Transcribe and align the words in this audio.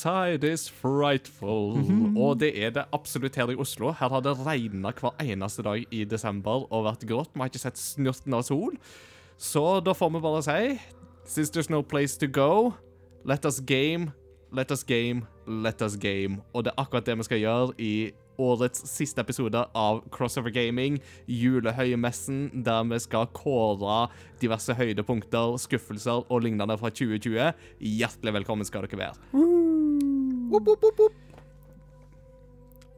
Outside 0.00 0.44
is 0.44 0.68
frightful. 0.70 1.76
Og 2.16 2.40
det 2.40 2.54
er 2.56 2.70
det 2.70 2.84
absolutt 2.92 3.36
her 3.36 3.50
i 3.52 3.56
Oslo. 3.56 3.92
Her 3.92 4.08
har 4.08 4.20
det 4.24 4.32
regna 4.46 4.92
hver 4.96 5.12
eneste 5.20 5.62
dag 5.62 5.84
i 5.92 6.04
desember 6.08 6.64
og 6.72 6.86
vært 6.86 7.04
grått. 7.04 7.34
Vi 7.34 7.42
har 7.42 7.50
ikke 7.50 7.60
sett 7.60 7.76
snurten 7.76 8.32
av 8.32 8.46
sol. 8.48 8.78
Så 9.36 9.80
da 9.84 9.92
får 9.92 10.14
vi 10.14 10.22
bare 10.24 10.40
si 10.46 10.80
Since 11.26 11.50
there's 11.52 11.70
no 11.70 11.82
place 11.82 12.16
to 12.16 12.26
go, 12.26 12.72
let 13.24 13.44
us 13.44 13.60
game, 13.60 14.12
let 14.50 14.72
us 14.72 14.82
game, 14.82 15.26
let 15.46 15.82
us 15.82 15.96
game. 15.96 16.40
Og 16.54 16.64
det 16.64 16.72
er 16.72 16.80
akkurat 16.80 17.06
det 17.06 17.18
vi 17.18 17.28
skal 17.28 17.38
gjøre 17.38 17.74
i 17.78 18.12
årets 18.40 18.82
siste 18.88 19.20
episode 19.20 19.66
av 19.76 20.00
Crossover 20.10 20.50
Gaming, 20.50 20.96
julehøymessen, 21.28 22.48
der 22.64 22.88
vi 22.88 22.98
skal 23.04 23.28
kåre 23.36 24.06
diverse 24.40 24.74
høydepunkter, 24.74 25.60
skuffelser 25.60 26.24
og 26.24 26.46
lignende 26.48 26.80
fra 26.80 26.88
2020. 26.88 27.52
Hjertelig 28.00 28.38
velkommen 28.40 28.64
skal 28.66 28.88
dere 28.88 29.04
være. 29.04 29.68
Whoop, 30.50 30.66
whoop, 30.66 30.98
whoop. 30.98 31.12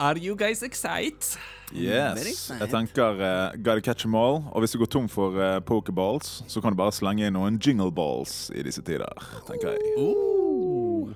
Are 0.00 0.16
you 0.16 0.34
guys 0.34 0.62
excited? 0.62 1.36
Yes. 1.70 2.26
excited. 2.26 2.60
Jeg 2.60 2.68
tenker 2.70 3.20
uh, 3.20 3.52
gotta 3.62 3.80
catch 3.80 4.02
them 4.02 4.14
all. 4.14 4.40
Og 4.52 4.60
hvis 4.60 4.72
du 4.72 4.78
går 4.78 4.86
tom 4.86 5.08
for 5.08 5.36
uh, 5.36 5.60
pokerballs, 5.60 6.44
så 6.48 6.60
kan 6.60 6.72
du 6.72 6.80
bare 6.80 6.92
slenge 6.96 7.26
inn 7.28 7.36
noen 7.36 7.60
jingle 7.60 7.92
balls 7.92 8.48
i 8.56 8.64
disse 8.64 8.80
tider. 8.82 9.28
tenker 9.46 9.76
jeg. 9.76 9.92
Uh. 10.00 11.12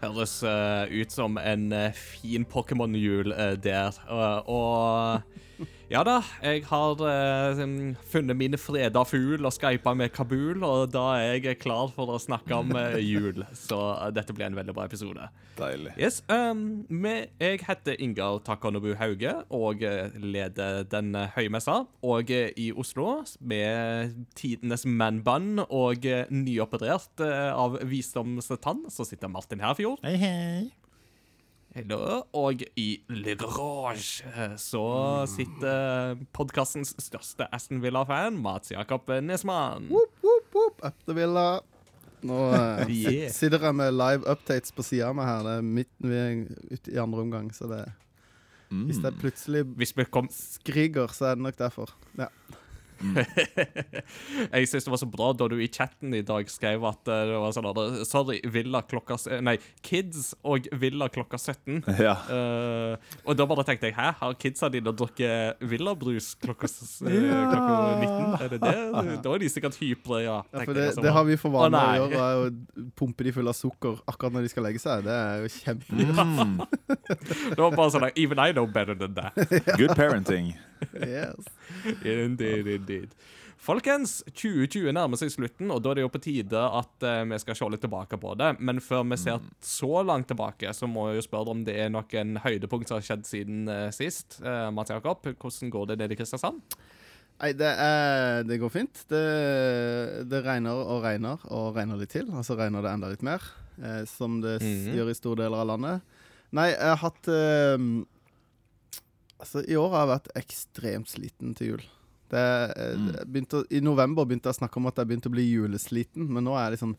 Høres 0.00 0.38
uh, 0.40 0.88
ut 0.88 1.12
som 1.12 1.36
en 1.36 1.68
fin 1.92 2.48
Pokémon-jul 2.48 3.36
der. 3.60 4.00
Uh, 4.08 4.40
og 4.48 5.68
ja 5.90 6.04
da, 6.06 6.16
jeg 6.40 6.64
har 6.70 7.04
eh, 7.10 7.60
funnet 8.12 8.38
mine 8.38 8.60
freda 8.60 9.04
fugl 9.04 9.44
og 9.44 9.54
skypa 9.54 9.94
med 9.98 10.14
Kabul, 10.16 10.62
og 10.64 10.94
da 10.94 11.04
er 11.18 11.36
jeg 11.42 11.60
klar 11.60 11.92
for 11.92 12.14
å 12.14 12.20
snakke 12.22 12.56
om 12.56 12.72
eh, 12.78 12.96
jul. 13.12 13.44
Så 13.58 13.78
eh, 13.98 14.08
dette 14.16 14.36
blir 14.36 14.48
en 14.48 14.56
veldig 14.56 14.76
bra 14.76 14.88
episode. 14.88 15.28
Deilig. 15.60 15.92
Yes, 16.00 16.22
um, 16.32 16.86
med, 16.88 17.34
Jeg 17.42 17.60
heter 17.66 18.00
Ingar 18.00 18.40
Takanobu 18.46 18.94
Hauge 18.96 19.34
og 19.52 19.84
eh, 19.84 20.14
leder 20.16 20.86
den 20.88 21.12
høye 21.34 21.50
høymessa. 21.50 21.84
Og 22.06 22.30
eh, 22.30 22.50
i 22.56 22.70
Oslo, 22.72 23.24
med 23.40 24.14
tidenes 24.38 24.86
man-bun 24.86 25.64
og 25.66 26.06
eh, 26.06 26.26
nyoperert 26.30 27.24
eh, 27.24 27.50
av 27.50 27.80
visdomstann, 27.90 28.86
så 28.90 29.06
sitter 29.08 29.32
Martin 29.32 29.60
Herfjord. 29.64 30.00
Hei, 30.06 30.16
hei. 30.20 30.70
Hello. 31.74 32.22
Og 32.34 32.64
i 32.80 32.88
Le 33.14 33.36
Garage 33.38 34.24
eh, 34.26 34.56
så 34.58 34.82
sitter 35.30 36.16
podkastens 36.34 36.96
største 36.98 37.46
Aston 37.54 37.78
Villa-fan, 37.84 38.38
Mats 38.42 38.72
Jakob 38.74 39.06
Nesmann. 39.22 39.86
Woop, 39.92 40.16
woop, 40.24 40.48
woop. 40.56 40.82
Up 40.88 40.96
the 41.06 41.14
villa. 41.14 41.46
Nå 42.26 42.40
eh, 42.52 42.90
Yeah. 43.00 43.30
sitter 43.32 43.62
jeg 43.68 43.78
med 43.78 43.94
live 43.96 44.26
updates 44.28 44.74
på 44.76 44.84
sida 44.84 45.12
meg 45.16 45.30
her. 45.30 45.46
Det 45.46 45.54
er 45.60 45.68
midt 45.78 45.92
vi 46.02 46.18
er 46.18 46.42
ute 46.74 46.92
i 46.96 46.98
andre 47.00 47.22
omgang, 47.26 47.50
så 47.54 47.70
det 47.70 47.84
Hvis 48.70 48.98
Mm. 49.00 49.02
det 49.02 49.10
plutselig 49.18 49.64
Hvis 49.78 49.96
vi 49.98 50.04
kom 50.06 50.28
skriker, 50.30 51.08
så 51.14 51.30
er 51.30 51.34
det 51.38 51.42
nok 51.42 51.56
derfor. 51.58 51.90
Ja. 52.18 52.28
Jeg 54.50 54.68
syns 54.68 54.86
det 54.86 54.92
var 54.92 55.00
så 55.00 55.08
bra 55.08 55.30
da 55.36 55.48
du 55.50 55.56
i 55.60 55.68
chatten 55.72 56.14
i 56.16 56.22
dag 56.26 56.48
skrev 56.52 56.84
at 56.88 57.08
eh, 57.10 57.22
det 57.30 57.38
var 57.42 57.54
sånn 57.56 57.68
at, 57.70 57.80
Sorry, 58.08 58.40
Villa 58.52 58.82
klokka 58.86 59.16
Nei, 59.44 59.56
Kids 59.86 60.32
og 60.44 60.68
Villa 60.80 61.10
klokka 61.12 61.40
17. 61.40 61.82
Ja. 62.00 62.14
Uh, 62.30 62.94
og 63.28 63.36
da 63.36 63.44
bare 63.44 63.64
tenkte 63.68 63.90
jeg 63.90 63.94
Hæ, 63.96 64.06
har 64.20 64.36
kidsa 64.40 64.70
dine 64.72 64.92
drukket 64.96 65.60
Villabrus 65.68 66.30
klokka, 66.40 66.70
eh, 66.70 67.26
klokka 67.50 67.74
19? 68.00 68.38
Er 68.40 68.54
det 68.54 68.60
det? 68.62 68.76
Da 69.24 69.34
er 69.34 69.42
de 69.42 69.50
sikkert 69.52 69.76
hypre, 69.80 70.22
ja. 70.24 70.38
Ja, 70.54 70.64
for 70.64 70.76
det, 70.76 70.86
jeg 70.90 71.04
det 71.04 71.12
har 71.12 71.26
vi 71.28 71.36
for 71.40 71.52
vane 71.54 71.80
Å, 71.80 72.08
gjøre, 72.08 72.30
å 72.46 72.86
pumpe 72.96 73.26
de 73.26 73.34
fulle 73.36 73.52
av 73.52 73.58
sukker 73.58 74.00
akkurat 74.08 74.36
når 74.36 74.46
de 74.46 74.52
skal 74.54 74.66
legge 74.66 74.82
seg. 74.82 75.04
Det 75.06 75.16
er 75.16 75.44
jo 75.44 75.52
kjempelurt. 75.58 76.24
Mm. 76.30 76.56
Det 77.50 77.60
var 77.60 77.76
bare 77.76 77.92
sånn 77.92 78.06
like, 78.06 78.16
Even 78.20 78.40
I 78.40 78.52
know 78.56 78.66
better 78.66 78.96
than 78.96 79.14
that. 79.18 79.36
Good 79.76 79.96
parenting. 79.98 80.54
Yes. 80.94 81.46
Indeed, 82.04 82.66
indeed. 82.66 83.14
Folkens, 83.60 84.22
2020 84.32 84.94
nærmer 84.96 85.20
seg 85.20 85.34
slutten, 85.34 85.68
og 85.68 85.82
da 85.84 85.90
er 85.90 85.98
det 85.98 86.04
jo 86.06 86.12
på 86.14 86.22
tide 86.24 86.60
at 86.78 87.04
uh, 87.04 87.24
vi 87.28 87.38
skal 87.42 87.58
se 87.58 87.68
litt 87.68 87.82
tilbake 87.84 88.16
på 88.20 88.32
det. 88.40 88.54
Men 88.58 88.80
før 88.80 89.04
vi 89.10 89.18
ser 89.20 89.42
så 89.60 90.00
langt 90.06 90.30
tilbake, 90.32 90.72
så 90.72 90.88
må 90.88 91.10
jeg 91.10 91.20
jo 91.20 91.26
spørre 91.28 91.52
om 91.52 91.60
det 91.66 91.76
er 91.76 91.92
noen 91.92 92.38
høydepunkt 92.40 92.88
som 92.88 92.96
har 92.96 93.04
skjedd 93.04 93.28
siden 93.28 93.68
uh, 93.68 93.90
sist. 93.92 94.40
Uh, 94.40 94.70
Mats 94.72 94.94
Jakob, 94.94 95.28
hvordan 95.28 95.74
går 95.76 95.92
det 95.92 96.00
nede 96.00 96.16
i 96.16 96.20
Kristiansand? 96.22 96.62
Nei, 97.40 97.52
det, 97.56 97.68
er, 97.68 98.42
det 98.48 98.60
går 98.60 98.72
fint. 98.72 99.04
Det, 99.08 99.24
det 100.28 100.42
regner 100.44 100.76
og 100.80 101.04
regner 101.04 101.40
og 101.48 101.76
regner 101.76 102.00
litt 102.00 102.12
til, 102.12 102.28
og 102.32 102.44
så 102.44 102.56
regner 102.56 102.84
det 102.84 102.96
enda 102.96 103.12
litt 103.12 103.24
mer. 103.24 103.44
Eh, 103.80 104.04
som 104.04 104.40
det 104.40 104.60
mm 104.60 104.68
-hmm. 104.68 104.94
gjør 104.96 105.10
i 105.10 105.14
store 105.14 105.42
deler 105.42 105.56
av 105.56 105.66
landet. 105.66 106.00
Nei, 106.52 106.68
jeg 106.68 106.88
har 106.88 106.96
hatt 106.96 107.28
eh, 107.28 107.78
Altså, 109.40 109.62
i 109.66 109.76
år 109.80 109.88
har 109.94 110.02
jeg 110.04 110.10
vært 110.12 110.30
ekstremt 110.42 111.08
sliten 111.10 111.54
til 111.56 111.72
jul. 111.74 111.84
Det, 112.30 112.42
eh, 112.76 112.94
Mm. 112.96 113.06
begynte, 113.32 113.64
I 113.72 113.80
november 113.80 114.24
begynte 114.24 114.46
jeg 114.50 114.54
å 114.54 114.60
snakke 114.60 114.76
om 114.76 114.86
at 114.86 114.96
jeg 115.00 115.06
begynte 115.08 115.30
å 115.30 115.34
bli 115.34 115.46
julesliten, 115.50 116.28
men 116.28 116.44
nå 116.44 116.52
er 116.54 116.68
jeg 116.70 116.78
liksom 116.78 116.96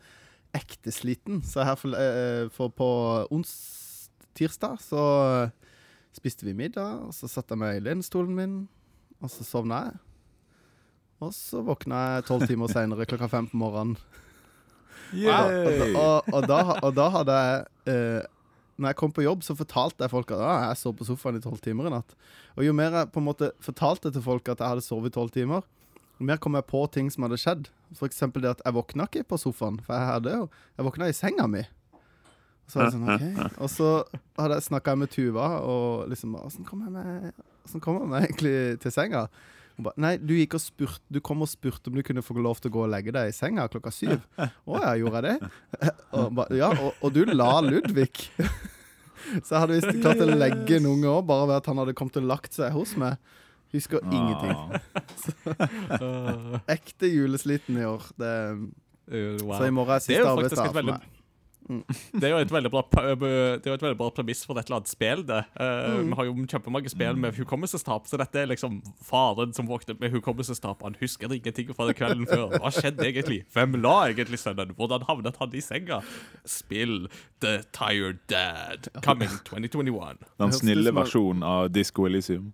ekte 0.53 0.91
sliten. 0.91 1.41
Så 1.45 1.63
her 1.63 1.75
for, 1.79 1.93
eh, 1.95 2.49
for 2.49 2.69
på 2.69 2.89
ons 3.31 4.09
tirsdag 4.35 4.79
så 4.81 5.51
spiste 6.13 6.43
vi 6.43 6.53
middag, 6.53 7.05
og 7.07 7.13
så 7.13 7.29
satte 7.29 7.53
jeg 7.55 7.59
meg 7.59 7.77
i 7.77 7.85
lenestolen 7.85 8.35
min, 8.35 8.67
og 9.21 9.29
så 9.29 9.45
sovna 9.47 9.83
jeg. 9.85 9.99
Og 11.21 11.31
så 11.31 11.61
våkna 11.63 12.17
jeg 12.17 12.25
tolv 12.25 12.47
timer 12.49 12.67
seinere 12.67 13.05
klokka 13.05 13.29
fem 13.29 13.47
på 13.47 13.55
morgenen. 13.61 13.95
Og, 15.13 15.51
og, 15.95 15.95
og, 15.95 16.33
og, 16.33 16.47
da, 16.47 16.59
og 16.81 16.95
da 16.95 17.09
hadde 17.09 17.35
jeg 17.37 17.65
eh, 17.93 18.21
Når 18.77 18.93
jeg 18.93 18.99
kom 19.01 19.11
på 19.13 19.25
jobb, 19.25 19.43
så 19.45 19.55
fortalte 19.57 20.05
jeg 20.05 20.13
folk 20.13 20.31
at 20.33 20.41
ah, 20.45 20.63
jeg 20.69 20.79
sov 20.79 20.95
på 20.97 21.07
sofaen 21.07 21.37
i 21.37 21.43
tolv 21.43 21.59
timer 21.63 21.89
i 21.89 21.93
natt. 21.93 22.15
Og 22.55 22.65
jo 22.65 22.73
mer 22.75 22.95
jeg 22.95 23.11
på 23.13 23.21
en 23.21 23.27
måte 23.27 23.51
fortalte 23.63 24.11
til 24.13 24.23
folk 24.25 24.47
at 24.49 24.63
jeg 24.63 24.75
hadde 24.75 24.85
sovet 24.85 25.11
i 25.11 25.17
tolv 25.17 25.33
timer, 25.35 25.67
jo 26.21 26.27
mer 26.29 26.37
kom 26.41 26.53
jeg 26.57 26.67
på 26.69 26.81
ting 26.93 27.09
som 27.09 27.25
hadde 27.25 27.39
skjedd. 27.41 27.69
Eksempel 28.05 28.43
det 28.45 28.55
at 28.55 28.59
jeg 28.65 28.75
våkna 28.77 29.07
ikke 29.09 29.25
på 29.33 29.39
sofaen, 29.41 29.79
for 29.83 29.97
jeg 29.97 30.07
hadde 30.07 30.35
jo 30.35 30.43
Jeg 30.77 30.85
våkna 30.87 31.07
i 31.09 31.15
senga 31.17 31.47
mi. 31.49 31.63
Så 32.69 32.79
var 32.79 32.87
det 32.87 32.93
sånn, 32.95 33.07
ok 33.15 33.57
Og 33.59 33.71
så 33.73 33.87
hadde 34.39 34.59
jeg 34.59 34.67
snakka 34.69 34.95
med 34.95 35.11
Tuva, 35.11 35.47
og 35.65 36.11
liksom 36.11 36.37
Åssen 36.39 36.67
kom 36.67 36.85
jeg 36.85 36.93
meg 36.93 37.31
Hvordan 37.65 37.83
kom 37.83 37.99
jeg 37.99 38.11
meg 38.13 38.27
egentlig 38.29 38.55
til 38.83 38.93
senga? 38.95 39.25
Hun 39.81 39.87
ba, 39.87 39.93
Nei, 39.97 40.13
du 40.21 40.35
gikk 40.37 40.59
og 40.59 40.61
spurt 40.61 41.01
Du 41.09 41.17
kom 41.25 41.41
og 41.41 41.49
spurte 41.49 41.89
om 41.89 41.97
du 41.97 42.03
kunne 42.05 42.21
få 42.21 42.35
lov 42.37 42.61
til 42.61 42.69
å 42.69 42.75
gå 42.75 42.83
og 42.85 42.91
legge 42.93 43.13
deg 43.15 43.31
i 43.31 43.33
senga 43.33 43.65
klokka 43.71 43.89
syv. 43.95 44.21
Å 44.69 44.77
ja, 44.77 44.91
gjorde 45.01 45.21
jeg 45.21 45.41
det? 45.41 45.51
Og, 46.21 46.27
ba, 46.37 46.45
ja, 46.53 46.67
og, 46.75 46.97
og 47.01 47.13
du 47.15 47.23
la 47.31 47.53
Ludvig. 47.63 48.27
Så 49.45 49.53
jeg 49.55 49.61
hadde 49.63 49.77
visst 49.77 50.01
klart 50.03 50.21
å 50.21 50.27
legge 50.27 50.75
en 50.75 50.89
unge 50.91 51.07
òg, 51.07 51.21
bare 51.29 51.47
ved 51.47 51.61
at 51.61 51.69
han 51.71 51.79
hadde 51.79 51.93
kommet 51.95 52.17
og 52.19 52.25
lagt 52.27 52.57
seg 52.57 52.73
hos 52.75 52.93
meg. 52.99 53.15
Husker 53.71 54.03
ingenting. 54.03 54.81
Så, 55.23 56.09
Ekte 56.73 57.07
julesliten 57.07 57.79
i 57.79 57.85
år. 57.87 58.09
Det, 58.19 58.33
wow. 59.45 59.55
Så 59.55 59.69
i 59.69 59.73
morgen 59.77 59.95
er 59.95 60.03
siste 60.03 60.27
arbeidsdag 60.27 60.73
for 60.75 60.89
meg. 60.89 61.07
Det 62.13 62.27
er 62.27 62.33
jo 62.35 62.41
et 62.43 62.53
veldig 62.53 62.71
bra, 62.73 62.83
det 62.91 63.27
er 63.31 63.69
jo 63.71 63.77
et 63.77 63.85
veldig 63.85 63.97
bra 63.99 64.09
premiss 64.15 64.43
for 64.47 64.59
et 64.59 64.67
eller 64.67 64.81
annet 64.81 64.91
spill. 64.91 65.25
det. 65.27 65.43
Uh, 65.59 65.81
Mm. 65.91 66.09
Vi 66.09 66.15
har 66.17 66.25
jo 66.27 66.33
kjempemange 66.51 66.89
spill 66.91 67.17
med 67.19 67.35
hukommelsestap, 67.37 68.07
så 68.07 68.17
dette 68.19 68.39
er 68.41 68.49
liksom 68.51 68.79
faren 69.05 69.53
som 69.53 69.67
våknet 69.69 69.99
med 69.99 70.11
hukommelsestap. 70.13 70.83
Han 70.83 70.95
husker 70.99 71.33
ingenting 71.33 71.73
fra 71.75 71.91
kvelden 71.93 72.27
før. 72.29 72.57
Hva 72.57 72.71
skjedde 72.73 73.05
egentlig? 73.07 73.41
Hvem 73.53 73.77
la 73.81 73.95
egentlig 74.11 74.39
sønnen? 74.41 74.73
Hvordan 74.77 75.05
havnet 75.07 75.39
han 75.41 75.53
i 75.55 75.61
senga? 75.61 76.01
Spill 76.45 77.07
The 77.43 77.61
Tired 77.75 78.21
Dad. 78.31 78.89
Coming 79.03 79.31
2021. 79.49 80.25
Den 80.39 80.55
snille 80.55 80.95
versjonen 80.95 81.43
av 81.43 81.69
Disco 81.73 82.05
Elysium. 82.09 82.51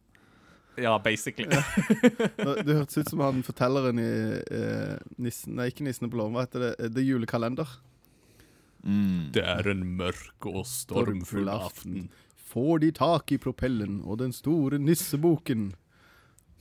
Ja, 0.78 1.00
basically. 1.04 1.50
Det 2.66 2.76
hørtes 2.76 2.98
ut 2.98 3.10
som 3.10 3.22
han 3.26 3.42
fortelleren 3.46 3.98
i 3.98 4.12
eh, 4.38 4.98
nissen, 5.18 5.56
Nei, 5.58 5.72
ikke 5.72 5.82
'Nissene 5.88 6.10
på 6.12 6.20
låven'. 6.20 6.36
Hva 6.38 6.46
heter 6.46 6.66
det? 6.68 6.92
Det 6.94 7.02
er 7.02 7.08
julekalender. 7.08 7.72
Mm. 8.88 9.34
Det 9.36 9.44
er 9.44 9.68
en 9.68 9.84
mørk 10.00 10.48
og 10.48 10.64
stormfull 10.70 11.50
aften. 11.52 12.08
Får 12.48 12.80
de 12.86 12.94
tak 12.96 13.34
i 13.36 13.40
propellen 13.42 14.00
og 14.06 14.22
den 14.22 14.32
store 14.36 14.80
nisseboken? 14.80 15.74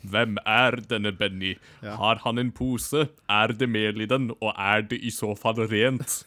Hvem 0.07 0.37
er 0.47 0.77
denne 0.91 1.13
Benny? 1.15 1.55
Ja. 1.83 1.95
Har 2.01 2.21
han 2.25 2.39
en 2.39 2.51
pose? 2.55 3.07
Er 3.31 3.55
det 3.55 3.69
mel 3.71 4.03
i 4.03 4.11
den? 4.11 4.31
Og 4.41 4.53
er 4.53 4.85
det 4.91 4.99
i 5.03 5.11
så 5.15 5.33
fall 5.39 5.63
rent? 5.71 6.21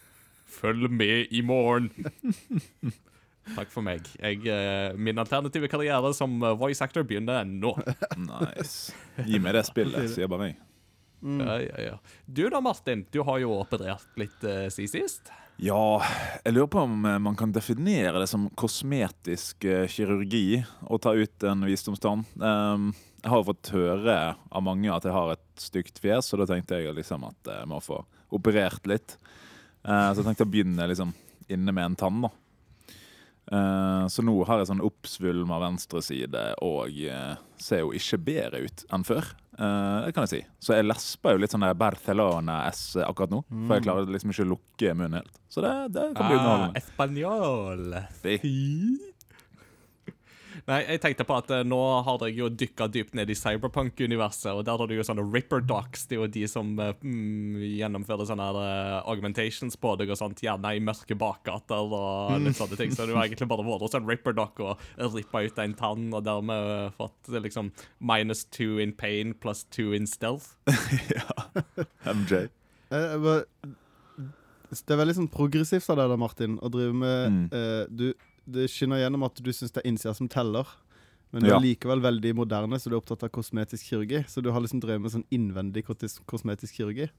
Følg 0.50 0.90
med 0.92 1.28
i 1.32 1.44
morgen. 1.46 1.92
Takk 3.56 3.72
for 3.74 3.86
meg. 3.86 4.06
Jeg, 4.20 4.42
eh, 4.46 4.96
min 4.98 5.20
alternative 5.22 5.70
karriere 5.72 6.12
som 6.14 6.38
eh, 6.44 6.56
voice 6.58 6.84
actor 6.86 7.06
begynner 7.08 7.46
nå. 7.48 7.76
Nice. 8.30 8.94
Gi 9.26 9.40
meg 9.42 9.56
det 9.58 9.66
spillet, 9.70 10.10
sier 10.14 10.30
bare 10.32 10.50
meg. 10.50 10.66
Mm. 11.20 11.40
Ja, 11.44 11.56
ja, 11.64 11.86
ja. 11.90 11.96
Du 12.26 12.46
da, 12.50 12.62
Martin. 12.64 13.06
Du 13.12 13.22
har 13.28 13.42
jo 13.42 13.52
operert 13.60 14.08
litt 14.20 14.46
uh, 14.48 14.68
siden 14.72 14.92
sist. 14.94 15.32
Ja, 15.60 16.00
jeg 16.46 16.56
lurer 16.56 16.70
på 16.72 16.82
om 16.86 17.02
eh, 17.04 17.18
man 17.20 17.36
kan 17.36 17.52
definere 17.52 18.22
det 18.22 18.30
som 18.32 18.46
kosmetisk 18.56 19.66
eh, 19.68 19.90
kirurgi 19.92 20.62
å 20.88 21.00
ta 21.04 21.12
ut 21.12 21.44
en 21.44 21.66
visdomstann. 21.68 22.24
Um, 22.40 22.94
jeg 23.20 23.34
har 23.34 23.44
fått 23.44 23.72
høre 23.76 24.16
av 24.40 24.64
mange 24.64 24.88
at 24.94 25.04
jeg 25.04 25.12
har 25.12 25.34
et 25.34 25.48
stygt 25.60 26.00
fjes, 26.00 26.30
så 26.32 26.40
da 26.40 26.48
tenkte 26.48 26.80
jeg 26.80 26.96
liksom 26.96 27.28
at 27.28 27.52
jeg 27.52 27.68
må 27.68 27.82
få 27.84 28.00
operert 28.32 28.88
litt. 28.88 29.18
Eh, 29.84 30.08
så 30.14 30.22
jeg 30.22 30.30
tenkte 30.30 30.48
å 30.48 30.54
begynne 30.54 30.88
liksom 30.88 31.12
inne 31.52 31.76
med 31.76 31.90
en 31.90 32.00
tann. 32.06 32.24
da 32.24 32.32
Eh, 32.32 32.39
Så 33.50 34.22
nå 34.22 34.36
har 34.46 34.60
jeg 34.62 34.68
sånn 34.70 34.84
oppsvulma 34.86 35.58
venstre 35.64 36.04
side 36.06 36.44
og 36.62 36.94
eh, 37.02 37.32
ser 37.58 37.80
jo 37.82 37.90
ikke 37.98 38.20
bedre 38.22 38.60
ut 38.68 38.84
enn 38.94 39.02
før. 39.08 39.26
Eh, 39.60 39.98
det 40.06 40.14
kan 40.16 40.28
jeg 40.28 40.32
si. 40.36 40.42
Så 40.64 40.76
jeg 40.78 40.86
lesper 40.86 41.34
jo 41.36 41.42
litt 41.42 41.52
sånn 41.56 41.66
der 41.66 41.74
Barcelona-S 41.82 42.84
akkurat 43.08 43.34
nå. 43.34 43.42
For 43.66 43.74
jeg 43.80 43.88
klarer 43.88 44.14
liksom 44.14 44.32
ikke 44.36 44.46
å 44.46 44.52
lukke 44.54 44.94
munnen 44.96 45.18
helt. 45.24 45.42
Så 45.50 45.66
det, 45.66 45.74
det 45.98 46.06
kan 46.16 46.30
bli 46.30 46.38
Ah, 46.38 46.44
underholdende. 46.44 46.84
Espanjol. 46.84 47.82
Nei, 50.70 50.80
jeg 50.86 51.00
tenkte 51.02 51.26
på 51.26 51.34
at 51.34 51.50
eh, 51.56 51.64
nå 51.66 51.78
har 52.06 52.20
dere 52.22 52.36
jo 52.38 52.48
dykka 52.54 52.86
dypt 52.94 53.16
ned 53.18 53.32
i 53.34 53.36
cyberpunk-universet, 53.38 54.52
og 54.54 54.62
der 54.68 54.78
har 54.78 54.90
du 54.90 54.94
jo 54.94 55.06
sånne 55.08 55.24
ripper 55.34 55.64
docs. 55.66 56.04
Det 56.06 56.18
er 56.18 56.22
jo 56.22 56.28
de 56.36 56.44
som 56.52 56.70
eh, 56.84 56.92
mm, 57.02 57.56
gjennomfører 57.80 58.30
sånne 58.30 58.46
her, 58.52 58.60
eh, 58.62 58.98
augmentations 59.10 59.80
på 59.82 59.96
deg 59.98 60.14
og 60.14 60.20
sånt, 60.22 60.44
gjerne 60.46 60.76
i 60.78 60.84
mørke 60.86 61.18
bakgater 61.18 61.96
og 61.98 62.36
litt 62.46 62.60
sånne 62.60 62.78
ting. 62.78 62.94
Så 62.94 63.08
du 63.10 63.16
har 63.18 63.26
egentlig 63.26 63.50
bare 63.50 63.66
vært 63.66 63.88
hos 63.88 63.98
en 63.98 64.06
ripper 64.10 64.38
doc 64.38 64.62
og 64.62 64.86
rippa 65.16 65.42
ut 65.48 65.64
en 65.66 65.76
tann, 65.80 66.08
og 66.14 66.24
dermed 66.30 66.94
fått 67.00 67.34
liksom 67.50 67.74
minus 68.00 68.46
two 68.54 68.78
in 68.84 68.94
pain 68.94 69.34
plus 69.34 69.66
two 69.74 69.92
in 69.98 70.06
stealth. 70.06 70.54
ja. 71.16 71.26
MJ. 72.14 72.46
Uh, 72.94 73.18
but 73.22 73.48
Det 74.70 74.94
er 74.94 75.00
veldig 75.02 75.16
sånn 75.18 75.30
progressivt 75.34 75.90
av 75.90 75.98
deg 75.98 76.12
da, 76.12 76.18
Martin, 76.22 76.60
å 76.62 76.70
drive 76.70 76.94
med 76.94 77.32
Mm. 77.34 77.46
eh, 77.58 77.86
du, 77.90 78.14
Det 78.52 78.68
skinner 78.72 78.98
gjennom 79.04 79.24
at 79.28 79.36
du 79.44 79.50
syns 79.54 79.72
det 79.76 79.84
er 79.84 79.90
innsida 79.92 80.14
som 80.18 80.28
teller. 80.32 80.68
Men 81.32 81.44
du 81.44 81.50
Ja. 81.52 81.58
er 81.58 81.62
likevel 81.62 82.02
veldig 82.02 82.32
moderne, 82.36 82.80
så 82.82 82.90
du 82.90 82.96
er 82.96 83.02
opptatt 83.02 83.24
av 83.24 83.30
kosmetisk 83.30 83.86
kirurgi. 83.92 84.24
Så 84.28 84.42
du 84.42 84.50
har 84.52 84.60
liksom 84.62 84.82
drevet 84.82 85.02
med 85.02 85.12
sånn 85.12 85.26
innvendig 85.32 85.84
kosmetisk 86.26 86.74
kirurgi. 86.80 87.10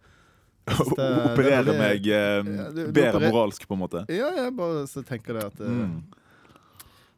Det- 0.67 0.99
er 0.99 1.29
Operere 1.31 1.73
meg 1.79 2.07
eh, 2.07 2.43
Ja, 2.43 2.43
du- 2.71 2.87
du 2.87 2.93
bedre 2.93 3.21
operer- 3.21 3.31
moralsk, 3.33 3.67
på 3.69 3.75
en 3.75 3.81
måte. 3.81 4.03
Ja, 4.11 4.31
jeg 4.35 4.57
bare 4.57 4.87
så 4.91 5.03
tenker 5.07 5.35
det 5.39 5.45
at 5.45 5.61
eh, 5.61 5.67
Mm. 5.71 6.03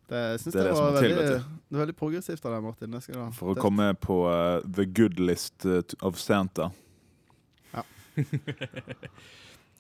det, 0.09 0.20
Jeg 0.20 0.41
syns 0.41 0.53
Det 0.53 0.62
det, 0.65 0.73
var 0.75 0.93
veldig, 0.93 1.17
det 1.17 1.43
er 1.73 1.79
veldig 1.87 1.97
progressivt 1.97 2.44
av 2.44 2.53
deg, 2.53 2.62
Martin. 2.62 2.91
Det 2.91 3.03
skal 3.03 3.15
du 3.15 3.20
ha. 3.20 3.31
For 3.31 3.55
å 3.55 3.56
komme 3.58 3.94
på 3.97 4.19
uh, 4.29 4.61
the 4.70 4.85
good 4.85 5.19
list 5.19 5.65
eh, 5.65 5.81
of 6.03 6.19
Santa. 6.20 6.70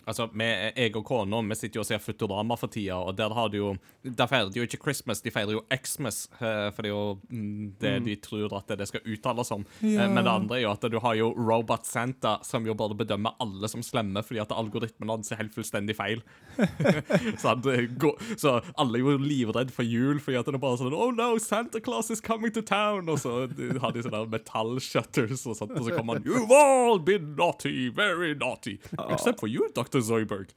Altså, 0.06 0.26
vi, 0.32 0.46
Jeg 0.76 0.96
og 0.98 1.04
kona 1.06 1.40
vi 1.46 1.54
sitter 1.58 1.78
jo 1.78 1.84
og 1.84 1.88
ser 1.88 2.00
Futurama 2.02 2.56
for 2.58 2.72
tida, 2.72 2.96
og 2.98 3.16
der 3.16 3.32
har 3.34 3.48
du 3.52 3.56
jo 3.56 3.68
Der 4.02 4.26
feirer 4.30 4.50
de 4.50 4.58
jo 4.58 4.66
ikke 4.66 4.80
Christmas, 4.82 5.22
de 5.22 5.30
feirer 5.30 5.54
jo 5.54 5.62
Xmas, 5.70 6.24
eh, 6.40 6.70
for 6.74 6.82
det 6.82 6.90
er 6.90 6.94
jo 6.94 7.18
mm, 7.30 7.74
det 7.80 7.92
de 8.06 8.16
tror 8.22 8.56
at 8.58 8.72
det 8.78 8.88
skal 8.88 9.04
uttales 9.06 9.48
som. 9.48 9.64
Eh, 9.82 10.08
Men 10.08 10.24
det 10.24 10.32
andre 10.32 10.58
er 10.58 10.64
jo 10.64 10.72
at 10.72 10.86
du 10.90 10.98
har 11.02 11.14
jo 11.18 11.30
Robot 11.36 11.86
Santa, 11.86 12.38
som 12.42 12.66
jo 12.66 12.74
bare 12.74 12.96
bedømmer 12.98 13.36
alle 13.40 13.68
som 13.70 13.82
slemme, 13.82 14.22
fordi 14.26 14.40
at 14.42 14.52
algoritmen 14.52 15.10
hans 15.12 15.32
er 15.32 15.40
helt 15.42 15.54
fullstendig 15.54 15.96
feil. 15.96 16.22
så, 17.40 17.54
at 17.54 17.66
går, 17.98 18.18
så 18.40 18.60
alle 18.78 18.98
er 18.98 19.04
jo 19.06 19.16
livredd 19.22 19.70
for 19.74 19.86
jul, 19.86 20.20
fordi 20.20 20.38
at 20.40 20.48
det 20.48 20.58
er 20.58 20.62
bare 20.62 20.80
sånn 20.80 20.92
Oh 20.92 21.10
no, 21.14 21.36
Santa 21.42 21.80
Claus 21.80 22.10
is 22.10 22.20
coming 22.20 22.52
to 22.52 22.62
town! 22.62 23.08
Og 23.08 23.22
så 23.22 23.46
har 23.82 23.94
de 23.94 24.04
sånne 24.04 24.24
metallshutters 24.32 25.46
og 25.46 25.56
sånt, 25.58 25.74
og 25.78 25.86
så 25.86 25.94
kommer 25.96 26.18
han 26.18 26.26
You've 26.26 26.52
all 26.52 26.98
been 26.98 27.34
naughty, 27.36 27.88
very 27.88 28.34
naughty. 28.34 28.78
Except 29.08 29.40
for 29.40 29.48
you, 29.48 29.68
Dr. 29.92 30.00
Zoidberg. 30.08 30.48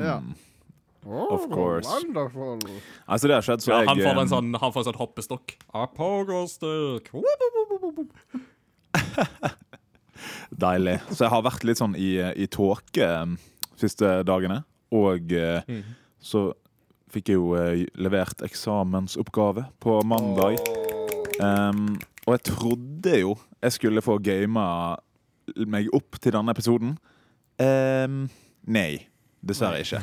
Ja. 0.00 0.16
Of 1.04 1.46
course. 1.48 1.88
Wonderful. 1.88 2.58
Altså, 3.08 3.28
det 3.30 3.34
har 3.38 3.44
skjedd, 3.46 3.62
så 3.64 3.70
Ja, 3.72 3.78
jeg 3.80 3.88
han 3.88 4.00
får 4.02 4.10
eh, 4.16 4.20
en 4.24 4.28
sånn, 4.32 4.50
han 4.60 4.72
får 4.74 4.80
en 4.82 4.88
sånn 4.90 4.98
hoppestokk. 5.00 5.54
Apogostick. 5.72 7.08
Deilig. 10.60 10.98
Så 11.14 11.24
jeg 11.24 11.32
har 11.32 11.42
vært 11.46 11.64
litt 11.64 11.80
sånn 11.80 11.94
i, 11.96 12.10
i 12.36 12.46
tåke 12.52 13.06
eh, 13.06 13.26
siste 13.80 14.18
dagene. 14.28 14.60
Og 14.92 15.32
eh, 15.32 15.62
Mhm. 15.68 15.82
så 16.20 16.50
fikk 17.10 17.28
jeg 17.32 17.36
jo 17.40 17.54
eh, 17.58 17.86
levert 17.98 18.42
eksamensoppgave 18.46 19.64
på 19.82 19.96
mandag. 20.06 20.60
Um, 21.40 21.96
og 22.26 22.34
jeg 22.36 22.42
trodde 22.50 23.14
jo 23.22 23.32
jeg 23.62 23.72
skulle 23.72 24.02
få 24.04 24.18
gama 24.22 24.66
meg 25.66 25.88
opp 25.96 26.18
til 26.20 26.32
denne 26.36 26.52
episoden. 26.52 26.92
Um, 27.58 28.28
nei, 28.66 29.06
dessverre 29.42 29.80
ikke. 29.84 30.02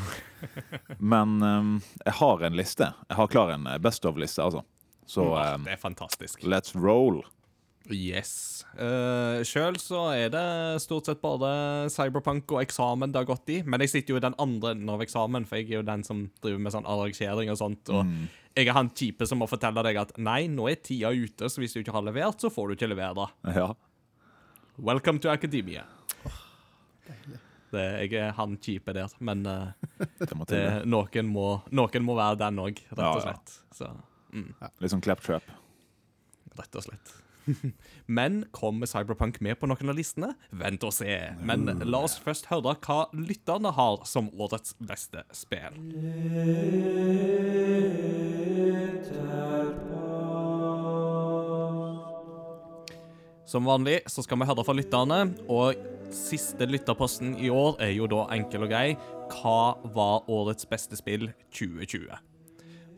Men 1.00 1.38
um, 1.44 1.74
jeg 2.06 2.14
har 2.20 2.44
en 2.48 2.58
liste. 2.58 2.92
Jeg 3.10 3.18
har 3.20 3.28
klar 3.34 3.52
en 3.54 3.68
eh, 3.68 3.78
Best 3.82 4.06
of-liste, 4.06 4.42
altså. 4.44 4.64
Så 5.08 5.24
um, 5.34 5.64
Det 5.66 5.74
er 5.78 5.82
fantastisk. 5.82 6.42
let's 6.44 6.74
roll. 6.76 7.22
Yes. 7.88 8.66
Uh, 8.76 9.40
Sjøl 9.48 9.78
så 9.80 10.02
er 10.12 10.28
det 10.34 10.82
stort 10.84 11.08
sett 11.08 11.22
bare 11.24 11.88
cyberpunk 11.94 12.52
og 12.52 12.60
eksamen 12.66 13.14
det 13.14 13.22
har 13.22 13.30
gått 13.30 13.48
i. 13.54 13.62
Men 13.64 13.80
jeg 13.86 13.94
sitter 13.94 14.14
jo 14.14 14.20
i 14.20 14.26
den 14.26 14.36
andre 14.44 14.74
enden 14.76 14.92
av 14.92 15.00
eksamen, 15.06 15.46
for 15.48 15.62
jeg 15.62 15.70
er 15.72 15.78
jo 15.80 15.86
den 15.88 16.04
som 16.04 16.26
driver 16.44 16.60
med 16.66 16.76
sånn 16.76 16.90
arrangering 16.90 17.54
og 17.54 17.62
sånt. 17.62 17.88
Og 17.96 18.04
Mm. 18.04 18.28
jeg 18.58 18.68
er 18.68 18.74
han 18.76 18.90
kjipe 18.92 19.26
som 19.30 19.40
må 19.40 19.48
fortelle 19.48 19.84
deg 19.88 20.02
at 20.04 20.12
nei, 20.20 20.48
nå 20.52 20.68
er 20.70 20.76
tida 20.84 21.14
ute, 21.16 21.48
så 21.48 21.64
hvis 21.64 21.78
du 21.78 21.80
ikke 21.80 21.96
har 21.96 22.04
levert, 22.04 22.42
så 22.44 22.52
får 22.52 22.68
du 22.68 22.76
ikke 22.76 22.92
levere. 22.92 23.30
Ja. 23.56 23.70
Welcome 24.78 25.20
to 25.24 25.30
academia. 25.32 25.86
Det, 27.74 27.84
jeg 28.06 28.14
er 28.22 28.34
han 28.38 28.56
kjipe 28.64 28.94
der, 28.96 29.12
men 29.20 29.44
uh, 29.50 29.72
Det 30.48 30.64
noen, 30.88 31.32
må, 31.32 31.48
noen 31.76 32.06
må 32.08 32.16
være 32.18 32.40
den 32.46 32.62
òg, 32.64 32.82
rett 32.94 33.06
og 33.12 33.24
slett. 33.26 33.56
Så, 33.76 33.92
Litt 34.82 34.94
sånn 34.94 35.04
claptrap. 35.04 35.48
rett 36.58 36.78
og 36.80 36.86
slett. 36.88 37.16
Men 38.06 38.46
kommer 38.52 38.90
Cyberpunk 38.90 39.40
med 39.44 39.60
på 39.60 39.70
noen 39.70 39.92
av 39.92 39.98
listene? 39.98 40.34
Vent 40.52 40.84
og 40.84 40.94
se. 40.96 41.16
Men 41.48 41.68
la 41.88 42.04
oss 42.08 42.18
først 42.20 42.50
høre 42.52 42.76
hva 42.84 43.00
lytterne 43.16 43.72
har 43.78 44.04
som 44.10 44.30
årets 44.36 44.76
beste 44.84 45.24
spill. 45.36 45.80
Som 53.48 53.68
vanlig 53.68 54.02
så 54.12 54.24
skal 54.26 54.42
vi 54.42 54.50
høre 54.50 54.66
fra 54.68 54.76
lytterne, 54.76 55.22
og 55.48 55.78
siste 56.14 56.68
lytterposten 56.68 57.36
i 57.42 57.50
år 57.54 57.78
er 57.84 57.94
jo 57.96 58.08
da 58.12 58.26
enkel 58.36 58.66
og 58.68 58.72
grei. 58.72 58.96
Hva 59.32 59.76
var 59.96 60.28
årets 60.32 60.68
beste 60.70 60.98
spill 61.00 61.30
2020? 61.52 62.10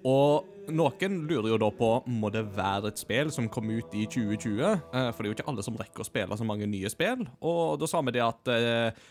Og 0.08 0.72
noen 0.72 1.18
lurer 1.28 1.50
jo 1.51 1.60
da 1.60 1.70
på 1.75 1.89
må 2.08 2.30
det 2.34 2.46
være 2.56 2.92
et 2.92 3.01
spill 3.01 3.32
som 3.34 3.50
kom 3.51 3.70
ut 3.72 3.96
i 3.98 4.06
2020. 4.06 4.62
Eh, 4.63 5.10
for 5.12 5.22
det 5.22 5.28
er 5.28 5.32
jo 5.32 5.38
ikke 5.38 5.48
alle 5.51 5.66
som 5.66 5.80
rekker 5.80 6.04
å 6.04 6.08
spille 6.08 6.39
så 6.39 6.48
mange 6.48 6.70
nye 6.70 6.92
spill. 6.92 7.25
Og 7.42 7.80
da 7.82 7.89
sa 7.89 8.04
vi 8.06 8.16
det 8.16 8.24
at 8.25 8.54
eh, 8.54 9.06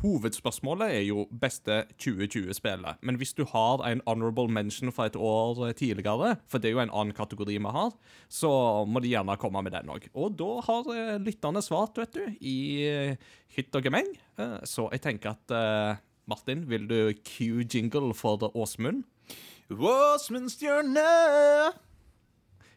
hovedspørsmålet 0.00 0.94
er 0.96 1.04
jo 1.06 1.26
beste 1.42 1.82
2020-spillet. 2.00 3.00
Men 3.02 3.18
hvis 3.20 3.34
du 3.38 3.44
har 3.48 3.82
en 3.86 4.02
honorable 4.06 4.48
mention 4.52 4.92
fra 4.94 5.08
et 5.10 5.18
år 5.18 5.72
tidligere, 5.78 6.36
for 6.48 6.62
det 6.62 6.70
er 6.70 6.76
jo 6.76 6.82
en 6.84 6.94
annen 6.94 7.16
kategori 7.16 7.58
vi 7.58 7.74
har, 7.76 7.92
så 8.28 8.52
må 8.88 9.02
de 9.02 9.12
gjerne 9.12 9.38
komme 9.40 9.62
med 9.64 9.76
den 9.76 9.92
òg. 9.92 10.08
Og 10.14 10.34
da 10.38 10.50
har 10.68 10.90
eh, 10.94 11.20
lytterne 11.22 11.62
svart, 11.64 11.98
vet 12.00 12.16
du, 12.16 12.24
i 12.40 12.56
eh, 12.88 13.30
hytt 13.56 13.78
og 13.78 13.86
gemeng. 13.86 14.10
Eh, 14.38 14.58
så 14.68 14.88
jeg 14.92 15.04
tenker 15.04 15.36
at 15.36 15.56
eh, 15.56 16.02
Martin, 16.30 16.66
vil 16.70 16.88
du 16.88 16.98
cue 17.26 17.66
jingle 17.66 18.14
for 18.16 18.50
Åsmund? 18.54 19.04
Åsmundstjerne! 19.72 21.08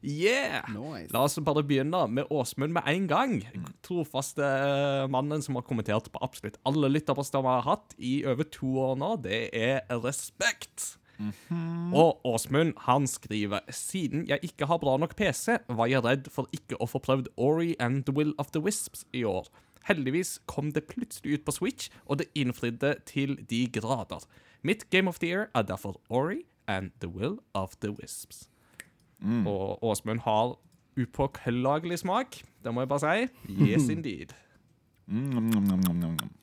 Yeah! 0.05 0.67
Nice. 0.69 1.09
La 1.13 1.23
oss 1.25 1.39
bare 1.41 1.63
begynne 1.65 2.03
med 2.13 2.29
Åsmund 2.29 2.75
med 2.77 2.85
en 2.87 3.07
gang. 3.09 3.39
Trofaste 3.85 4.45
mannen 5.11 5.41
som 5.41 5.57
har 5.57 5.65
kommentert 5.65 6.11
på 6.13 6.21
absolutt 6.25 6.59
alle 6.67 6.91
lytterposter 6.93 7.41
vi 7.41 7.55
har 7.55 7.65
hatt 7.65 7.97
i 7.97 8.19
over 8.29 8.47
to 8.53 8.75
år 8.85 8.95
nå. 9.01 9.15
Det 9.25 9.49
er 9.51 9.81
respekt. 10.05 10.95
Og 11.95 12.19
Åsmund 12.27 12.73
han 12.85 13.05
skriver 13.07 13.63
Siden 13.71 14.25
jeg 14.27 14.43
ikke 14.43 14.67
har 14.67 14.81
bra 14.83 14.97
nok 14.99 15.15
PC, 15.15 15.57
var 15.67 15.87
jeg 15.87 16.03
redd 16.03 16.27
for 16.31 16.49
ikke 16.55 16.79
å 16.79 16.89
få 16.89 16.99
prøvd 17.03 17.31
Ori 17.39 17.75
and 17.79 18.03
the 18.05 18.15
Will 18.15 18.33
of 18.37 18.51
the 18.51 18.61
Wisps 18.61 19.05
i 19.15 19.23
år. 19.23 19.47
Heldigvis 19.85 20.39
kom 20.49 20.71
det 20.73 20.87
plutselig 20.89 21.39
ut 21.39 21.45
på 21.45 21.53
Switch, 21.53 21.89
og 22.05 22.19
det 22.19 22.31
innfridde 22.35 22.95
til 23.05 23.37
de 23.49 23.67
grader. 23.69 24.25
Mitt 24.65 24.89
Game 24.89 25.07
of 25.09 25.19
the 25.21 25.29
Year 25.29 25.49
er 25.53 25.61
derfor 25.61 26.01
Ori 26.09 26.43
and 26.67 26.91
the 26.99 27.07
Will 27.07 27.37
of 27.53 27.77
the 27.81 27.91
Wisps. 27.91 28.49
Og 29.47 29.83
Åsmund 29.83 30.19
har 30.25 30.55
upåklagelig 30.95 31.99
smak, 31.99 32.41
det 32.63 32.73
må 32.73 32.81
jeg 32.81 32.89
bare 32.89 33.03
si. 33.03 33.27
Yes, 33.67 33.89
indeed. 33.89 34.33
Mm, 35.07 35.29
mm, 35.29 35.49
mm, 35.49 35.67
mm, 35.69 35.91
mm, 35.91 36.17
mm. 36.21 36.33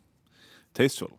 Tasteful. 0.75 1.12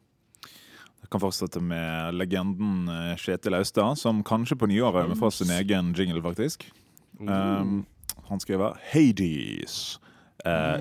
Jeg 1.02 1.10
kan 1.12 1.20
fortsette 1.20 1.62
med 1.62 2.16
legenden 2.16 2.88
eh, 2.90 3.16
Kjetil 3.20 3.54
Austad, 3.58 3.98
som 4.00 4.24
kanskje 4.24 4.56
på 4.58 4.70
nyåret 4.72 5.10
vil 5.10 5.20
få 5.20 5.30
sin 5.32 5.52
egen 5.52 5.92
jingle, 5.98 6.22
faktisk. 6.24 6.72
Um, 7.20 7.86
han 8.30 8.40
skriver 8.40 8.78
'Hades'. 8.92 10.00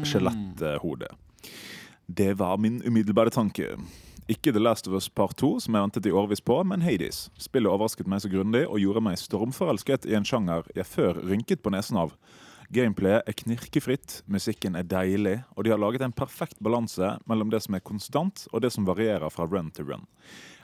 Skjeletthode. 0.04 1.06
Det 2.06 2.38
var 2.38 2.56
min 2.56 2.82
umiddelbare 2.86 3.30
tanke. 3.30 3.76
Ikke 4.32 4.52
The 4.52 4.60
Last 4.62 4.86
of 4.88 4.94
Us 4.94 5.10
Part 5.12 5.36
2, 5.36 5.58
som 5.60 5.74
jeg 5.76 5.84
ventet 5.84 6.06
i 6.08 6.12
årevis 6.14 6.40
på, 6.40 6.54
men 6.64 6.80
Hades. 6.80 7.26
Spillet 7.36 7.68
overrasket 7.68 8.08
meg 8.08 8.22
så 8.22 8.30
grundig 8.32 8.62
og 8.64 8.80
gjorde 8.80 9.02
meg 9.04 9.18
stormforelsket 9.20 10.06
i 10.08 10.14
en 10.16 10.24
sjanger 10.24 10.64
jeg 10.72 10.88
før 10.88 11.20
rynket 11.26 11.60
på 11.60 11.72
nesen 11.74 11.98
av. 12.00 12.14
Gameplayet 12.72 13.28
er 13.28 13.36
knirkefritt, 13.36 14.22
musikken 14.32 14.78
er 14.78 14.88
deilig, 14.88 15.42
og 15.52 15.66
de 15.66 15.74
har 15.74 15.82
laget 15.82 16.06
en 16.06 16.16
perfekt 16.16 16.62
balanse 16.64 17.12
mellom 17.28 17.52
det 17.52 17.60
som 17.66 17.76
er 17.76 17.84
konstant 17.84 18.46
og 18.54 18.64
det 18.64 18.72
som 18.72 18.88
varierer 18.88 19.28
fra 19.34 19.44
run 19.50 19.68
til 19.76 19.90
run. 19.90 20.08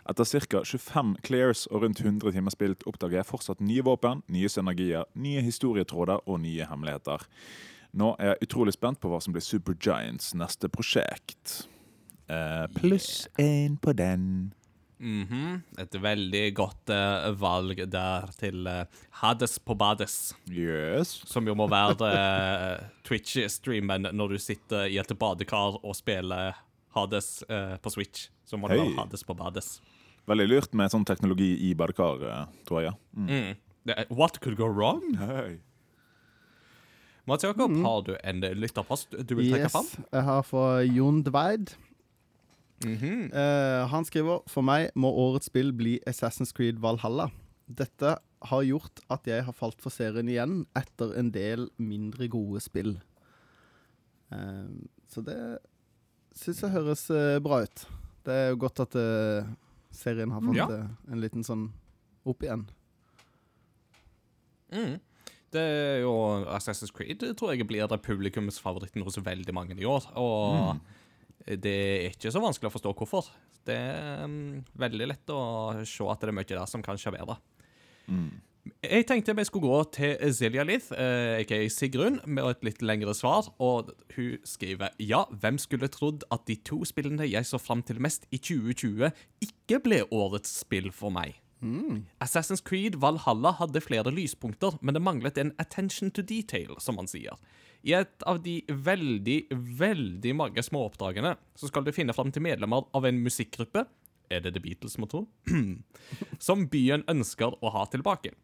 Etter 0.08 0.24
ca. 0.48 0.64
25 0.64 1.16
clears 1.26 1.66
og 1.68 1.84
rundt 1.84 2.00
100 2.00 2.32
timer 2.38 2.54
spilt 2.54 2.88
oppdager 2.88 3.20
jeg 3.20 3.28
fortsatt 3.28 3.60
nye 3.60 3.84
våpen, 3.84 4.24
nye 4.32 4.48
synergier, 4.48 5.04
nye 5.12 5.44
historietråder 5.44 6.24
og 6.24 6.40
nye 6.46 6.70
hemmeligheter. 6.70 7.28
Nå 7.92 8.14
er 8.16 8.32
jeg 8.32 8.48
utrolig 8.48 8.78
spent 8.78 9.02
på 9.02 9.12
hva 9.12 9.20
som 9.20 9.36
blir 9.36 9.44
Supergiants 9.44 10.32
neste 10.38 10.72
prosjekt. 10.72 11.66
Eh, 12.28 12.66
pluss 12.76 13.28
én 13.38 13.78
på 13.80 13.92
den. 13.96 14.54
Mhm. 14.98 15.62
Et 15.78 15.94
veldig 16.02 16.44
godt 16.58 16.90
uh, 16.90 17.30
valg 17.38 17.84
der 17.86 18.32
til 18.38 18.66
uh, 18.66 18.82
Hades 19.20 19.58
på 19.62 19.76
Bades. 19.78 20.16
Yes. 20.50 21.12
Som 21.30 21.46
jo 21.46 21.54
må 21.54 21.68
være 21.70 22.10
Twitch-streamen 23.06 24.10
når 24.12 24.34
du 24.34 24.38
sitter 24.42 24.90
i 24.90 24.98
et 24.98 25.14
badekar 25.18 25.78
og 25.82 25.94
spiller 25.96 26.58
Hades 26.96 27.44
eh, 27.48 27.76
på 27.76 27.90
Switch. 27.90 28.28
Så 28.44 28.56
må 28.56 28.68
det 28.68 28.80
være 28.80 28.96
Hades 28.96 29.24
på 29.24 29.36
Bades. 29.38 29.78
Veldig 30.28 30.46
lurt 30.48 30.74
med 30.76 30.92
sånn 30.92 31.06
teknologi 31.08 31.52
i 31.68 31.72
badekar, 31.78 32.48
tror 32.68 32.84
jeg. 32.84 32.94
Mm. 33.16 33.28
Mm. 33.28 34.04
What 34.10 34.40
could 34.44 34.58
go 34.58 34.66
wrong? 34.68 35.04
Hey. 35.20 35.58
Mats 37.28 37.44
Jakob, 37.44 37.74
har 37.84 38.02
du 38.06 38.14
en 38.24 38.40
lytterpost 38.56 39.12
du 39.12 39.34
vil 39.36 39.50
trekke 39.52 39.68
fram? 39.72 39.88
Jeg 40.16 40.24
har 40.24 40.44
for 40.48 40.80
Jon 40.88 41.20
Dweid. 42.78 42.98
-hmm. 42.98 43.32
uh, 43.34 43.88
han 43.88 44.04
skriver 44.04 44.42
For 44.46 44.62
meg 44.62 44.90
må 44.94 45.10
årets 45.10 45.46
spill 45.46 45.72
bli 45.72 45.98
Assassin's 46.06 46.52
Creed 46.52 46.78
Valhalla. 46.78 47.30
Dette 47.66 48.16
har 48.42 48.62
gjort 48.62 49.00
at 49.10 49.26
jeg 49.26 49.44
har 49.44 49.52
falt 49.52 49.82
for 49.82 49.90
serien 49.90 50.28
igjen 50.28 50.66
etter 50.76 51.18
en 51.18 51.30
del 51.30 51.70
mindre 51.76 52.28
gode 52.28 52.60
spill. 52.60 53.00
Uh, 54.32 54.68
så 55.08 55.20
det 55.20 55.58
syns 56.34 56.62
jeg 56.62 56.70
høres 56.70 57.10
uh, 57.10 57.38
bra 57.40 57.62
ut. 57.62 57.86
Det 58.24 58.34
er 58.34 58.48
jo 58.48 58.56
godt 58.56 58.80
at 58.80 58.94
serien 59.90 60.30
har 60.30 60.40
fått 60.40 60.56
Ja. 60.56 60.88
en 61.10 61.20
liten 61.20 61.42
sånn 61.42 61.72
opp 62.24 62.42
igjen. 62.42 62.68
Mm. 64.72 65.00
Det 65.50 65.60
er 65.60 66.00
jo 66.02 66.12
Assassin's 66.44 66.92
Creed 66.92 67.22
tror 67.36 67.54
jeg 67.54 67.66
blir 67.66 67.86
publikumsfavoritten 67.88 69.02
hos 69.02 69.16
veldig 69.16 69.54
mange 69.54 69.80
i 69.80 69.84
år. 69.84 70.04
Og 70.14 70.76
det 71.56 71.76
er 71.76 72.10
ikke 72.10 72.32
så 72.34 72.42
vanskelig 72.42 72.68
å 72.68 72.74
forstå 72.74 72.92
hvorfor. 72.98 73.30
Det 73.66 73.76
er 73.76 74.26
um, 74.26 74.58
veldig 74.80 75.08
lett 75.08 75.32
å 75.32 75.40
se 75.88 76.04
at 76.08 76.20
det 76.20 76.30
er 76.30 76.36
mye 76.36 76.50
der 76.50 76.68
som 76.68 76.84
kan 76.84 77.00
sjarmere. 77.00 77.38
Mm. 78.08 78.36
Jeg 78.84 79.06
tenkte 79.08 79.32
vi 79.36 79.44
skulle 79.48 79.68
gå 79.70 79.78
til 79.96 80.32
Zilja 80.34 80.64
Lith, 80.66 80.92
eh, 80.92 81.40
aka 81.40 81.60
Sigrun, 81.72 82.20
med 82.26 82.44
et 82.50 82.64
litt 82.68 82.82
lengre 82.82 83.14
svar. 83.16 83.48
Og 83.58 83.92
hun 84.16 84.38
skriver 84.44 84.92
Ja, 85.00 85.24
hvem 85.30 85.58
skulle 85.58 85.88
trodd 85.88 86.26
at 86.30 86.44
de 86.46 86.56
to 86.56 86.82
spillene 86.84 87.28
jeg 87.28 87.48
så 87.48 87.58
fram 87.58 87.82
til 87.82 88.00
mest 88.00 88.26
i 88.30 88.38
2020, 88.38 89.08
ikke 89.40 89.80
ble 89.80 90.02
årets 90.12 90.52
spill 90.60 90.92
for 90.92 91.14
meg? 91.14 91.40
Assassin's 92.22 92.62
Creed 92.62 93.00
Valhalla 93.02 93.50
hadde 93.58 93.80
flere 93.82 94.12
lyspunkter, 94.14 94.78
men 94.80 94.94
det 94.94 95.02
manglet 95.02 95.38
en 95.38 95.54
attention 95.58 96.10
to 96.10 96.22
detail, 96.22 96.76
som 96.78 96.94
man 96.94 97.08
sier. 97.10 97.34
I 97.86 97.94
et 98.00 98.26
av 98.26 98.40
de 98.42 98.58
veldig, 98.68 99.38
veldig 99.78 100.34
mange 100.36 100.62
småoppdragene 100.66 101.36
så 101.58 101.70
skal 101.70 101.86
du 101.86 101.94
finne 101.94 102.14
fram 102.16 102.32
til 102.34 102.42
medlemmer 102.44 102.88
av 102.96 103.06
en 103.06 103.22
musikkgruppe 103.22 103.86
Er 104.28 104.42
det 104.44 104.56
The 104.56 104.60
Beatles, 104.60 104.98
må 104.98 105.06
tro? 105.08 105.26
som 106.46 106.66
byen 106.68 107.06
ønsker 107.08 107.54
å 107.62 107.72
ha 107.72 107.86
tilbake. 107.88 108.34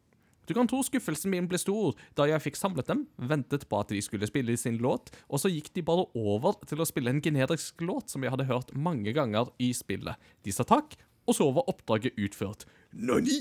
Du 0.45 0.53
kan 0.57 0.69
tro 0.69 0.83
skuffelsen 0.85 1.33
min 1.33 1.49
ble 1.49 1.59
stor 1.61 1.97
da 2.17 2.27
jeg 2.29 2.43
fikk 2.45 2.59
samlet 2.61 2.89
dem, 2.89 3.07
ventet 3.17 3.65
på 3.69 3.81
at 3.81 3.93
de 3.93 4.01
skulle 4.05 4.29
spille 4.29 4.57
sin 4.61 4.77
låt, 4.81 5.11
og 5.29 5.41
så 5.41 5.53
gikk 5.53 5.71
de 5.77 5.85
bare 5.85 6.05
over 6.17 6.59
til 6.69 6.81
å 6.81 6.89
spille 6.89 7.13
en 7.13 7.23
generisk 7.25 7.81
låt 7.85 8.13
som 8.13 8.25
jeg 8.25 8.35
hadde 8.35 8.49
hørt 8.49 8.75
mange 8.77 9.13
ganger 9.17 9.53
i 9.61 9.73
spillet. 9.77 10.21
De 10.45 10.53
sa 10.53 10.67
takk, 10.69 10.97
og 11.25 11.37
så 11.37 11.49
var 11.57 11.69
oppdraget 11.73 12.21
utført. 12.21 12.67
Nani? 12.93 13.41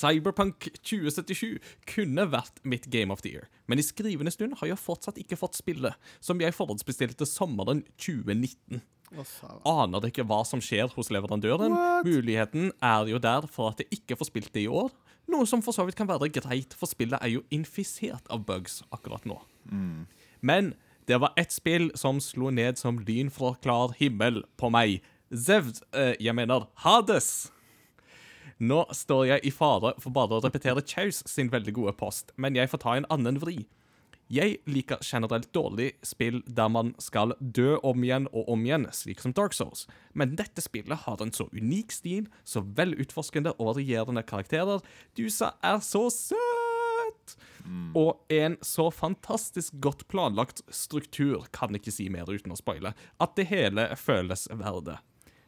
Cyberpunk 0.00 0.68
2077 0.82 1.58
kunne 1.90 2.26
vært 2.32 2.62
mitt 2.62 2.88
Game 2.92 3.12
of 3.14 3.24
the 3.24 3.32
Year, 3.34 3.48
men 3.66 3.80
i 3.80 3.86
skrivende 3.86 4.32
stund 4.34 4.58
har 4.60 4.72
jeg 4.72 4.80
fortsatt 4.80 5.20
ikke 5.20 5.38
fått 5.40 5.58
spillet, 5.58 5.96
som 6.20 6.40
jeg 6.42 6.56
forhåndsbestilte 6.56 7.28
sommeren 7.28 7.84
2019 7.98 8.82
aner 9.66 10.04
ikke 10.06 10.24
hva 10.28 10.42
som 10.46 10.60
skjer 10.62 10.90
hos 10.94 11.10
leverandøren. 11.10 11.74
Muligheten 12.06 12.70
er 12.78 13.08
jo 13.10 13.18
der 13.18 13.48
for 13.50 13.72
at 13.72 13.82
jeg 13.82 14.00
ikke 14.00 14.18
får 14.20 14.30
spilt 14.30 14.52
det 14.54 14.66
i 14.68 14.70
år. 14.70 14.92
Noe 15.30 15.46
som 15.46 15.62
for 15.62 15.74
så 15.74 15.84
vidt 15.86 15.98
kan 15.98 16.08
være 16.10 16.30
greit, 16.34 16.74
for 16.78 16.90
spillet 16.90 17.18
er 17.22 17.34
jo 17.34 17.42
infisert 17.54 18.26
av 18.30 18.44
bugs 18.46 18.80
akkurat 18.94 19.26
nå. 19.28 19.38
Men 20.40 20.74
det 21.10 21.18
var 21.22 21.34
ett 21.40 21.52
spill 21.54 21.90
som 21.98 22.20
slo 22.22 22.52
ned 22.54 22.78
som 22.78 23.00
lyn 23.02 23.30
fra 23.34 23.56
klar 23.62 23.94
himmel 23.98 24.44
på 24.60 24.70
meg. 24.70 25.00
Zevd, 25.30 25.82
eh, 25.94 26.14
jeg 26.20 26.34
mener 26.34 26.68
Hades. 26.82 27.50
Nå 28.60 28.82
står 28.92 29.22
jeg 29.24 29.44
i 29.48 29.50
fare 29.56 29.94
for 29.96 30.12
bare 30.12 30.36
å 30.36 30.42
repetere 30.44 30.84
Chaus 30.84 31.22
sin 31.28 31.48
veldig 31.48 31.72
gode 31.78 31.94
post, 31.96 32.34
men 32.36 32.58
jeg 32.58 32.68
får 32.68 32.82
ta 32.82 32.96
en 32.98 33.06
annen 33.08 33.38
vri. 33.40 33.62
Jeg 34.30 34.60
liker 34.68 35.00
generelt 35.02 35.48
dårlig 35.56 35.94
spill 36.06 36.42
der 36.46 36.68
man 36.70 36.92
skal 37.02 37.32
dø 37.40 37.78
om 37.80 38.04
igjen 38.04 38.28
og 38.30 38.52
om 38.52 38.62
igjen, 38.68 38.84
slik 38.94 39.24
som 39.24 39.32
Dark 39.34 39.56
Souls, 39.56 39.88
men 40.12 40.36
dette 40.38 40.62
spillet 40.62 41.06
har 41.06 41.24
en 41.24 41.32
så 41.34 41.48
unik 41.56 41.96
stil, 41.96 42.28
så 42.44 42.60
velutforskende 42.62 43.56
og 43.56 43.78
regjerende 43.80 44.22
karakterer. 44.28 44.84
Dusa 45.18 45.54
er 45.64 45.80
så 45.82 46.04
søt! 46.12 47.36
Og 47.96 48.20
en 48.30 48.60
så 48.62 48.90
fantastisk 48.92 49.80
godt 49.82 50.04
planlagt 50.12 50.62
struktur, 50.68 51.48
kan 51.56 51.74
ikke 51.74 51.94
si 51.94 52.12
mer 52.12 52.28
uten 52.28 52.52
å 52.52 52.60
spoile, 52.60 52.92
at 52.92 53.38
det 53.40 53.48
hele 53.50 53.88
føles 53.96 54.46
verdt 54.52 54.92
det. 54.92 55.00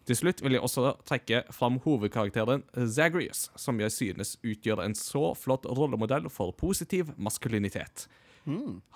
Til 0.09 0.19
slutt 0.19 0.43
vil 0.43 0.57
jeg 0.57 0.65
også 0.67 0.97
trekke 1.07 1.45
fram 1.55 1.79
hovedkarakteren 1.85 2.65
Zagreus, 2.91 3.51
som 3.57 3.79
jeg 3.81 3.95
synes 3.95 4.35
utgjør 4.43 4.83
en 4.83 4.97
så 4.99 5.31
flott 5.39 5.69
rollemodell 5.69 6.27
for 6.31 6.55
positiv 6.59 7.13
maskulinitet. 7.17 8.09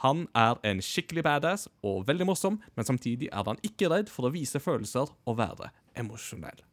Han 0.03 0.25
er 0.35 0.59
en 0.67 0.81
skikkelig 0.83 1.23
badass 1.23 1.69
og 1.87 2.07
veldig 2.09 2.27
morsom, 2.27 2.59
men 2.75 2.89
samtidig 2.89 3.29
er 3.31 3.47
han 3.47 3.61
ikke 3.63 3.91
redd 3.93 4.11
for 4.11 4.27
å 4.27 4.35
vise 4.35 4.59
følelser 4.59 5.13
og 5.27 5.39
være 5.39 5.71
emosjonell. 5.95 6.65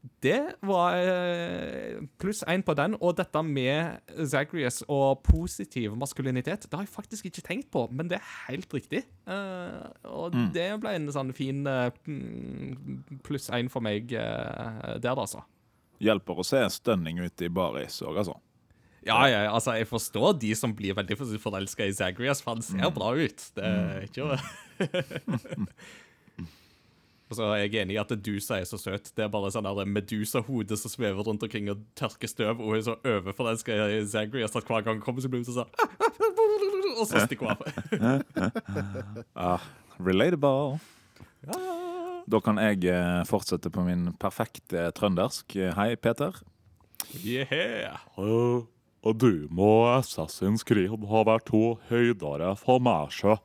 Det 0.00 0.54
var 0.64 0.96
eh, 0.96 2.00
pluss 2.20 2.40
én 2.48 2.62
på 2.64 2.72
den, 2.76 2.94
og 3.04 3.18
dette 3.18 3.42
med 3.44 4.00
Zagreus 4.32 4.80
og 4.88 5.20
positiv 5.26 5.96
maskulinitet, 6.00 6.64
det 6.64 6.76
har 6.76 6.86
jeg 6.86 6.92
faktisk 6.94 7.28
ikke 7.28 7.44
tenkt 7.44 7.70
på, 7.72 7.86
men 7.92 8.08
det 8.08 8.16
er 8.16 8.34
helt 8.48 8.72
riktig. 8.72 9.02
Eh, 9.28 9.86
og 10.08 10.36
det 10.56 10.68
ble 10.80 10.94
en 10.96 11.08
sånn 11.12 11.34
fin 11.36 11.66
eh, 11.68 11.92
mm, 12.08 13.20
pluss 13.26 13.50
én 13.52 13.68
for 13.72 13.84
meg 13.84 14.08
der, 14.12 15.16
altså. 15.16 15.44
Hjelper 16.00 16.40
å 16.40 16.46
se 16.48 16.62
stønning 16.72 17.20
ut 17.20 17.44
i 17.44 17.52
baris 17.52 18.00
òg, 18.00 18.22
altså. 18.22 18.38
Ja, 19.04 19.20
ja, 19.28 19.46
altså, 19.48 19.74
jeg 19.76 19.88
forstår 19.88 20.34
de 20.40 20.52
som 20.56 20.72
blir 20.76 20.96
veldig 20.96 21.16
forelska 21.40 21.86
i 21.88 21.92
Zagreus, 21.96 22.40
for 22.44 22.56
han 22.56 22.64
ser 22.64 22.92
bra 22.92 23.14
ut. 23.16 23.46
Det 23.56 23.64
er 23.64 24.04
ikke 24.08 24.36
Og 27.30 27.38
så 27.38 27.46
er 27.54 27.60
jeg 27.62 27.84
enig 27.84 27.94
i 27.94 28.00
at 28.02 28.10
du 28.10 28.32
er 28.34 28.64
så 28.66 28.78
søt. 28.80 29.12
Det 29.14 29.22
er 29.22 29.30
bare 29.30 29.52
sånn 29.54 29.68
Medusa-hode 29.86 30.78
som 30.78 30.90
svever 30.90 31.22
rundt 31.22 31.44
omkring 31.46 31.70
og 31.70 31.84
tørker 31.98 32.30
støv, 32.30 32.58
og 32.58 32.72
hun 32.72 32.80
er 32.80 32.86
så 32.88 32.96
overforelska 33.06 33.76
i 33.86 34.00
Zagreus 34.10 34.56
at 34.58 34.66
hver 34.66 34.82
gang 34.82 34.98
hun 34.98 35.04
kommer, 35.04 35.22
så 35.22 35.30
blir 35.30 35.44
hun 35.44 35.46
sånn 35.46 35.70
Og 37.00 37.06
så 37.06 37.22
stikker 37.22 37.46
hun 37.46 37.54
av. 37.54 39.22
Ah, 39.46 39.62
relatable. 40.02 40.80
Ja. 41.46 41.60
Da 42.30 42.42
kan 42.44 42.58
jeg 42.60 42.84
eh, 42.90 43.22
fortsette 43.30 43.70
på 43.72 43.86
min 43.86 44.10
perfekte 44.20 44.90
trøndersk. 44.98 45.54
Hei, 45.78 45.94
Peter. 46.02 46.34
Yeah. 47.22 48.02
Uh, 48.18 48.66
og 49.06 49.16
du 49.22 49.46
må 49.54 49.86
Assassin's 49.94 50.66
Creed 50.66 50.92
ha 50.92 51.22
vært 51.26 51.48
to 51.48 51.78
høydere 51.88 52.52
for 52.58 52.82
meg, 52.82 53.14
sjø. 53.14 53.38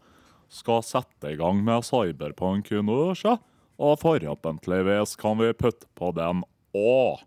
Skal 0.51 0.83
sette 0.85 1.31
i 1.31 1.37
gang 1.39 1.61
med 1.65 1.85
Cyberpunk 1.85 2.73
nå, 2.81 2.99
sjø. 3.17 3.37
Og 3.77 3.99
forhåpentligvis 3.99 5.15
kan 5.19 5.37
vi 5.37 5.53
putte 5.53 5.87
på 5.95 6.11
den 6.15 6.43
òg. 6.75 7.23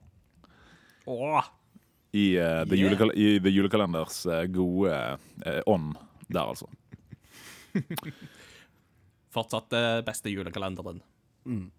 Åh. 1.06 1.44
I, 2.12 2.38
uh, 2.40 2.64
the, 2.64 2.76
Yeah. 2.76 2.84
julekal 2.84 3.12
I 3.14 3.40
The 3.40 3.50
Julekalenders 3.52 4.26
uh, 4.26 4.44
gode 4.48 5.18
eh, 5.44 5.60
ånd 5.66 5.96
der, 6.28 6.40
altså. 6.40 6.68
Fortsatt 9.34 9.68
det 9.70 10.04
beste 10.06 10.32
julekalenderen. 10.32 11.02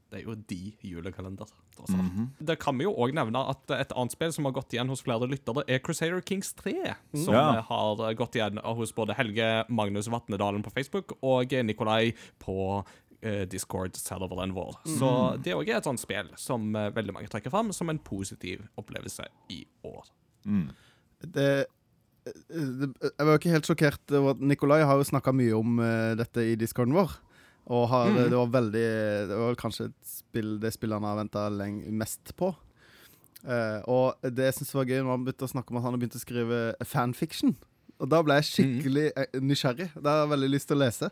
Det 0.10 0.18
er 0.18 0.24
jo 0.26 0.34
de 0.50 0.74
julekalender. 0.82 1.46
Altså. 1.80 1.98
Mm 1.98 2.10
-hmm. 2.10 2.46
Det 2.46 2.60
kan 2.60 2.78
vi 2.78 2.84
jo 2.84 2.94
òg 2.94 3.14
nevne 3.14 3.40
at 3.50 3.72
et 3.72 3.92
annet 3.96 4.12
spill 4.12 4.34
som 4.34 4.46
har 4.46 4.52
gått 4.52 4.74
igjen 4.74 4.90
hos 4.90 5.02
flere 5.02 5.28
lyttere, 5.28 5.64
er 5.68 5.80
Crusader 5.80 6.22
Kings 6.22 6.54
3. 6.54 6.96
Som 7.14 7.34
Ja. 7.34 7.62
har 7.62 8.14
gått 8.14 8.36
igjen 8.36 8.58
hos 8.58 8.96
både 8.96 9.14
Helge 9.14 9.66
Magnus 9.70 10.08
Vatnedalen 10.08 10.64
på 10.64 10.72
Facebook 10.72 11.14
og 11.22 11.52
Nikolai 11.52 12.14
på 12.40 12.86
eh, 13.22 13.44
Discord-serveren 13.50 14.54
vår. 14.56 14.78
Så 14.98 15.10
det 15.44 15.56
òg 15.58 15.70
er 15.70 15.80
et 15.80 15.88
sånt 15.90 16.02
spill 16.02 16.32
som 16.40 16.70
eh, 16.76 16.92
veldig 16.96 17.16
mange 17.16 17.32
trekker 17.32 17.54
fram 17.54 17.74
som 17.76 17.92
en 17.92 18.02
positiv 18.02 18.64
opplevelse 18.80 19.28
i 19.54 19.64
år. 19.88 20.08
Mm. 20.46 20.70
det, 21.36 21.50
Jeg 22.26 23.26
var 23.28 23.36
ikke 23.36 23.52
helt 23.52 23.68
sjokkert 23.68 24.14
over 24.16 24.38
at 24.38 24.44
Nikolai 24.44 24.82
har 24.88 25.00
jo 25.00 25.08
snakka 25.10 25.34
mye 25.36 25.58
om 25.58 25.82
eh, 25.84 26.16
dette 26.20 26.46
i 26.54 26.56
discorden 26.60 26.96
vår. 26.98 27.18
Og 27.70 27.86
har, 27.92 28.10
Mm. 28.10 28.30
det 28.32 28.38
var 28.38 28.48
veldig 28.48 28.88
Det 29.30 29.38
var 29.38 29.56
kanskje 29.56 29.86
et 29.92 30.08
spill, 30.08 30.60
det 30.60 30.74
spillet 30.74 30.98
han 30.98 31.06
har 31.06 31.20
venta 31.20 31.50
mest 31.92 32.36
på. 32.36 32.56
Uh, 33.40 33.80
og 33.88 34.20
det 34.36 34.50
jeg 34.50 34.54
synes 34.58 34.74
var 34.76 34.88
gøy 34.90 35.00
når 35.00 35.14
han 35.14 35.24
begynte 35.24 35.48
å 35.48 35.52
snakke 35.54 35.72
om 35.72 35.78
at 35.80 35.84
han 35.86 35.94
har 35.94 36.02
begynt 36.02 36.18
å 36.18 36.20
skrive 36.20 36.58
fanfiction. 36.84 37.56
Og 38.00 38.10
da 38.12 38.22
ble 38.24 38.36
jeg 38.40 38.50
skikkelig 38.50 39.06
mm. 39.16 39.46
nysgjerrig. 39.48 39.90
Det 39.96 40.08
har 40.08 40.24
jeg 40.24 40.32
veldig 40.34 40.50
lyst 40.52 40.70
til 40.72 40.80
å 40.80 40.84
lese. 40.84 41.10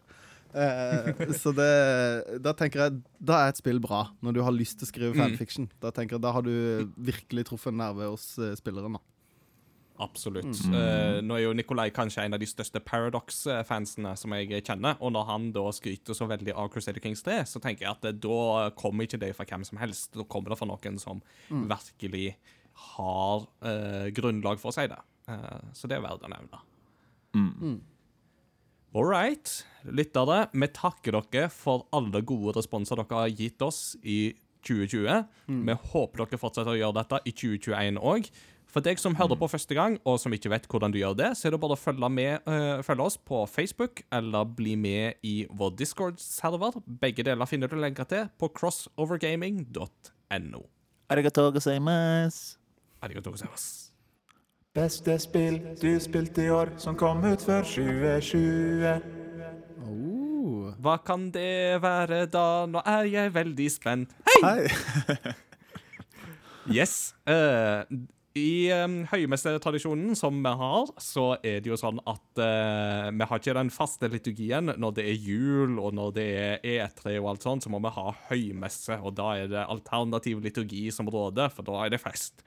Eh, 0.54 1.34
så 1.36 1.52
det 1.54 2.40
Da 2.42 2.54
tenker 2.56 2.80
jeg 2.86 3.02
Da 3.20 3.42
er 3.44 3.50
et 3.52 3.60
spill 3.60 3.82
bra, 3.84 4.06
når 4.24 4.34
du 4.38 4.42
har 4.46 4.56
lyst 4.56 4.80
til 4.80 4.88
å 4.88 4.92
skrive 4.92 5.14
Mm. 5.14 5.20
fanfiction. 5.26 5.70
Da 5.84 5.92
tenker 5.92 6.16
jeg 6.16 6.22
Da 6.24 6.32
har 6.32 6.42
du 6.42 6.88
virkelig 6.98 7.46
truffet 7.50 7.74
en 7.74 7.78
nerve 7.84 8.08
hos 8.10 8.38
eh, 8.40 8.56
spilleren. 8.56 8.94
da 8.98 9.04
Absolutt. 10.00 10.54
Mm. 10.70 10.74
Uh, 10.76 11.22
nå 11.26 11.34
er 11.40 11.42
jo 11.48 11.54
Nikolai 11.58 11.88
kanskje 11.90 12.22
en 12.22 12.36
av 12.36 12.40
de 12.40 12.46
største 12.46 12.78
Paradox-fansene 12.86 14.12
som 14.16 14.32
jeg 14.38 14.62
kjenner, 14.62 14.94
og 15.02 15.10
når 15.16 15.26
han 15.26 15.48
da 15.52 15.64
skryter 15.74 16.14
så 16.14 16.28
veldig 16.30 16.54
av 16.54 16.70
Crusader 16.70 17.02
Kings 17.02 17.24
3, 17.26 17.40
så 17.50 17.58
tenker 17.60 17.88
jeg 17.88 17.96
at 17.96 18.20
da 18.22 18.70
kommer 18.78 19.08
ikke 19.08 19.18
det 19.18 19.32
fra 19.36 19.48
hvem 19.50 19.66
som 19.66 19.80
helst. 19.82 20.12
Da 20.14 20.22
kommer 20.30 20.54
det 20.54 20.60
fra 20.60 20.70
noen 20.70 21.00
som 21.02 21.22
virkelig 21.50 22.36
har 22.94 23.48
uh, 23.66 24.06
grunnlag 24.14 24.62
for 24.62 24.70
å 24.70 24.78
si 24.78 24.86
det. 24.86 25.00
Uh, 25.28 25.66
så 25.74 25.90
det 25.90 25.98
er 25.98 26.06
verdt 26.06 26.30
å 26.30 26.30
nevne. 26.30 26.62
Mm. 27.34 27.82
All 28.96 29.06
right, 29.06 29.66
lyttere. 29.84 30.48
Vi 30.54 30.68
takker 30.74 31.12
dere 31.32 31.50
for 31.54 31.86
alle 31.96 32.22
gode 32.26 32.56
responser 32.58 32.96
dere 33.02 33.24
har 33.26 33.34
gitt 33.36 33.62
oss 33.62 33.96
i 34.04 34.34
2020. 34.68 35.26
Vi 35.68 35.76
håper 35.92 36.24
dere 36.24 36.40
fortsetter 36.42 36.72
å 36.74 36.80
gjøre 36.80 36.98
dette 37.02 37.18
i 37.28 37.32
2021 37.36 38.00
òg. 38.00 38.30
For 38.68 38.84
deg 38.84 39.00
som 39.00 39.16
hører 39.16 39.38
på 39.40 39.48
første 39.48 39.74
gang, 39.78 39.96
og 40.06 40.18
som 40.20 40.34
ikke 40.36 40.50
vet 40.52 40.66
hvordan 40.68 40.92
du 40.92 40.98
gjør 41.00 41.16
det, 41.18 41.30
så 41.40 41.48
er 41.48 41.52
det 41.56 41.60
bare 41.64 41.78
å 41.78 41.80
følge, 41.80 42.10
med, 42.12 42.44
øh, 42.52 42.84
følge 42.84 43.06
oss 43.08 43.16
på 43.18 43.46
Facebook, 43.48 44.04
eller 44.12 44.44
bli 44.44 44.76
med 44.76 45.16
i 45.24 45.48
vår 45.50 45.72
Discord-server. 45.80 46.76
Begge 46.86 47.24
deler 47.24 47.46
finner 47.48 47.72
du 47.72 47.78
lenker 47.80 48.04
til 48.12 48.28
på 48.38 48.52
crossovergaming.no. 48.60 50.62
Arigatou 51.10 51.52
gozaimasu. 51.56 52.58
Arigatou 53.02 53.32
gozaimasu. 53.32 53.87
Beste 54.78 55.16
spill 55.18 55.56
du 55.82 55.96
spilte 55.98 56.44
i 56.46 56.52
år 56.54 56.76
som 56.78 56.94
kom 56.94 57.24
ut 57.26 57.42
før 57.42 57.64
2020. 57.66 59.08
Oh. 59.82 60.68
Hva 60.86 61.00
kan 61.02 61.32
det 61.34 61.80
være 61.82 62.28
da? 62.30 62.68
Nå 62.70 62.84
er 62.86 63.10
jeg 63.10 63.34
veldig 63.34 63.70
spent. 63.74 64.14
Hei! 64.44 64.70
Yes. 66.68 67.16
Uh, 67.24 67.88
I 68.36 68.68
um, 68.76 68.98
høymestertradisjonen 69.08 70.18
som 70.20 70.36
vi 70.44 70.52
har, 70.60 70.90
så 71.00 71.38
er 71.40 71.62
det 71.64 71.72
jo 71.72 71.78
sånn 71.80 72.02
at 72.04 72.42
uh, 72.44 73.08
vi 73.08 73.28
har 73.30 73.40
ikke 73.40 73.56
den 73.56 73.72
faste 73.72 74.10
liturgien. 74.12 74.74
Når 74.76 74.98
det 75.00 75.06
er 75.08 75.16
jul 75.16 75.80
og 75.80 75.96
når 75.96 76.12
det 76.20 76.28
er 76.36 76.66
E3 76.76 77.16
og 77.22 77.30
alt 77.32 77.48
sånt, 77.48 77.64
så 77.64 77.72
må 77.72 77.80
vi 77.88 77.94
ha 77.96 78.12
høymesse. 78.28 79.00
Og 79.00 79.16
da 79.16 79.32
er 79.40 79.54
det 79.56 79.64
alternativ 79.64 80.44
liturgi 80.44 80.90
som 80.92 81.08
råder, 81.08 81.56
for 81.56 81.72
da 81.72 81.86
er 81.86 81.96
det 81.96 82.04
fest. 82.04 82.44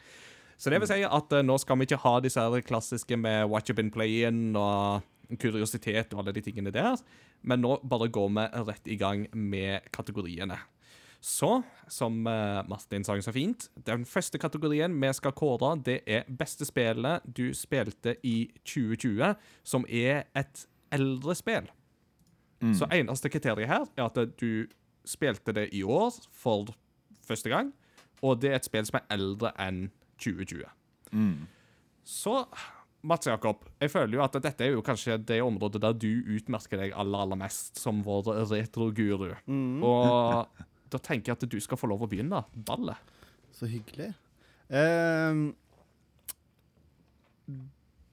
Så 0.60 0.68
det 0.68 0.80
vil 0.82 0.90
si 0.90 1.00
at 1.06 1.32
eh, 1.32 1.46
nå 1.46 1.56
skal 1.60 1.78
vi 1.80 1.88
ikke 1.88 2.02
ha 2.02 2.18
disse 2.20 2.42
her 2.42 2.66
klassiske 2.66 3.16
med 3.16 3.48
watch 3.48 3.72
up 3.72 3.80
in 3.80 3.92
play-in 3.92 4.50
og 4.60 5.06
kuriositet 5.40 6.12
og 6.12 6.20
alle 6.20 6.34
de 6.36 6.42
tingene 6.44 6.72
der, 6.74 7.00
men 7.46 7.62
nå 7.62 7.78
bare 7.86 8.10
går 8.12 8.28
vi 8.34 8.44
rett 8.68 8.90
i 8.90 8.98
gang 9.00 9.24
med 9.32 9.86
kategoriene. 9.94 10.58
Så, 11.20 11.62
som 11.88 12.26
eh, 12.28 12.60
Martin 12.68 13.04
sa 13.04 13.16
så 13.20 13.32
fint, 13.32 13.68
den 13.86 14.04
første 14.08 14.40
kategorien 14.40 14.92
vi 15.00 15.12
skal 15.16 15.36
kåre, 15.36 15.74
det 15.84 16.00
er 16.08 16.28
beste 16.28 16.68
spillet 16.68 17.24
du 17.24 17.52
spilte 17.56 18.16
i 18.24 18.50
2020, 18.64 19.36
som 19.64 19.86
er 19.88 20.26
et 20.36 20.66
eldre 20.92 21.36
spill. 21.38 21.70
Så 22.76 22.84
eneste 22.92 23.30
kriteriet 23.32 23.70
her 23.70 23.86
er 23.96 24.08
at 24.10 24.18
du 24.36 24.66
spilte 25.08 25.54
det 25.56 25.70
i 25.72 25.80
år 25.80 26.18
for 26.36 26.68
første 27.24 27.48
gang, 27.48 27.70
og 28.20 28.42
det 28.42 28.50
er 28.50 28.58
et 28.58 28.68
spill 28.68 28.84
som 28.84 28.98
er 28.98 29.06
eldre 29.16 29.54
enn 29.56 29.86
2020. 30.20 30.68
Mm. 31.12 31.48
Så 32.06 32.34
Mats 33.00 33.26
Jakob, 33.26 33.64
jeg 33.80 33.92
føler 33.92 34.18
jo 34.18 34.24
at 34.24 34.34
dette 34.44 34.64
er 34.66 34.74
jo 34.74 34.82
kanskje 34.84 35.16
det 35.24 35.40
området 35.40 35.80
der 35.80 35.94
du 35.96 36.10
utmerker 36.36 36.82
deg 36.82 36.92
aller, 36.92 37.24
aller 37.24 37.38
mest 37.40 37.80
som 37.80 38.02
vår 38.04 38.28
retroguru. 38.50 39.32
Og 39.40 40.60
da 40.92 41.00
tenker 41.00 41.32
jeg 41.32 41.38
at 41.38 41.48
du 41.48 41.60
skal 41.64 41.80
få 41.80 41.88
lov 41.90 42.04
å 42.04 42.10
begynne. 42.10 42.42
Ballet. 42.52 43.00
Så 43.56 43.68
hyggelig. 43.70 44.10
Uh, 44.70 45.50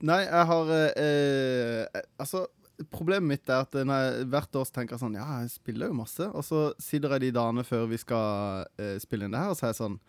nei, 0.07 0.21
jeg 0.23 0.45
har 0.49 0.71
uh, 0.71 0.85
eh, 0.97 1.99
Altså, 2.17 2.47
problemet 2.89 3.29
mitt 3.29 3.51
er 3.51 3.67
at 3.67 3.77
når 3.77 4.01
jeg 4.01 4.29
hvert 4.33 4.57
år 4.57 4.65
så 4.65 4.73
tenker 4.79 4.95
jeg 4.95 5.03
sånn 5.03 5.19
Ja, 5.19 5.27
jeg 5.43 5.51
spiller 5.53 5.91
jo 5.91 5.99
masse. 5.99 6.29
Og 6.31 6.47
så 6.47 6.63
sitter 6.81 7.17
jeg 7.17 7.27
de 7.27 7.35
dagene 7.37 7.67
før 7.67 7.89
vi 7.91 7.99
skal 8.01 8.63
uh, 8.79 8.95
spille 9.03 9.27
inn 9.27 9.35
det 9.35 9.43
her, 9.43 9.51
og 9.51 9.59
så 9.59 9.67
er 9.67 9.75
jeg 9.75 9.81
sånn 9.83 9.99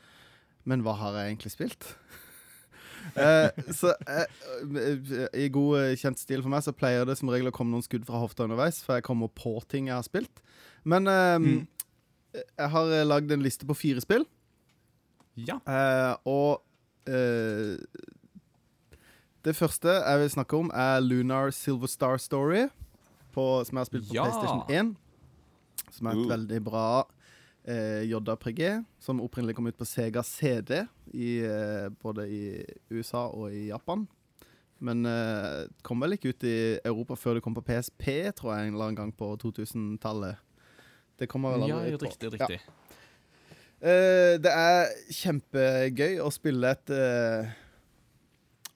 Men 0.64 0.82
hva 0.82 0.94
har 0.98 1.14
jeg 1.20 1.34
egentlig 1.34 1.52
spilt? 1.54 1.90
Eh, 3.16 3.48
så 3.72 3.94
eh, 4.10 4.26
I 5.40 5.46
god 5.54 5.78
eh, 5.80 5.92
kjent 5.96 6.18
stil 6.20 6.42
for 6.44 6.52
meg 6.52 6.60
så 6.66 6.74
pleier 6.76 7.06
det 7.08 7.14
som 7.16 7.30
regel 7.32 7.48
å 7.48 7.52
komme 7.54 7.72
noen 7.72 7.84
skudd 7.86 8.04
fra 8.04 8.18
hofta 8.20 8.44
underveis, 8.44 8.82
for 8.84 8.98
jeg 8.98 9.04
kommer 9.06 9.30
på 9.32 9.54
ting 9.70 9.86
jeg 9.88 9.94
har 9.96 10.04
spilt. 10.04 10.42
Men 10.84 11.08
eh, 11.08 11.38
Mm. 11.40 11.62
jeg 12.36 12.68
har 12.74 12.90
eh, 12.92 13.06
lagd 13.08 13.32
en 13.32 13.40
liste 13.46 13.64
på 13.66 13.74
fire 13.78 14.02
spill. 14.04 14.26
Ja. 15.40 15.56
Eh, 15.64 16.14
og 16.28 16.60
eh, 17.08 17.78
Det 19.46 19.56
første 19.56 19.88
jeg 19.94 20.20
vil 20.20 20.30
snakke 20.34 20.58
om, 20.60 20.70
er 20.74 21.00
Lunar 21.00 21.50
Silver 21.56 21.88
Star 21.88 22.18
Story, 22.20 22.66
på, 23.32 23.46
som 23.64 23.78
jeg 23.78 23.80
har 23.86 23.88
spilt 23.88 24.08
på 24.10 24.14
Ja. 24.18 24.26
PlayStation 24.28 24.64
1. 24.68 24.96
Som 25.96 26.06
er 26.06 26.18
et 26.18 26.26
Uh. 26.26 26.28
veldig 26.34 26.60
bra 26.66 26.86
eh, 27.68 28.02
JPG, 28.08 28.62
som 29.04 29.20
opprinnelig 29.20 29.54
kom 29.58 29.68
ut 29.68 29.76
på 29.78 29.86
Sega 29.88 30.22
CD, 30.24 30.86
i, 31.12 31.38
eh, 31.44 31.88
både 32.02 32.24
i 32.32 32.42
USA 32.90 33.26
og 33.28 33.52
i 33.52 33.66
Japan. 33.68 34.06
Men 34.80 35.04
eh, 35.10 35.66
kom 35.82 36.00
vel 36.04 36.14
ikke 36.16 36.32
ut 36.32 36.44
i 36.46 36.56
Europa 36.86 37.16
før 37.18 37.38
det 37.38 37.44
kom 37.44 37.56
på 37.56 37.64
PSP, 37.66 38.04
tror 38.38 38.54
jeg, 38.54 38.68
en 38.68 38.74
eller 38.76 38.90
annen 38.90 39.00
gang 39.00 39.14
på 39.18 39.32
2000-tallet. 39.42 40.38
Det 41.18 41.26
kommer 41.30 41.56
vel 41.56 41.68
ja, 41.68 41.78
aldri 41.80 41.96
ut 41.96 42.04
på. 42.04 42.10
riktig, 42.12 42.30
Ja. 42.38 42.46
riktig. 42.46 42.60
Eh, 43.78 44.34
det 44.42 44.50
er 44.50 44.88
kjempegøy 45.14 46.16
å 46.24 46.30
spille 46.34 46.70
et 46.74 46.90
eh, 46.94 47.50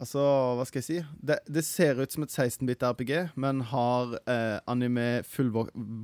Altså, 0.03 0.23
hva 0.59 0.65
skal 0.67 0.81
jeg 0.81 0.87
si? 0.89 0.97
Det, 1.23 1.37
det 1.47 1.63
ser 1.63 2.01
ut 2.03 2.11
som 2.11 2.25
et 2.25 2.33
16-bit 2.35 2.83
RPG, 2.83 3.13
men 3.39 3.61
har 3.71 4.17
eh, 4.27 4.57
anime 4.67 5.23
full 5.29 5.53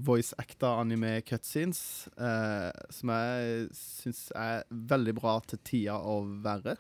voice-acta 0.07 0.77
anime 0.85 1.17
cutscenes, 1.27 1.81
eh, 2.15 2.69
som 2.95 3.11
jeg 3.11 3.65
syns 3.75 4.21
er 4.39 4.63
veldig 4.71 5.17
bra 5.19 5.39
til 5.51 5.59
tida 5.67 5.97
å 5.99 6.21
være. 6.45 6.77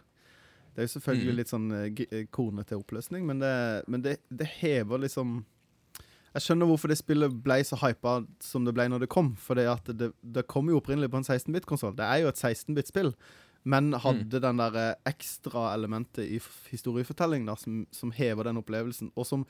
Det 0.76 0.84
er 0.84 0.86
jo 0.86 0.94
selvfølgelig 1.00 1.32
Mm. 1.34 1.38
litt 1.40 1.50
sånn 1.50 1.68
eh, 1.74 2.04
eh, 2.12 2.26
kornete 2.30 2.78
oppløsning, 2.78 3.26
men, 3.26 3.40
det, 3.42 3.54
men 3.90 4.04
det, 4.04 4.20
det 4.30 4.46
hever 4.60 5.02
liksom 5.08 5.40
Jeg 6.36 6.44
skjønner 6.44 6.68
hvorfor 6.68 6.92
det 6.92 7.00
spillet 7.00 7.34
ble 7.42 7.56
så 7.64 7.74
hypa 7.80 8.20
som 8.44 8.62
det 8.68 8.74
ble 8.76 8.84
når 8.92 9.00
det 9.00 9.08
kom. 9.10 9.32
For 9.40 9.58
det, 9.58 10.12
det 10.22 10.44
kom 10.46 10.68
jo 10.70 10.76
opprinnelig 10.78 11.08
på 11.10 11.18
en 11.18 11.24
16-bit-konsoll. 11.26 11.96
Det 11.98 12.04
er 12.04 12.20
jo 12.22 12.28
et 12.30 12.38
16-bit-spill. 12.38 13.10
Men 13.64 13.92
hadde 13.92 14.40
den 14.40 14.56
der 14.56 14.74
eh, 14.76 14.94
ekstra 15.10 15.74
elementet 15.74 16.24
i 16.28 16.38
historiefortelling 16.70 17.44
da, 17.46 17.56
som, 17.56 17.86
som 17.92 18.10
hever 18.12 18.44
den 18.44 18.56
opplevelsen. 18.62 19.10
Og 19.16 19.26
som 19.26 19.44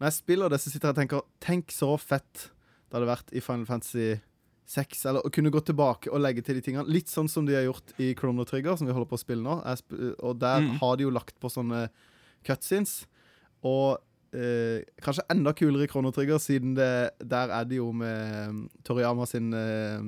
Når 0.00 0.06
jeg 0.06 0.12
spiller 0.12 0.48
det, 0.48 0.60
så 0.60 0.70
sitter 0.70 0.88
jeg 0.88 0.94
og 0.94 1.00
tenker 1.00 1.22
Tenk 1.40 1.70
så 1.72 1.96
fett 2.00 2.50
det 2.90 2.96
hadde 2.98 3.06
vært 3.10 3.32
i 3.36 3.40
Final 3.40 3.66
Fantasy 3.66 4.16
6. 4.66 5.04
Eller 5.06 5.26
å 5.26 5.30
kunne 5.30 5.50
gå 5.50 5.60
tilbake 5.62 6.10
og 6.10 6.20
legge 6.22 6.42
til 6.42 6.56
de 6.56 6.62
tingene. 6.62 6.88
Litt 6.90 7.06
sånn 7.10 7.28
som 7.30 7.44
de 7.46 7.54
har 7.54 7.62
gjort 7.68 7.92
i 8.02 8.14
Chrono 8.18 8.42
Trigger, 8.44 8.76
som 8.76 8.86
vi 8.88 8.92
holder 8.96 9.06
på 9.10 9.18
å 9.18 9.22
spille 9.22 9.42
nå. 9.44 9.60
Sp 9.78 9.92
og 10.18 10.38
der 10.40 10.60
Mm. 10.60 10.78
har 10.80 10.96
de 10.96 11.04
jo 11.04 11.10
lagt 11.10 11.36
på 11.38 11.50
sånne 11.50 11.88
cutscenes. 12.46 13.04
Og 13.62 13.98
eh, 14.32 14.82
kanskje 15.02 15.26
enda 15.30 15.52
kulere 15.52 15.84
i 15.84 15.90
Chrono 15.90 16.10
Trigger, 16.10 16.38
siden 16.38 16.74
det, 16.74 17.10
der 17.22 17.50
er 17.50 17.64
det 17.64 17.76
jo 17.78 17.92
med 17.92 18.48
um, 18.48 18.70
Toriyama 18.86 19.26
sin 19.26 19.52
eh, 19.54 20.00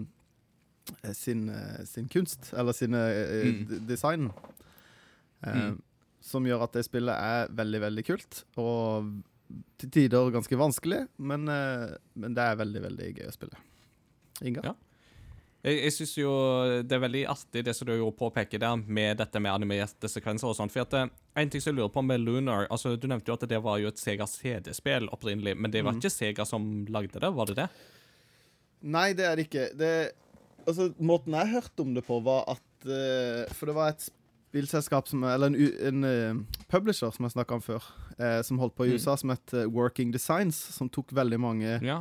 sin, 1.14 1.48
eh, 1.48 1.84
sin 1.84 2.08
kunst, 2.08 2.52
eller 2.56 2.72
sine 2.72 2.98
eh, 3.10 3.44
Mm. 3.52 3.86
design. 3.86 4.30
Eh, 5.44 5.54
Mm. 5.72 5.82
Som 6.22 6.44
gjør 6.46 6.62
at 6.62 6.72
det 6.72 6.84
spillet 6.86 7.16
er 7.18 7.48
veldig, 7.50 7.80
veldig 7.82 8.04
kult. 8.06 8.44
Og 8.56 9.08
til 9.78 9.90
tider 9.90 10.30
ganske 10.30 10.54
vanskelig, 10.56 11.08
men, 11.18 11.48
eh, 11.48 11.96
men 12.14 12.34
det 12.34 12.42
er 12.44 12.56
veldig, 12.56 12.82
veldig 12.82 13.08
gøy 13.16 13.26
å 13.26 13.32
spille. 13.34 13.56
Inga? 14.42 14.62
Ja. 14.64 14.74
Jeg, 15.64 15.80
jeg 15.82 15.92
syns 15.92 16.16
jo 16.16 16.30
det 16.82 16.92
er 16.92 17.02
veldig 17.02 17.26
artig 17.30 17.64
det 17.64 17.74
som 17.76 17.86
du 17.86 17.92
jo 17.96 18.10
påpeker 18.12 18.58
der, 18.58 18.76
med 18.86 19.18
dette 19.18 19.38
med 19.40 19.52
animerte 19.52 20.08
sekvenser 20.10 20.48
og 20.50 20.56
sånt. 20.56 20.72
For 20.72 20.80
at 20.82 20.94
eh, 20.94 21.06
En 21.36 21.48
ting 21.50 21.60
som 21.60 21.72
jeg 21.74 21.78
lurer 21.82 21.92
på 21.92 22.02
med 22.04 22.20
Lunar 22.20 22.66
altså 22.68 22.96
Du 22.98 23.06
nevnte 23.08 23.26
jo 23.30 23.34
at 23.34 23.48
det 23.48 23.60
var 23.62 23.78
jo 23.78 23.88
et 23.88 23.98
Sega 23.98 24.26
CD-spill 24.26 25.08
opprinnelig, 25.08 25.56
men 25.56 25.70
det 25.70 25.82
var 25.84 25.92
Mm. 25.92 26.00
ikke 26.00 26.10
Sega 26.10 26.44
som 26.46 26.86
lagde 26.86 27.18
det, 27.20 27.32
var 27.34 27.46
det 27.46 27.56
det? 27.56 27.68
Nei, 28.82 29.12
det 29.12 29.24
er 29.24 29.36
det 29.36 29.46
ikke. 29.50 29.68
Det, 29.78 30.12
altså, 30.66 30.90
måten 30.98 31.34
jeg 31.36 31.52
hørte 31.52 31.80
om 31.84 31.94
det 31.94 32.04
på, 32.06 32.18
var 32.24 32.44
at 32.48 32.86
uh, 32.86 33.52
For 33.54 33.66
det 33.70 33.74
var 33.76 33.92
et 33.92 34.04
spillselskap 34.50 35.08
som 35.08 35.22
Eller 35.24 35.46
en, 35.52 35.56
en 35.88 36.04
uh, 36.04 36.62
publisher 36.72 37.10
som 37.14 37.24
jeg 37.24 37.34
snakka 37.36 37.54
om 37.58 37.62
før, 37.64 37.84
uh, 38.18 38.40
som 38.44 38.58
holdt 38.62 38.74
på 38.76 38.84
i 38.86 38.92
Mm. 38.92 38.98
USA, 38.98 39.16
som 39.16 39.30
het 39.30 39.54
Working 39.72 40.12
Designs, 40.12 40.56
som 40.76 40.88
tok 40.92 41.12
veldig 41.16 41.40
mange 41.40 41.78
Ja. 41.82 42.00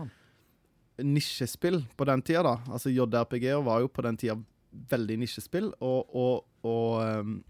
nisjespill 1.01 1.85
på 1.97 2.05
den 2.05 2.21
tida, 2.21 2.43
da. 2.43 2.57
Altså 2.71 2.91
JRPG-er 2.91 3.61
var 3.65 3.79
jo 3.81 3.87
på 3.87 4.03
den 4.05 4.17
tida 4.17 4.35
veldig 4.91 5.17
nisjespill, 5.19 5.71
og, 5.81 6.13
og, 6.15 6.45
og 6.63 7.21
um, 7.21 7.43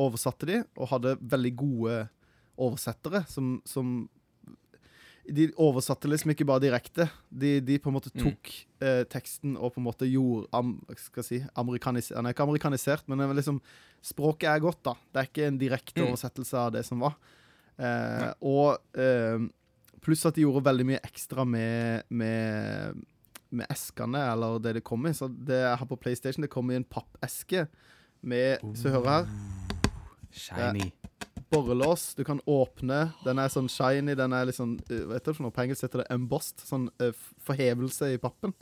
oversatte 0.00 0.46
de, 0.48 0.62
og 0.76 0.88
hadde 0.90 1.16
veldig 1.20 1.52
gode 1.56 1.98
oversettere 2.60 3.22
som, 3.30 3.60
som 3.64 4.08
De 5.30 5.44
oversatte 5.62 6.08
liksom 6.10 6.32
ikke 6.34 6.46
bare 6.48 6.60
direkte. 6.64 7.04
De, 7.30 7.60
de 7.60 7.78
på 7.78 7.90
en 7.90 7.94
måte 7.94 8.10
Mm. 8.14 8.22
tok 8.24 8.50
eh, 8.82 9.04
teksten 9.04 9.56
og 9.56 9.74
på 9.74 9.78
en 9.80 9.84
måte 9.86 10.08
gjorde 10.10 10.48
am, 10.52 10.72
skal 10.98 11.22
si, 11.22 11.38
amerikanisert 11.54 12.18
er 12.18 12.32
ikke 12.34 12.42
amerikanisert, 12.48 13.04
men 13.08 13.22
liksom, 13.36 13.60
språket 14.02 14.48
er 14.50 14.60
godt, 14.64 14.82
da. 14.82 14.94
Det 15.12 15.20
er 15.22 15.28
ikke 15.30 15.46
en 15.46 15.58
direkte 15.60 16.00
Mm. 16.02 16.08
oversettelse 16.10 16.54
av 16.58 16.72
det 16.72 16.84
som 16.86 16.98
var. 17.00 17.14
Eh, 17.78 18.32
og 18.42 18.78
eh, 18.98 19.38
pluss 20.02 20.26
at 20.26 20.34
de 20.34 20.42
gjorde 20.42 20.64
veldig 20.64 20.86
mye 20.86 21.00
ekstra 21.04 21.44
med, 21.46 22.02
med, 22.10 22.96
med 23.52 23.66
eskene, 23.70 24.18
eller 24.32 24.58
det 24.58 24.74
det 24.74 24.84
kom 24.84 25.06
i. 25.06 25.12
Så 25.12 25.28
det 25.28 25.60
jeg 25.62 25.76
har 25.78 25.86
på 25.86 25.96
PlayStation, 26.00 26.42
det 26.42 26.50
kom 26.50 26.70
i 26.70 26.76
en 26.80 26.84
pappeske 26.84 27.68
med 28.22 28.58
Så 28.76 28.90
hører 28.90 29.04
jeg 29.04 29.26
her. 29.26 29.90
Shiny. 30.32 30.90
Borrelås. 31.50 32.14
Du 32.14 32.24
kan 32.24 32.40
åpne. 32.46 33.10
Den 33.24 33.40
er 33.42 33.50
sånn 33.52 33.70
shiny. 33.70 34.14
Den 34.18 34.34
er 34.36 34.50
uh, 34.50 34.76
Vet 35.10 35.26
du 35.26 35.42
noe? 35.42 35.54
På 35.54 35.64
engelsk 35.64 35.86
heter 35.86 36.04
det 36.04 36.10
embossed. 36.14 36.62
Sånn 36.66 36.88
uh, 37.02 37.10
forhevelse 37.46 38.14
i 38.14 38.20
pappen. 38.22 38.54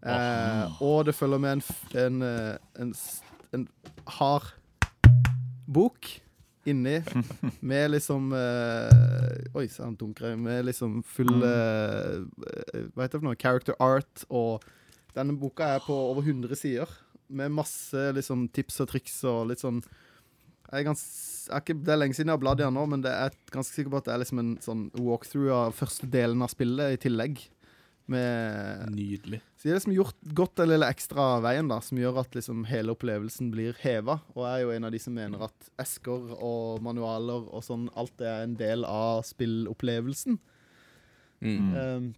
Uh, 0.00 0.80
og 0.82 1.04
det 1.06 1.14
følger 1.14 1.38
med 1.38 1.58
en, 1.58 1.62
en, 2.00 2.22
eh, 2.24 2.54
en, 2.80 2.94
en 3.52 3.66
hard 4.08 4.46
bok 5.68 6.08
inni 6.64 7.02
med 7.60 7.90
liksom 7.90 8.32
uh, 8.32 9.56
Oi, 9.56 9.66
han 9.76 9.96
dunker. 10.00 10.36
Med 10.40 10.64
liksom 10.70 11.02
full 11.04 11.42
eh, 11.44 12.20
Hva 12.94 13.04
heter 13.04 13.18
det 13.18 13.20
for 13.20 13.28
noe? 13.28 13.40
Character 13.40 13.76
art. 13.80 14.24
Og 14.30 14.64
denne 15.16 15.36
boka 15.36 15.74
er 15.76 15.84
på 15.84 15.94
over 15.94 16.24
100 16.24 16.56
sider. 16.56 16.88
Med 17.28 17.52
masse 17.52 18.10
liksom 18.16 18.48
tips 18.48 18.80
og 18.84 18.92
triks 18.94 19.18
og 19.28 19.50
litt 19.50 19.60
sånn 19.62 19.82
jeg 20.70 20.82
er 20.84 20.86
gans, 20.86 21.04
er 21.50 21.62
ikke, 21.62 21.78
Det 21.82 21.94
er 21.94 21.98
lenge 21.98 22.16
siden 22.16 22.30
jeg 22.30 22.38
har 22.38 22.42
bladd 22.42 22.60
i 22.60 22.66
den 22.66 22.76
nå, 22.78 22.84
men 22.92 23.04
det 23.04 23.12
er 23.12 23.38
ganske 23.50 23.74
sikker 23.74 23.92
på 23.92 24.00
at 24.00 24.06
det 24.06 24.12
er 24.14 24.20
liksom 24.22 24.42
en 24.42 24.52
sånn 24.62 24.84
walkthrough 24.98 25.54
av 25.56 25.74
første 25.78 26.06
delen 26.10 26.44
av 26.46 26.52
spillet 26.52 26.94
i 26.96 27.00
tillegg. 27.08 27.42
Med 28.10 28.88
Nydelig. 28.90 29.38
så 29.54 29.68
de 29.68 29.70
har 29.70 29.76
liksom 29.76 29.92
gjort 29.94 30.16
godt 30.34 30.56
den 30.58 30.72
lille 30.72 30.86
ekstra 30.90 31.26
veien 31.44 31.68
da, 31.70 31.76
som 31.78 32.00
gjør 32.00 32.16
at 32.24 32.32
liksom 32.34 32.64
hele 32.66 32.90
opplevelsen 32.96 33.52
blir 33.54 33.76
heva. 33.84 34.16
Og 34.34 34.40
jeg 34.42 34.56
er 34.56 34.64
jo 34.64 34.72
en 34.74 34.88
av 34.88 34.90
de 34.90 34.98
som 34.98 35.14
mener 35.14 35.44
at 35.46 35.68
esker 35.78 36.32
og 36.34 36.82
manualer 36.82 37.46
og 37.46 37.62
sånn, 37.62 37.84
alt 37.94 38.16
det 38.18 38.26
er 38.26 38.42
en 38.48 38.56
del 38.58 38.82
av 38.88 39.22
spillopplevelsen. 39.28 40.40
Mm. 41.38 41.70
Um, 41.70 42.10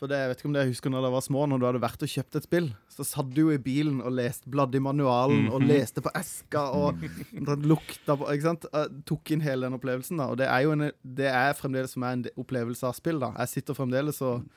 for 0.00 0.08
det, 0.08 0.16
jeg 0.16 0.30
vet 0.30 0.38
ikke 0.40 0.48
om 0.48 0.54
det 0.56 0.60
jeg 0.64 0.72
husker 0.72 0.92
når 0.94 1.02
dere 1.04 1.12
var 1.12 1.24
små, 1.26 1.42
når 1.44 1.60
du 1.60 1.64
hadde 1.68 1.80
vært 1.82 2.04
og 2.06 2.08
kjøpt 2.08 2.36
et 2.38 2.44
spill, 2.46 2.68
så 2.88 3.04
satt 3.04 3.34
du 3.36 3.42
jo 3.42 3.50
i 3.52 3.58
bilen 3.60 3.98
og 4.00 4.14
leste 4.16 4.48
bladde 4.48 4.78
i 4.78 4.80
manualen 4.80 5.50
og 5.52 5.60
leste 5.68 6.00
på 6.00 6.12
eska 6.16 6.62
og 6.72 7.02
lukta 7.70 8.16
på 8.16 8.30
Ikke 8.32 8.46
sant? 8.46 8.64
Eh, 8.72 8.86
Tok 9.04 9.34
inn 9.36 9.44
hele 9.44 9.68
den 9.68 9.76
opplevelsen, 9.76 10.16
da. 10.22 10.30
Og 10.32 10.40
det 10.40 10.48
er 10.48 10.64
jo 10.64 10.72
en, 10.72 10.86
det 11.04 11.28
er 11.28 11.52
fremdeles 11.58 11.92
som 11.92 12.08
er 12.08 12.16
en 12.16 12.24
opplevelse 12.32 12.88
av 12.88 12.96
spill, 12.96 13.20
da. 13.20 13.34
Jeg 13.42 13.52
sitter 13.58 13.76
fremdeles 13.76 14.22
og 14.24 14.48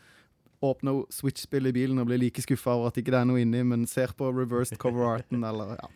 åpner 0.63 1.03
Switch-spill 1.12 1.67
i 1.67 1.75
bilen 1.75 1.99
og 1.99 2.08
blir 2.08 2.21
like 2.23 2.39
skuffa 2.45 2.77
over 2.77 2.93
at 2.93 3.03
ikke 3.03 3.12
det 3.12 3.19
er 3.19 3.27
noe 3.27 3.43
inni, 3.43 3.65
men 3.67 3.84
ser 3.89 4.15
på 4.15 4.32
reversed 4.32 4.79
cover-arten 4.79 5.43
eller 5.49 5.75
ja. 5.75 5.91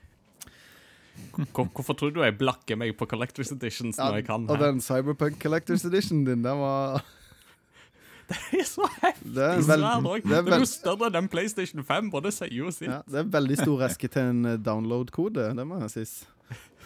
Hvorfor 1.56 1.96
tror 1.98 2.12
du 2.14 2.20
jeg 2.22 2.36
blakker 2.38 2.78
meg 2.78 2.92
på 3.00 3.08
Collectors 3.10 3.50
Editions 3.56 3.98
ja 3.98 4.12
når 4.12 4.20
jeg 4.20 4.28
kan? 4.28 4.44
og 4.52 4.60
den 4.62 4.84
Cyberpunk 4.84 5.40
Collectors 5.42 5.88
Edition 5.88 6.26
din, 6.28 6.44
den 6.44 6.60
var 6.60 7.00
Det 8.28 8.60
er 8.60 8.66
så 8.68 8.88
heftig 9.02 9.34
Det 9.38 9.44
er 9.44 9.62
svær 9.64 10.02
òg. 10.04 10.24
det 10.24 10.38
er 10.38 10.48
Den 10.48 10.58
er 10.58 10.64
jo 10.64 10.70
større 10.72 11.08
enn 11.08 11.16
den 11.16 11.30
PlayStation 11.32 11.84
5, 11.84 12.10
og 12.14 12.26
det 12.26 12.34
sier 12.36 12.52
jo 12.54 12.72
sitt. 12.76 12.90
ja, 12.92 13.02
Det 13.08 13.22
er 13.22 13.28
en 13.28 13.36
veldig 13.38 13.60
stor 13.62 13.86
eske 13.88 14.10
til 14.12 14.34
en 14.34 14.50
eh, 14.54 14.58
download-kode, 14.60 15.52
det 15.56 15.68
må 15.68 15.80
jeg 15.86 15.96
si. 15.96 16.26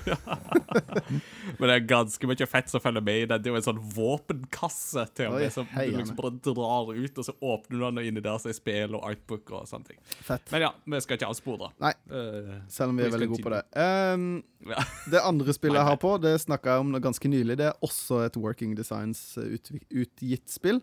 Men 1.60 1.68
det 1.70 1.74
er 1.76 1.84
ganske 1.86 2.30
mye 2.30 2.48
fett 2.50 2.72
som 2.72 2.82
følger 2.82 3.04
med 3.06 3.24
i 3.24 3.26
den. 3.30 3.42
Det 3.42 3.50
er 3.50 3.54
jo 3.54 3.60
en 3.60 3.66
sånn 3.66 3.82
våpenkasse 3.96 5.04
til 5.18 5.30
og 5.30 5.38
med, 5.38 5.54
som 5.54 5.68
du 5.70 5.98
liksom 5.98 6.18
bare 6.18 6.32
drar 6.48 6.92
ut, 6.96 7.20
og 7.22 7.28
så 7.28 7.36
åpner 7.38 7.76
du 7.76 7.84
den, 7.84 8.00
og 8.02 8.10
inni 8.10 8.24
der 8.26 8.40
så 8.42 8.52
er 8.52 8.58
spill 8.58 8.98
og 8.98 9.06
artbook 9.12 9.54
og 9.54 9.68
sånne 9.70 9.92
ting. 9.92 10.00
Fett. 10.26 10.48
Men 10.54 10.66
ja, 10.66 10.72
vi 10.94 11.04
skal 11.06 11.20
ikke 11.20 11.30
avspore. 11.32 11.72
Nei. 11.84 11.94
Eh, 12.10 12.56
Selv 12.72 12.94
om 12.94 13.02
vi 13.02 13.06
er 13.06 13.14
veldig 13.14 13.30
gode 13.34 13.46
på 13.46 13.54
det. 13.54 13.62
Um, 13.76 14.26
ja. 14.72 14.88
det 15.14 15.26
andre 15.26 15.58
spillet 15.58 15.82
jeg 15.82 15.90
har 15.92 16.02
på, 16.02 16.16
det 16.24 16.34
snakka 16.46 16.78
jeg 16.78 16.88
om 16.88 16.98
ganske 17.10 17.34
nylig. 17.36 17.60
Det 17.62 17.70
er 17.70 17.86
også 17.86 18.24
et 18.26 18.42
Working 18.42 18.74
Designs 18.80 19.24
eh, 19.42 19.54
utgitt 20.02 20.50
spill. 20.52 20.82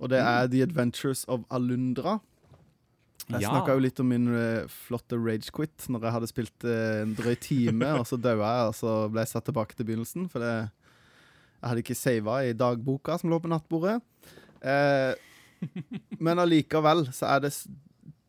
Og 0.00 0.08
det 0.12 0.18
er 0.24 0.46
The 0.48 0.62
Adventures 0.64 1.24
of 1.28 1.42
Alundra. 1.52 2.18
Jeg 3.30 3.42
Ja. 3.44 3.50
snakka 3.52 3.74
jo 3.76 3.82
litt 3.84 4.00
om 4.00 4.08
min 4.10 4.26
eh, 4.34 4.64
flotte 4.66 5.14
rage 5.20 5.52
quit 5.54 5.84
når 5.92 6.02
jeg 6.02 6.12
hadde 6.16 6.26
spilt 6.30 6.64
eh, 6.66 7.02
en 7.04 7.12
drøy 7.14 7.36
time, 7.38 7.86
og 8.00 8.06
så 8.08 8.16
daua 8.18 8.48
jeg, 8.56 8.68
og 8.72 8.74
så 8.74 8.94
ble 9.12 9.20
jeg 9.22 9.28
satt 9.34 9.44
tilbake 9.46 9.76
til 9.78 9.86
begynnelsen, 9.86 10.24
for 10.32 10.40
det, 10.42 10.54
jeg 11.60 11.68
hadde 11.68 11.84
ikke 11.84 11.98
sava 12.00 12.40
i 12.48 12.56
dagboka 12.56 13.18
som 13.20 13.30
lå 13.30 13.38
på 13.44 13.52
nattbordet. 13.52 14.00
Eh, 14.62 15.14
men 16.18 16.38
allikevel 16.42 17.06
så 17.14 17.36
er 17.36 17.44
det 17.46 17.52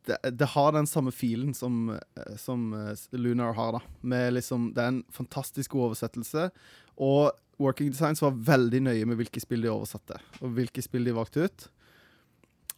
det, 0.10 0.18
det 0.38 0.48
har 0.54 0.72
den 0.74 0.88
samme 0.90 1.12
filen 1.14 1.54
som, 1.56 1.90
eh, 1.96 2.36
som 2.38 2.70
Lunar 3.14 3.54
har, 3.58 3.72
da. 3.80 3.82
Med 4.04 4.34
liksom, 4.34 4.74
det 4.76 4.84
er 4.84 4.88
en 4.96 5.04
fantastisk 5.14 5.72
god 5.72 5.92
oversettelse. 5.92 6.50
Og 6.98 7.32
Working 7.62 7.92
Designs 7.94 8.22
var 8.24 8.34
veldig 8.36 8.82
nøye 8.88 9.06
med 9.10 9.20
hvilke 9.20 9.42
spill 9.44 9.64
de 9.66 9.70
oversatte, 9.72 10.18
og 10.42 10.56
hvilke 10.58 10.84
spill 10.84 11.06
de 11.08 11.14
valgte 11.16 11.46
ut. 11.46 11.68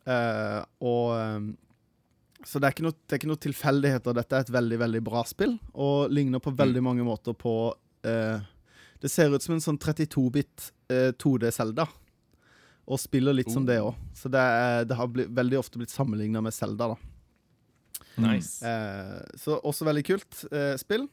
Uh, 0.03 0.59
og 0.83 1.13
eh, 1.15 1.45
Så 2.43 2.59
det 2.59 2.67
er, 2.67 2.73
ikke 2.75 2.83
noe, 2.83 2.95
det 3.07 3.15
er 3.15 3.21
ikke 3.21 3.29
noe 3.29 3.39
tilfeldigheter. 3.45 4.15
Dette 4.17 4.35
er 4.35 4.43
et 4.43 4.51
veldig, 4.51 4.79
veldig 4.81 5.01
bra 5.05 5.21
spill, 5.27 5.53
og 5.71 6.11
ligner 6.11 6.43
på 6.43 6.51
veldig 6.59 6.83
mange 6.83 7.05
måter 7.07 7.35
på 7.39 7.53
uh, 7.71 8.39
Det 8.99 9.11
ser 9.11 9.31
ut 9.31 9.43
som 9.43 9.55
en 9.55 9.63
sånn 9.63 9.79
32-bit 9.79 10.67
uh, 10.91 11.11
2D-Selda. 11.23 11.87
Og 12.83 12.99
spiller 12.99 13.31
litt 13.37 13.47
som 13.47 13.63
Oh. 13.63 13.69
det 13.69 13.79
òg. 13.79 13.95
Så 14.19 14.27
det, 14.27 14.43
er, 14.43 14.83
det 14.83 14.99
har 14.99 15.07
blitt, 15.07 15.31
veldig 15.31 15.61
ofte 15.61 15.79
blitt 15.79 15.93
sammenligna 15.93 16.41
med 16.43 16.51
Selda, 16.51 16.91
da. 16.91 16.97
Nice. 18.27 18.59
Uh, 18.59 19.23
så 19.39 19.61
også 19.63 19.87
veldig 19.87 20.03
kult 20.11 20.43
spill. 20.83 21.07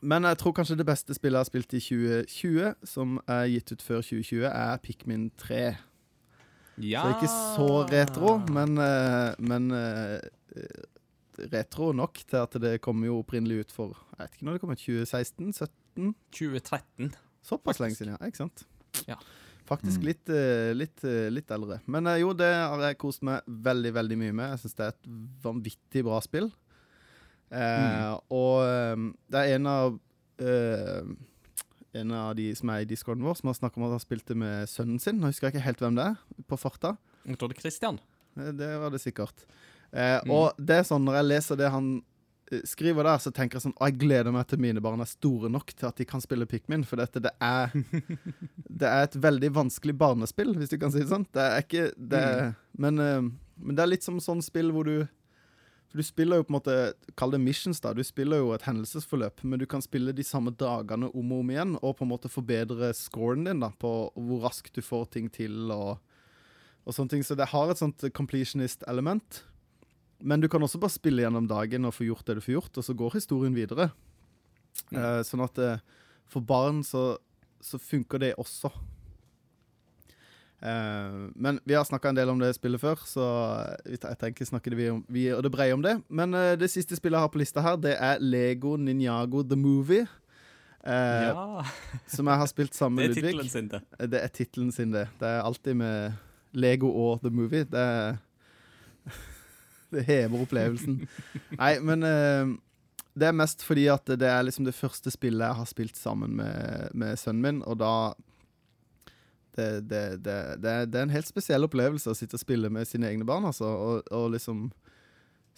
Men 0.00 0.22
jeg 0.24 0.38
tror 0.38 0.52
kanskje 0.56 0.76
det 0.78 0.86
beste 0.86 1.14
spillet 1.14 1.36
jeg 1.36 1.44
har 1.44 1.50
spilt 1.50 1.74
i 1.74 1.80
2020, 1.80 2.74
som 2.88 3.18
er 3.30 3.44
gitt 3.52 3.72
ut 3.72 3.82
før 3.82 4.00
2020, 4.02 4.46
er 4.48 4.76
Pikmin 4.82 5.30
3. 5.38 5.60
Ja. 6.82 7.02
Så 7.04 7.12
ikke 7.18 7.30
så 7.32 7.66
retro, 7.92 8.38
men, 8.48 8.78
eh, 8.80 9.34
men 9.38 9.70
eh, 9.76 10.20
retro 11.52 11.92
nok 11.96 12.22
til 12.24 12.40
at 12.40 12.56
det 12.62 12.80
kom 12.84 13.04
jo 13.04 13.18
opprinnelig 13.20 13.66
ut 13.66 13.72
for 13.74 13.92
Jeg 14.18 14.24
vet 14.24 14.34
ikke 14.38 14.48
når 14.48 14.52
det 14.58 14.60
kom 14.64 14.72
ut, 14.72 14.82
2016? 14.82 15.52
17? 15.52 16.14
2013. 16.32 17.12
Såpass 17.42 17.76
Faktisk. 17.78 17.80
lenge 17.84 17.98
siden, 17.98 18.16
ja. 18.18 18.26
Ikke 18.26 18.42
sant? 18.44 18.64
Ja. 19.08 19.16
Faktisk 19.68 20.00
Mm. 20.00 20.06
litt, 20.06 20.28
eh, 20.28 20.72
litt, 20.74 21.02
litt 21.32 21.50
eldre. 21.50 21.80
Men 21.86 22.04
jo, 22.20 22.32
det 22.34 22.50
har 22.54 22.80
jeg 22.80 22.98
kost 22.98 23.22
meg 23.22 23.42
veldig, 23.46 23.92
veldig 23.94 24.18
mye 24.18 24.32
med. 24.34 24.50
Jeg 24.50 24.58
syns 24.64 24.74
det 24.76 24.84
er 24.84 24.88
et 24.88 25.06
vanvittig 25.42 26.02
bra 26.04 26.20
spill. 26.20 26.50
Eh, 27.52 28.12
Og 28.32 28.62
eh, 28.64 29.02
det 29.32 29.42
er 29.42 29.56
en 29.58 29.66
av 29.68 29.98
eh, 30.40 31.02
En 31.94 32.12
av 32.16 32.30
de 32.38 32.46
som 32.56 32.70
er 32.72 32.86
i 32.86 32.88
discorden 32.88 33.24
vår, 33.26 33.36
som 33.36 33.50
har 33.50 33.58
snakka 33.58 33.76
om 33.76 33.84
at 33.90 33.98
han 33.98 34.00
spilte 34.00 34.36
med 34.38 34.70
sønnen 34.70 35.00
sin. 35.02 35.18
Nå 35.20 35.28
husker 35.28 35.50
jeg 35.50 35.58
ikke 35.58 35.66
helt 35.66 35.82
hvem 35.84 35.98
det 35.98 36.06
er, 36.08 36.22
på 36.48 36.56
farta. 36.56 36.94
Jeg 37.28 37.36
er 37.36 37.58
Christian. 37.58 38.00
Eh, 38.38 38.52
Det 38.56 38.70
var 38.80 38.90
det 38.94 39.02
sikkert. 39.04 39.44
Eh, 39.92 40.20
Mm. 40.24 40.30
Og 40.32 40.56
det 40.56 40.78
er 40.78 40.88
sånn, 40.88 41.04
når 41.04 41.18
jeg 41.20 41.28
leser 41.28 41.56
det 41.60 41.68
han 41.70 42.02
skriver 42.64 43.04
der, 43.04 43.18
så 43.18 43.30
tenker 43.32 43.56
jeg 43.56 43.62
sånn 43.64 43.76
Å, 43.80 43.86
jeg 43.88 43.98
gleder 43.98 44.32
meg 44.32 44.46
til 44.46 44.58
mine 44.60 44.80
barn 44.80 45.00
er 45.00 45.08
store 45.08 45.48
nok 45.48 45.72
til 45.72 45.86
at 45.88 45.96
de 45.96 46.04
kan 46.04 46.20
spille 46.20 46.44
Pikmin, 46.48 46.84
for 46.84 46.96
dette, 47.00 47.20
det 47.20 47.32
er 47.40 47.72
Det 48.80 48.88
er 48.88 49.02
et 49.06 49.16
veldig 49.16 49.50
vanskelig 49.54 49.94
barnespill, 49.96 50.54
hvis 50.56 50.68
du 50.72 50.78
kan 50.78 50.92
si 50.92 51.00
det 51.00 51.08
sånn. 51.08 51.26
Det 51.32 51.40
er 51.44 51.60
ikke 51.64 51.92
det 51.96 52.24
mm. 52.24 52.54
men, 52.78 53.02
men 53.56 53.76
det 53.76 53.84
er 53.84 53.92
litt 53.92 54.04
som 54.04 54.20
sånn 54.20 54.42
spill 54.44 54.72
hvor 54.72 54.84
du 54.88 55.06
for 55.92 56.00
Du 56.00 56.06
spiller 56.06 56.40
jo 56.40 56.46
på 56.46 56.54
en 56.54 56.56
måte 56.56 56.76
Kall 57.20 57.34
det 57.34 57.40
missions, 57.42 57.80
da. 57.84 57.92
Du 57.92 58.02
spiller 58.04 58.40
jo 58.40 58.52
et 58.56 58.64
hendelsesforløp, 58.64 59.44
men 59.44 59.60
du 59.60 59.66
kan 59.68 59.84
spille 59.84 60.14
de 60.16 60.24
samme 60.24 60.54
dagene 60.56 61.10
om 61.12 61.32
og 61.34 61.42
om 61.44 61.52
igjen, 61.52 61.74
og 61.82 61.98
på 61.98 62.06
en 62.06 62.12
måte 62.14 62.32
forbedre 62.32 62.92
scoren 62.96 63.44
din 63.44 63.60
da, 63.60 63.68
på 63.76 64.10
hvor 64.16 64.46
raskt 64.46 64.74
du 64.74 64.82
får 64.82 65.10
ting 65.12 65.28
til, 65.32 65.68
og, 65.74 66.00
og 66.86 66.96
sånne 66.96 67.12
ting. 67.16 67.26
Så 67.26 67.36
det 67.36 67.50
har 67.52 67.70
et 67.70 67.80
sånt 67.80 68.04
completionist-element. 68.16 69.42
Men 70.22 70.40
du 70.40 70.48
kan 70.48 70.62
også 70.62 70.80
bare 70.80 70.94
spille 70.94 71.24
gjennom 71.24 71.48
dagen 71.50 71.84
og 71.84 71.96
få 71.96 72.06
gjort 72.06 72.24
det 72.26 72.38
du 72.38 72.44
får 72.44 72.56
gjort, 72.56 72.78
og 72.78 72.86
så 72.86 72.96
går 72.96 73.18
historien 73.18 73.56
videre. 73.56 73.90
Eh, 74.94 75.20
sånn 75.26 75.44
at 75.44 75.60
eh, 75.60 75.82
for 76.30 76.44
barn 76.46 76.80
så, 76.86 77.18
så 77.60 77.80
funker 77.82 78.22
det 78.22 78.34
også. 78.40 78.70
Eh, 80.62 81.30
men 81.34 81.60
vi 81.64 81.74
har 81.74 81.84
snakka 81.84 82.08
en 82.08 82.18
del 82.18 82.30
om 82.30 82.38
det 82.38 82.52
spillet 82.54 82.80
før, 82.80 83.00
så 83.08 83.24
jeg 83.88 83.98
tenker 84.20 84.46
snakker 84.46 84.76
vi, 84.78 84.88
om, 84.92 85.00
vi 85.10 85.26
og 85.34 85.42
det 85.42 85.50
breie 85.54 85.74
om 85.74 85.82
det. 85.82 85.96
Men 86.08 86.34
eh, 86.38 86.54
det 86.60 86.70
siste 86.70 86.98
spillet 86.98 87.18
jeg 87.18 87.26
har 87.26 87.32
på 87.34 87.42
lista 87.42 87.64
her, 87.64 87.78
det 87.82 87.96
er 87.98 88.22
Lego 88.22 88.76
Ninjago 88.78 89.42
The 89.42 89.58
Movie. 89.58 90.06
Eh, 90.86 91.28
ja, 91.30 91.64
Som 92.14 92.30
jeg 92.30 92.42
har 92.44 92.50
spilt 92.50 92.78
sammen 92.78 93.02
det 93.02 93.10
med 93.10 93.16
er 93.16 93.32
Ludvig. 93.32 93.32
tittelen 93.32 93.50
sin, 93.50 93.70
det. 93.72 94.10
Det 94.14 94.22
er 94.22 94.34
tittelen 94.38 94.72
sin, 94.74 94.94
det. 94.94 95.06
Det 95.18 95.28
er 95.28 95.42
alltid 95.42 95.78
med 95.82 96.12
Lego 96.54 96.92
og 96.94 97.22
The 97.24 97.30
Movie. 97.30 97.66
Det 97.66 97.86
er 97.86 98.20
Det 99.92 100.06
hever 100.06 100.40
opplevelsen. 100.46 101.02
Nei, 101.58 101.74
men 101.84 102.06
det 103.12 103.26
er 103.28 103.34
mest 103.36 103.60
fordi 103.60 103.82
at 103.92 104.08
det 104.08 104.24
er 104.24 104.46
liksom 104.46 104.64
det 104.64 104.72
første 104.72 105.10
spillet 105.12 105.44
jeg 105.44 105.58
har 105.58 105.68
spilt 105.68 105.98
sammen 106.00 106.38
med, 106.38 106.94
med 106.96 107.18
sønnen 107.20 107.42
min, 107.44 107.58
og 107.68 107.76
da 107.82 107.90
det, 109.56 109.68
det, 109.90 110.02
det, 110.24 110.36
det, 110.62 110.72
er, 110.72 111.02
en 111.02 111.12
helt 111.12 111.28
spesiell 111.28 111.66
opplevelse 111.66 112.10
å 112.10 112.16
sitte 112.16 112.38
og 112.38 112.42
spille 112.42 112.70
med 112.72 112.88
sine 112.88 113.10
egne 113.10 113.26
barn, 113.28 113.44
altså, 113.48 113.68
og, 113.68 114.08
og 114.14 114.30
liksom 114.34 114.70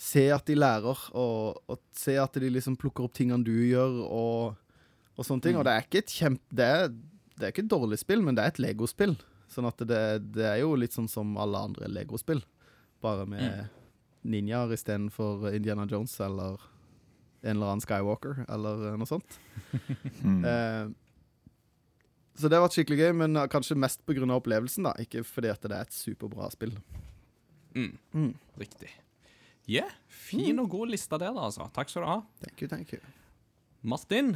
se 0.00 0.26
at 0.34 0.46
de 0.50 0.56
lærer, 0.58 1.04
og, 1.14 1.60
og 1.70 1.78
se 1.94 2.16
at 2.18 2.34
de 2.42 2.50
liksom 2.50 2.78
plukker 2.80 3.06
opp 3.06 3.14
tingene 3.14 3.46
du 3.46 3.54
gjør, 3.54 4.00
og, 4.08 4.80
og 5.14 5.28
sånne 5.28 5.46
ting. 5.46 5.60
Og 5.60 5.66
det 5.68 5.76
er 5.76 5.86
ikke 5.86 6.02
et 6.02 6.16
kjempe... 6.16 6.42
Det 6.50 6.66
er, 6.66 6.90
det 7.34 7.46
er 7.46 7.54
ikke 7.54 7.64
et 7.64 7.70
dårlig 7.70 7.98
spill, 8.02 8.22
men 8.26 8.36
det 8.36 8.42
er 8.42 8.52
et 8.52 8.60
legospill. 8.62 9.14
Sånn 9.50 9.66
at 9.68 9.80
det, 9.86 10.02
det 10.34 10.44
er 10.48 10.60
jo 10.64 10.74
litt 10.78 10.94
sånn 10.94 11.10
som 11.10 11.36
alle 11.38 11.62
andre 11.68 11.90
legospill, 11.90 12.42
bare 13.02 13.26
med 13.30 13.66
ninjaer 14.24 14.72
istedenfor 14.74 15.50
Indiana 15.52 15.86
Jones 15.90 16.14
eller 16.24 16.58
en 17.44 17.58
eller 17.58 17.74
annen 17.74 17.84
Skywalker 17.84 18.44
eller 18.48 18.98
noe 18.98 19.10
sånt. 19.10 19.38
Mm. 20.24 20.44
Eh, 20.48 20.84
så 22.34 22.50
det 22.50 22.58
har 22.58 22.64
vært 22.64 22.76
skikkelig 22.76 22.98
gøy, 22.98 23.12
men 23.22 23.38
kanskje 23.52 23.78
mest 23.78 24.02
pga. 24.06 24.26
opplevelsen, 24.34 24.88
da. 24.88 24.94
Ikke 24.98 25.22
fordi 25.26 25.52
at 25.52 25.62
det 25.62 25.76
er 25.76 25.86
et 25.86 25.94
superbra 25.94 26.50
spill. 26.50 26.74
Mm. 27.74 27.94
Mm. 28.12 28.32
Riktig. 28.58 28.90
Yeah, 29.70 29.90
fin 30.06 30.58
og 30.60 30.68
god 30.70 30.92
liste 30.92 31.18
der, 31.18 31.32
altså. 31.32 31.70
Takk 31.74 31.88
skal 31.88 32.04
du 32.04 32.10
ha. 32.10 32.18
Thank 32.42 32.62
you, 32.62 32.68
thank 32.68 32.92
you. 32.92 33.00
Martin, 33.82 34.34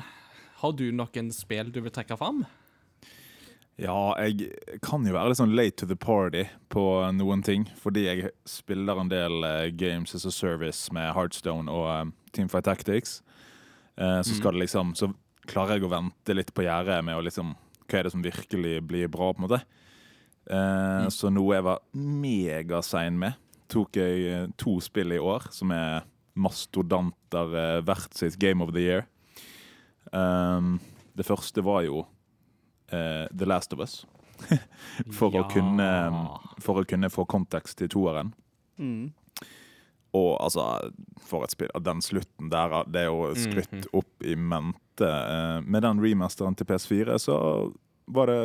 har 0.62 0.72
du 0.72 0.88
noen 0.92 1.32
spill 1.34 1.72
du 1.72 1.82
vil 1.84 1.92
trekke 1.92 2.16
fram? 2.20 2.46
Ja, 3.78 4.16
jeg 4.26 4.48
kan 4.82 5.04
jo 5.06 5.14
være 5.14 5.30
litt 5.30 5.38
sånn 5.38 5.54
late 5.54 5.76
to 5.78 5.86
the 5.86 5.94
party 5.94 6.48
på 6.72 6.82
noen 7.14 7.44
ting, 7.46 7.68
fordi 7.78 8.08
jeg 8.08 8.32
spiller 8.48 8.98
en 8.98 9.12
del 9.12 9.44
eh, 9.46 9.68
games 9.70 10.16
as 10.18 10.26
a 10.26 10.32
service 10.34 10.90
med 10.94 11.12
Heartstone 11.14 11.70
og 11.70 11.86
eh, 11.92 12.10
Teamfight 12.34 12.66
Tactics. 12.66 13.20
Eh, 13.94 14.18
så 14.26 14.34
skal 14.34 14.56
det 14.56 14.64
liksom 14.64 14.96
Så 14.98 15.12
klarer 15.46 15.78
jeg 15.78 15.86
å 15.86 15.92
vente 15.92 16.34
litt 16.34 16.50
på 16.54 16.66
gjerdet 16.66 16.98
med 17.06 17.16
å 17.16 17.22
liksom 17.24 17.54
Hva 17.88 17.98
er 18.00 18.06
det 18.08 18.12
som 18.14 18.24
virkelig 18.24 18.78
blir 18.86 19.08
bra, 19.12 19.32
på 19.32 19.40
en 19.42 19.46
måte. 19.48 19.62
Eh, 20.50 21.08
Så 21.12 21.30
noe 21.32 21.56
jeg 21.56 21.64
var 21.66 21.82
megasein 21.96 23.18
med, 23.20 23.38
tok 23.68 23.96
jeg 24.00 24.28
eh, 24.32 24.46
to 24.60 24.78
spill 24.84 25.12
i 25.12 25.20
år 25.20 25.48
som 25.52 25.72
er 25.76 26.06
mastodonter 26.38 27.56
eh, 27.56 27.80
hvert 27.84 28.14
sitt 28.16 28.38
Game 28.40 28.64
of 28.64 28.72
the 28.76 28.84
Year. 28.84 29.06
Um, 30.12 30.78
det 31.18 31.26
første 31.28 31.64
var 31.64 31.82
jo 31.84 32.04
eh, 32.92 33.26
The 33.32 33.48
Last 33.48 33.74
of 33.76 33.82
Us. 33.84 34.04
for, 35.18 35.34
å 35.34 35.42
kunne, 35.50 35.86
for 36.62 36.78
å 36.80 36.86
kunne 36.86 37.10
få 37.10 37.24
kontekst 37.28 37.80
til 37.80 37.90
toeren. 37.90 38.30
Mm. 38.78 39.10
Og 40.16 40.38
altså, 40.40 40.64
for 41.20 41.44
et 41.44 41.52
spill. 41.52 41.72
Den 41.84 42.00
slutten 42.04 42.48
der, 42.52 42.78
det 42.88 43.04
er 43.04 43.10
jo 43.10 43.28
skrytt 43.36 43.90
opp 43.92 44.24
i 44.24 44.36
mente. 44.36 45.04
Eh, 45.04 45.58
med 45.64 45.84
den 45.84 46.00
remasteren 46.02 46.56
til 46.56 46.68
PS4 46.68 47.18
så 47.22 47.36
var 48.08 48.32
det 48.32 48.40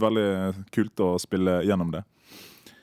veldig 0.00 0.64
kult 0.72 1.04
å 1.04 1.10
spille 1.20 1.60
gjennom 1.68 1.92
det. 1.92 2.02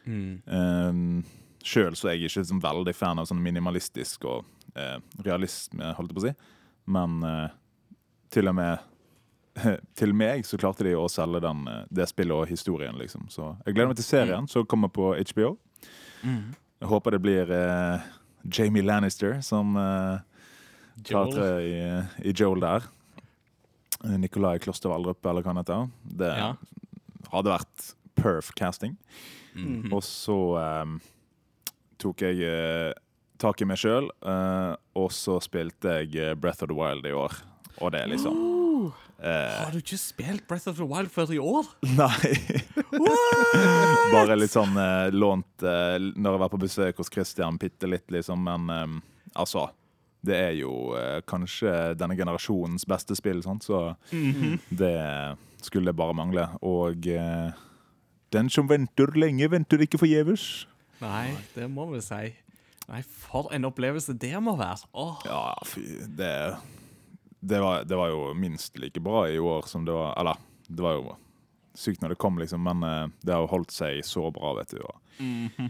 Mm. 0.05 0.41
Um, 0.45 1.23
Sjøl 1.65 1.97
så 1.97 2.09
er 2.09 2.15
jeg 2.15 2.29
ikke 2.29 2.45
sånn 2.47 2.61
veldig 2.63 2.93
fan 2.95 3.19
av 3.19 3.27
sånn 3.29 3.41
minimalistisk 3.43 4.23
og 4.29 4.45
uh, 4.77 5.01
realisme, 5.25 5.91
holdt 5.97 6.13
jeg 6.13 6.19
på 6.19 6.23
å 6.23 6.27
si. 6.29 6.53
Men 6.93 7.17
uh, 7.25 7.49
til 8.33 8.49
og 8.49 8.55
med 8.57 8.85
til 9.99 10.13
meg 10.15 10.45
så 10.47 10.59
klarte 10.59 10.85
de 10.87 10.95
å 10.97 11.07
selge 11.11 11.41
den, 11.43 11.67
eh, 11.67 11.85
det 11.89 12.07
spillet 12.11 12.35
og 12.35 12.49
historien, 12.51 12.97
liksom. 12.99 13.27
Så 13.33 13.53
jeg 13.65 13.75
gleder 13.75 13.91
meg 13.91 13.99
til 13.99 14.07
serien 14.07 14.47
som 14.47 14.67
kommer 14.69 14.91
på 14.93 15.11
HBO. 15.17 15.55
Mm. 16.23 16.53
Jeg 16.79 16.87
håper 16.87 17.11
det 17.15 17.21
blir 17.23 17.49
eh, 17.51 18.05
Jamie 18.55 18.83
Lannister 18.85 19.41
som 19.43 19.75
eh, 19.75 20.21
tar 21.09 21.31
tre 21.33 21.49
i, 21.65 21.79
i 22.29 22.33
Joel 22.35 22.61
der. 22.63 22.85
Eh, 24.05 24.15
Nikolai 24.21 24.57
Kloster 24.63 24.89
Valdrup, 24.93 25.19
eller 25.27 25.43
hva 25.43 25.51
han 25.53 25.59
heter. 25.63 25.89
Det 26.23 26.31
Ja. 26.39 26.53
hadde 27.33 27.51
vært 27.51 27.89
perf 28.19 28.53
casting. 28.55 28.95
Mhm. 29.55 29.91
Og 29.95 30.03
så 30.05 30.35
um, 30.83 30.99
tok 31.99 32.21
jeg 32.23 32.39
uh, 32.47 32.93
tak 33.41 33.59
i 33.61 33.67
meg 33.67 33.79
sjøl, 33.81 34.07
uh, 34.23 34.75
og 34.95 35.11
så 35.15 35.39
spilte 35.43 35.99
jeg 36.03 36.15
eh, 36.15 36.33
Breath 36.35 36.63
of 36.63 36.69
the 36.71 36.75
Wild 36.77 37.05
i 37.07 37.11
år. 37.15 37.35
Og 37.81 37.91
det 37.91 38.01
er 38.05 38.11
liksom 38.11 38.35
eh, 38.87 39.57
Har 39.59 39.73
du 39.73 39.79
ikke 39.81 39.99
spilt 39.99 40.45
Breath 40.49 40.69
of 40.71 40.77
the 40.79 40.87
Wild 40.87 41.11
før 41.13 41.33
i 41.35 41.39
år? 41.41 41.67
Nei. 41.99 42.31
Bare 44.13 44.37
litt 44.39 44.53
sånn 44.53 44.77
uh, 44.77 45.09
lånt 45.13 45.65
uh, 45.65 45.97
når 45.99 46.35
jeg 46.35 46.43
var 46.43 46.53
på 46.53 46.61
besøk 46.61 47.01
hos 47.01 47.11
Christian, 47.13 47.59
bitte 47.61 47.89
litt, 47.89 48.07
liksom. 48.13 48.43
Men 48.47 48.69
um, 48.69 48.97
altså 49.33 49.69
Det 50.25 50.35
er 50.35 50.55
jo 50.59 50.95
uh, 50.95 51.19
kanskje 51.29 51.93
denne 51.99 52.17
generasjonens 52.19 52.87
beste 52.89 53.15
spill, 53.15 53.43
sant? 53.45 53.63
så 53.67 53.93
det 54.69 54.97
skulle 55.63 55.95
bare 55.95 56.15
mangle. 56.15 56.49
Og 56.63 57.07
den 58.31 58.51
som 58.51 58.67
venter 58.69 59.11
lenge, 59.15 59.47
venter 59.51 59.81
ikke 59.83 60.01
forgjeves. 60.01 60.67
Nei, 60.99 61.31
det 61.55 61.69
må 61.71 61.87
vi 61.93 62.03
si. 62.03 62.27
Nei, 62.89 63.03
for 63.05 63.51
en 63.53 63.67
opplevelse 63.69 64.15
det 64.17 64.33
må 64.41 64.55
være. 64.57 64.87
Åh. 64.97 65.25
Ja, 65.29 65.43
fy 65.67 65.83
Det, 66.17 66.33
det, 67.39 67.59
var, 67.63 67.83
det 67.87 67.95
var 67.95 68.09
jo 68.11 68.33
minst 68.35 68.77
like 68.79 68.99
bra 68.99 69.27
i 69.29 69.39
år 69.39 69.67
som 69.67 69.85
det 69.85 69.93
var 69.95 70.13
Eller, 70.19 70.37
det 70.67 70.83
var 70.83 70.93
jo 70.99 71.15
sykt 71.79 72.01
når 72.03 72.09
det 72.15 72.19
kom, 72.19 72.37
liksom, 72.41 72.63
men 72.65 72.83
eh, 72.83 73.07
det 73.23 73.31
har 73.33 73.41
jo 73.45 73.51
holdt 73.53 73.71
seg 73.71 74.01
så 74.03 74.25
bra, 74.35 74.53
vet 74.57 74.73
du. 74.75 74.81
Og 74.83 75.69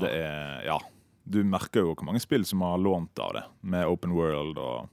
det 0.00 0.10
er 0.22 0.64
Ja. 0.66 0.78
Du 1.24 1.38
merker 1.46 1.84
jo 1.84 1.92
hvor 1.94 2.02
mange 2.08 2.18
spill 2.18 2.42
som 2.48 2.64
har 2.66 2.80
lånt 2.82 3.18
av 3.22 3.34
det, 3.36 3.42
med 3.62 3.86
Open 3.86 4.10
World 4.16 4.58
og 4.58 4.88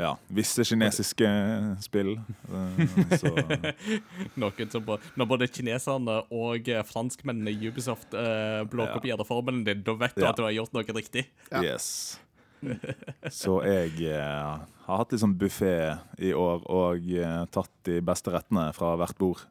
ja, 0.00 0.14
visse 0.34 0.64
kinesiske 0.66 1.28
spill. 1.84 2.14
eh, 2.48 3.18
Så 3.20 3.30
Noen 4.40 4.70
som 4.72 4.82
både, 4.86 5.02
Når 5.20 5.28
både 5.30 5.46
kineserne 5.52 6.16
og 6.34 6.68
eh, 6.72 6.82
franskmennene 6.88 7.52
i 7.52 7.68
Ubisoft 7.70 8.14
uh, 8.16 8.64
blåkopierer 8.66 9.22
formelen 9.28 9.62
din, 9.66 9.82
da 9.86 9.94
vet 10.00 10.16
du 10.16 10.24
Ja. 10.24 10.30
at 10.32 10.40
du 10.40 10.42
har 10.46 10.56
gjort 10.56 10.72
noe 10.74 10.96
riktig. 10.96 11.26
Ja. 11.52 11.62
Yes. 11.62 12.18
Så 13.40 13.58
jeg 13.66 13.96
eh, 14.10 14.60
har 14.86 15.00
hatt 15.00 15.14
litt 15.14 15.22
sånn 15.22 15.36
buffé 15.40 15.74
i 16.18 16.34
år 16.36 16.64
og 16.70 17.10
eh, 17.14 17.40
tatt 17.54 17.72
de 17.88 18.00
beste 18.04 18.34
rettene 18.34 18.68
fra 18.76 18.94
hvert 19.00 19.18
bord. 19.20 19.44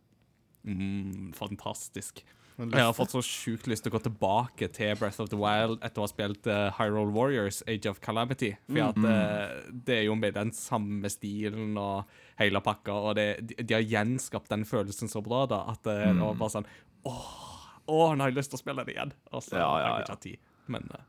Mm, 0.63 1.33
fantastisk. 1.35 2.23
Jeg 2.53 2.85
har 2.85 2.93
fått 2.93 3.13
så 3.15 3.21
sjukt 3.25 3.65
lyst 3.69 3.81
til 3.85 3.89
å 3.89 3.95
gå 3.95 4.03
tilbake 4.05 4.67
til 4.75 4.93
Breath 4.99 5.21
of 5.23 5.31
the 5.31 5.37
Wild 5.39 5.79
etter 5.81 6.03
å 6.03 6.05
ha 6.05 6.11
spilt 6.11 6.45
uh, 6.45 6.67
Hyrule 6.77 7.09
Warriors, 7.15 7.63
Age 7.65 7.89
of 7.89 7.97
Calamity. 8.03 8.51
For 8.67 8.91
at, 8.91 8.99
uh, 9.01 9.71
det 9.73 9.95
er 9.95 10.05
jo 10.05 10.17
med 10.19 10.37
den 10.37 10.53
samme 10.53 11.09
stilen 11.09 11.73
og 11.81 12.11
hele 12.37 12.61
pakka, 12.63 12.93
og 13.09 13.17
det, 13.17 13.27
de, 13.41 13.57
de 13.63 13.77
har 13.77 13.81
gjenskapt 13.81 14.53
den 14.53 14.67
følelsen 14.69 15.09
så 15.09 15.23
bra 15.25 15.47
da, 15.49 15.63
at 15.73 15.89
eh, 15.89 16.05
det 16.11 16.21
var 16.21 16.37
bare 16.39 16.55
sånn 16.59 16.69
Åh, 17.09 17.33
åh, 17.91 18.13
nå 18.15 18.23
har 18.23 18.31
jeg 18.31 18.37
lyst 18.37 18.53
til 18.53 18.59
å 18.59 18.61
spille 18.61 18.85
det 18.85 18.93
igjen. 18.95 19.11
Og 19.33 19.43
så 19.43 19.57
Ja, 19.57 19.65
har 19.67 19.81
ja, 19.81 19.89
jeg 19.89 20.05
ikke 20.05 20.15
hatt 20.15 20.25
tid. 20.27 20.45
Men 20.71 20.87
uh, 20.93 21.01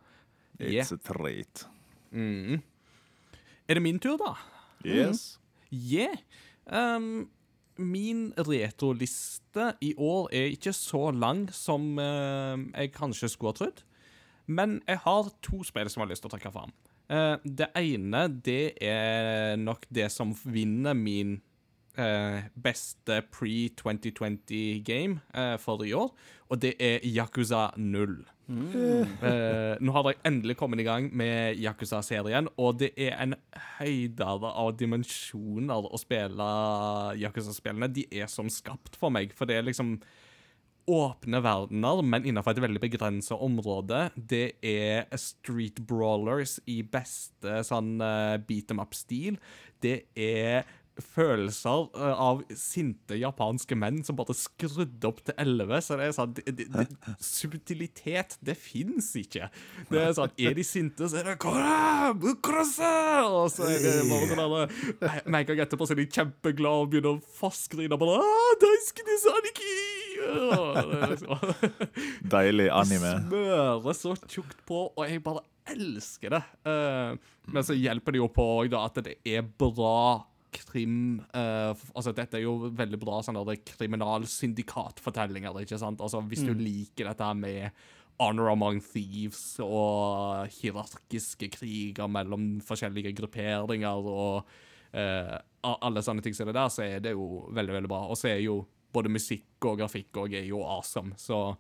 yeah. 0.59 0.81
It's 0.81 0.97
a 0.97 0.99
treat. 0.99 1.67
Mm. 2.15 2.61
Er 3.69 3.79
det 3.79 3.83
min 3.83 3.99
tur, 3.99 4.19
da? 4.21 4.35
Yes. 4.85 5.39
Yeah. 5.73 6.17
Um, 6.67 7.29
min 7.77 8.29
retroliste 8.39 9.73
i 9.83 9.95
år 9.99 10.29
er 10.33 10.53
ikke 10.55 10.73
så 10.77 11.09
lang 11.11 11.49
som 11.55 11.99
uh, 11.99 12.55
jeg 12.75 12.93
kanskje 12.95 13.33
skulle 13.33 13.55
ha 13.55 13.59
trodd. 13.59 13.83
Men 14.47 14.81
jeg 14.87 15.01
har 15.07 15.31
to 15.43 15.63
spill 15.65 15.91
som 15.91 16.03
jeg 16.03 16.07
har 16.07 16.13
lyst 16.13 16.25
til 16.25 16.31
å 16.31 16.35
trekke 16.37 16.55
fram. 16.55 16.75
Uh, 17.11 17.37
det 17.45 17.71
ene 17.77 18.27
det 18.45 18.77
er 18.85 19.59
nok 19.61 19.89
det 19.93 20.11
som 20.13 20.33
vinner 20.45 20.97
min 20.97 21.39
eh, 22.01 22.47
beste 22.55 23.21
pre-2020-game 23.35 25.21
eh, 25.35 25.57
for 25.63 25.85
i 25.85 25.93
år, 25.97 26.11
og 26.51 26.63
det 26.63 26.75
er 26.83 27.05
Yakuza 27.07 27.69
0. 27.77 28.17
Eh, 28.45 29.77
nå 29.81 29.95
har 29.95 30.05
dere 30.05 30.21
endelig 30.29 30.59
kommet 30.61 30.83
i 30.83 30.87
gang 30.87 31.09
med 31.17 31.61
Yakuza-serien, 31.63 32.51
og 32.61 32.81
det 32.83 32.93
er 33.01 33.17
en 33.23 33.37
høydere 33.79 34.51
av 34.53 34.75
dimensjoner 34.77 35.89
å 35.89 36.01
spille 36.01 36.51
Yakuza-spillene. 37.23 37.89
De 37.95 38.07
er 38.13 38.29
som 38.31 38.51
skapt 38.53 38.99
for 39.01 39.15
meg, 39.15 39.33
for 39.37 39.49
det 39.49 39.59
er 39.59 39.67
liksom 39.69 39.97
åpne 40.85 41.41
verdener, 41.41 42.03
men 42.05 42.27
innenfor 42.29 42.53
et 42.53 42.61
veldig 42.61 42.83
begrenset 42.83 43.41
område. 43.41 44.11
Det 44.17 44.59
er 44.61 45.09
street 45.17 45.81
brawlers 45.89 46.59
i 46.69 46.83
beste 46.85 47.63
sånn 47.65 47.97
uh, 48.05 48.37
beat 48.45 48.75
em 48.75 48.83
up-stil. 48.85 49.39
Det 49.81 50.03
er 50.13 50.69
følelser 51.03 51.89
eh, 51.99 52.21
av 52.23 52.43
sinte 52.59 53.17
japanske 53.19 53.75
menn 53.79 54.03
som 54.07 54.17
bare 54.19 54.35
skrudde 54.37 55.09
opp 55.09 55.23
til 55.27 55.35
11. 55.43 55.81
Så 55.87 55.99
det 55.99 56.07
er 56.09 56.15
sånn 56.17 56.35
det, 56.37 56.45
det, 56.61 56.67
det, 56.75 57.15
Subtilitet, 57.25 58.37
det 58.45 58.55
fins 58.59 59.11
ikke. 59.19 59.49
Det 59.91 60.03
er 60.05 60.13
sånn 60.17 60.35
Er 60.39 60.55
de 60.59 60.65
sinte, 60.67 61.09
så 61.11 61.21
er 61.21 61.33
det 61.33 61.37
«Kora! 61.43 62.13
Bukrose!» 62.19 62.93
Og 63.27 63.49
så 63.55 63.67
er 63.71 63.81
det 63.83 63.95
bare 64.11 64.29
sånn 64.31 64.43
der, 64.45 65.23
Med 65.27 65.41
en 65.43 65.49
gang 65.51 65.65
etterpå 65.67 65.89
så 65.89 65.97
er 65.97 66.03
de 66.03 66.09
kjempeglade 66.11 66.85
og 66.85 66.93
begynner 66.93 67.17
å 67.17 67.39
fastgrine. 67.41 67.99
Bare 68.01 68.21
«Ah, 68.21 68.55
Og 70.25 70.77
det 70.91 71.01
er 71.01 71.11
liksom- 71.15 71.43
Deilig 72.35 72.69
anime. 72.73 73.17
smører 73.27 73.99
så 73.99 74.15
tjukt 74.29 74.63
på, 74.67 74.87
og 74.97 75.03
jeg 75.09 75.23
bare 75.25 75.43
elsker 75.75 76.31
det. 76.37 76.43
Eh, 76.69 77.17
men 77.53 77.63
så 77.67 77.77
hjelper 77.77 78.13
det 78.15 78.21
jo 78.23 78.29
på 78.33 78.47
at 78.79 79.03
det 79.05 79.17
er 79.25 79.43
bra 79.43 80.25
krim 80.57 81.21
uh, 81.35 81.73
Altså, 81.95 82.13
dette 82.17 82.39
er 82.39 82.45
jo 82.45 82.71
veldig 82.77 83.01
bra 83.03 83.21
sånn 83.25 83.41
kriminalsyndikatfortellinger, 83.75 85.61
ikke 85.65 85.81
sant? 85.81 86.03
Altså, 86.05 86.23
hvis 86.31 86.45
du 86.47 86.55
liker 86.57 87.11
dette 87.11 87.29
her 87.29 87.39
med 87.39 87.85
Honor 88.23 88.53
Among 88.53 88.79
Thieves 88.93 89.57
og 89.65 90.47
hierarkiske 90.61 91.51
kriger 91.57 92.07
mellom 92.11 92.61
forskjellige 92.65 93.15
grupperinger 93.19 94.07
og 94.07 94.47
uh, 94.95 95.37
alle 95.65 96.05
sånne 96.05 96.23
ting 96.23 96.37
som 96.37 96.47
det 96.49 96.57
der, 96.57 96.71
så 96.71 96.85
er 96.87 97.03
det 97.03 97.15
jo 97.17 97.49
veldig, 97.51 97.75
veldig 97.81 97.91
bra. 97.91 98.05
Og 98.07 98.19
så 98.21 98.31
er 98.31 98.45
jo 98.45 98.61
både 98.95 99.11
musikk 99.11 99.67
og 99.67 99.81
grafikk 99.83 100.23
og 100.23 100.37
er 100.37 100.47
jo 100.47 100.63
awesome, 100.63 101.17
så 101.19 101.57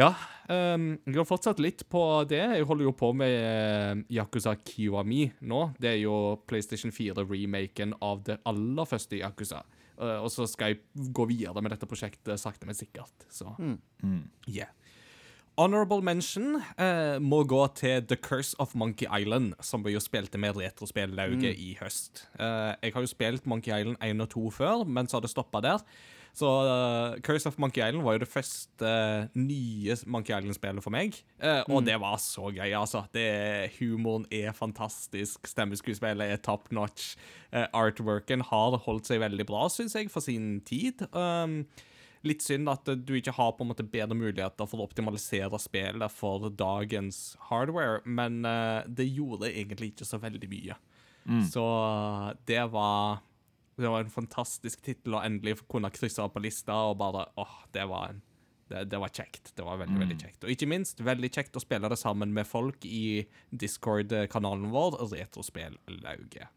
ja. 0.00 0.14
Um, 0.50 0.96
jeg 1.06 1.20
har 1.20 1.28
fortsatt 1.28 1.60
litt 1.62 1.84
på 1.92 2.02
det. 2.30 2.42
Jeg 2.56 2.66
holder 2.66 2.88
jo 2.88 2.94
på 2.98 3.12
med 3.14 3.34
eh, 3.36 4.00
Yakuza 4.16 4.56
Kiwami 4.58 5.28
nå. 5.46 5.60
Det 5.78 5.92
er 5.92 6.00
jo 6.00 6.40
PlayStation 6.50 6.90
4-remaken 6.94 7.94
av 8.02 8.24
det 8.26 8.40
aller 8.50 8.88
første 8.88 9.20
Yakuza. 9.20 9.62
Uh, 10.00 10.18
og 10.24 10.30
så 10.32 10.48
skal 10.50 10.72
jeg 10.72 11.12
gå 11.14 11.28
videre 11.30 11.62
med 11.62 11.74
dette 11.74 11.86
prosjektet 11.86 12.40
sakte, 12.40 12.66
men 12.66 12.78
sikkert. 12.78 13.28
Så 13.30 13.52
yeah. 14.48 14.72
Honorable 15.60 16.00
mention 16.00 16.56
uh, 16.56 17.20
må 17.20 17.42
gå 17.44 17.60
til 17.76 18.06
The 18.08 18.16
Curse 18.16 18.56
of 18.58 18.72
Monkey 18.74 19.06
Island, 19.06 19.52
som 19.60 19.84
vi 19.84 19.92
jo 19.92 20.00
spilte 20.02 20.40
med 20.40 20.56
Retrospellauget 20.56 21.52
i 21.52 21.74
høst. 21.82 22.24
Uh, 22.40 22.72
jeg 22.80 22.94
har 22.94 23.04
jo 23.04 23.10
spilt 23.10 23.46
Monkey 23.50 23.74
Island 23.74 24.00
1 24.00 24.24
og 24.24 24.32
2 24.32 24.50
før, 24.56 24.86
men 24.88 25.06
så 25.06 25.18
har 25.18 25.26
det 25.26 25.34
stoppa 25.34 25.60
der. 25.62 25.84
Så 26.36 26.46
uh, 26.46 27.18
Curse 27.26 27.50
of 27.50 27.58
Monkey 27.58 27.82
Island 27.82 28.04
var 28.06 28.16
jo 28.16 28.22
det 28.22 28.30
første 28.30 28.86
eh, 28.86 29.28
nye 29.38 29.96
Monkey 30.06 30.34
Island-spillet 30.36 30.84
for 30.84 30.94
meg, 30.94 31.18
Uh, 31.40 31.64
og 31.72 31.86
det 31.86 31.94
var 31.96 32.18
så 32.20 32.50
gøy, 32.52 32.68
altså. 32.76 33.06
Det, 33.16 33.24
humoren 33.78 34.26
er 34.30 34.52
fantastisk, 34.52 35.48
stemmeskuespillet 35.48 36.34
er 36.34 36.42
top 36.44 36.68
notch. 36.76 37.14
Uh, 37.48 37.64
artworken 37.72 38.44
har 38.44 38.76
holdt 38.84 39.08
seg 39.08 39.22
veldig 39.22 39.46
bra, 39.48 39.64
syns 39.72 39.96
jeg, 39.96 40.10
for 40.12 40.24
sin 40.24 40.58
tid. 40.68 41.06
Um, 41.16 41.62
Litt 42.20 42.44
synd 42.44 42.68
at 42.68 42.84
du 42.84 43.14
ikke 43.16 43.32
har 43.32 43.54
på 43.56 43.64
en 43.64 43.70
måte 43.70 43.86
bedre 43.88 44.12
muligheter 44.12 44.68
for 44.68 44.82
å 44.82 44.84
optimalisere 44.84 45.56
spillet 45.56 46.12
for 46.12 46.50
dagens 46.52 47.38
hardware, 47.48 48.02
men 48.04 48.42
det 48.92 49.06
gjorde 49.08 49.48
egentlig 49.48 49.94
ikke 49.94 50.04
så 50.04 50.20
veldig 50.20 50.50
mye. 50.52 50.76
Så 51.50 51.64
eh, 51.84 52.36
det 52.44 52.64
var 52.72 53.20
Det 53.76 53.88
var 53.88 54.04
en 54.04 54.12
fantastisk 54.12 54.82
tittel 54.84 55.16
å 55.16 55.22
endelig 55.24 55.60
kunne 55.70 55.92
krysse 55.94 56.22
av 56.22 56.32
på 56.34 56.42
lista, 56.42 56.74
og 56.90 56.98
bare 57.00 57.28
åh, 57.40 57.56
det 57.74 57.86
var 57.90 58.14
en 58.14 58.24
det, 58.70 58.84
det 58.86 59.00
var 59.02 59.10
kjekt. 59.10 59.50
Det 59.56 59.64
var 59.66 59.80
veldig, 59.80 59.98
veldig 59.98 60.16
kjekt. 60.20 60.44
Og 60.44 60.52
ikke 60.54 60.68
minst 60.70 61.00
veldig 61.02 61.30
kjekt 61.34 61.56
å 61.58 61.62
spille 61.62 61.90
det 61.90 61.98
sammen 61.98 62.30
med 62.36 62.46
folk 62.46 62.84
i 62.86 63.26
Discord-kanalen 63.50 64.68
vår, 64.70 65.00
Retrospellauget. 65.10 66.52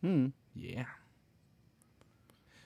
Mm. 0.00 0.32
Yeah. 0.56 0.88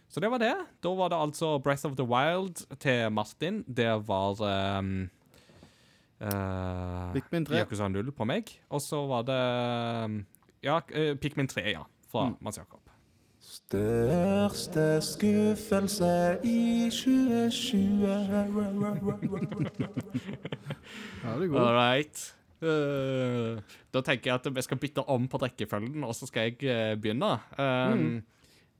Så 0.08 0.20
det 0.20 0.30
var 0.30 0.38
det. 0.38 0.54
Da 0.80 0.94
var 0.94 1.10
det 1.12 1.18
altså 1.18 1.58
Breath 1.58 1.86
of 1.86 1.96
the 1.98 2.06
Wild 2.06 2.64
til 2.80 3.10
Martin. 3.12 3.64
Det 3.66 3.90
var 4.08 4.40
um, 4.78 5.10
uh, 6.22 7.12
Pikmin 7.12 7.46
3. 7.46 7.60
Yakuza 7.60 7.88
0 7.88 8.12
på 8.12 8.24
meg. 8.24 8.54
Og 8.70 8.82
så 8.82 9.04
var 9.06 9.26
det 9.28 9.42
um, 10.04 10.20
Ja, 10.62 10.80
uh, 10.80 11.14
Pikmin 11.18 11.48
3, 11.48 11.70
ja. 11.70 11.84
Fra 12.08 12.30
Mats 12.40 12.58
Jakob. 12.58 12.87
Største 13.48 15.00
skuffelse 15.00 16.38
i 16.44 16.90
2020 16.92 18.08
Ja, 21.24 21.30
det 21.38 21.44
er 21.44 21.48
god. 21.48 21.60
All 21.60 21.76
right. 21.76 22.34
Uh, 22.60 23.60
da 23.94 24.02
tenker 24.04 24.30
jeg 24.30 24.34
at 24.34 24.48
vi 24.52 24.64
skal 24.66 24.80
bytte 24.82 25.04
om 25.08 25.28
på 25.30 25.40
rekkefølgen, 25.40 26.04
og 26.04 26.14
så 26.18 26.28
skal 26.28 26.50
jeg 26.50 26.58
uh, 26.68 27.00
begynne. 27.00 27.38
Um, 27.56 28.22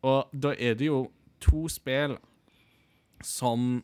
Og 0.03 0.29
da 0.33 0.53
er 0.59 0.77
det 0.79 0.87
jo 0.91 1.09
to 1.43 1.65
spill 1.73 2.19
som 3.25 3.83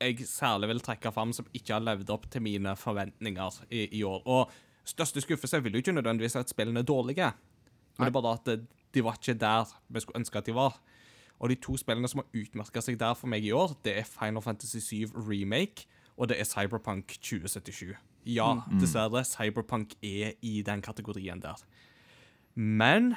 jeg 0.00 0.22
særlig 0.28 0.68
vil 0.68 0.80
trekke 0.84 1.12
fram, 1.12 1.32
som 1.32 1.48
ikke 1.52 1.72
har 1.74 1.84
levd 1.84 2.10
opp 2.12 2.30
til 2.30 2.44
mine 2.44 2.76
forventninger 2.76 3.60
i, 3.70 3.88
i 3.98 4.02
år. 4.04 4.22
Og 4.26 4.50
største 4.84 5.20
skuffelse 5.24 5.62
vil 5.64 5.72
jo 5.72 5.82
ikke 5.82 5.96
nødvendigvis 5.96 6.36
at 6.36 6.52
spillene 6.52 6.80
er 6.80 6.88
dårlige, 6.88 7.32
men 7.98 8.04
det 8.06 8.12
er 8.12 8.20
bare 8.20 8.32
at 8.36 8.46
det, 8.46 8.66
de 8.94 9.04
var 9.04 9.18
ikke 9.18 9.38
der 9.38 9.72
vi 9.88 10.00
skulle 10.00 10.20
ønske 10.20 10.38
at 10.38 10.46
de 10.46 10.54
var. 10.54 10.80
Og 11.38 11.50
de 11.52 11.58
to 11.60 11.76
spillene 11.76 12.08
som 12.08 12.22
har 12.22 12.40
utmerka 12.40 12.80
seg 12.80 12.98
der 13.00 13.14
for 13.14 13.28
meg 13.28 13.44
i 13.44 13.52
år, 13.52 13.74
det 13.84 13.98
er 13.98 14.08
Final 14.08 14.42
Fantasy 14.42 14.80
7 14.80 15.16
Remake 15.16 15.88
og 16.16 16.30
det 16.30 16.38
er 16.40 16.48
Cyberpunk 16.48 17.18
2077. 17.20 17.92
Ja, 18.26 18.48
dessverre, 18.80 19.22
Cyberpunk 19.24 19.94
er 20.02 20.32
i 20.42 20.62
den 20.66 20.82
kategorien 20.82 21.42
der. 21.42 21.60
Men 22.54 23.14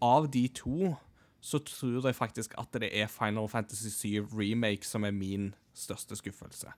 av 0.00 0.30
de 0.32 0.46
to 0.48 0.94
så 1.40 1.60
tror 1.62 2.08
jeg 2.08 2.16
faktisk 2.16 2.54
at 2.58 2.72
det 2.80 2.88
er 2.90 3.06
Final 3.12 3.48
Fantasy 3.48 3.92
7 3.92 4.32
Remake 4.32 4.86
som 4.86 5.04
er 5.04 5.14
min 5.14 5.52
største 5.74 6.16
skuffelse. 6.16 6.72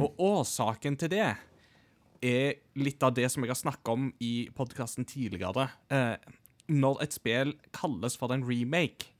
Og 0.00 0.14
årsaken 0.22 0.96
til 0.96 1.10
det 1.12 1.34
er 2.24 2.54
litt 2.80 3.02
av 3.04 3.12
det 3.12 3.28
som 3.28 3.44
jeg 3.44 3.52
har 3.52 3.58
snakka 3.60 3.92
om 3.92 4.06
i 4.24 4.48
podkasten 4.56 5.04
tidligere. 5.04 5.68
Eh, 5.92 6.16
når 6.72 7.02
et 7.04 7.16
spill 7.16 7.54
kalles 7.76 8.16
for 8.18 8.34
en 8.34 8.44
remake, 8.46 9.12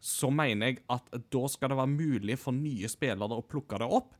så 0.00 0.30
mener 0.32 0.72
jeg 0.72 0.80
at 0.92 1.10
da 1.32 1.42
skal 1.52 1.72
det 1.72 1.78
være 1.80 1.92
mulig 1.92 2.38
for 2.40 2.56
nye 2.56 2.88
spillere 2.88 3.36
å 3.36 3.44
plukke 3.44 3.80
det 3.80 3.88
opp 4.00 4.16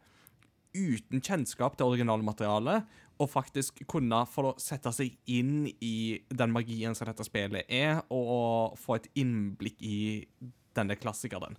uten 0.77 1.23
kjennskap 1.25 1.75
til 1.77 1.91
originalmaterialet, 1.91 2.85
og 3.21 3.29
faktisk 3.29 3.83
kunne 3.91 4.23
få 4.31 4.53
sette 4.61 4.93
seg 4.95 5.17
inn 5.29 5.67
i 5.83 6.21
den 6.31 6.53
magien 6.55 6.95
som 6.97 7.09
dette 7.11 7.27
spillet 7.27 7.67
er, 7.67 8.01
og 8.09 8.79
få 8.81 8.97
et 8.97 9.11
innblikk 9.19 9.83
i 9.83 10.01
denne 10.79 10.97
klassikeren. 11.01 11.59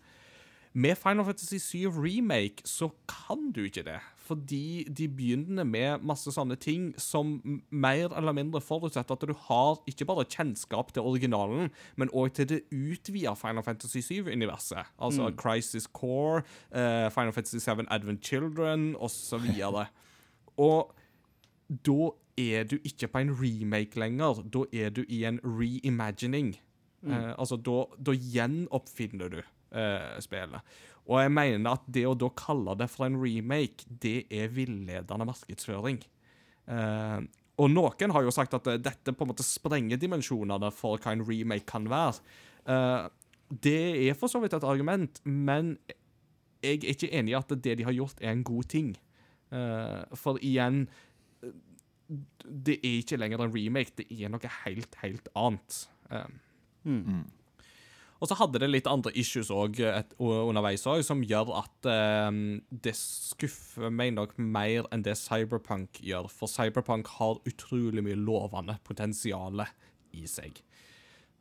Med 0.73 0.95
Final 0.95 1.25
Fantasy 1.25 1.57
7 1.59 1.89
Remake 1.89 2.63
så 2.65 2.89
kan 3.07 3.51
du 3.51 3.63
ikke 3.63 3.83
det, 3.83 3.99
fordi 4.15 4.87
de 4.97 5.07
begynner 5.11 5.65
med 5.67 6.05
masse 6.07 6.31
sånne 6.31 6.55
ting 6.55 6.93
som 6.95 7.41
mer 7.69 8.13
eller 8.15 8.31
mindre 8.31 8.61
forutsetter 8.63 9.17
at 9.17 9.25
du 9.27 9.35
har 9.49 9.81
ikke 9.91 10.07
bare 10.07 10.23
kjennskap 10.31 10.93
til 10.95 11.03
originalen, 11.03 11.73
men 11.99 12.13
òg 12.15 12.31
til 12.39 12.47
det 12.53 12.61
utvida 12.71 13.35
Final 13.35 13.67
Fantasy 13.67 13.99
7-universet. 13.99 14.95
Altså 14.95 15.33
Crisis 15.35 15.89
Core, 15.91 16.45
uh, 16.71 17.11
Final 17.11 17.35
Fantasy 17.35 17.59
7 17.59 17.83
Advent 17.91 18.23
Children 18.23 18.95
osv. 18.95 19.51
Og 20.55 20.95
da 21.67 22.11
er 22.39 22.63
du 22.63 22.77
ikke 22.83 23.11
på 23.11 23.25
en 23.25 23.35
remake 23.35 23.99
lenger, 23.99 24.45
da 24.47 24.63
er 24.71 24.89
du 24.89 25.03
i 25.09 25.25
en 25.27 25.39
reimagining. 25.43 26.55
Eh, 27.01 27.33
altså, 27.33 27.57
da, 27.57 27.83
da 27.97 28.13
gjenoppfinner 28.13 29.31
du 29.33 29.41
eh, 29.71 30.17
spillet. 30.23 30.73
Og 31.09 31.17
jeg 31.23 31.33
mener 31.33 31.73
at 31.73 31.85
det 31.89 32.05
å 32.07 32.15
da 32.17 32.29
kalle 32.37 32.75
det 32.79 32.87
for 32.91 33.07
en 33.07 33.19
remake, 33.21 33.87
det 34.03 34.25
er 34.31 34.51
villedende 34.53 35.27
markedsføring. 35.27 36.01
Eh, 36.71 37.21
og 37.61 37.71
noen 37.73 38.13
har 38.15 38.25
jo 38.25 38.33
sagt 38.33 38.55
at 38.57 38.69
eh, 38.69 38.79
dette 38.81 39.13
på 39.13 39.25
en 39.25 39.31
måte 39.33 39.45
sprenger 39.45 39.99
dimensjonene 40.01 40.71
for 40.75 41.01
hva 41.01 41.15
en 41.15 41.25
remake 41.27 41.67
kan 41.69 41.89
være. 41.91 42.21
Eh, 42.69 43.09
det 43.51 43.79
er 44.07 44.15
for 44.15 44.31
så 44.31 44.39
vidt 44.39 44.55
et 44.55 44.67
argument, 44.67 45.19
men 45.25 45.75
jeg 46.61 46.79
er 46.83 46.93
ikke 46.93 47.09
enig 47.17 47.33
i 47.33 47.39
at 47.39 47.51
det 47.65 47.79
de 47.79 47.87
har 47.87 47.95
gjort, 47.97 48.21
er 48.21 48.35
en 48.35 48.45
god 48.47 48.69
ting. 48.71 48.93
Eh, 49.51 50.15
for 50.15 50.39
igjen 50.39 50.85
Det 52.43 52.77
er 52.79 52.97
ikke 52.99 53.17
lenger 53.17 53.41
en 53.43 53.53
remake, 53.53 53.93
det 53.95 54.05
er 54.11 54.31
noe 54.31 54.49
helt, 54.65 54.95
helt 54.99 55.29
annet. 55.35 55.77
Eh, 56.11 56.31
og 58.21 58.29
så 58.29 58.37
hadde 58.37 58.59
det 58.61 58.69
litt 58.69 58.89
andre 58.89 59.09
issues 59.17 59.49
òg 59.49 59.79
underveis 60.21 60.85
også, 60.85 61.07
som 61.09 61.23
gjør 61.25 61.55
at 61.57 61.87
eh, 61.89 62.29
det 62.69 62.93
skuffer 62.97 63.89
meg 63.89 64.13
nok 64.13 64.35
mer 64.37 64.85
enn 64.93 65.01
det 65.05 65.17
Cyberpunk 65.17 65.97
gjør. 66.05 66.29
For 66.29 66.51
Cyberpunk 66.51 67.09
har 67.17 67.41
utrolig 67.49 68.05
mye 68.05 68.19
lovende 68.19 68.77
potensial 68.85 69.65
i 70.13 70.27
seg. 70.29 70.61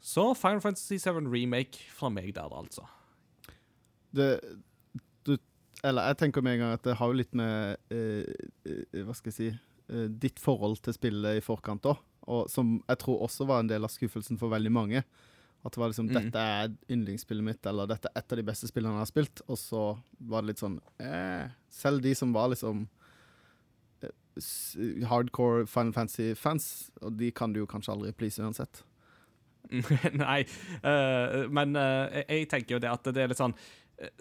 Så 0.01 0.35
Final 0.35 0.63
Fantasy 0.65 0.97
7 0.97 1.29
Remake 1.29 1.85
fra 1.93 2.09
meg 2.09 2.33
der, 2.35 2.49
altså. 2.49 2.87
Det, 4.17 4.41
du, 5.29 5.37
eller 5.85 6.09
jeg 6.11 6.21
tenker 6.25 6.43
med 6.43 6.57
en 6.57 6.63
gang 6.65 6.79
at 6.79 6.87
det 6.87 6.97
har 6.99 7.11
jo 7.11 7.19
litt 7.21 7.37
med 7.39 7.77
eh, 7.95 8.25
eh, 8.67 9.03
Hva 9.07 9.15
skal 9.15 9.31
jeg 9.31 9.37
si 9.37 9.51
eh, 9.53 10.09
Ditt 10.11 10.41
forhold 10.43 10.81
til 10.83 10.97
spillet 10.97 11.39
i 11.39 11.45
forkant 11.45 11.87
òg. 11.93 12.01
Som 12.51 12.79
jeg 12.87 13.01
tror 13.03 13.25
også 13.27 13.47
var 13.49 13.63
en 13.63 13.71
del 13.71 13.85
av 13.85 13.93
skuffelsen 13.93 14.39
for 14.39 14.53
veldig 14.53 14.73
mange. 14.73 15.05
At 15.65 15.75
det 15.75 15.81
var 15.83 15.91
liksom 15.91 16.09
Mm. 16.09 16.15
'Dette 16.15 16.39
er 16.39 16.69
yndlingsspillet 16.89 17.45
mitt', 17.45 17.67
eller 17.67 17.87
'Dette 17.87 18.09
er 18.09 18.19
et 18.19 18.33
av 18.33 18.37
de 18.37 18.43
beste 18.43 18.69
spillene 18.69 18.95
jeg 18.95 19.05
har 19.05 19.13
spilt', 19.13 19.43
og 19.47 19.59
så 19.59 19.99
var 20.21 20.43
det 20.43 20.49
litt 20.49 20.63
sånn 20.63 20.81
eh. 20.99 21.49
Selv 21.69 22.03
de 22.03 22.15
som 22.15 22.33
var 22.33 22.49
liksom 22.49 22.89
eh, 24.03 25.05
hardcore 25.07 25.67
Final 25.67 25.93
Fantasy-fans, 25.93 26.91
og 27.03 27.17
de 27.17 27.31
kan 27.31 27.53
du 27.53 27.61
jo 27.61 27.67
kanskje 27.67 27.93
aldri 27.93 28.13
please 28.13 28.41
uansett. 28.41 28.83
Nei, 30.25 30.41
uh, 30.83 31.47
men 31.53 31.77
uh, 31.77 32.09
jeg, 32.29 32.49
tenker 32.49 32.75
jo 32.75 32.81
det 32.83 32.91
at 32.91 33.05
det 33.05 33.23
er 33.23 33.31
litt 33.31 33.39
sånn 33.39 33.55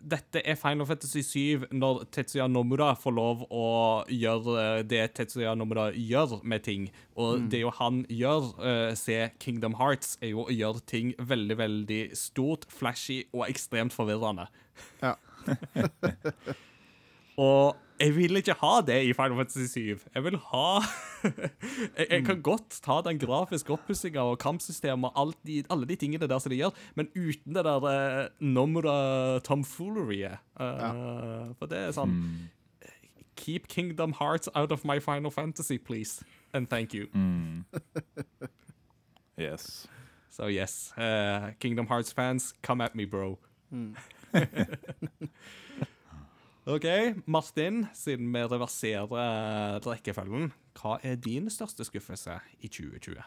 dette 0.02 0.42
er 0.44 0.58
Final 0.60 0.88
Fantasy 0.90 1.22
7 1.24 1.70
når 1.72 2.04
Tetsuya 2.12 2.50
Nomura 2.52 2.92
får 3.00 3.16
lov 3.16 3.44
å 3.48 3.68
gjøre 4.12 4.56
eh, 4.64 4.80
det 4.88 5.04
Tetsuya 5.16 5.54
Nomura 5.56 5.90
gjør 5.96 6.40
med 6.44 6.66
ting. 6.68 6.90
Og 7.20 7.48
det 7.52 7.64
jo 7.64 7.72
han 7.80 8.04
gjør, 8.12 8.52
uh, 8.60 8.92
se 9.00 9.18
Kingdom 9.44 9.78
Hearts, 9.80 10.18
er 10.24 10.34
jo 10.34 10.46
å 10.46 10.56
gjøre 10.56 10.84
ting 10.88 11.14
veldig, 11.20 11.60
veldig 11.60 12.02
stort, 12.18 12.68
flashy 12.72 13.22
og 13.34 13.48
ekstremt 13.50 13.96
forvirrende. 13.96 14.50
Ja. 15.04 15.16
og 17.40 17.78
jeg 18.00 18.14
vil 18.16 18.40
ikke 18.40 18.56
ha 18.62 18.74
det 18.88 18.98
i 19.10 19.14
Final 19.16 19.42
Fantasy 19.42 19.66
7. 19.74 20.04
Jeg 20.16 20.24
vil 20.24 20.38
ha 20.52 20.68
jeg, 21.98 22.06
jeg 22.10 22.22
kan 22.28 22.42
godt 22.44 22.78
ta 22.86 23.02
den 23.04 23.20
grafiske 23.20 23.74
oppussinga 23.76 24.24
og 24.32 24.38
kampsystemet 24.40 25.12
og 25.12 25.20
alt 25.24 25.40
de, 25.48 25.58
alle 25.70 25.88
de 25.90 25.98
tingene 26.00 26.30
der 26.32 26.40
som 26.40 26.54
de 26.54 26.62
gjør, 26.62 26.76
men 26.96 27.10
uten 27.16 27.56
det 27.56 27.66
der 27.68 27.84
uh, 27.84 28.30
Nomura 28.40 29.40
tomfooleriet. 29.44 30.40
Uh, 30.56 31.52
For 31.60 31.68
det 31.72 31.82
er 31.90 31.92
sånn 31.96 32.16
Keep 33.40 33.68
Kingdom 33.72 34.16
Hearts 34.20 34.52
out 34.56 34.72
of 34.72 34.84
my 34.88 35.00
Final 35.00 35.32
Fantasy, 35.32 35.78
please. 35.78 36.24
And 36.54 36.68
thank 36.68 36.94
you. 36.94 37.08
Mm. 37.14 37.66
Yes. 39.40 39.88
So 40.30 40.48
yes, 40.48 40.92
uh, 40.98 41.52
Kingdom 41.60 41.88
Hearts 41.88 42.12
fans, 42.12 42.54
come 42.62 42.82
at 42.82 42.94
me, 42.94 43.06
bro. 43.06 43.40
OK, 46.70 46.86
Martin, 47.26 47.88
siden 47.98 48.30
vi 48.34 48.42
reverserer 48.46 49.10
uh, 49.10 49.80
rekkefølgen, 49.82 50.52
hva 50.78 51.00
er 51.02 51.18
din 51.18 51.50
største 51.50 51.88
skuffelse 51.88 52.36
i 52.62 52.70
2020? 52.70 53.24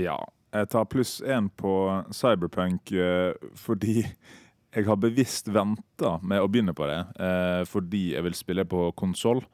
Ja. 0.00 0.18
Jeg 0.50 0.66
tar 0.72 0.88
pluss 0.90 1.20
én 1.22 1.46
på 1.54 1.72
Cyberpunk 2.10 2.90
eh, 2.90 3.36
fordi 3.54 4.00
jeg 4.02 4.86
har 4.88 4.98
bevisst 4.98 5.46
venta 5.54 6.16
med 6.26 6.42
å 6.42 6.48
begynne 6.50 6.74
på 6.74 6.88
det, 6.90 6.98
eh, 7.22 7.62
fordi 7.70 8.16
jeg 8.16 8.26
vil 8.26 8.34
spille 8.34 8.64
på 8.66 8.88
konsoll. 8.98 9.44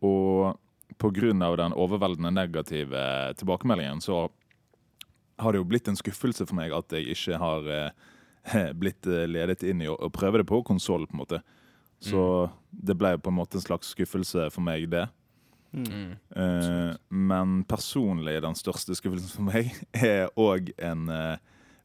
Og 0.00 0.56
pga. 0.96 1.32
den 1.60 1.76
overveldende 1.76 2.32
negative 2.32 3.34
tilbakemeldingen, 3.36 4.00
så 4.00 4.30
har 5.38 5.52
det 5.52 5.60
jo 5.60 5.68
blitt 5.68 5.88
en 5.88 5.96
skuffelse 5.96 6.46
for 6.46 6.56
meg 6.56 6.72
at 6.72 6.92
jeg 6.92 7.12
ikke 7.12 7.38
har 7.38 7.68
eh, 7.68 8.72
blitt 8.80 9.06
eh, 9.06 9.28
ledet 9.28 9.62
inn 9.62 9.82
i 9.82 9.88
å 9.88 10.10
prøve 10.12 10.42
det 10.42 10.48
på 10.48 10.62
konsoll, 10.64 11.06
på 11.06 11.16
en 11.16 11.22
måte. 11.22 11.42
Så 12.02 12.22
det 12.70 12.96
ble 12.98 13.14
på 13.22 13.30
en 13.30 13.38
måte 13.38 13.58
en 13.58 13.64
slags 13.64 13.92
skuffelse 13.94 14.48
for 14.52 14.64
meg, 14.64 14.88
det. 14.90 15.06
Eh, 16.36 16.94
men 17.08 17.62
personlig 17.64 18.42
den 18.44 18.56
største 18.58 18.96
skuffelsen 18.98 19.32
for 19.32 19.48
meg 19.48 19.70
er 19.96 20.28
òg 20.40 20.72
en 20.82 21.08
uh, 21.12 21.36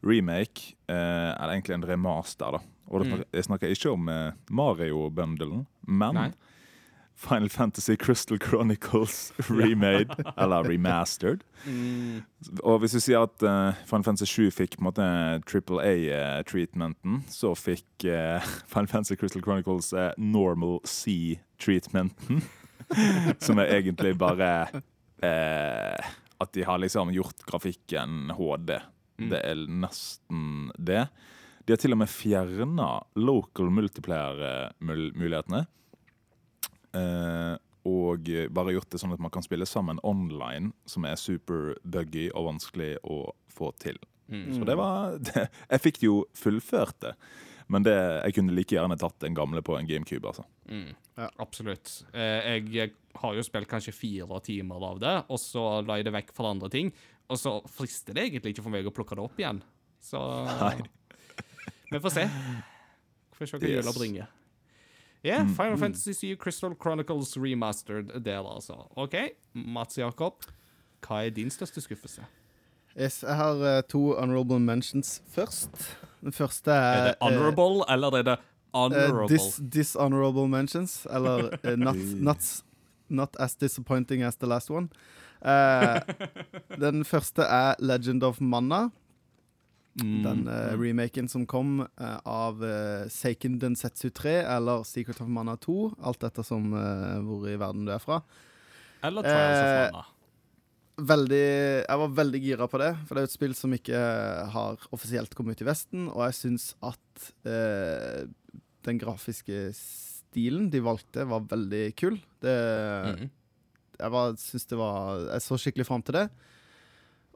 remake, 0.06 0.74
Uh, 0.88 1.34
eller 1.36 1.58
egentlig 1.58 1.74
en 1.76 1.84
remaster, 1.84 2.56
da. 2.56 2.62
Og 2.88 3.04
snakker, 3.04 3.26
jeg 3.36 3.44
snakker 3.44 3.72
ikke 3.74 3.90
om 3.92 4.06
Mario-bundelen, 4.56 5.66
men 5.84 6.16
Nei. 6.16 6.30
Final 7.18 7.50
Fantasy 7.50 7.96
Crystal 7.98 8.38
Chronicles 8.38 9.34
remade, 9.50 10.14
eller 10.38 10.70
remastered. 10.70 11.42
Og 12.64 12.80
hvis 12.80 12.94
du 12.94 13.02
sier 13.02 13.26
at 13.26 13.42
uh, 13.44 13.74
Final 13.90 14.06
Fantasy 14.06 14.30
7 14.30 14.52
fikk 14.54 14.78
på 14.78 14.84
en 14.84 14.90
måte 14.92 15.08
Triple 15.50 15.82
A-treatmenten, 15.82 17.24
så 17.30 17.56
fikk 17.58 18.06
uh, 18.06 18.38
Final 18.74 18.92
Fantasy 18.92 19.18
Crystal 19.18 19.42
Chronicles 19.42 19.94
uh, 19.98 20.12
Normal 20.18 20.80
C-treatmenten. 20.86 22.46
som 23.44 23.60
er 23.60 23.74
egentlig 23.78 24.14
bare 24.16 24.52
eh, 25.20 26.12
at 26.38 26.54
de 26.54 26.64
har 26.64 26.78
liksom 26.80 27.12
gjort 27.14 27.46
grafikken 27.50 28.32
HD. 28.38 28.78
Det 29.18 29.40
er 29.42 29.64
nesten 29.68 30.70
det. 30.78 31.08
De 31.66 31.74
har 31.74 31.82
til 31.82 31.96
og 31.96 32.02
med 32.04 32.12
fjerna 32.12 32.90
local 33.20 33.72
multiplayer-mulighetene. 33.74 35.64
Eh, 35.66 35.74
og 37.88 38.28
bare 38.52 38.74
gjort 38.76 38.90
det 38.92 39.00
sånn 39.00 39.14
at 39.16 39.22
man 39.24 39.32
kan 39.32 39.46
spille 39.46 39.66
sammen 39.70 40.00
online, 40.04 40.74
som 40.90 41.06
er 41.08 41.16
super 41.16 41.76
buggy 41.88 42.28
og 42.34 42.50
vanskelig 42.50 42.98
å 43.08 43.22
få 43.54 43.70
til. 43.80 44.00
Så 44.28 44.66
det 44.68 44.76
var 44.76 45.16
det, 45.30 45.46
Jeg 45.72 45.80
fikk 45.86 46.02
jo 46.04 46.16
fullført 46.36 46.98
det, 47.06 47.14
men 47.72 47.84
det, 47.88 47.94
jeg 48.26 48.36
kunne 48.36 48.56
like 48.58 48.76
gjerne 48.76 48.98
tatt 49.00 49.16
den 49.24 49.36
gamle 49.38 49.62
på 49.64 49.78
en 49.80 49.88
GameCube. 49.88 50.28
altså. 50.28 50.44
Absolutt. 51.40 51.94
Eh, 52.14 52.60
jeg 52.76 52.92
har 53.22 53.34
jo 53.40 53.44
spilt 53.48 53.68
kanskje 53.72 53.96
fire 53.96 54.42
timer 54.44 54.84
av 54.92 55.00
det, 55.02 55.16
og 55.32 55.40
så 55.42 55.64
la 55.88 55.98
jeg 56.02 56.06
det 56.10 56.14
vekk 56.18 56.36
for 56.36 56.52
andre 56.52 56.70
ting. 56.74 56.92
Og 57.32 57.40
så 57.40 57.58
frister 57.72 58.16
det 58.16 58.28
egentlig 58.28 58.54
ikke 58.54 58.64
for 58.68 58.72
meg 58.76 58.88
å 58.88 58.94
plukke 58.96 59.16
det 59.18 59.24
opp 59.24 59.40
igjen. 59.42 59.64
Så 60.04 60.20
Vi 61.92 62.00
får 62.04 62.14
se. 62.20 62.28
Vi 62.28 63.38
Får 63.40 63.48
se 63.54 63.58
hva 63.60 63.68
Yes. 63.70 63.80
jula 63.86 63.94
bringer. 63.96 64.28
Ja, 65.24 65.46
Final 65.46 65.78
Fantasy 65.78 66.14
7 66.14 66.36
Crystal 66.38 66.76
Chronicles 66.82 67.38
Remastered 67.38 68.12
del, 68.24 68.46
altså. 68.46 68.74
OK, 68.96 69.16
Mats 69.54 69.98
Jakob, 69.98 70.44
hva 71.02 71.24
er 71.26 71.34
din 71.36 71.50
største 71.50 71.82
skuffelse? 71.82 72.26
Yes, 72.98 73.24
jeg 73.24 73.36
har 73.38 73.54
uh, 73.62 73.82
to 73.90 74.16
honorable 74.18 74.60
mentions 74.60 75.22
først. 75.30 75.98
Den 76.22 76.34
første 76.34 76.72
er 76.72 76.98
Er 76.98 77.04
det 77.08 77.16
honorable, 77.22 77.86
eller 77.94 78.08
er 78.08 78.22
det 78.24 78.38
honorable? 78.74 79.08
honorable? 79.12 79.38
dis 79.38 79.62
dishonorable 79.74 80.48
mentions. 80.48 81.06
Eller 81.10 81.50
eh, 81.64 81.76
not, 81.78 81.96
not, 82.16 82.64
not 83.10 83.36
as 83.40 83.56
disappointing 83.56 84.24
as 84.24 84.36
the 84.38 84.48
last 84.48 84.72
one. 84.72 84.90
Eh, 85.46 86.02
den 86.82 87.06
første 87.06 87.42
er 87.42 87.76
Legend 87.80 88.24
of 88.24 88.42
Manna. 88.42 88.90
Mm. 89.98 90.18
Den 90.26 90.42
uh, 90.50 90.76
remaken 90.78 91.30
som 91.32 91.46
kom 91.50 91.80
uh, 91.82 92.18
av 92.22 92.60
uh, 92.62 93.08
Seiken 93.10 93.56
Densetsu 93.62 94.10
3 94.14 94.36
eller 94.44 94.84
Secret 94.86 95.22
of 95.24 95.32
Mana 95.32 95.56
2. 95.64 95.78
Alt 96.06 96.28
etter 96.28 96.46
som 96.46 96.70
eh, 96.78 97.18
hvor 97.26 97.48
i 97.50 97.56
verden 97.58 97.88
du 97.88 97.94
er 97.96 98.04
fra. 98.04 98.22
Eller 99.06 99.26
Trials 99.26 99.64
of 99.64 99.96
Mana? 99.98 100.06
veldig, 100.98 101.48
jeg 101.84 102.02
var 102.02 102.14
veldig 102.18 102.40
gira 102.42 102.66
på 102.66 102.80
det, 102.82 102.92
for 103.06 103.14
det 103.14 103.22
er 103.22 103.28
et 103.28 103.34
spill 103.36 103.52
som 103.54 103.74
ikke 103.76 104.00
har 104.50 104.88
offisielt 104.96 105.36
kommet 105.38 105.54
ut 105.54 105.62
i 105.62 105.68
Vesten, 105.68 106.08
og 106.10 106.24
jeg 106.26 106.38
syns 106.40 106.72
at 106.82 107.28
den 108.88 108.98
grafiske 108.98 109.60
stilen 109.78 110.72
de 110.74 110.82
valgte, 110.82 111.28
var 111.30 111.46
veldig 111.54 111.84
kul. 112.02 112.18
Det, 112.42 112.56
Mhm. 113.14 113.30
Jeg 113.98 114.14
var, 114.14 114.34
det 114.34 114.78
var 114.78 115.20
Jeg 115.34 115.42
så 115.42 115.58
skikkelig 115.58 115.86
fram 115.86 116.04
til 116.06 116.14
det. 116.14 116.30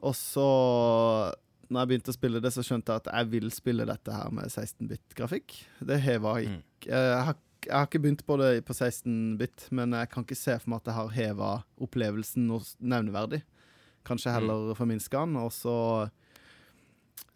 Og 0.02 0.14
så, 0.14 1.32
når 1.72 1.80
jeg 1.80 1.90
begynte 1.90 2.12
å 2.12 2.16
spille 2.16 2.42
det, 2.44 2.52
så 2.54 2.64
skjønte 2.66 2.92
jeg 2.92 3.02
at 3.02 3.08
jeg 3.12 3.30
vil 3.32 3.48
spille 3.54 3.86
dette 3.88 4.12
her 4.14 4.34
med 4.34 4.52
16-bit-grafikk. 4.52 5.56
Det 5.88 5.98
heva 6.04 6.36
ikke 6.44 6.90
jeg 6.92 7.24
har, 7.28 7.38
jeg 7.62 7.74
har 7.76 7.86
ikke 7.86 8.02
begynt 8.02 8.24
på 8.26 8.36
det 8.40 8.50
på 8.66 8.74
16-bit, 8.74 9.68
men 9.74 9.94
jeg 9.94 10.10
kan 10.12 10.26
ikke 10.26 10.38
se 10.38 10.56
for 10.58 10.72
meg 10.72 10.82
at 10.82 10.90
det 10.90 10.96
har 10.96 11.14
heva 11.14 11.50
opplevelsen 11.82 12.48
noe 12.50 12.66
nevneverdig. 12.82 13.42
Kanskje 14.06 14.34
heller 14.34 14.74
forminska 14.74 15.24
den. 15.26 15.38
Og 15.38 15.52
så 15.54 15.76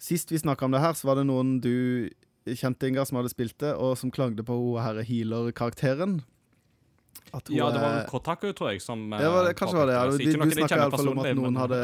Sist 0.03 0.33
vi 0.33 0.39
snakka 0.39 0.67
om 0.67 0.75
det 0.75 0.83
her, 0.83 0.93
så 0.93 1.09
var 1.09 1.17
det 1.17 1.25
noen 1.29 1.57
du 1.65 2.11
kjente, 2.47 2.89
Inga, 2.91 3.07
som 3.09 3.17
hadde 3.21 3.33
spilt 3.33 3.57
det, 3.63 3.73
og 3.81 3.95
som 3.99 4.13
klagde 4.13 4.45
på 4.47 4.55
hun 4.59 4.83
her 4.83 5.01
healer-karakteren. 5.07 6.19
Ja, 7.33 7.41
det 7.43 7.81
var 7.81 7.81
vel 7.81 8.05
Kotaku, 8.11 8.51
tror 8.55 8.75
jeg, 8.75 8.83
som 8.85 9.09
det 9.11 9.27
var, 9.27 9.49
det, 9.49 9.57
kanskje 9.59 9.79
var 9.81 9.89
det, 9.89 9.97
ja. 9.97 10.05
Du, 10.07 10.19
du 10.21 10.51
de 10.51 10.59
snakka 10.61 10.79
iallfall 10.79 11.11
om 11.11 11.23
at 11.25 11.33
noen 11.39 11.59
hadde 11.59 11.81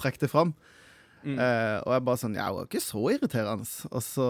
trukket 0.00 0.26
det 0.26 0.30
fram. 0.32 0.52
Mm. 1.22 1.38
Eh, 1.38 1.78
og 1.86 1.92
jeg 1.94 2.04
bare 2.06 2.18
sånn 2.18 2.34
Ja, 2.34 2.50
hun 2.50 2.60
er 2.64 2.68
ikke 2.68 2.80
så 2.82 3.10
irriterende. 3.14 3.66
Og 3.90 4.02
så 4.04 4.28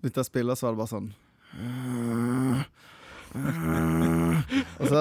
begynte 0.00 0.18
jeg 0.20 0.26
å 0.26 0.30
spille, 0.30 0.50
og 0.52 0.58
så 0.58 0.64
var 0.66 0.72
det 0.74 0.82
bare 0.82 0.94
sånn 0.94 1.10
Og 4.80 4.86
så 4.90 5.00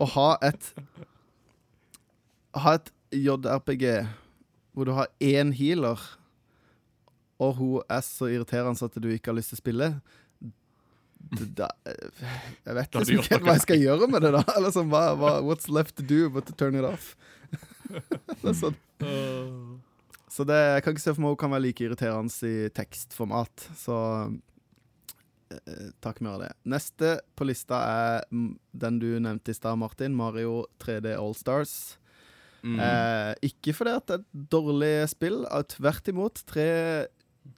å 0.00 0.06
ha 0.14 0.30
et 0.44 0.62
Ha 2.56 2.70
et 2.78 2.88
JRPG 3.14 3.84
hvor 4.74 4.84
du 4.88 4.92
har 4.96 5.08
én 5.22 5.52
healer, 5.54 5.98
og 7.38 7.50
hun 7.60 7.82
er 7.86 8.02
så 8.02 8.26
irriterende 8.26 8.82
at 8.82 8.98
du 8.98 9.08
ikke 9.12 9.30
har 9.30 9.38
lyst 9.38 9.50
til 9.52 9.58
å 9.60 9.62
spille 9.62 9.88
da, 11.54 11.68
Jeg 12.66 12.76
vet 12.76 12.98
liksom 12.98 13.22
ikke 13.22 13.40
hva 13.44 13.56
jeg 13.56 13.64
skal 13.64 13.80
gjøre 13.80 14.08
med 14.10 14.26
det, 14.26 14.32
da. 14.34 14.42
Eller 14.56 14.74
sånn, 14.74 14.90
hva, 14.92 15.06
hva, 15.18 15.36
What's 15.46 15.70
left 15.72 15.96
to 16.00 16.06
do 16.06 16.28
but 16.30 16.48
to 16.50 16.56
turn 16.58 16.78
it 16.78 16.86
off? 16.86 17.14
det 18.42 18.50
er 18.50 18.58
sånn. 18.58 18.78
Så 20.34 20.42
det, 20.48 20.56
jeg 20.58 20.82
kan 20.82 20.94
ikke 20.96 21.04
se 21.04 21.12
for 21.14 21.22
meg 21.22 21.34
hun 21.36 21.40
kan 21.44 21.52
være 21.54 21.62
like 21.68 21.84
irriterende 21.86 22.48
i 22.48 22.68
tekstformat. 22.74 23.68
Så 23.78 23.96
eh, 25.54 25.90
takk 26.02 26.18
mer 26.24 26.34
av 26.36 26.42
det. 26.42 26.52
Neste 26.74 27.12
på 27.38 27.46
lista 27.46 27.78
er 27.86 28.24
mm, 28.34 28.48
den 28.84 28.98
du 29.02 29.12
nevnte 29.22 29.54
i 29.54 29.58
stad, 29.58 29.78
Martin. 29.78 30.16
Mario 30.18 30.64
3D 30.82 31.12
Allstars. 31.14 31.74
Mm. 32.64 32.80
Eh, 32.80 33.30
ikke 33.50 33.74
fordi 33.76 33.94
at 33.94 34.08
det 34.08 34.16
er 34.16 34.24
et 34.24 34.50
dårlig 34.56 34.92
spill, 35.12 35.44
eh, 35.46 35.66
tvert 35.70 36.10
imot. 36.10 36.42
Tre 36.50 36.66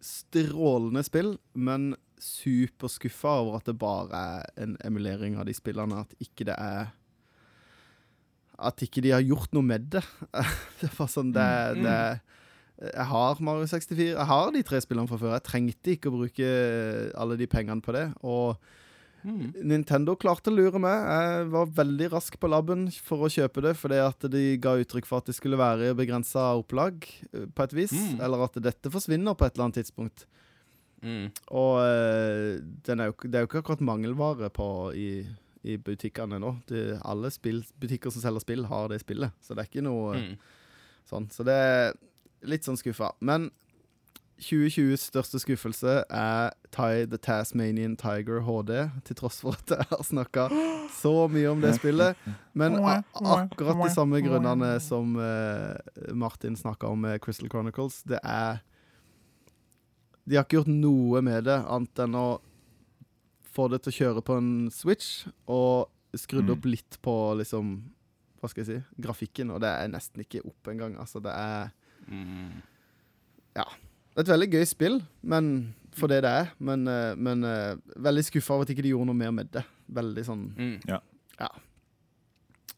strålende 0.02 1.04
spill, 1.06 1.36
men 1.54 1.94
superskuffa 2.20 3.38
over 3.42 3.58
at 3.60 3.68
det 3.68 3.76
bare 3.80 4.20
er 4.20 4.46
en 4.64 4.76
emulering 4.84 5.36
av 5.40 5.46
de 5.48 5.54
spillene. 5.56 6.04
At 6.04 6.12
ikke 6.20 6.48
det 6.50 6.60
er 6.60 6.92
At 8.56 8.80
ikke 8.80 9.02
de 9.04 9.10
har 9.12 9.20
gjort 9.20 9.52
noe 9.52 9.64
med 9.68 9.90
det. 9.92 10.00
det 10.80 10.88
var 10.96 11.10
sånn 11.12 11.32
det, 11.36 11.48
Mm. 11.76 11.82
det 11.84 11.96
Jeg 12.82 13.06
har 13.08 13.38
Mario 13.40 13.64
64. 13.66 14.10
Jeg 14.12 14.26
har 14.28 14.50
de 14.52 14.62
tre 14.62 14.80
spillene 14.84 15.08
fra 15.08 15.16
før. 15.20 15.32
Jeg 15.38 15.46
trengte 15.48 15.94
ikke 15.96 16.10
å 16.10 16.16
bruke 16.18 16.48
alle 17.16 17.36
de 17.40 17.46
pengene 17.46 17.82
på 17.84 17.92
det. 17.96 18.08
Og 18.24 18.56
Mm. 19.26 19.48
Nintendo 19.66 20.14
klarte 20.14 20.52
å 20.52 20.54
lure 20.54 20.78
meg. 20.78 21.00
Jeg 21.02 21.46
var 21.50 21.66
veldig 21.66 22.06
rask 22.12 22.36
på 22.38 22.46
labben 22.48 22.84
for 23.02 23.24
å 23.26 23.30
kjøpe 23.32 23.60
det, 23.64 23.72
fordi 23.74 23.96
at 23.98 24.20
de 24.30 24.42
ga 24.62 24.76
uttrykk 24.78 25.04
for 25.08 25.18
at 25.18 25.26
det 25.26 25.34
skulle 25.34 25.58
være 25.58 25.96
begrensa 25.98 26.44
opplag, 26.60 27.02
eh, 27.34 27.46
på 27.50 27.64
et 27.64 27.72
vis. 27.74 27.90
Mm. 27.96 28.20
Eller 28.22 28.44
at 28.44 28.54
dette 28.62 28.92
forsvinner 28.92 29.34
på 29.34 29.44
et 29.48 29.56
eller 29.56 29.64
annet 29.64 29.80
tidspunkt. 29.82 30.26
Mm. 31.02 31.32
Og 31.50 31.80
eh, 31.82 32.60
den 32.86 33.00
er 33.02 33.10
jo, 33.10 33.16
det 33.26 33.34
er 33.34 33.40
jo 33.42 33.50
ikke 33.50 33.64
akkurat 33.64 33.82
mangelvare 33.82 34.48
på 34.54 34.68
i, 34.94 35.26
i 35.64 35.76
butikkene 35.76 36.38
nå. 36.38 36.52
De, 36.70 36.84
alle 37.02 37.32
spill, 37.34 37.64
butikker 37.82 38.14
som 38.14 38.22
selger 38.22 38.44
spill, 38.46 38.62
har 38.70 38.86
det 38.94 39.00
spillet. 39.02 39.34
Så 39.42 39.56
det 39.58 39.64
er 39.64 39.72
ikke 39.72 39.82
noe 39.88 40.14
Mm. 40.20 40.36
sånn. 41.10 41.26
Så 41.34 41.42
det 41.42 41.56
er 41.66 41.94
litt 42.46 42.66
sånn 42.66 42.78
skuffa. 42.80 43.12
Men 43.20 43.50
2020s 44.36 45.06
største 45.08 45.38
skuffelse 45.40 45.92
er 46.12 46.50
Ty 46.74 47.06
the 47.08 47.16
Tasmanian 47.16 47.94
Tiger 47.96 48.42
HD, 48.44 48.72
til 49.08 49.16
tross 49.16 49.38
for 49.40 49.56
at 49.56 49.72
jeg 49.72 49.86
har 49.88 50.02
snakka 50.04 50.48
så 50.98 51.12
mye 51.32 51.48
om 51.54 51.62
det 51.64 51.72
spillet. 51.78 52.18
Men 52.52 52.76
akkurat 52.84 53.80
de 53.80 53.88
samme 53.94 54.20
grunnene 54.24 54.74
som 54.84 55.14
uh, 55.16 55.72
Martin 56.12 56.56
snakka 56.60 56.90
om 56.92 57.00
med 57.06 57.22
Crystal 57.24 57.48
Chronicles. 57.48 58.02
Det 58.04 58.20
er 58.22 58.60
De 60.26 60.36
har 60.36 60.44
ikke 60.44 60.58
gjort 60.60 60.72
noe 60.74 61.20
med 61.24 61.44
det, 61.46 61.56
annet 61.70 62.04
enn 62.04 62.16
å 62.18 62.26
få 63.56 63.68
det 63.72 63.78
til 63.86 63.92
å 63.94 63.96
kjøre 64.02 64.22
på 64.26 64.36
en 64.36 64.52
Switch, 64.74 65.24
og 65.48 65.88
skrudd 66.16 66.44
Mm. 66.50 66.52
opp 66.58 66.64
litt 66.68 66.98
på 67.02 67.12
liksom 67.40 67.76
Hva 68.42 68.50
skal 68.52 68.64
jeg 68.64 68.68
si? 68.68 69.00
Grafikken, 69.00 69.50
og 69.50 69.62
det 69.64 69.70
er 69.72 69.88
nesten 69.88 70.20
ikke 70.22 70.42
opp 70.44 70.68
engang. 70.68 70.98
Altså, 71.00 71.22
det 71.24 71.32
er 71.32 71.70
Mm. 72.08 72.62
et 74.16 74.28
veldig 74.28 74.48
gøy 74.52 74.64
spill, 74.64 75.02
men 75.22 75.74
for 75.96 76.08
det 76.12 76.22
det 76.24 76.30
er. 76.30 76.46
Men, 76.58 76.86
eh, 76.88 77.14
men 77.16 77.44
eh, 77.44 77.76
veldig 77.96 78.24
skuffa 78.24 78.54
over 78.56 78.66
at 78.66 78.72
ikke 78.72 78.84
de 78.84 78.92
gjorde 78.94 79.08
noe 79.10 79.18
mer 79.18 79.32
med 79.34 79.52
det. 79.52 79.64
Veldig 79.88 80.24
sånn 80.26 80.46
Mm. 80.56 80.80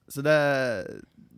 Så 0.08 0.22
det 0.24 0.34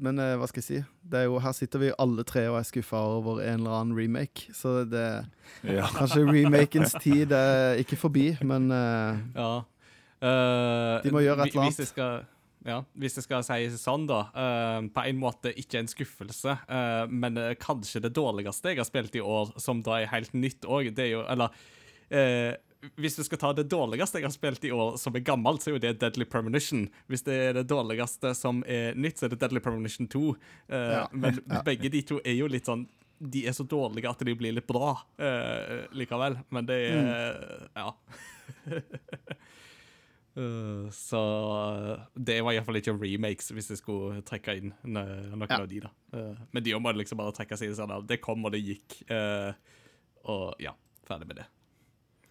Men 0.00 0.18
eh, 0.18 0.36
hva 0.38 0.46
skal 0.48 0.62
jeg 0.62 0.64
si? 0.64 0.78
Det 1.10 1.18
er 1.18 1.24
jo, 1.26 1.38
her 1.42 1.52
sitter 1.52 1.78
vi 1.82 1.90
alle 1.98 2.22
tre 2.24 2.46
og 2.48 2.56
er 2.60 2.64
skuffa 2.64 2.96
over 3.18 3.42
en 3.42 3.60
eller 3.60 3.74
annen 3.80 3.96
remake. 3.98 4.48
Så 4.56 4.84
det 4.88 5.26
Ja. 5.64 5.84
Kanskje 5.98 6.24
remakens 6.24 6.94
tid 7.02 7.32
er 7.32 7.74
ikke 7.82 7.96
forbi, 8.00 8.38
men 8.42 8.70
Ja. 8.70 9.60
uh, 10.22 11.02
De 11.02 11.10
må 11.12 11.20
gjøre 11.20 11.44
et 11.44 11.52
eller 11.52 11.60
eller 11.60 11.68
Hvis 11.68 11.78
jeg 11.78 11.86
skal, 11.92 12.24
ja, 12.66 12.82
hvis 13.00 13.16
jeg 13.16 13.24
skal 13.24 13.44
si 13.46 13.68
sånn, 13.80 14.06
da. 14.10 14.20
Uh, 14.34 14.88
på 14.92 15.04
en 15.08 15.20
måte 15.20 15.52
ikke 15.56 15.80
en 15.80 15.88
skuffelse, 15.88 16.56
uh, 16.68 17.04
men 17.08 17.38
uh, 17.40 17.52
kanskje 17.60 18.02
det 18.04 18.12
dårligste 18.16 18.74
jeg 18.74 18.80
har 18.82 18.88
spilt 18.88 19.16
i 19.16 19.22
år, 19.24 19.54
som 19.60 19.80
da 19.86 20.00
er 20.02 20.10
helt 20.12 20.34
nytt 20.36 20.66
òg, 20.68 20.90
det 20.96 21.06
er 21.06 21.14
jo 21.14 21.22
Eller 21.30 21.54
hvis 22.96 23.16
du 23.18 23.20
skal 23.22 23.38
ta 23.38 23.50
det 23.52 23.66
dårligste 23.70 24.18
jeg 24.18 24.24
har 24.26 24.32
spilt 24.32 24.64
i 24.64 24.72
år 24.72 24.94
som 24.98 25.14
er 25.16 25.22
gammelt, 25.24 25.60
så 25.62 25.70
er 25.70 25.74
jo 25.76 25.82
det 25.84 25.98
Deadly 26.00 26.24
Premonition. 26.24 26.86
Hvis 27.12 27.22
det 27.26 27.34
er 27.36 27.58
det 27.58 27.66
dårligste 27.68 28.32
som 28.34 28.62
er 28.64 28.96
nytt, 28.96 29.20
så 29.20 29.28
er 29.28 29.34
det 29.34 29.40
Deadly 29.42 29.60
Premonition 29.60 30.08
2. 30.08 30.22
Eh, 30.72 30.86
Ja. 30.96 31.02
Men 31.12 31.42
begge 31.66 31.90
de 31.92 32.00
to 32.08 32.18
er 32.24 32.38
jo 32.38 32.48
litt 32.48 32.66
sånn 32.70 32.86
De 33.20 33.42
er 33.44 33.52
så 33.52 33.66
dårlige 33.68 34.08
at 34.08 34.24
de 34.24 34.32
blir 34.32 34.56
litt 34.56 34.66
bra 34.66 34.94
likevel. 35.92 36.38
Men 36.48 36.66
det 36.66 36.80
er 36.88 37.68
Ja. 37.76 37.92
Uh, 40.36 40.86
så 40.94 41.18
det 42.14 42.36
var 42.44 42.52
iallfall 42.54 42.76
ikke 42.78 42.94
remakes, 42.94 43.48
hvis 43.50 43.70
jeg 43.72 43.78
skulle 43.80 44.20
trekke 44.22 44.54
inn 44.60 44.70
noen 44.84 45.42
Ja. 45.48 45.58
av 45.60 45.66
de. 45.68 45.80
da. 45.80 45.88
Uh, 46.14 46.36
men 46.52 46.62
de 46.62 46.74
må 46.78 46.92
liksom 46.94 47.18
bare 47.18 47.32
trekke 47.34 47.56
seg 47.58 47.74
sånn 47.74 47.90
av 47.90 48.06
Det 48.06 48.20
kom, 48.22 48.44
og 48.44 48.52
det 48.52 48.62
gikk. 48.62 49.02
Uh, 49.10 49.52
og 50.30 50.54
ja, 50.60 50.70
ferdig 51.08 51.26
med 51.26 51.36
det. 51.42 51.46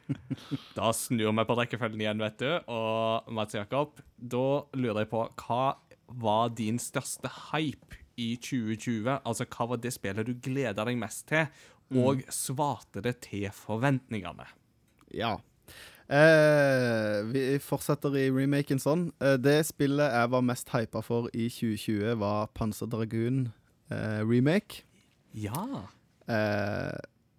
Da 0.76 0.91
snur 0.93 1.32
vi 1.34 1.45
på 1.49 1.56
rekkefølgen 1.58 2.03
igjen, 2.03 2.22
vet 2.22 2.38
du. 2.38 2.51
Og 2.70 3.32
Mats 3.34 3.58
Jakob, 3.58 3.97
da 4.16 4.43
lurer 4.78 5.01
jeg 5.01 5.10
på 5.10 5.24
hva 5.41 5.64
var 6.22 6.53
din 6.53 6.78
største 6.78 7.34
hype 7.47 7.97
i 8.22 8.36
2020? 8.38 9.10
Altså, 9.26 9.49
hva 9.49 9.70
var 9.74 9.82
det 9.82 9.95
spillet 9.97 10.30
du 10.30 10.38
gleda 10.38 10.86
deg 10.86 11.01
mest 11.01 11.26
til, 11.34 11.49
og 11.97 12.22
svarte 12.30 13.01
det 13.01 13.18
til 13.26 13.49
forventningene? 13.58 14.45
Ja. 15.18 15.34
Eh, 16.06 17.26
vi 17.34 17.47
fortsetter 17.58 18.22
i 18.22 18.30
remaken 18.30 18.78
sånn. 18.78 19.10
Eh, 19.18 19.39
det 19.41 19.64
spillet 19.66 20.14
jeg 20.14 20.34
var 20.38 20.45
mest 20.45 20.70
hypa 20.78 21.01
for 21.01 21.34
i 21.34 21.49
2020, 21.49 22.20
var 22.22 22.51
Panser 22.53 22.93
Dragoon 22.93 23.47
remake. 23.91 24.83
Ja. 25.36 25.86
Eh, 26.31 26.95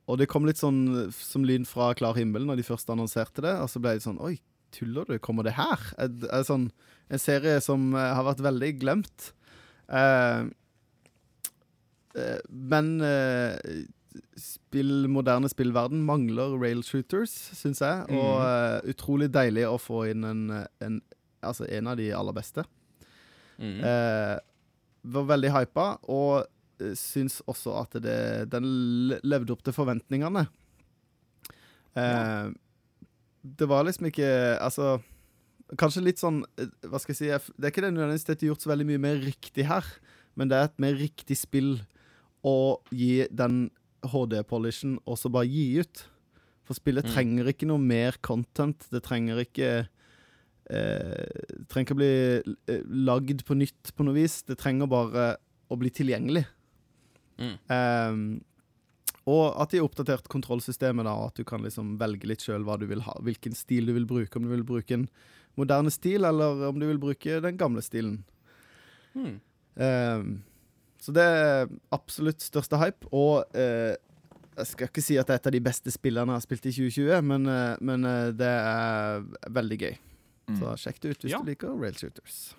og 0.07 0.20
det 0.20 0.28
kom 0.30 0.47
litt 0.47 0.61
sånn 0.61 1.09
som 1.14 1.47
lyn 1.47 1.66
fra 1.66 1.90
klar 1.99 2.18
himmel 2.18 2.47
når 2.47 2.61
de 2.61 2.68
først 2.68 2.90
annonserte 2.92 3.42
det. 3.44 3.57
Og 3.62 3.70
så 3.72 3.82
ble 3.82 3.97
det 3.97 4.05
sånn 4.07 4.20
Oi, 4.22 4.36
tuller 4.74 5.09
du? 5.09 5.16
Kommer 5.22 5.47
det 5.47 5.57
her? 5.59 5.82
Et, 5.97 6.12
et, 6.12 6.28
et, 6.30 6.47
sånn, 6.47 6.70
en 7.11 7.22
serie 7.22 7.59
som 7.64 7.90
eh, 7.94 8.12
har 8.14 8.26
vært 8.28 8.44
veldig 8.47 8.70
glemt. 8.82 9.32
Eh, 9.90 10.47
eh, 12.14 12.40
men 12.51 12.94
eh, 13.03 13.82
spill, 14.40 15.09
moderne 15.12 15.51
spillverden 15.51 16.05
mangler 16.07 16.55
rail 16.61 16.84
shooters, 16.86 17.34
syns 17.59 17.82
jeg. 17.82 18.07
Og 18.14 18.47
eh, 18.47 18.92
utrolig 18.94 19.32
deilig 19.34 19.66
å 19.68 19.78
få 19.82 20.07
inn 20.12 20.26
en, 20.28 20.44
en, 20.84 21.01
altså 21.42 21.66
en 21.66 21.90
av 21.90 21.99
de 21.99 22.12
aller 22.14 22.36
beste. 22.36 22.66
Mm. 23.57 23.80
Var 25.07 25.26
veldig 25.28 25.50
hypa, 25.54 25.86
og 26.11 26.46
eh, 26.82 26.94
syns 26.98 27.40
også 27.46 27.74
at 27.82 27.96
det, 28.02 28.16
den 28.52 28.66
levde 29.22 29.54
opp 29.54 29.62
til 29.66 29.72
forventningene. 29.76 30.46
Eh, 31.96 32.50
Det 33.46 33.68
var 33.70 33.84
liksom 33.86 34.09
ikke 34.11 34.26
Altså 34.61 34.98
Kanskje 35.78 36.02
litt 36.04 36.18
sånn 36.20 36.42
eh, 36.61 36.68
Hva 36.90 36.98
skal 37.00 37.14
jeg 37.14 37.18
si 37.40 37.52
Det 37.57 37.64
er 37.68 37.72
ikke 37.72 37.84
det 37.86 37.92
nødvendigvis 37.94 38.26
dette 38.28 38.46
gjort 38.50 38.61
så 38.64 38.72
veldig 38.72 38.86
mye 38.90 39.00
mer 39.07 39.16
riktig 39.22 39.64
her, 39.70 39.86
men 40.36 40.50
det 40.50 40.59
er 40.59 40.68
et 40.68 40.82
mer 40.82 40.98
riktig 40.98 41.38
spill 41.40 41.78
å 42.46 42.78
gi 42.94 43.24
den 43.34 43.70
HD-polishen 44.07 44.98
og 45.09 45.16
så 45.18 45.30
bare 45.32 45.48
gi 45.50 45.80
ut. 45.80 46.04
For 46.68 46.76
spillet 46.78 47.07
Mm. 47.09 47.11
trenger 47.14 47.48
ikke 47.50 47.66
noe 47.66 47.78
mer 47.82 48.18
content. 48.22 48.84
Det 48.92 49.00
trenger 49.02 49.40
ikke 49.42 49.88
eh, 50.71 51.45
trenger 51.71 51.87
ikke 51.87 51.97
å 51.97 52.01
bli 52.01 52.12
eh, 52.73 52.83
lagd 53.07 53.45
på 53.47 53.57
nytt 53.59 53.93
på 53.97 54.07
noe 54.07 54.17
vis. 54.17 54.41
Det 54.47 54.59
trenger 54.61 54.91
bare 54.91 55.29
å 55.73 55.79
bli 55.79 55.91
tilgjengelig. 55.95 56.45
Mm. 57.37 57.57
Um, 57.69 58.21
og 59.27 59.57
at 59.59 59.73
de 59.73 59.81
har 59.81 59.89
oppdatert 59.89 60.31
kontrollsystemet, 60.31 61.07
da, 61.09 61.14
at 61.27 61.37
du 61.37 61.43
kan 61.47 61.64
liksom 61.64 61.97
velge 62.01 62.29
litt 62.31 62.45
sjøl. 62.47 62.67
Hvilken 62.67 63.57
stil 63.59 63.91
du 63.91 63.97
vil 63.97 64.07
bruke. 64.09 64.39
Om 64.39 64.47
du 64.47 64.55
vil 64.55 64.67
bruke 64.67 65.01
en 65.01 65.09
moderne 65.59 65.91
stil, 65.91 66.29
eller 66.29 66.69
om 66.69 66.79
du 66.79 66.87
vil 66.87 67.03
bruke 67.03 67.41
den 67.43 67.59
gamle 67.59 67.83
stilen. 67.83 68.21
Mm. 69.17 69.41
Um, 69.77 70.31
så 71.03 71.12
det 71.14 71.23
er 71.23 71.69
absolutt 71.95 72.43
største 72.43 72.79
hype. 72.81 73.07
Og 73.14 73.45
eh, 73.57 73.95
jeg 74.57 74.71
skal 74.73 74.89
ikke 74.89 75.05
si 75.05 75.19
at 75.21 75.29
det 75.29 75.37
er 75.37 75.43
et 75.43 75.49
av 75.51 75.55
de 75.55 75.62
beste 75.62 75.93
spillene 75.93 76.33
jeg 76.33 76.41
har 76.41 76.47
spilt 76.47 76.67
i 76.67 76.75
2020, 76.75 77.29
men, 77.29 77.49
eh, 77.53 77.85
men 77.85 78.09
eh, 78.09 78.33
det 78.37 78.51
er 78.51 79.27
veldig 79.59 79.79
gøy. 79.85 79.97
Mm. 80.47 80.61
Så 80.61 80.76
sjekk 80.84 81.01
det 81.03 81.11
ut 81.11 81.26
hvis 81.26 81.32
Ja. 81.34 81.40
du 81.42 81.51
liker 81.51 81.74
rail 81.74 81.94
shooters. 81.99 82.55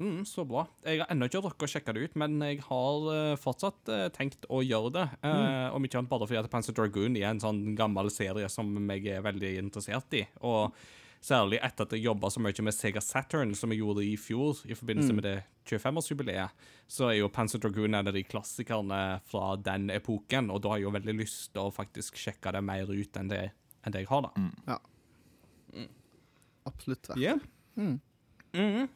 Mm, 0.00 0.24
så 0.26 0.42
bra. 0.48 0.64
Jeg 0.84 0.98
har 0.98 1.10
ennå 1.12 1.28
ikke 1.28 1.42
rukket 1.44 1.66
å 1.68 1.70
sjekke 1.70 1.92
det 1.94 2.02
ut, 2.08 2.16
men 2.18 2.40
jeg 2.40 2.62
har 2.64 3.04
uh, 3.06 3.36
fortsatt 3.38 3.88
uh, 3.92 4.08
tenkt 4.10 4.48
å 4.50 4.62
gjøre 4.64 4.90
det. 4.96 5.04
Uh, 5.22 5.68
Om 5.76 5.84
ikke 5.86 6.00
annet 6.00 6.10
bare 6.10 6.26
fordi 6.26 6.40
at 6.40 6.50
Panzer 6.50 6.74
Dragoon 6.74 7.16
er 7.20 7.28
en 7.30 7.42
sånn 7.42 7.76
gammel 7.78 8.10
serie 8.10 8.48
som 8.50 8.72
jeg 8.90 9.06
er 9.06 9.22
veldig 9.22 9.52
interessert 9.60 10.16
i. 10.18 10.24
Og 10.42 10.74
særlig 11.22 11.60
etter 11.62 11.86
at 11.86 11.94
jeg 11.94 12.02
jobba 12.02 12.32
så 12.34 12.42
mye 12.42 12.64
med 12.66 12.74
Sega 12.74 13.00
Saturn, 13.04 13.54
som 13.54 13.70
jeg 13.70 13.78
gjorde 13.84 14.02
i 14.02 14.16
fjor, 14.18 14.58
i 14.66 14.74
forbindelse 14.74 15.14
med 15.14 15.28
det 15.28 15.36
25-årsjubileet, 15.70 16.50
så 16.90 17.12
er 17.12 17.20
jo 17.20 17.30
Panzer 17.30 17.62
Dragoon 17.62 17.94
en 17.94 18.10
av 18.10 18.16
de 18.16 18.24
klassikerne 18.26 19.20
fra 19.30 19.54
den 19.56 19.86
epoken, 19.94 20.50
og 20.50 20.64
da 20.64 20.72
har 20.72 20.80
jeg 20.82 20.88
jo 20.88 20.96
veldig 20.98 21.14
lyst 21.20 21.52
til 21.54 21.68
å 21.68 21.74
faktisk 21.74 22.18
sjekke 22.18 22.56
det 22.56 22.64
mer 22.66 22.90
ut 22.90 23.20
enn 23.20 23.30
det 23.30 23.44
enn 23.82 23.94
det 23.94 24.02
jeg 24.04 24.10
har, 24.10 24.26
da. 24.26 24.32
Absolutt. 26.68 27.08
verdt. 27.08 27.20
Yeah. 27.20 27.38
Mhm. 27.76 28.88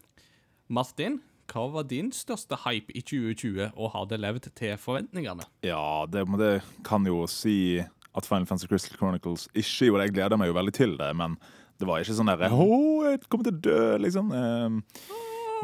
Martin, 0.68 1.20
hva 1.46 1.66
var 1.72 1.86
din 1.86 2.10
største 2.12 2.58
hype 2.64 2.92
i 2.92 3.02
2020, 3.06 3.70
og 3.76 3.92
har 3.94 4.08
det 4.10 4.18
levd 4.20 4.48
til 4.58 4.74
forventningene? 4.82 5.46
Ja, 5.62 6.06
det, 6.10 6.26
det 6.40 6.62
kan 6.84 7.06
jo 7.06 7.22
si 7.30 7.78
at 8.16 8.26
Final 8.26 8.48
Fantasy 8.48 8.66
Crystal 8.66 8.98
Chronicles 8.98 9.46
ikke 9.54 9.88
gjorde 9.90 10.02
det. 10.02 10.08
Jeg 10.10 10.16
gleder 10.18 10.40
meg 10.40 10.50
jo 10.50 10.56
veldig 10.58 10.74
til 10.74 10.96
det, 10.98 11.12
men 11.16 11.36
det 11.78 11.86
var 11.88 12.02
ikke 12.02 12.16
sånn 12.16 12.30
derre 12.32 12.50
Å, 12.50 12.66
jeg 13.10 13.22
kommer 13.28 13.48
til 13.48 13.54
å 13.54 13.64
dø, 13.68 13.80
liksom. 14.02 14.32
Eh, 14.32 15.16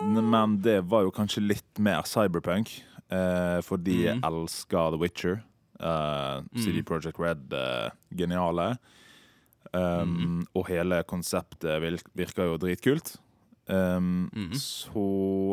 men 0.03 0.59
det 0.64 0.78
var 0.88 1.07
jo 1.07 1.14
kanskje 1.14 1.44
litt 1.44 1.80
mer 1.82 2.07
cyberpunk, 2.09 2.70
eh, 3.12 3.59
fordi 3.64 4.05
jeg 4.07 4.20
elsker 4.28 4.94
The 4.94 5.00
Witcher. 5.03 5.42
Uh, 5.82 6.44
CD 6.62 6.78
Projekt 6.86 7.18
Red, 7.18 7.50
eh, 7.50 7.90
geniale. 8.14 8.76
Um, 9.72 10.42
Og 10.52 10.66
hele 10.68 11.00
konseptet 11.08 11.80
virker 12.12 12.50
jo 12.50 12.58
dritkult. 12.60 13.14
Um, 13.66 14.28
Så 14.52 15.04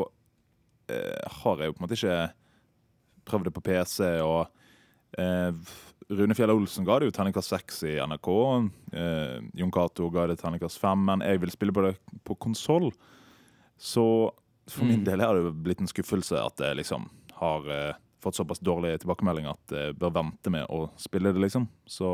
uh, 0.04 1.22
har 1.44 1.62
jeg 1.62 1.70
jo 1.70 1.76
på 1.76 1.80
en 1.80 1.86
måte 1.86 1.96
ikke 1.96 2.18
prøvd 3.30 3.48
det 3.48 3.54
på 3.56 3.64
PC, 3.64 4.02
og 4.26 4.50
uh, 5.20 5.54
Rune 6.10 6.36
Fjell 6.36 6.52
Olsen 6.52 6.88
ga 6.88 6.98
det 7.00 7.08
jo 7.08 7.16
terningkast 7.16 7.54
seks 7.54 7.84
i 7.88 7.96
NRK. 8.02 8.30
Uh, 8.92 9.40
Jon 9.56 9.72
Cato 9.72 10.10
ga 10.12 10.28
det 10.28 10.40
terningkast 10.42 10.82
fem, 10.82 11.06
men 11.12 11.24
jeg 11.24 11.40
vil 11.46 11.56
spille 11.56 11.76
på 11.76 11.86
det 11.86 11.96
på 12.28 12.36
konsoll. 12.36 12.90
Så 13.80 14.04
for 14.70 14.86
min 14.86 15.06
del 15.08 15.24
har 15.24 15.34
det 15.34 15.48
jo 15.48 15.56
blitt 15.56 15.80
en 15.82 15.90
skuffelse 15.90 16.36
at 16.38 16.60
jeg 16.62 16.76
liksom 16.82 17.08
har 17.40 17.64
fått 18.20 18.36
såpass 18.36 18.60
dårlige 18.60 19.00
tilbakemeldinger 19.02 19.56
at 19.56 19.74
jeg 19.74 19.96
bør 19.98 20.12
vente 20.18 20.52
med 20.52 20.68
å 20.68 20.90
spille 21.00 21.32
det, 21.32 21.40
liksom. 21.40 21.70
Så 21.88 22.10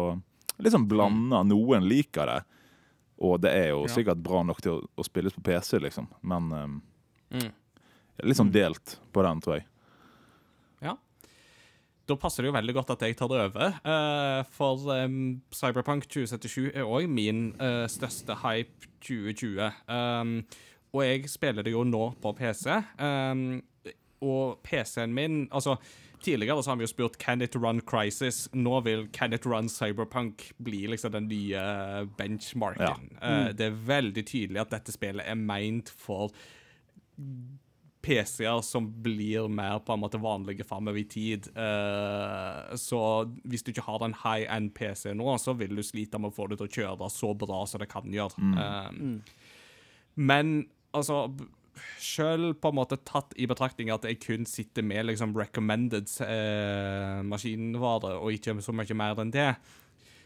liksom 0.63 0.87
blanda. 0.87 1.43
Noen 1.43 1.83
liker 1.89 2.25
det, 2.31 2.39
og 3.25 3.39
det 3.43 3.51
er 3.55 3.69
jo 3.73 3.85
sikkert 3.91 4.21
bra 4.23 4.43
nok 4.43 4.61
til 4.63 4.77
å, 4.77 4.81
å 4.95 5.03
spilles 5.07 5.33
på 5.35 5.43
PC, 5.43 5.79
liksom. 5.83 6.07
Men 6.23 6.51
um, 6.53 6.81
Mm. 7.35 7.49
litt 8.23 8.37
sånn 8.37 8.51
delt 8.53 8.99
på 9.11 9.23
den, 9.25 9.39
tror 9.43 9.57
jeg. 9.57 9.65
Ja. 10.85 10.93
Da 12.07 12.15
passer 12.21 12.43
det 12.45 12.51
jo 12.51 12.55
veldig 12.55 12.75
godt 12.77 12.91
at 12.93 13.01
jeg 13.03 13.17
tar 13.17 13.27
det 13.31 13.39
over. 13.47 13.73
Uh, 13.83 14.43
for 14.55 14.85
um, 14.93 15.41
Cyberpunk 15.51 16.05
2077 16.07 16.69
er 16.77 16.85
òg 16.85 17.09
min 17.11 17.49
uh, 17.59 17.87
største 17.91 18.37
hype 18.45 18.87
2020. 19.03 19.73
Um, 19.89 20.35
og 20.95 21.01
jeg 21.03 21.27
spiller 21.33 21.65
det 21.65 21.73
jo 21.73 21.83
nå 21.83 22.05
på 22.23 22.31
PC. 22.37 22.69
Og 24.25 24.61
PC-en 24.63 25.11
min 25.13 25.41
Altså, 25.51 25.75
tidligere 26.25 26.63
så 26.63 26.71
har 26.71 26.79
vi 26.79 26.87
jo 26.87 26.91
spurt 26.91 27.17
Can 27.21 27.43
it 27.45 27.55
run 27.55 27.81
Crisis. 27.85 28.45
Nå 28.53 28.79
vil 28.85 29.07
Can 29.13 29.33
it 29.33 29.45
run 29.45 29.69
Cyberpunk 29.69 30.49
bli 30.57 30.85
liksom 30.91 31.13
den 31.15 31.29
nye 31.31 32.05
benchmarken. 32.17 33.11
Eh, 33.21 33.51
det 33.55 33.69
er 33.69 33.83
veldig 33.87 34.25
tydelig 34.25 34.65
at 34.65 34.73
dette 34.75 34.95
spillet 34.95 35.25
er 35.25 35.39
meint 35.39 35.89
for 35.89 36.33
PC-er 38.05 38.61
som 38.61 38.87
blir 39.01 39.47
mer 39.49 39.79
på 39.81 39.95
en 39.95 40.01
måte 40.03 40.21
vanlige 40.21 40.65
framover 40.67 41.01
i 41.01 41.07
tid. 41.09 41.49
Eh, 41.57 42.75
så 42.77 43.01
hvis 43.43 43.65
du 43.65 43.71
ikke 43.73 43.87
har 43.87 44.05
en 44.05 44.17
high 44.25 44.45
end 44.55 44.73
PC 44.77 45.15
nå, 45.17 45.31
så 45.41 45.55
vil 45.57 45.75
du 45.75 45.83
slite 45.83 46.21
med 46.21 46.33
å 46.33 46.35
få 46.35 46.49
det 46.51 46.59
til 46.61 46.69
å 46.69 46.75
kjøre 46.79 47.09
så 47.13 47.33
bra 47.33 47.63
som 47.69 47.81
det 47.81 47.89
kan 47.91 48.05
gjøre. 48.13 48.41
Mm. 48.45 49.21
men 50.15 50.51
altså 50.95 51.25
Selv 52.01 52.55
på 52.61 52.71
en 52.71 52.77
måte 52.79 52.99
tatt 53.07 53.33
i 53.39 53.47
betraktning 53.49 53.91
at 53.93 54.05
jeg 54.07 54.21
kun 54.23 54.47
sitter 54.49 54.85
med 54.85 55.09
liksom 55.09 55.35
recommended 55.37 56.11
eh, 56.25 57.21
maskinvare, 57.27 58.15
og 58.19 58.35
ikke 58.35 58.57
så 58.63 58.75
mye 58.75 58.97
mer 58.97 59.21
enn 59.23 59.33
det, 59.33 59.51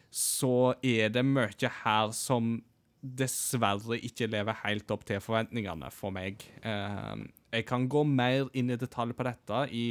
så 0.10 0.74
er 0.82 1.12
det 1.14 1.26
mye 1.26 1.74
her 1.84 2.14
som 2.18 2.58
dessverre 3.02 4.00
ikke 4.04 4.28
lever 4.28 4.58
helt 4.66 4.92
opp 4.92 5.06
til 5.08 5.22
forventningene 5.24 5.92
for 5.96 6.12
meg. 6.16 6.44
Eh, 6.64 7.28
jeg 7.50 7.66
kan 7.66 7.88
gå 7.90 8.04
mer 8.06 8.50
inn 8.58 8.70
i 8.70 8.78
detalj 8.78 9.16
på 9.18 9.26
dette 9.26 9.64
i, 9.74 9.86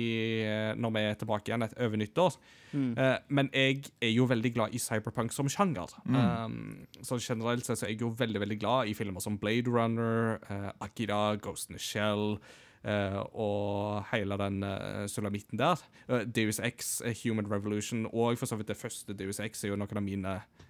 når 0.79 0.93
vi 0.95 1.03
er 1.03 1.19
tilbake 1.19 1.51
igjen 1.51 1.67
et 1.67 1.75
over 1.83 1.99
nyttår. 1.99 2.37
Eh, 2.75 3.17
men 3.35 3.51
jeg 3.55 3.89
er 4.05 4.13
jo 4.13 4.29
veldig 4.29 4.53
glad 4.55 4.77
i 4.77 4.83
cyberpunk 4.83 5.33
som 5.35 5.49
sjanger. 5.51 5.93
Um, 6.07 6.87
så 7.03 7.19
generelt 7.19 7.67
sett 7.67 7.81
så 7.81 7.89
er 7.89 7.95
jeg 7.95 8.05
jo 8.05 8.13
veldig 8.19 8.45
veldig 8.45 8.61
glad 8.61 8.93
i 8.93 8.97
filmer 8.99 9.25
som 9.25 9.39
Blade 9.41 9.71
Runner, 9.73 10.39
eh, 10.51 10.71
Akira, 10.85 11.37
Ghost 11.37 11.71
in 11.71 11.79
the 11.79 11.83
Shell 11.83 12.39
eh, 12.85 13.19
og 13.33 14.05
hele 14.13 14.39
den 14.39 14.63
uh, 14.63 15.07
sulamitten 15.11 15.59
der. 15.59 15.83
Uh, 16.09 16.23
Deus 16.23 16.61
X, 16.61 17.01
eh, 17.05 17.17
Human 17.25 17.51
Revolution 17.51 18.07
og 18.13 18.39
for 18.39 18.47
så 18.47 18.57
vidt 18.57 18.69
det 18.69 18.77
første 18.77 19.17
Deus 19.17 19.41
X 19.41 19.65
er 19.65 19.73
jo 19.73 19.81
noen 19.81 20.03
av 20.03 20.05
mine 20.05 20.39
eh, 20.39 20.67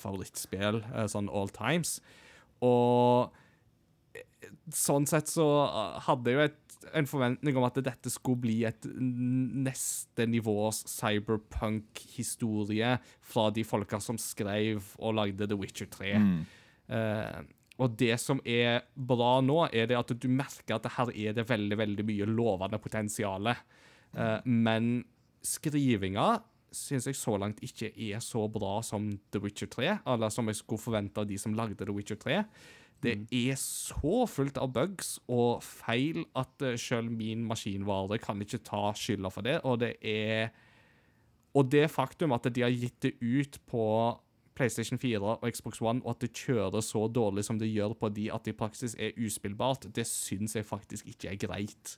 favorittspill 0.00 0.80
eh, 0.94 1.06
sånn 1.10 1.28
all 1.28 1.52
times. 1.54 1.98
Og 2.64 3.34
sånn 4.74 5.06
sett 5.08 5.30
så 5.30 5.46
uh, 5.66 5.98
hadde 6.06 6.32
jeg 6.32 6.38
jo 6.38 6.46
et, 6.46 6.76
en 6.98 7.08
forventning 7.10 7.58
om 7.58 7.66
at 7.66 7.78
dette 7.84 8.10
skulle 8.12 8.42
bli 8.44 8.56
et 8.68 8.86
neste 8.94 10.26
nivås 10.30 10.84
cyberpunk-historie 10.92 12.94
fra 13.32 13.48
de 13.54 13.64
folka 13.66 14.00
som 14.02 14.18
skrev 14.20 14.94
og 14.98 15.16
lagde 15.18 15.48
The 15.50 15.58
Witcher 15.58 15.90
3. 15.92 16.12
Eh, 16.88 17.40
og 17.78 17.96
det 17.98 18.14
som 18.22 18.40
er 18.48 18.86
bra 18.94 19.38
nå, 19.44 19.60
er 19.70 19.90
det 19.90 19.98
at 19.98 20.14
du 20.14 20.28
merker 20.30 20.78
at 20.78 20.88
her 20.96 21.12
er 21.14 21.36
det 21.36 21.48
veldig 21.50 21.78
veldig 21.78 22.06
mye 22.08 22.30
lovende 22.30 22.80
potensial. 22.82 23.52
Uh, 24.14 24.38
men 24.46 25.02
skrivinga 25.44 26.38
syns 26.74 27.06
jeg 27.08 27.16
så 27.16 27.36
langt 27.40 27.62
ikke 27.64 27.90
er 27.92 28.20
så 28.24 28.44
bra 28.52 28.78
som 28.84 29.10
The 29.32 29.40
Witcher 29.42 29.70
3, 29.72 29.88
eller 30.06 30.32
som 30.32 30.48
jeg 30.50 30.60
skulle 30.60 30.82
forvente 30.82 31.22
av 31.22 31.28
de 31.28 31.38
som 31.40 31.56
lagde 31.56 31.78
The 31.80 31.94
Witcher 31.94 32.20
3. 32.20 32.42
Det 33.02 33.14
er 33.30 33.58
så 33.60 34.24
fullt 34.26 34.58
av 34.58 34.72
bugs 34.74 35.16
og 35.30 35.62
feil 35.62 36.24
at 36.38 36.64
uh, 36.66 36.74
selv 36.80 37.12
min 37.14 37.44
maskinvare 37.46 38.18
kan 38.22 38.40
ikke 38.42 38.64
ta 38.66 38.88
skylda 38.98 39.30
for 39.30 39.46
det, 39.46 39.60
og 39.62 39.80
det 39.84 39.94
er 40.02 40.50
Og 41.56 41.64
det 41.72 41.90
faktum 41.90 42.32
at 42.32 42.44
de 42.54 42.60
har 42.60 42.70
gitt 42.70 43.00
det 43.02 43.14
ut 43.22 43.56
på 43.66 43.84
PlayStation 44.58 44.98
4 44.98 45.22
og 45.22 45.44
Xbox 45.54 45.80
One, 45.84 46.02
og 46.04 46.16
at 46.16 46.24
det 46.24 46.32
kjører 46.36 46.82
så 46.84 47.04
dårlig 47.08 47.44
som 47.46 47.58
det 47.60 47.70
gjør 47.70 47.94
på 47.98 48.10
de 48.14 48.26
at 48.34 48.44
det 48.44 48.56
i 48.56 48.58
praksis 48.58 48.96
er 48.98 49.16
uspillbart, 49.16 49.86
det 49.94 50.04
syns 50.10 50.56
jeg 50.58 50.66
faktisk 50.66 51.08
ikke 51.12 51.30
er 51.32 51.38
greit. 51.40 51.94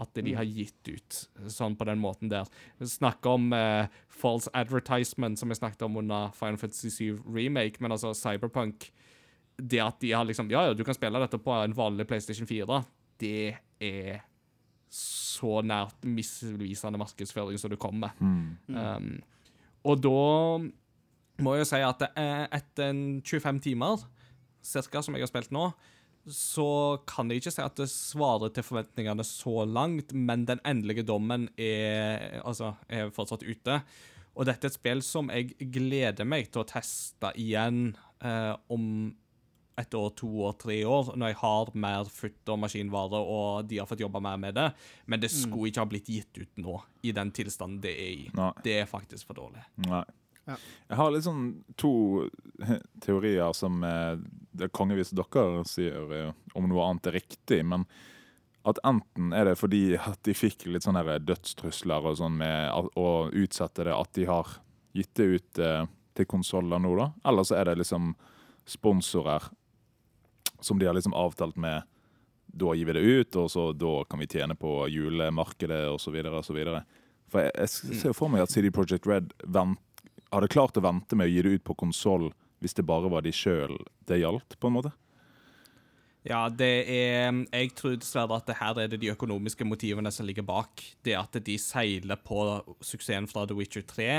At 0.00 0.18
de 0.18 0.34
har 0.34 0.48
gitt 0.48 0.90
ut 0.90 1.20
sånn 1.50 1.76
på 1.78 1.86
den 1.88 2.02
måten 2.02 2.32
der. 2.32 2.50
Snakke 2.82 3.36
om 3.38 3.52
eh, 3.56 3.86
false 4.08 4.50
advertisement, 4.54 5.38
som 5.38 5.50
jeg 5.50 5.60
snakket 5.62 5.86
om 5.86 6.00
under 6.02 6.34
Final 6.36 6.58
Fantasy 6.58 6.90
7 6.90 7.22
Remake, 7.26 7.80
men 7.80 7.92
altså 7.94 8.12
Cyberpunk 8.14 8.90
Det 9.60 9.80
at 9.80 10.00
de 10.00 10.12
har 10.12 10.24
liksom 10.24 10.50
Ja, 10.50 10.66
ja, 10.66 10.74
du 10.74 10.84
kan 10.84 10.94
spille 10.96 11.20
dette 11.20 11.38
på 11.38 11.52
en 11.52 11.76
vanlig 11.76 12.06
PlayStation 12.08 12.46
4, 12.46 12.82
det 13.20 13.56
er 13.80 14.22
så 14.90 15.60
nært 15.62 16.02
misvisende 16.02 16.98
markedsføring 16.98 17.58
som 17.60 17.70
du 17.70 17.76
kommer. 17.78 18.10
Um, 18.66 19.20
og 19.86 20.00
da 20.02 20.16
må 21.44 21.56
jo 21.58 21.66
si 21.68 21.80
at 21.84 22.04
eh, 22.10 22.44
etter 22.60 22.92
25 23.24 23.62
timer, 23.64 24.04
cirka, 24.64 25.02
som 25.02 25.16
jeg 25.16 25.24
har 25.24 25.30
spilt 25.30 25.54
nå, 25.54 25.70
så 26.30 27.00
kan 27.08 27.30
jeg 27.30 27.40
ikke 27.40 27.52
si 27.54 27.62
at 27.64 27.78
det 27.80 27.88
svarer 27.90 28.52
til 28.54 28.66
forventningene 28.66 29.24
så 29.24 29.64
langt, 29.64 30.12
men 30.12 30.44
den 30.48 30.60
endelige 30.68 31.06
dommen 31.08 31.48
er, 31.56 32.40
altså, 32.44 32.74
er 32.92 33.12
fortsatt 33.14 33.46
ute. 33.46 33.80
Og 34.36 34.46
dette 34.46 34.68
er 34.68 34.72
et 34.72 34.76
spill 34.76 35.02
som 35.04 35.32
jeg 35.32 35.56
gleder 35.72 36.28
meg 36.28 36.52
til 36.52 36.62
å 36.62 36.68
teste 36.68 37.32
igjen 37.40 37.90
eh, 38.22 38.52
om 38.70 39.10
et 39.80 39.94
år, 39.96 40.10
to 40.18 40.28
år, 40.44 40.54
tre 40.60 40.76
år, 40.84 41.12
når 41.16 41.32
jeg 41.32 41.38
har 41.40 41.70
mer 41.80 42.08
futt 42.12 42.52
og 42.52 42.60
maskinvare, 42.60 43.20
og 43.20 43.68
de 43.70 43.78
har 43.80 43.88
fått 43.88 44.02
jobba 44.04 44.20
mer 44.22 44.40
med 44.40 44.56
det. 44.58 44.66
Men 45.08 45.22
det 45.22 45.30
skulle 45.32 45.70
ikke 45.70 45.84
ha 45.84 45.88
blitt 45.88 46.10
gitt 46.12 46.40
ut 46.40 46.60
nå, 46.60 46.76
i 47.06 47.14
den 47.16 47.32
tilstanden 47.36 47.80
det 47.84 47.94
er 47.96 48.10
i. 48.12 48.26
Nei. 48.36 48.50
Det 48.66 48.76
er 48.82 48.90
faktisk 48.90 49.30
for 49.30 49.40
dårlig. 49.40 49.64
Nei. 49.88 50.04
Ja. 50.50 50.56
Jeg 50.90 50.98
har 50.98 51.12
litt 51.14 51.26
sånn 51.26 51.44
to 51.78 51.90
teorier 53.04 53.52
som 53.56 53.82
eh, 53.86 54.16
det 54.50 54.66
er 54.68 54.72
kongevis 54.74 55.12
dere 55.14 55.62
sier 55.70 56.14
eh, 56.16 56.32
om 56.58 56.66
noe 56.70 56.88
annet 56.88 57.06
er 57.12 57.18
riktig, 57.20 57.60
men 57.70 57.86
at 58.68 58.80
enten 58.84 59.30
er 59.32 59.46
det 59.48 59.54
fordi 59.56 59.94
at 59.96 60.18
de 60.26 60.34
fikk 60.36 60.66
litt 60.68 60.84
sånne 60.84 61.16
dødstrusler 61.24 62.10
og 62.10 62.18
sånn 62.18 62.34
med 62.42 62.90
å- 62.98 63.30
utsette 63.32 63.86
det, 63.88 63.94
at 63.96 64.10
de 64.18 64.26
har 64.28 64.50
gitt 64.92 65.14
det 65.16 65.28
ut 65.38 65.62
eh, 65.64 65.86
til 66.18 66.26
konsoller 66.28 66.82
nå, 66.82 66.90
da. 66.98 67.06
Eller 67.30 67.46
så 67.48 67.56
er 67.56 67.70
det 67.70 67.78
liksom 67.80 68.10
sponsorer 68.68 69.46
som 70.60 70.76
de 70.78 70.84
har 70.90 70.94
liksom 70.98 71.14
avtalt 71.16 71.56
med 71.56 71.86
da 72.52 72.74
gir 72.74 72.88
vi 72.90 72.92
det 72.98 73.00
ut, 73.06 73.36
og 73.38 73.46
så 73.52 73.68
da 73.78 73.92
kan 74.10 74.18
vi 74.20 74.26
tjene 74.26 74.56
på 74.58 74.88
julemarkedet 74.90 75.84
osv. 75.94 76.18
For 77.30 77.44
jeg, 77.46 77.52
jeg 77.54 77.70
ser 77.70 78.08
jo 78.10 78.16
for 78.18 78.28
meg 78.32 78.42
at 78.42 78.50
CD 78.50 78.72
Projekt 78.74 79.06
Red 79.06 79.30
vent, 79.46 79.78
hadde 80.38 80.52
klart 80.52 80.78
å 80.78 80.84
vente 80.84 81.18
med 81.18 81.28
å 81.28 81.32
gi 81.32 81.44
det 81.44 81.54
ut 81.58 81.66
på 81.66 81.78
konsoll 81.84 82.30
hvis 82.60 82.76
det 82.76 82.84
bare 82.88 83.08
var 83.12 83.24
de 83.24 83.32
sjøl 83.32 83.78
det 84.08 84.20
gjaldt, 84.20 84.58
på 84.60 84.68
en 84.68 84.76
måte. 84.76 84.92
Ja, 86.28 86.50
det 86.52 86.84
er 86.92 87.32
Jeg 87.48 87.72
tror 87.78 87.96
dessverre 87.96 88.36
at 88.36 88.48
det 88.50 88.58
her 88.58 88.76
er 88.82 88.90
det 88.92 89.00
de 89.00 89.12
økonomiske 89.14 89.64
motivene 89.64 90.12
som 90.12 90.28
ligger 90.28 90.44
bak. 90.44 90.82
Det 91.02 91.16
at 91.16 91.38
de 91.44 91.56
seiler 91.58 92.20
på 92.20 92.60
suksessen 92.84 93.28
fra 93.30 93.46
The 93.48 93.56
Witcher 93.56 93.86
3, 93.88 94.10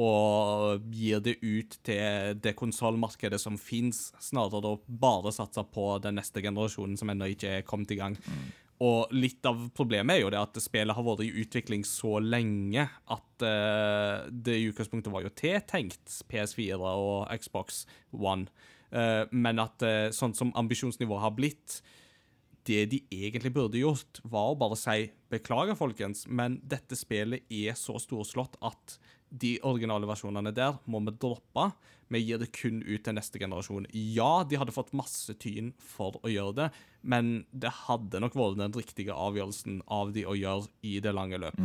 og 0.00 0.84
gir 0.92 1.20
det 1.24 1.38
ut 1.40 1.78
til 1.84 2.36
det 2.40 2.54
konsollmarkedet 2.56 3.40
som 3.40 3.56
fins, 3.60 4.10
snarere 4.20 4.62
da 4.64 4.74
bare 4.86 5.32
satse 5.32 5.64
på 5.72 5.94
den 6.04 6.20
neste 6.20 6.44
generasjonen 6.44 6.96
som 7.00 7.10
ennå 7.12 7.32
ikke 7.32 7.56
er 7.58 7.66
kommet 7.68 7.92
i 7.96 7.98
gang. 8.00 8.16
Og 8.80 9.12
litt 9.12 9.44
av 9.44 9.66
problemet 9.76 10.16
er 10.16 10.22
jo 10.22 10.30
det 10.32 10.40
at 10.40 10.56
spillet 10.64 10.96
har 10.96 11.04
vært 11.04 11.26
i 11.26 11.32
utvikling 11.42 11.82
så 11.84 12.16
lenge 12.24 12.86
at 12.88 13.44
uh, 13.44 14.26
det 14.32 14.56
i 14.56 14.68
utgangspunktet 14.70 15.12
var 15.12 15.26
jo 15.26 15.32
tiltenkt 15.36 16.14
PS4 16.32 16.78
og 16.80 17.28
Xbox 17.42 17.84
One, 18.16 18.48
uh, 18.96 19.28
men 19.36 19.60
at 19.60 19.84
uh, 19.84 20.08
sånn 20.16 20.32
som 20.36 20.54
ambisjonsnivået 20.56 21.26
har 21.26 21.36
blitt 21.36 21.82
det 22.68 22.86
de 22.92 23.00
egentlig 23.12 23.52
burde 23.56 23.80
gjort, 23.80 24.20
var 24.28 24.52
å 24.52 24.58
bare 24.58 24.76
si 24.78 25.08
beklager, 25.32 25.76
folkens, 25.78 26.26
men 26.28 26.58
dette 26.68 26.96
spillet 26.98 27.48
er 27.52 27.76
så 27.78 27.96
storslått 28.00 28.58
at 28.64 28.98
de 29.30 29.54
originale 29.66 30.08
versjonene 30.10 30.52
der 30.54 30.78
må 30.90 31.00
vi 31.06 31.14
droppe. 31.22 31.70
Vi 32.10 32.22
gir 32.24 32.40
det 32.42 32.50
kun 32.56 32.80
ut 32.82 33.04
til 33.06 33.14
neste 33.14 33.38
generasjon. 33.38 33.86
Ja, 33.94 34.42
de 34.42 34.58
hadde 34.58 34.74
fått 34.74 34.92
masse 34.98 35.34
tyn 35.38 35.70
for 35.78 36.18
å 36.26 36.32
gjøre 36.32 36.56
det, 36.58 36.68
men 37.06 37.44
det 37.50 37.70
hadde 37.86 38.22
nok 38.22 38.34
vært 38.38 38.58
den 38.58 38.74
riktige 38.74 39.14
avgjørelsen 39.14 39.84
av 39.86 40.10
de 40.16 40.26
å 40.26 40.34
gjøre 40.34 40.66
i 40.82 40.98
det 41.02 41.14
lange 41.14 41.38
løp. 41.38 41.60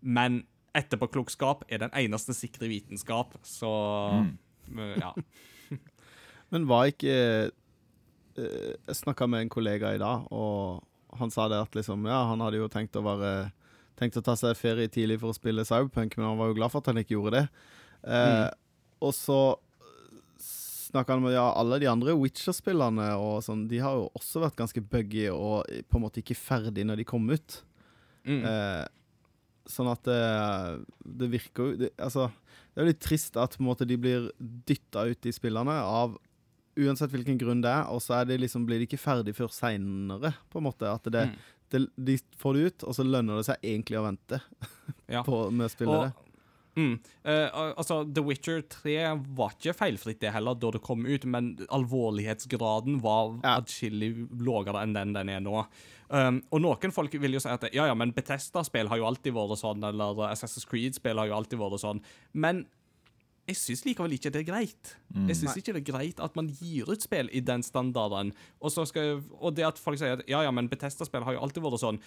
Men 0.00 0.42
etterpåklokskap 0.76 1.66
er 1.68 1.82
den 1.84 1.94
eneste 1.98 2.34
sikre 2.36 2.70
vitenskap, 2.70 3.36
så 3.44 3.70
mm. 4.70 4.84
ja. 5.02 5.12
Men 6.50 6.66
var 6.66 6.88
ikke 6.90 7.14
eh, 7.14 8.72
Jeg 8.88 8.96
snakka 8.98 9.28
med 9.30 9.44
en 9.44 9.52
kollega 9.52 9.92
i 9.94 10.00
dag, 10.02 10.24
og 10.32 11.18
han 11.20 11.32
sa 11.34 11.48
det 11.50 11.60
at 11.60 11.76
liksom 11.76 12.06
Ja, 12.08 12.24
han 12.30 12.42
hadde 12.42 12.62
jo 12.62 12.70
tenkt 12.72 12.96
å 12.96 13.04
være 13.04 13.50
Tenkt 14.00 14.16
å 14.16 14.22
ta 14.24 14.32
seg 14.40 14.56
ferie 14.56 14.88
tidlig 14.88 15.18
for 15.20 15.30
å 15.32 15.36
spille 15.36 15.64
Cyberpunk, 15.68 16.16
men 16.16 16.30
han 16.30 16.38
var 16.40 16.48
jo 16.50 16.56
glad 16.56 16.72
for 16.72 16.80
at 16.80 16.88
han 16.90 17.00
ikke 17.02 17.18
gjorde 17.18 17.34
det. 17.42 17.48
Eh, 18.08 18.46
Og 19.04 19.12
så 19.16 19.40
snakka 20.40 21.14
han 21.14 21.22
med 21.22 21.34
ja, 21.36 21.44
alle 21.54 21.78
de 21.82 21.86
andre 21.90 22.14
Witcher-spillerne 22.18 23.10
og 23.20 23.42
sånn, 23.46 23.66
de 23.70 23.78
har 23.78 23.94
jo 23.98 24.08
også 24.18 24.40
vært 24.42 24.56
ganske 24.58 24.82
buggy 24.90 25.28
og 25.30 25.68
på 25.86 25.98
en 26.00 26.02
måte 26.02 26.22
ikke 26.22 26.34
ferdig 26.38 26.82
når 26.88 27.02
de 27.02 27.06
kom 27.06 27.28
ut. 27.30 27.60
Mm. 28.26 28.40
Eh, 28.48 28.86
sånn 29.70 29.90
at 29.92 30.02
det, 30.08 30.18
det 31.20 31.28
virker 31.30 31.68
jo 31.70 31.76
det, 31.84 31.92
Altså, 32.02 32.26
det 32.74 32.80
er 32.80 32.84
jo 32.88 32.90
litt 32.90 33.04
trist 33.04 33.38
at 33.40 33.54
på 33.56 33.62
en 33.62 33.68
måte 33.70 33.86
de 33.88 33.96
blir 34.00 34.26
dytta 34.40 35.06
ut, 35.12 35.20
de 35.22 35.32
spillerne, 35.36 35.76
av 35.84 36.16
uansett 36.80 37.12
hvilken 37.12 37.38
grunn 37.38 37.62
det 37.62 37.70
er, 37.70 37.86
og 37.92 38.00
så 38.02 38.18
er 38.20 38.28
det 38.30 38.40
liksom, 38.42 38.64
blir 38.66 38.80
de 38.82 38.86
ikke 38.88 39.00
ferdig 39.00 39.34
før 39.36 39.50
seinere, 39.52 40.32
på 40.50 40.58
en 40.60 40.68
måte. 40.70 40.88
At 40.90 41.06
det, 41.12 41.28
Mm. 41.30 41.38
Det, 41.70 41.84
de 41.96 42.16
får 42.40 42.54
det 42.58 42.64
ut, 42.70 42.84
og 42.90 42.96
så 42.98 43.04
lønner 43.06 43.40
det 43.40 43.46
seg 43.50 43.62
egentlig 43.62 44.00
å 44.00 44.06
vente 44.08 44.40
Ja. 45.14 45.22
på, 45.26 45.46
med 45.50 45.66
å 45.68 45.72
spille 45.72 46.00
det. 46.06 46.10
Mm. 46.78 46.92
Eh, 47.26 47.48
altså, 47.76 48.04
The 48.14 48.22
Witcher 48.22 48.60
3 48.70 48.92
var 49.36 49.56
ikke 49.56 49.74
feilfritt 49.74 50.20
det 50.22 50.30
heller 50.32 50.54
da 50.54 50.70
det 50.76 50.80
kom 50.86 51.02
ut, 51.04 51.24
men 51.26 51.56
alvorlighetsgraden 51.68 53.00
var 53.02 53.38
Ja. 53.42 53.56
adskillig 53.60 54.28
lavere 54.40 54.82
enn 54.84 54.94
den 54.94 55.12
den 55.12 55.28
er 55.28 55.40
nå. 55.40 55.64
Um, 56.10 56.40
og 56.50 56.60
noen 56.62 56.92
folk 56.94 57.12
vil 57.22 57.34
jo 57.36 57.40
si 57.42 57.48
at 57.48 57.68
ja, 57.72 57.86
ja, 57.86 57.94
men 57.94 58.12
Bethesda-spill 58.12 58.88
har 58.90 58.98
jo 58.98 59.06
alltid 59.06 59.34
vært 59.34 59.58
sånn, 59.60 59.82
eller 59.86 60.24
Assassin's 60.30 60.66
Creed-spill 60.66 61.18
har 61.18 61.26
jo 61.30 61.36
alltid 61.36 61.58
vært 61.60 61.80
sånn. 61.82 62.00
Men 62.34 62.64
jeg 63.50 63.58
syns 63.58 63.84
likevel 63.86 64.16
ikke 64.16 64.32
det 64.32 64.42
er 64.42 64.48
greit. 64.48 64.94
Jeg 65.28 65.38
syns 65.38 65.58
ikke 65.58 65.74
det 65.76 65.82
er 65.82 65.88
greit 65.90 66.22
at 66.22 66.36
man 66.38 66.48
gir 66.60 66.88
ut 66.90 67.02
spill 67.02 67.30
i 67.34 67.42
den 67.44 67.64
standarden. 67.66 68.32
Og, 68.60 68.70
så 68.74 68.86
skal, 68.88 69.20
og 69.38 69.56
det 69.58 69.66
at 69.68 69.80
folk 69.82 70.00
sier 70.00 70.18
at 70.18 70.26
ja, 70.30 70.44
ja, 70.46 70.54
men 70.54 70.70
Bethesda-spill 70.70 71.26
har 71.26 71.36
jo 71.36 71.44
alltid 71.44 71.66
vært 71.66 71.82
sånn. 71.82 72.00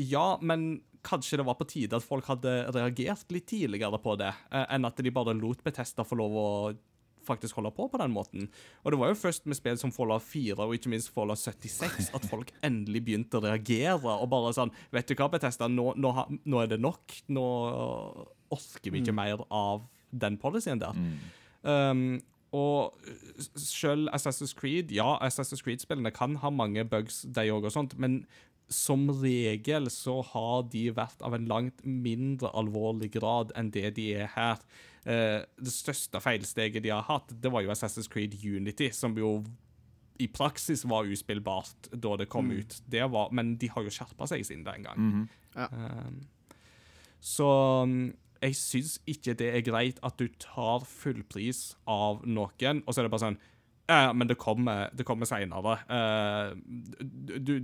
Ja, 0.00 0.38
men 0.40 0.82
kanskje 1.04 1.40
det 1.40 1.46
var 1.48 1.58
på 1.58 1.66
tide 1.68 1.98
at 1.98 2.06
folk 2.06 2.28
hadde 2.30 2.54
reagert 2.72 3.32
litt 3.34 3.48
tidligere 3.50 3.98
på 4.00 4.14
det, 4.20 4.30
eh, 4.54 4.66
enn 4.72 4.88
at 4.88 5.00
de 5.02 5.12
bare 5.12 5.34
lot 5.36 5.60
Bethesda 5.64 6.06
få 6.06 6.18
lov 6.20 6.38
å 6.38 6.48
faktisk 7.26 7.58
holde 7.58 7.70
på 7.74 7.86
på 7.88 8.00
den 8.00 8.12
måten. 8.14 8.48
Og 8.82 8.92
det 8.92 8.98
var 8.98 9.12
jo 9.12 9.18
først 9.20 9.46
med 9.46 9.58
spill 9.58 9.78
som 9.78 9.92
Fallout 9.94 10.24
4 10.26 10.58
og 10.58 10.74
ikke 10.76 10.90
minst 10.92 11.12
Fallout 11.14 11.38
76 11.38 12.10
at 12.16 12.28
folk 12.30 12.52
endelig 12.66 13.04
begynte 13.06 13.38
å 13.38 13.44
reagere 13.44 14.16
og 14.16 14.28
bare 14.32 14.52
sånn 14.56 14.72
Vet 14.94 15.10
du 15.10 15.14
hva, 15.14 15.30
Bethesda, 15.32 15.68
nå, 15.70 15.92
nå, 15.96 16.12
nå 16.42 16.62
er 16.62 16.72
det 16.72 16.80
nok. 16.82 17.14
Nå 17.32 17.46
orker 18.52 18.90
vi 18.90 19.02
ikke 19.02 19.14
mer 19.16 19.44
av 19.48 19.86
den 20.12 20.38
policyen 20.38 20.82
der. 20.82 20.96
Um, 21.62 22.20
og 22.52 22.98
selv 23.56 24.10
Assassin's 24.12 24.52
Creed 24.54 24.92
Ja, 24.92 25.16
Assassin's 25.24 25.62
Creed-spillene 25.64 26.12
kan 26.12 26.36
ha 26.42 26.50
mange 26.52 26.84
bugs, 26.84 27.22
de 27.24 27.48
òg, 27.48 27.64
og 27.64 27.72
sånt, 27.72 27.96
men 27.98 28.22
som 28.72 29.08
regel 29.20 29.88
så 29.92 30.18
har 30.32 30.68
de 30.72 30.86
vært 30.96 31.22
av 31.24 31.34
en 31.36 31.48
langt 31.48 31.82
mindre 31.84 32.50
alvorlig 32.56 33.10
grad 33.16 33.52
enn 33.58 33.72
det 33.74 33.94
de 33.98 34.06
er 34.22 34.30
her. 34.34 34.60
Eh, 35.04 35.40
det 35.58 35.74
største 35.74 36.20
feilsteget 36.22 36.84
de 36.84 36.92
har 36.92 37.04
hatt, 37.08 37.32
det 37.42 37.52
var 37.52 37.64
jo 37.64 37.72
Assassin's 37.74 38.10
Creed 38.12 38.36
Unity, 38.44 38.90
som 38.94 39.16
jo 39.18 39.38
i 40.22 40.28
praksis 40.28 40.84
var 40.88 41.08
uspillbart 41.08 41.88
da 41.90 42.16
det 42.20 42.28
kom 42.30 42.52
ut. 42.52 42.78
Det 42.86 43.04
var, 43.10 43.32
men 43.34 43.56
de 43.58 43.70
har 43.72 43.84
jo 43.84 43.92
skjerpa 43.92 44.28
seg 44.30 44.44
siden 44.46 44.64
den 44.68 44.86
gang. 44.86 45.08
Ja. 45.56 45.68
Um, 45.72 46.20
så 47.22 47.48
jeg 48.42 48.58
syns 48.58 48.98
ikke 49.08 49.36
det 49.38 49.52
er 49.54 49.64
greit 49.66 50.02
at 50.02 50.18
du 50.18 50.26
tar 50.42 50.84
fullpris 50.88 51.72
av 51.90 52.24
noen, 52.26 52.82
og 52.82 52.92
så 52.92 53.00
er 53.00 53.08
det 53.08 53.14
bare 53.14 53.26
sånn 53.28 53.40
ja, 53.90 54.12
men 54.14 54.28
det 54.30 54.38
kommer, 54.40 54.90
det 54.94 55.04
kommer 55.04 55.26
seinere. 55.26 55.74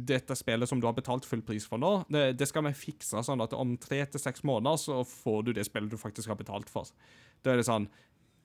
dette 0.08 0.36
spillet 0.36 0.68
som 0.68 0.80
du 0.80 0.88
har 0.88 0.96
betalt 0.96 1.24
full 1.24 1.44
pris 1.46 1.64
for 1.68 1.80
nå, 1.80 1.92
det, 2.10 2.32
det 2.40 2.48
skal 2.50 2.66
vi 2.66 2.74
fikse 2.76 3.22
sånn 3.24 3.44
at 3.44 3.54
om 3.56 3.76
tre 3.80 4.02
til 4.04 4.20
seks 4.20 4.42
måneder 4.46 4.80
så 4.82 4.98
får 5.06 5.46
du 5.46 5.52
det 5.56 5.64
spillet 5.68 5.94
du 5.94 5.96
faktisk 6.00 6.28
har 6.28 6.40
betalt 6.40 6.68
for. 6.72 6.90
Da 7.42 7.54
er 7.54 7.62
det 7.62 7.68
sånn 7.68 7.86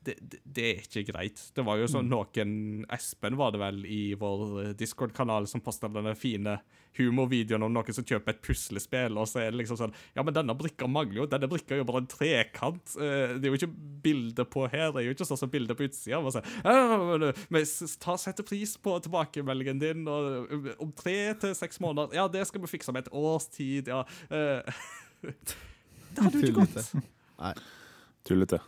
det, 0.05 0.15
det, 0.43 0.63
er 0.69 0.83
ikke 0.83 1.05
greit. 1.11 1.41
Det 1.55 1.65
var 1.65 1.79
jo 1.79 1.89
sånn 1.91 2.09
noen 2.11 2.85
Espen 2.93 3.37
var 3.39 3.53
det 3.53 3.61
vel 3.61 3.83
i 3.87 4.03
vår 4.19 4.73
Discord-kanal 4.79 5.47
som 5.49 5.63
posta 5.63 5.89
denne 5.91 6.15
fine 6.19 6.59
humorvideoen 6.97 7.65
om 7.65 7.73
noen 7.73 7.95
som 7.95 8.05
kjøper 8.05 8.35
et 8.35 8.41
puslespill, 8.45 9.17
og 9.17 9.27
så 9.29 9.41
er 9.43 9.53
det 9.53 9.63
liksom 9.63 9.79
sånn 9.79 9.95
Ja, 10.13 10.25
men 10.25 10.35
denne 10.35 10.55
brikka 10.57 10.87
mangler 10.89 11.23
jo. 11.23 11.27
Denne 11.29 11.49
brikka 11.49 11.75
er 11.75 11.81
jo 11.81 11.87
bare 11.89 12.03
en 12.03 12.09
trekant. 12.11 12.95
Eh, 12.97 13.35
Det 13.39 13.47
er 13.47 13.49
jo 13.49 13.59
ikke 13.59 13.71
bilde 14.05 14.45
på 14.45 14.67
her. 14.69 14.91
Det 14.91 15.01
er 15.01 15.07
jo 15.07 15.15
ikke 15.17 15.29
sånn 15.31 15.41
som 15.41 15.53
bilde 15.53 15.77
på 15.77 15.87
utsida. 15.87 16.21
Bare 16.21 16.35
sånn, 16.37 16.49
«Ja, 16.63 16.97
men, 17.49 17.61
eh, 17.63 17.95
ta 18.03 18.17
Sette 18.17 18.45
pris 18.45 18.75
på 18.77 18.97
tilbakemeldingen 19.03 19.79
din, 19.81 20.07
og 20.07 20.51
eh, 20.51 20.75
om 20.79 20.91
tre 20.91 21.33
til 21.33 21.55
seks 21.57 21.81
måneder 21.81 22.13
Ja, 22.13 22.27
det 22.27 22.45
skal 22.47 22.61
vi 22.61 22.67
fikse 22.67 22.93
med 22.93 23.07
et 23.07 23.13
års 23.13 23.49
tid, 23.49 23.87
ja. 23.89 24.03
Det 26.13 26.21
hadde 26.21 26.37
jo 26.37 26.45
ikke 26.51 26.65
gått. 26.67 26.93
Nei. 27.39 27.55
Tullete. 28.27 28.59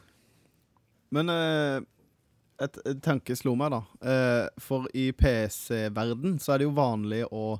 Men 1.12 1.30
eh, 1.30 1.80
et, 2.66 2.78
et 2.88 3.02
tanke 3.04 3.36
slo 3.38 3.54
meg, 3.60 3.72
da. 3.76 3.82
Eh, 4.02 4.48
for 4.64 4.88
i 4.96 5.12
PC-verden 5.12 6.38
så 6.42 6.54
er 6.56 6.58
det 6.64 6.68
jo 6.70 6.76
vanlig 6.78 7.24
å, 7.32 7.60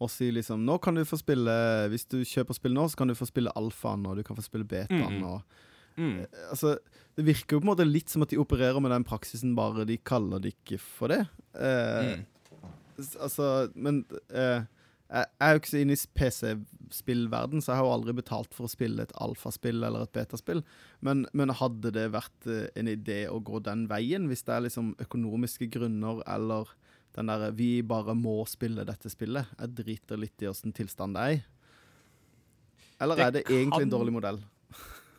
å 0.00 0.08
si 0.10 0.30
liksom 0.32 0.62
Nå 0.64 0.78
kan 0.80 0.96
du 0.96 1.02
få 1.04 1.18
spille 1.20 1.52
Hvis 1.92 2.06
du 2.08 2.22
kjøper 2.24 2.56
spill 2.56 2.72
nå, 2.72 2.86
så 2.88 2.96
kan 2.96 3.08
du 3.12 3.14
få 3.18 3.28
spille 3.28 3.52
alfaen, 3.56 4.06
og 4.08 4.16
du 4.16 4.22
kan 4.26 4.36
få 4.38 4.44
spille 4.46 4.64
betaen, 4.68 5.20
Mm. 5.20 5.24
og 5.34 5.42
Mm. 6.00 6.22
Altså, 6.48 6.76
det 7.18 7.24
virker 7.26 7.56
jo 7.56 7.60
på 7.60 7.66
en 7.66 7.70
måte 7.74 7.84
litt 7.84 8.08
som 8.08 8.22
at 8.22 8.30
de 8.30 8.38
opererer 8.40 8.80
med 8.80 8.92
den 8.94 9.04
praksisen, 9.04 9.50
bare 9.58 9.84
de 9.84 9.96
kaller 9.98 10.40
det 10.40 10.54
ikke 10.54 10.78
for 10.80 11.08
det. 11.12 11.18
Eh, 11.52 12.14
Mm. 12.14 12.22
Altså, 13.20 13.48
men 13.74 13.98
eh, 14.32 14.62
jeg 15.10 15.26
jeg 15.26 15.46
er 15.46 15.54
jo 15.54 15.60
ikke 15.60 15.70
så 15.70 15.80
inne 15.80 15.94
i 15.96 16.02
PC-spillverden, 16.18 17.62
så 17.62 17.72
jeg 17.72 17.80
har 17.80 17.86
jo 17.88 17.94
aldri 17.96 18.12
betalt 18.14 18.52
for 18.54 18.68
å 18.68 18.70
spille 18.70 19.02
et 19.02 19.14
alfaspill 19.18 19.82
eller 19.82 20.04
et 20.06 20.12
betaspill. 20.14 20.62
Men, 21.02 21.24
men 21.34 21.50
hadde 21.58 21.90
det 21.96 22.12
vært 22.14 22.46
eh, 22.46 22.68
en 22.78 22.90
idé 22.90 23.24
å 23.30 23.40
gå 23.42 23.58
den 23.66 23.88
veien, 23.90 24.28
hvis 24.30 24.44
det 24.46 24.54
er 24.54 24.66
liksom 24.68 24.92
økonomiske 25.02 25.66
grunner 25.74 26.22
eller 26.30 26.70
den 27.18 27.26
derre 27.26 27.50
'vi 27.50 27.82
bare 27.82 28.14
må 28.14 28.44
spille 28.46 28.86
dette 28.86 29.10
spillet', 29.10 29.50
jeg 29.58 29.74
driter 29.74 30.20
litt 30.20 30.42
i 30.44 30.46
åssen 30.46 30.70
tilstand 30.72 31.18
det 31.18 31.24
er 31.26 31.32
i? 31.34 31.42
Eller 33.00 33.16
Det 33.16 33.26
er 33.26 33.34
det 33.34 33.44
egentlig 33.48 33.82
en 33.82 33.96
dårlig 33.96 34.14
modell? 34.14 34.38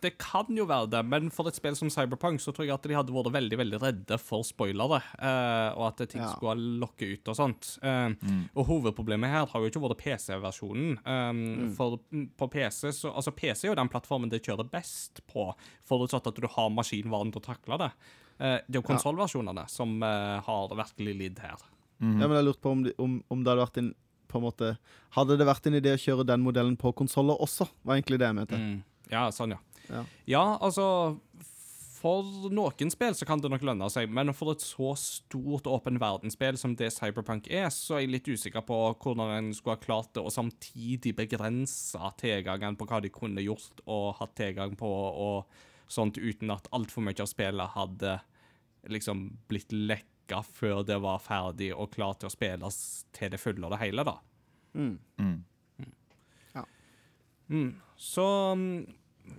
Det 0.02 0.16
kan 0.18 0.48
jo 0.58 0.66
være 0.66 0.88
det, 0.90 1.02
men 1.06 1.28
for 1.34 1.46
et 1.50 1.56
spill 1.58 1.76
som 1.78 1.90
Cyberpunk 1.94 2.42
så 2.42 2.50
tror 2.56 2.66
jeg 2.66 2.74
at 2.74 2.86
de 2.90 2.96
hadde 2.98 3.14
vært 3.14 3.30
veldig 3.36 3.58
veldig 3.60 3.80
redde 3.84 4.18
for 4.22 4.42
spoilere, 4.48 4.98
uh, 5.22 5.78
og 5.78 5.84
at 5.92 6.02
ting 6.10 6.24
Ja. 6.24 6.32
skulle 6.34 6.80
lokke 6.82 7.12
ut 7.14 7.30
og 7.30 7.38
sånt. 7.38 7.78
Eh, 7.86 8.10
Og 8.58 8.66
hovedproblemet 8.66 9.30
her 9.30 9.46
har 9.46 9.62
jo 9.62 9.70
ikke 9.70 9.84
vært 9.84 10.02
PC-versjonen. 10.02 10.98
Um, 11.06 11.72
For 11.78 12.00
mm, 12.12 12.30
på 12.38 12.50
PC 12.50 12.92
så 12.92 13.14
Altså, 13.14 13.32
PC 13.32 13.66
er 13.68 13.72
jo 13.72 13.76
den 13.76 13.90
plattformen 13.90 14.30
det 14.30 14.42
kjører 14.44 14.70
best 14.72 15.22
på, 15.28 15.54
forutsatt 15.86 16.28
at 16.28 16.36
du 16.42 16.48
har 16.48 16.70
maskinvaren 16.74 17.32
til 17.32 17.42
å 17.42 17.46
takle 17.46 17.78
det. 17.78 17.92
Uh, 18.42 18.58
det 18.68 18.76
er 18.76 18.82
jo 18.82 18.88
konsollversjonene 18.90 19.68
som 19.70 20.02
eh, 20.02 20.40
har 20.42 20.68
virkelig 20.74 21.14
lidd 21.18 21.40
her. 21.40 21.62
Ja, 22.02 22.26
men 22.26 22.32
jeg 22.40 22.46
lurte 22.48 22.62
på 22.66 22.72
om, 22.74 22.84
de, 22.84 22.94
om, 22.98 23.20
om 23.30 23.44
det 23.44 23.52
hadde 23.52 23.62
vært 23.68 23.78
en 23.78 23.92
på 24.32 24.40
en 24.40 24.46
måte 24.48 24.78
Hadde 25.14 25.36
det 25.38 25.46
vært 25.46 25.68
en 25.68 25.76
idé 25.78 25.92
å 25.94 26.00
kjøre 26.00 26.26
den 26.26 26.42
modellen 26.42 26.78
på 26.80 26.94
konsoller 26.96 27.38
også? 27.44 27.68
Var 27.84 28.00
egentlig 28.00 28.18
det 28.22 28.30
jeg 28.30 28.38
mente. 28.38 28.58
Mm. 28.58 28.80
Ja, 29.12 29.26
sånn, 29.36 29.52
ja. 29.52 29.60
Ja. 29.90 30.04
Ja, 30.30 30.44
altså 30.62 30.86
For 32.02 32.26
noen 32.50 32.90
spill 32.94 33.14
så 33.18 33.28
kan 33.30 33.42
det 33.44 33.52
nok 33.54 33.66
lønne 33.68 33.90
seg, 33.94 34.10
men 34.10 34.34
for 34.34 34.56
et 34.56 34.64
så 34.66 34.96
stort 34.98 35.68
åpen 35.70 36.00
verdensspill 36.02 36.58
som 36.58 36.74
det 36.78 36.90
Cyberpunk 36.96 37.46
er, 37.52 37.68
så 37.70 38.00
er 38.00 38.06
jeg 38.06 38.14
litt 38.16 38.30
usikker 38.32 38.64
på 38.66 38.78
hvordan 39.04 39.36
en 39.36 39.52
skulle 39.54 39.76
ha 39.78 39.84
klart 39.84 40.10
det, 40.16 40.24
og 40.24 40.34
samtidig 40.34 41.14
begrense 41.20 42.10
tilgangen 42.18 42.80
på 42.80 42.88
hva 42.90 43.04
de 43.06 43.14
kunne 43.14 43.46
gjort, 43.46 43.84
og 43.86 44.16
hatt 44.18 44.34
tilgang 44.40 44.74
på, 44.80 44.90
og 44.90 45.46
sånt 45.92 46.18
uten 46.18 46.50
at 46.56 46.72
altfor 46.74 47.06
mye 47.06 47.22
av 47.22 47.30
spillet 47.30 47.76
hadde 47.76 48.18
liksom 48.90 49.28
blitt 49.52 49.70
lekka 49.70 50.42
før 50.42 50.82
det 50.88 50.98
var 51.04 51.22
ferdig 51.22 51.70
og 51.76 51.94
klart 51.94 52.24
til 52.24 52.32
å 52.32 52.34
spilles 52.34 52.82
til 53.14 53.30
det 53.30 53.44
fulle 53.44 53.68
og 53.68 53.76
det 53.76 53.84
hele, 53.84 54.08
da. 54.10 54.18
Mm. 54.74 54.96
Mm. 55.22 55.40
Mm. 57.52 57.82
Så 58.00 58.26
mm, 58.56 58.86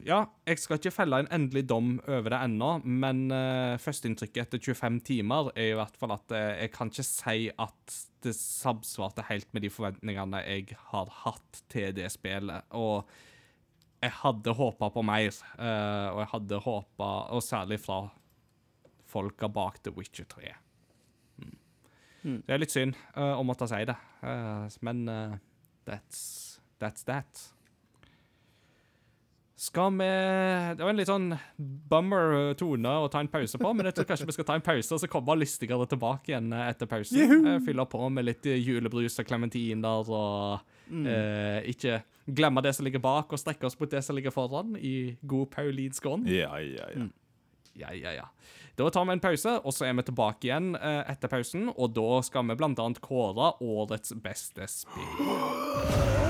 ja, 0.03 0.25
jeg 0.47 0.59
skal 0.59 0.79
ikke 0.79 0.93
felle 0.95 1.21
en 1.23 1.29
endelig 1.35 1.63
dom 1.71 1.93
over 2.11 2.33
det 2.35 2.39
ennå, 2.47 2.71
men 2.85 3.25
uh, 3.31 3.79
førsteinntrykket 3.83 4.41
etter 4.43 4.63
25 4.75 4.99
timer 5.07 5.51
er 5.55 5.73
i 5.73 5.77
hvert 5.79 5.99
fall 5.99 6.15
at 6.17 6.35
uh, 6.35 6.41
jeg 6.59 6.73
kan 6.75 6.91
ikke 6.91 7.07
si 7.07 7.45
at 7.51 7.99
det 8.23 8.35
samsvarte 8.39 9.27
helt 9.29 9.49
med 9.55 9.65
de 9.67 9.71
forventningene 9.71 10.43
jeg 10.43 10.79
har 10.91 11.13
hatt 11.23 11.63
til 11.73 11.95
det 11.95 12.11
spillet. 12.15 12.67
Og 12.79 13.07
jeg 14.03 14.15
hadde 14.19 14.57
håpa 14.59 14.91
på 14.91 15.07
mer, 15.07 15.31
uh, 15.55 16.09
og 16.17 16.21
jeg 16.25 16.31
hadde 16.35 16.61
håpa 16.67 17.13
Og 17.37 17.47
særlig 17.47 17.79
fra 17.83 18.03
folka 19.07 19.47
bak 19.47 19.83
The 19.85 19.95
Witcher 19.95 20.27
3. 20.27 20.53
Mm. 21.39 21.57
Mm. 22.23 22.39
Det 22.47 22.55
er 22.55 22.63
litt 22.63 22.75
synd 22.75 22.99
uh, 23.15 23.37
å 23.39 23.47
måtte 23.47 23.71
si 23.71 23.83
det, 23.87 23.99
men 24.83 25.07
that's, 25.87 26.23
that's 26.83 27.07
that. 27.07 27.53
Skal 29.63 29.93
vi 29.95 30.07
Det 30.75 30.83
var 30.83 30.91
en 30.91 30.99
litt 30.99 31.07
sånn 31.11 31.29
bummer 31.93 32.55
tone 32.59 32.95
å 33.05 33.07
ta 33.13 33.21
en 33.23 33.29
pause 33.31 33.61
på, 33.63 33.71
men 33.77 33.87
jeg 33.87 33.95
tror 33.95 34.09
kanskje 34.09 34.27
vi 34.27 34.35
skal 34.35 34.47
ta 34.49 34.57
en 34.59 34.65
pause, 34.67 34.91
og 34.97 34.99
så 34.99 35.11
kommer 35.11 35.39
lystigere 35.39 35.87
tilbake 35.87 36.33
igjen 36.33 36.49
etter 36.57 36.89
pausen. 36.91 37.47
Fylle 37.63 37.85
på 37.87 38.09
med 38.11 38.27
litt 38.27 38.49
julebrus 38.51 39.21
og 39.23 39.29
klementiner, 39.29 40.11
og 40.11 40.69
Mm. 40.93 41.07
eh, 41.07 41.71
ikke 41.71 42.03
glemme 42.27 42.61
det 42.61 42.75
som 42.75 42.85
ligger 42.85 43.01
bak, 43.01 43.31
og 43.33 43.39
strekke 43.39 43.65
oss 43.65 43.79
mot 43.81 43.89
det 43.89 44.03
som 44.05 44.17
ligger 44.17 44.35
foran, 44.35 44.75
i 44.77 45.17
god 45.25 45.49
paulinsk 45.55 46.05
ånd. 46.11 46.27
Ja, 46.29 46.57
ja, 46.59 46.89
ja. 46.91 47.05
Mm. 47.07 47.13
Ja, 47.79 47.93
ja, 47.97 48.11
ja. 48.19 48.27
Da 48.77 48.91
tar 48.91 49.07
vi 49.07 49.13
en 49.13 49.21
pause, 49.23 49.55
og 49.65 49.73
så 49.73 49.87
er 49.89 49.95
vi 49.95 50.03
tilbake 50.03 50.51
igjen 50.51 50.75
eh, 50.77 51.05
etter 51.09 51.29
pausen, 51.33 51.71
og 51.77 51.95
da 51.95 52.21
skal 52.27 52.45
vi 52.51 52.59
blant 52.59 52.83
annet 52.83 53.01
kåre 53.01 53.55
årets 53.63 54.13
beste 54.21 54.67
spill. 54.69 56.19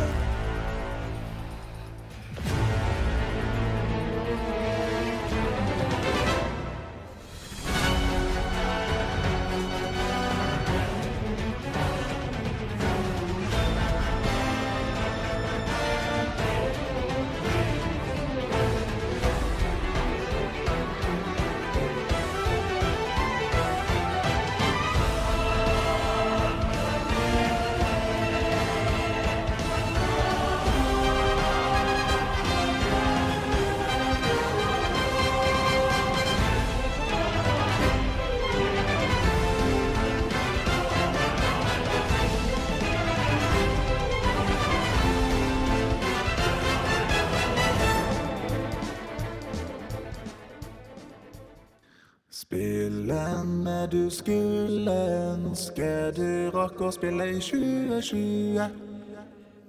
skulle 54.13 54.95
ønske 55.33 55.89
du 56.17 56.51
rakk 56.55 56.81
å 56.85 56.93
spille 56.95 57.27
i 57.33 57.41
2020. 57.41 58.91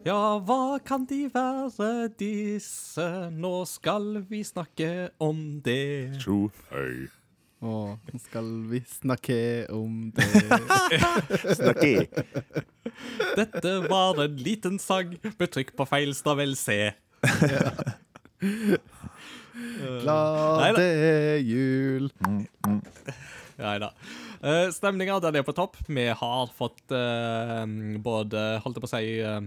Ja, 0.04 0.38
hva 0.44 0.80
kan 0.84 1.06
de 1.08 1.30
være, 1.32 2.10
disse? 2.20 3.06
Nå 3.32 3.64
skal 3.72 4.20
vi 4.28 4.42
snakke 4.44 5.10
om 5.24 5.62
det. 5.64 6.20
Tjo 6.20 6.50
høy. 6.74 7.06
Å, 7.64 7.96
nå 7.96 8.20
skal 8.20 8.50
vi 8.68 8.82
snakke 8.84 9.38
om 9.72 10.10
det. 10.12 10.28
Snakke. 11.62 11.94
Dette 13.38 13.72
var 13.88 14.20
en 14.26 14.36
liten 14.44 14.76
sang 14.84 15.16
med 15.24 15.48
trykk 15.56 15.72
på 15.80 15.88
feil 15.88 16.12
stavelse. 16.18 16.76
Glade 20.04 20.90
jul. 21.48 22.12
Nei 23.64 23.78
da. 23.80 23.94
Uh, 24.44 24.68
Stemninga 24.76 25.22
den 25.24 25.38
er 25.40 25.46
på 25.48 25.56
topp. 25.56 25.78
Vi 25.88 26.08
har 26.12 26.50
fått 26.58 26.92
uh, 26.92 27.64
både, 28.04 28.42
holdt 28.64 28.80
jeg 28.80 28.84
på 28.84 28.90
å 28.90 28.92
si 28.92 29.12
uh, 29.24 29.44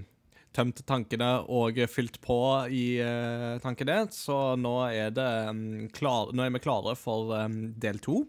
Tømt 0.57 0.79
tankene 0.89 1.43
og 1.53 1.77
fylt 1.93 2.15
på 2.25 2.39
i 2.73 2.97
uh, 3.05 3.59
tankene. 3.61 4.07
Så 4.15 4.55
nå 4.57 4.73
er, 4.89 5.11
det, 5.13 5.27
um, 5.51 5.85
klar, 5.93 6.33
nå 6.33 6.47
er 6.47 6.55
vi 6.55 6.63
klare 6.65 6.95
for 6.97 7.35
um, 7.37 7.59
del 7.77 8.01
to. 8.01 8.23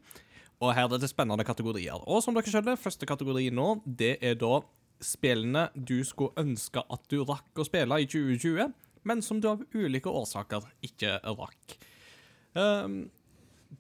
Og 0.60 0.74
her 0.76 0.92
er 0.92 1.00
det 1.00 1.08
spennende 1.08 1.46
kategorier. 1.48 2.04
Og 2.04 2.20
som 2.26 2.36
dere 2.36 2.52
skjønner, 2.52 2.82
første 2.82 3.08
kategori 3.08 3.48
nå, 3.56 3.70
det 3.86 4.18
er 4.20 4.36
da 4.42 4.60
spillene 5.00 5.70
du 5.72 6.02
skulle 6.04 6.36
ønske 6.42 6.84
at 6.84 7.08
du 7.08 7.22
rakk 7.22 7.62
å 7.62 7.68
spille 7.70 8.02
i 8.02 8.10
2020, 8.10 8.76
men 9.08 9.24
som 9.24 9.40
du 9.40 9.48
av 9.54 9.64
ulike 9.72 10.12
årsaker 10.12 10.68
ikke 10.84 11.20
rakk. 11.30 11.78
Um, 12.58 13.06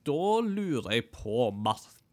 da 0.07 0.23
lurer 0.45 0.93
jeg 0.93 1.09
på, 1.11 1.49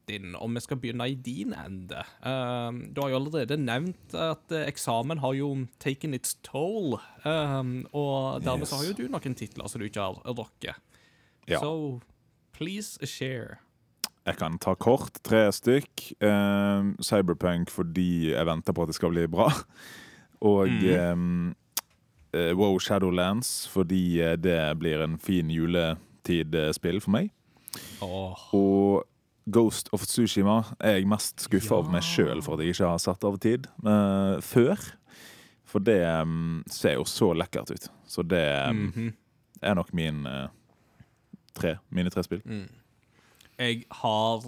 Martin, 0.04 0.34
om 0.34 0.54
vi 0.54 0.60
skal 0.60 0.76
begynne 0.76 1.08
i 1.08 1.14
din 1.14 1.54
ende. 1.54 2.04
Um, 2.20 2.92
du 2.92 3.00
har 3.00 3.10
jo 3.10 3.16
allerede 3.16 3.56
nevnt 3.56 4.14
at 4.14 4.52
eh, 4.52 4.68
eksamen 4.68 5.18
har 5.18 5.34
jo 5.34 5.66
taken 5.80 6.14
its 6.14 6.36
toll, 6.42 6.98
um, 7.24 7.86
og 7.92 8.44
dermed 8.44 8.66
så 8.66 8.76
har 8.76 8.84
jo 8.90 8.96
du 8.98 9.08
noen 9.08 9.34
titler 9.34 9.66
som 9.68 9.80
du 9.80 9.86
ikke 9.86 10.04
har 10.04 10.20
rocket. 10.36 10.76
Ja. 11.48 11.60
So 11.60 12.00
please 12.52 12.98
share. 13.06 13.60
Jeg 14.26 14.36
kan 14.36 14.58
ta 14.58 14.74
kort. 14.74 15.22
Tre 15.24 15.50
stykk. 15.52 16.20
Eh, 16.20 16.92
Cyberpunk 17.00 17.70
fordi 17.70 18.32
jeg 18.32 18.46
venter 18.46 18.72
på 18.72 18.82
at 18.82 18.92
det 18.92 18.96
skal 18.96 19.12
bli 19.12 19.26
bra. 19.28 19.50
Og 20.52 20.68
mm. 20.68 21.54
eh, 22.32 22.52
Wow 22.52 22.78
Shadowlands 22.78 23.68
fordi 23.72 24.20
eh, 24.20 24.36
det 24.36 24.78
blir 24.80 25.04
en 25.04 25.18
fin 25.18 25.50
juletidspill 25.52 27.00
for 27.00 27.16
meg. 27.16 27.32
Oh. 28.00 28.48
Og 28.52 29.04
Ghost 29.44 29.90
of 29.92 30.06
Tsushima 30.08 30.62
er 30.80 30.98
jeg 30.98 31.08
mest 31.10 31.44
skuffa 31.44 31.76
over 31.76 31.92
meg 31.92 32.04
sjøl 32.06 32.40
for 32.44 32.56
at 32.56 32.64
jeg 32.64 32.74
ikke 32.74 32.92
har 32.94 33.02
satt 33.02 33.26
av 33.28 33.36
tid 33.42 33.68
uh, 33.84 34.40
før. 34.44 34.80
For 35.68 35.84
det 35.84 36.00
um, 36.22 36.62
ser 36.70 36.96
jo 36.96 37.04
så 37.08 37.32
lekkert 37.36 37.74
ut. 37.74 37.88
Så 38.06 38.22
det 38.22 38.46
mm, 38.72 38.92
-hmm. 38.96 39.12
er 39.62 39.74
nok 39.74 39.92
min 39.92 40.26
uh, 40.26 40.48
tre, 41.54 41.76
mine 41.90 42.10
tre 42.10 42.22
spill. 42.22 42.42
Mm. 42.44 42.68
Jeg 43.58 43.84
har 43.90 44.44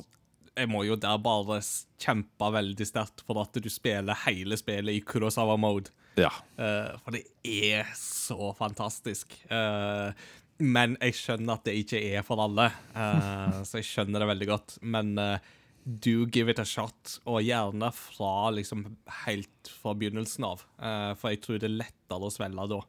Jeg 0.57 0.68
må 0.68 0.82
jo 0.82 0.94
der 0.94 1.18
bare 1.18 1.61
kjempe 2.01 2.53
veldig 2.53 2.86
sterkt 2.86 3.20
for 3.26 3.42
at 3.42 3.64
du 3.64 3.68
spiller 3.68 4.16
hele 4.24 4.57
spillet 4.57 4.92
i 4.92 5.01
Kurosawa-mode. 5.01 5.90
Ja. 6.16 6.30
Uh, 6.57 6.97
for 7.05 7.11
det 7.11 7.24
er 7.44 7.84
så 7.94 8.55
fantastisk. 8.57 9.36
Eh, 9.51 10.12
men 10.59 10.96
jeg 11.02 11.14
skjønner 11.18 11.59
at 11.59 11.66
det 11.68 11.74
ikke 11.82 12.00
er 12.16 12.22
for 12.24 12.40
alle, 12.40 12.70
uh, 12.96 13.61
så 13.66 13.80
jeg 13.80 13.88
skjønner 13.90 14.22
det 14.22 14.28
veldig 14.30 14.48
godt. 14.48 14.76
Men 14.82 15.11
uh, 15.20 15.38
do 15.84 16.24
give 16.32 16.48
it 16.50 16.59
a 16.62 16.64
shot, 16.66 17.18
og 17.28 17.42
gjerne 17.44 17.90
fra 17.94 18.50
liksom 18.57 18.86
helt 19.26 19.70
fra 19.82 19.92
begynnelsen 19.94 20.46
av. 20.48 20.64
Uh, 20.80 21.12
for 21.20 21.34
jeg 21.34 21.42
tror 21.44 21.61
det 21.62 21.68
er 21.70 21.76
lettere 21.82 22.28
å 22.28 22.32
svelge 22.32 22.68
da. 22.72 22.80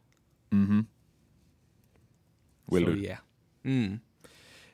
Mhm. 0.55 0.85
Will 2.71 2.83
Så 2.85 2.91
do. 2.91 2.97
yeah. 2.99 3.19
Mm. 3.63 3.99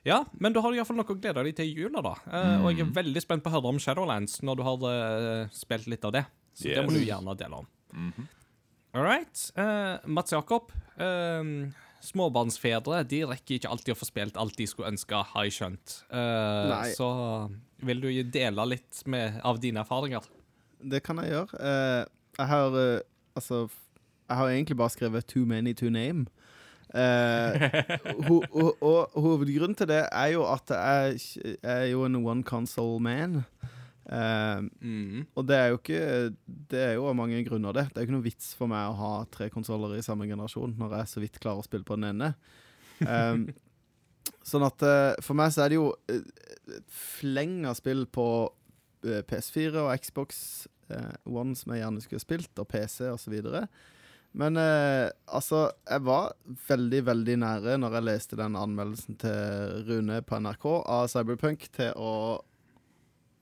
Ja, 0.04 0.24
men 0.34 0.54
du 0.54 0.60
har 0.60 0.72
du 0.74 0.78
iallfall 0.78 0.98
noe 0.98 1.08
å 1.08 1.16
glede 1.16 1.44
deg 1.46 1.56
til 1.56 1.70
i 1.70 1.76
jula, 1.86 2.02
da. 2.04 2.16
Mm. 2.28 2.64
Og 2.66 2.72
jeg 2.74 2.84
er 2.88 2.96
veldig 2.98 3.22
spent 3.24 3.44
på 3.46 3.52
å 3.52 3.54
høre 3.56 3.70
om 3.70 3.78
Shadowlands 3.80 4.42
når 4.44 4.58
du 4.60 4.64
har 4.68 5.48
spilt 5.56 5.88
litt 5.88 6.04
av 6.10 6.12
det. 6.18 6.24
Så 6.58 6.74
det 6.74 6.84
må 6.84 6.92
du 6.92 7.00
gjerne 7.06 7.36
dele 7.40 7.62
om. 7.62 7.70
Mhm. 7.94 8.26
All 8.94 9.06
right. 9.08 9.40
Mats 10.06 10.34
Jakob. 10.36 10.72
eh, 10.98 11.42
småbarnsfedre 12.04 13.04
de 13.08 13.24
rekker 13.30 13.58
ikke 13.58 13.72
alltid 13.72 13.94
å 13.96 14.00
få 14.00 14.08
spilt 14.10 14.40
alt 14.40 14.58
de 14.60 14.68
skulle 14.68 14.92
ønske, 14.94 15.24
har 15.34 15.48
jeg 15.48 15.56
skjønt. 15.58 15.98
Uh, 16.12 16.84
så 16.96 17.10
vil 17.84 18.04
du 18.04 18.10
dele 18.34 18.68
litt 18.76 19.04
med, 19.10 19.40
av 19.44 19.62
dine 19.64 19.84
erfaringer? 19.84 20.28
Det 20.84 21.04
kan 21.06 21.22
jeg 21.24 21.32
gjøre. 21.32 21.60
Uh, 21.60 22.04
jeg 22.40 22.50
har 22.50 22.76
uh, 22.76 23.00
altså 23.38 23.68
Jeg 24.30 24.38
har 24.40 24.50
egentlig 24.50 24.78
bare 24.78 24.90
skrevet 24.90 25.26
'too 25.28 25.46
many 25.46 25.74
to 25.74 25.90
name'. 25.90 26.28
Eh, 26.94 27.72
ho, 28.28 28.44
ho, 28.54 28.72
og 28.82 29.16
hovedgrunnen 29.18 29.74
til 29.76 29.90
det 29.90 30.04
er 30.12 30.28
jo 30.36 30.44
at 30.46 30.70
jeg 30.70 31.18
jeg 31.42 31.58
er 31.64 31.86
jo 31.90 32.06
en 32.06 32.16
one 32.22 32.44
console 32.44 33.00
man. 33.02 33.46
Eh, 34.10 34.62
Mm. 34.84 35.26
og 35.36 35.46
det 35.48 35.56
er 35.56 35.70
jo 35.72 35.78
ikke 35.78 36.36
Det 36.70 36.80
er 36.80 36.94
jo 36.98 37.06
av 37.08 37.16
mange 37.16 37.40
grunner, 37.48 37.72
det. 37.74 37.86
Det 37.94 37.98
er 37.98 38.02
jo 38.04 38.08
ikke 38.10 38.18
noe 38.18 38.26
vits 38.28 38.50
for 38.60 38.68
meg 38.68 38.90
å 38.90 38.98
ha 39.00 39.12
tre 39.32 39.48
konsoller 39.50 39.96
i 39.98 40.04
samme 40.04 40.28
generasjon 40.28 40.76
når 40.78 40.98
jeg 40.98 41.08
så 41.14 41.22
vidt 41.24 41.40
klarer 41.40 41.62
å 41.64 41.68
spille 41.68 41.88
på 41.88 41.96
den 41.96 42.10
ene. 42.12 42.34
Um, 43.08 43.48
Sånn 44.44 44.64
at 44.68 44.82
eh, 44.84 45.16
for 45.24 45.36
meg 45.40 45.52
så 45.56 45.64
er 45.64 45.72
det 45.72 45.78
jo 45.80 45.94
eh, 46.12 46.20
et 46.76 46.92
fleng 46.92 47.62
av 47.68 47.76
spill 47.80 48.06
på 48.12 48.26
eh, 49.08 49.22
PS4 49.28 49.76
og 49.86 49.92
Xbox 50.04 50.68
eh, 50.92 51.14
One 51.28 51.56
som 51.56 51.72
jeg 51.72 51.84
gjerne 51.84 52.04
skulle 52.04 52.24
spilt, 52.24 52.52
og 52.60 52.68
PC 52.72 53.08
osv. 53.12 53.36
Men 54.36 54.58
eh, 54.60 55.08
altså, 55.32 55.70
jeg 55.88 56.04
var 56.08 56.34
veldig, 56.68 57.04
veldig 57.08 57.36
nære 57.44 57.78
når 57.80 57.96
jeg 58.00 58.08
leste 58.10 58.40
den 58.40 58.56
anmeldelsen 58.60 59.16
til 59.22 59.84
Rune 59.88 60.20
på 60.28 60.40
NRK 60.44 60.66
av 60.82 61.08
Cyberpunk, 61.12 61.68
til 61.76 61.92
å 61.96 62.12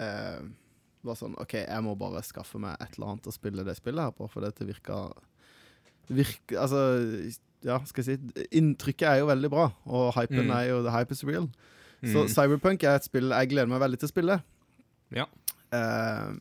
eh, 0.02 0.41
Bare 1.02 1.18
sånn 1.18 1.34
OK, 1.41 1.56
jeg 1.64 1.82
må 1.86 1.95
bare 1.97 2.20
skaffe 2.22 2.60
meg 2.62 2.76
et 2.84 2.93
eller 2.97 3.14
annet 3.16 3.30
å 3.30 3.34
spille 3.34 3.64
det 3.66 3.74
spillet 3.80 4.04
her 4.06 4.12
på, 4.14 4.28
for 4.30 4.45
dette 4.45 4.68
virka 4.68 4.99
virker, 6.12 6.60
altså, 6.62 6.82
ja, 7.66 7.80
skal 7.89 8.04
jeg 8.06 8.20
si 8.20 8.45
Inntrykket 8.60 9.08
er 9.10 9.22
jo 9.22 9.30
veldig 9.32 9.49
bra, 9.54 9.68
og 9.88 10.12
hypen 10.18 10.45
Mm. 10.45 10.52
er 10.58 10.68
jo 10.70 10.82
The 10.84 10.91
hype 10.93 11.12
is 11.16 11.24
real. 11.24 11.47
Så 12.04 12.24
Mm. 12.26 12.30
Cyberpunk 12.34 12.84
er 12.84 12.95
et 12.95 13.04
spill 13.06 13.30
jeg 13.30 13.49
gleder 13.49 13.68
meg 13.70 13.80
veldig 13.82 13.99
til 13.99 14.10
å 14.10 14.14
spille. 14.14 14.43
Ja. 15.14 15.26
Eh, 15.72 16.34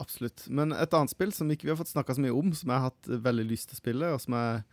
absolutt. 0.00 0.48
Men 0.48 0.72
et 0.72 0.92
annet 0.94 1.10
spill 1.10 1.32
som 1.32 1.48
ikke 1.50 1.64
vi 1.64 1.70
har 1.74 1.76
fått 1.76 1.92
snakka 1.92 2.14
så 2.14 2.20
mye 2.20 2.36
om, 2.36 2.52
som 2.52 2.68
jeg 2.70 2.78
har 2.80 2.90
hatt 2.90 3.08
veldig 3.08 3.46
lyst 3.48 3.68
til 3.70 3.76
å 3.76 3.80
spille, 3.82 4.12
og 4.14 4.20
som 4.20 4.34
jeg, 4.34 4.64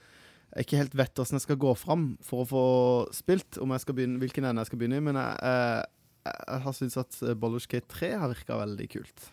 jeg 0.56 0.66
ikke 0.66 0.78
helt 0.78 0.96
vet 0.96 1.14
hvordan 1.16 1.40
jeg 1.40 1.42
skal 1.48 1.56
gå 1.58 1.76
fram 1.78 2.18
for 2.22 2.44
å 2.44 2.48
få 2.48 3.14
spilt, 3.16 3.58
om 3.62 3.72
jeg 3.72 3.82
skal 3.82 3.96
begynne, 3.96 4.20
hvilken 4.20 4.46
ende 4.46 4.60
jeg 4.64 4.68
skal 4.72 4.80
begynne 4.80 4.98
i, 4.98 5.06
men 5.08 5.16
jeg, 5.16 5.40
eh, 5.44 5.84
jeg 6.28 6.62
har 6.66 6.76
syntes 6.78 6.98
at 7.02 7.18
Baldur's 7.40 7.68
Gate 7.70 7.88
3 7.92 8.12
har 8.22 8.32
virka 8.34 8.58
veldig 8.60 8.88
kult. 8.94 9.28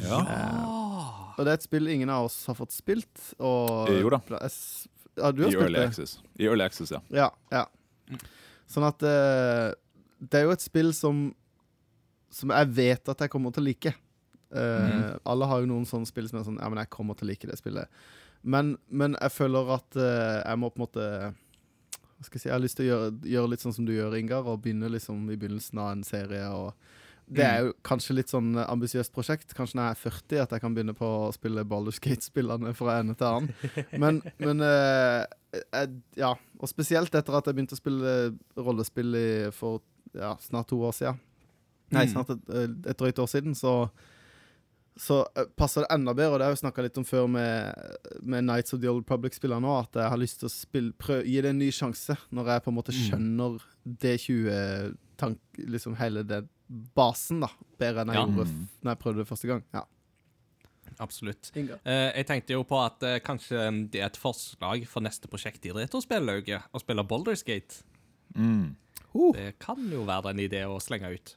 Ja. 0.00 0.18
Uh, 0.24 1.32
og 1.36 1.44
det 1.44 1.50
er 1.52 1.58
et 1.58 1.66
spill 1.66 1.90
ingen 1.92 2.08
av 2.12 2.24
oss 2.30 2.38
har 2.48 2.56
fått 2.56 2.72
spilt. 2.72 3.12
Og 3.38 3.90
Eh, 3.92 4.00
jo 4.00 4.10
da. 4.14 4.20
Jeg 4.30 4.52
Ja, 5.18 5.28
du 5.32 5.42
har 5.42 5.50
I 5.50 5.52
spilt 5.52 5.66
Early 5.66 5.78
det? 5.80 5.88
Access. 5.90 6.14
I 6.40 6.46
Early 6.48 6.64
Access, 6.64 6.90
ja. 6.94 7.00
Ja, 7.12 7.28
ja. 7.52 7.66
Sånn 8.72 8.86
at 8.88 9.02
uh, 9.04 9.74
Det 10.22 10.38
er 10.40 10.46
jo 10.46 10.54
et 10.54 10.64
spill 10.64 10.92
som 10.96 11.26
Som 12.32 12.48
jeg 12.56 12.70
vet 12.72 13.08
at 13.12 13.20
jeg 13.26 13.30
kommer 13.32 13.52
til 13.52 13.60
å 13.64 13.68
like. 13.68 13.92
Eh, 14.52 15.12
Alle 15.28 15.46
har 15.48 15.60
jo 15.60 15.68
noen 15.68 15.84
sånne 15.88 16.08
spill 16.08 16.28
som 16.28 16.40
er 16.40 16.44
sånn 16.48 16.58
Ja, 16.60 16.68
men 16.72 16.80
jeg 16.80 16.90
kommer 16.92 17.16
til 17.16 17.28
å 17.28 17.30
like 17.32 17.48
det 17.48 17.58
spillet. 17.60 17.88
Men, 18.42 18.74
men 18.88 19.14
jeg 19.20 19.32
føler 19.36 19.68
at 19.76 19.96
eh, 20.00 20.40
jeg 20.42 20.58
må 20.60 20.70
på 20.72 20.80
en 20.80 20.86
måte 20.86 21.04
Hva 22.22 22.28
skal 22.28 22.38
jeg 22.38 22.42
si 22.44 22.48
Jeg 22.48 22.54
har 22.54 22.62
lyst 22.62 22.76
til 22.78 22.86
å 22.86 22.90
gjøre, 22.92 23.12
gjøre 23.34 23.50
litt 23.50 23.62
sånn 23.64 23.74
som 23.74 23.86
du 23.88 23.92
gjør, 23.96 24.14
Ingar, 24.18 24.46
og 24.46 24.60
begynne 24.62 24.88
liksom 24.94 25.24
i 25.32 25.36
begynnelsen 25.36 25.80
av 25.82 25.92
en 25.96 26.04
serie. 26.06 26.44
og 26.54 26.72
det 27.32 27.44
er 27.46 27.62
jo 27.64 27.72
kanskje 27.86 28.14
litt 28.18 28.28
sånn 28.28 28.50
ambisiøst 28.60 29.12
prosjekt. 29.14 29.54
Kanskje 29.56 29.78
når 29.78 29.86
jeg 29.86 29.94
er 29.94 30.00
40 30.02 30.40
at 30.42 30.50
jeg 30.52 30.60
kan 30.60 30.74
begynne 30.74 30.92
på 30.98 31.06
å 31.06 31.30
spille 31.32 31.62
Baldur's 31.64 32.00
Gate-spillene 32.02 32.74
fra 32.76 32.98
ende 33.00 33.14
til 33.16 33.26
annen. 33.26 33.54
Men, 34.02 34.18
men 34.46 34.60
eh, 34.66 35.24
jeg, 35.72 35.94
Ja. 36.18 36.34
Og 36.60 36.68
spesielt 36.68 37.14
etter 37.14 37.38
at 37.38 37.46
jeg 37.48 37.56
begynte 37.56 37.78
å 37.78 37.80
spille 37.80 38.12
rollespill 38.58 39.16
i, 39.16 39.28
for 39.56 39.80
ja, 40.12 40.34
snart 40.44 40.68
to 40.68 40.82
år 40.84 40.92
siden. 40.98 41.20
Nei, 41.92 42.04
Mm. 42.06 42.12
snart 42.12 42.30
et, 42.36 42.44
eh, 42.52 42.68
et 42.90 42.98
drøyt 43.00 43.18
år 43.22 43.28
siden, 43.32 43.54
så 43.56 43.88
så 45.00 45.22
eh, 45.36 45.46
passer 45.56 45.84
det 45.86 45.90
enda 45.94 46.12
bedre, 46.14 46.34
og 46.34 46.38
det 46.40 46.46
har 46.46 46.52
jeg 46.56 46.60
snakka 46.64 46.82
litt 46.84 46.98
om 47.00 47.04
før 47.08 47.26
med, 47.32 47.74
med 48.22 48.44
Nights 48.44 48.74
of 48.76 48.80
the 48.82 48.90
Old 48.90 49.06
Public-spillerne 49.08 49.64
òg, 49.64 49.86
at 49.88 50.00
jeg 50.02 50.10
har 50.12 50.20
lyst 50.20 50.40
til 50.42 50.50
å 50.50 50.52
spille, 50.52 50.92
prøv, 51.00 51.22
gi 51.24 51.38
det 51.40 51.52
en 51.54 51.58
ny 51.62 51.70
sjanse, 51.72 52.16
når 52.30 52.50
jeg 52.52 52.64
på 52.66 52.72
en 52.72 52.76
måte 52.76 52.92
Mm. 52.92 53.00
skjønner 53.06 53.62
D20-tank... 54.04 55.38
Liksom 55.72 55.96
hele 56.00 56.22
den 56.28 56.48
basen, 56.96 57.40
da, 57.44 57.48
bedre 57.80 58.02
enn 58.04 58.12
jeg 58.12 58.16
Ja. 58.16 58.26
gjorde 58.26 58.46
når 58.82 58.90
jeg 58.94 58.98
prøvde 59.02 59.18
det 59.22 59.28
første 59.28 59.48
gang. 59.50 59.62
Ja. 59.74 59.82
Absolutt. 61.00 61.50
Inga. 61.56 61.78
Eh, 61.88 62.12
jeg 62.18 62.26
tenkte 62.28 62.52
jo 62.52 62.62
på 62.68 62.76
at 62.84 63.02
uh, 63.02 63.16
kanskje 63.24 63.56
mm, 63.70 63.80
det 63.92 64.00
er 64.02 64.06
et 64.10 64.16
forslag 64.20 64.84
for 64.88 65.00
neste 65.04 65.28
prosjekt 65.28 65.64
i 65.66 65.72
Retrospellauget, 65.72 66.68
å 66.72 66.80
spille 66.82 67.04
Baldur's 67.08 67.44
Gate. 67.44 67.82
Mm. 68.36 68.74
Det 69.36 69.58
kan 69.60 69.80
jo 69.92 70.04
være 70.08 70.30
en 70.32 70.40
idé 70.40 70.62
å 70.68 70.78
slenge 70.80 71.10
ut. 71.12 71.34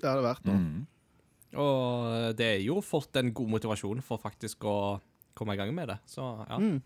Det 0.00 0.08
har 0.08 0.16
det 0.20 0.24
vært 0.26 0.44
noe. 0.48 0.56
Mm. 0.58 0.86
Og 1.58 2.08
eh, 2.12 2.30
det 2.38 2.48
er 2.56 2.64
jo 2.64 2.80
fått 2.84 3.18
en 3.20 3.32
god 3.34 3.56
motivasjon 3.56 4.02
for 4.04 4.22
faktisk 4.22 4.64
å 4.68 4.76
komme 5.36 5.56
i 5.56 5.60
gang 5.60 5.72
med 5.74 5.92
det. 5.92 5.98
Så 6.08 6.24
ja. 6.48 6.58
Mm. 6.60 6.80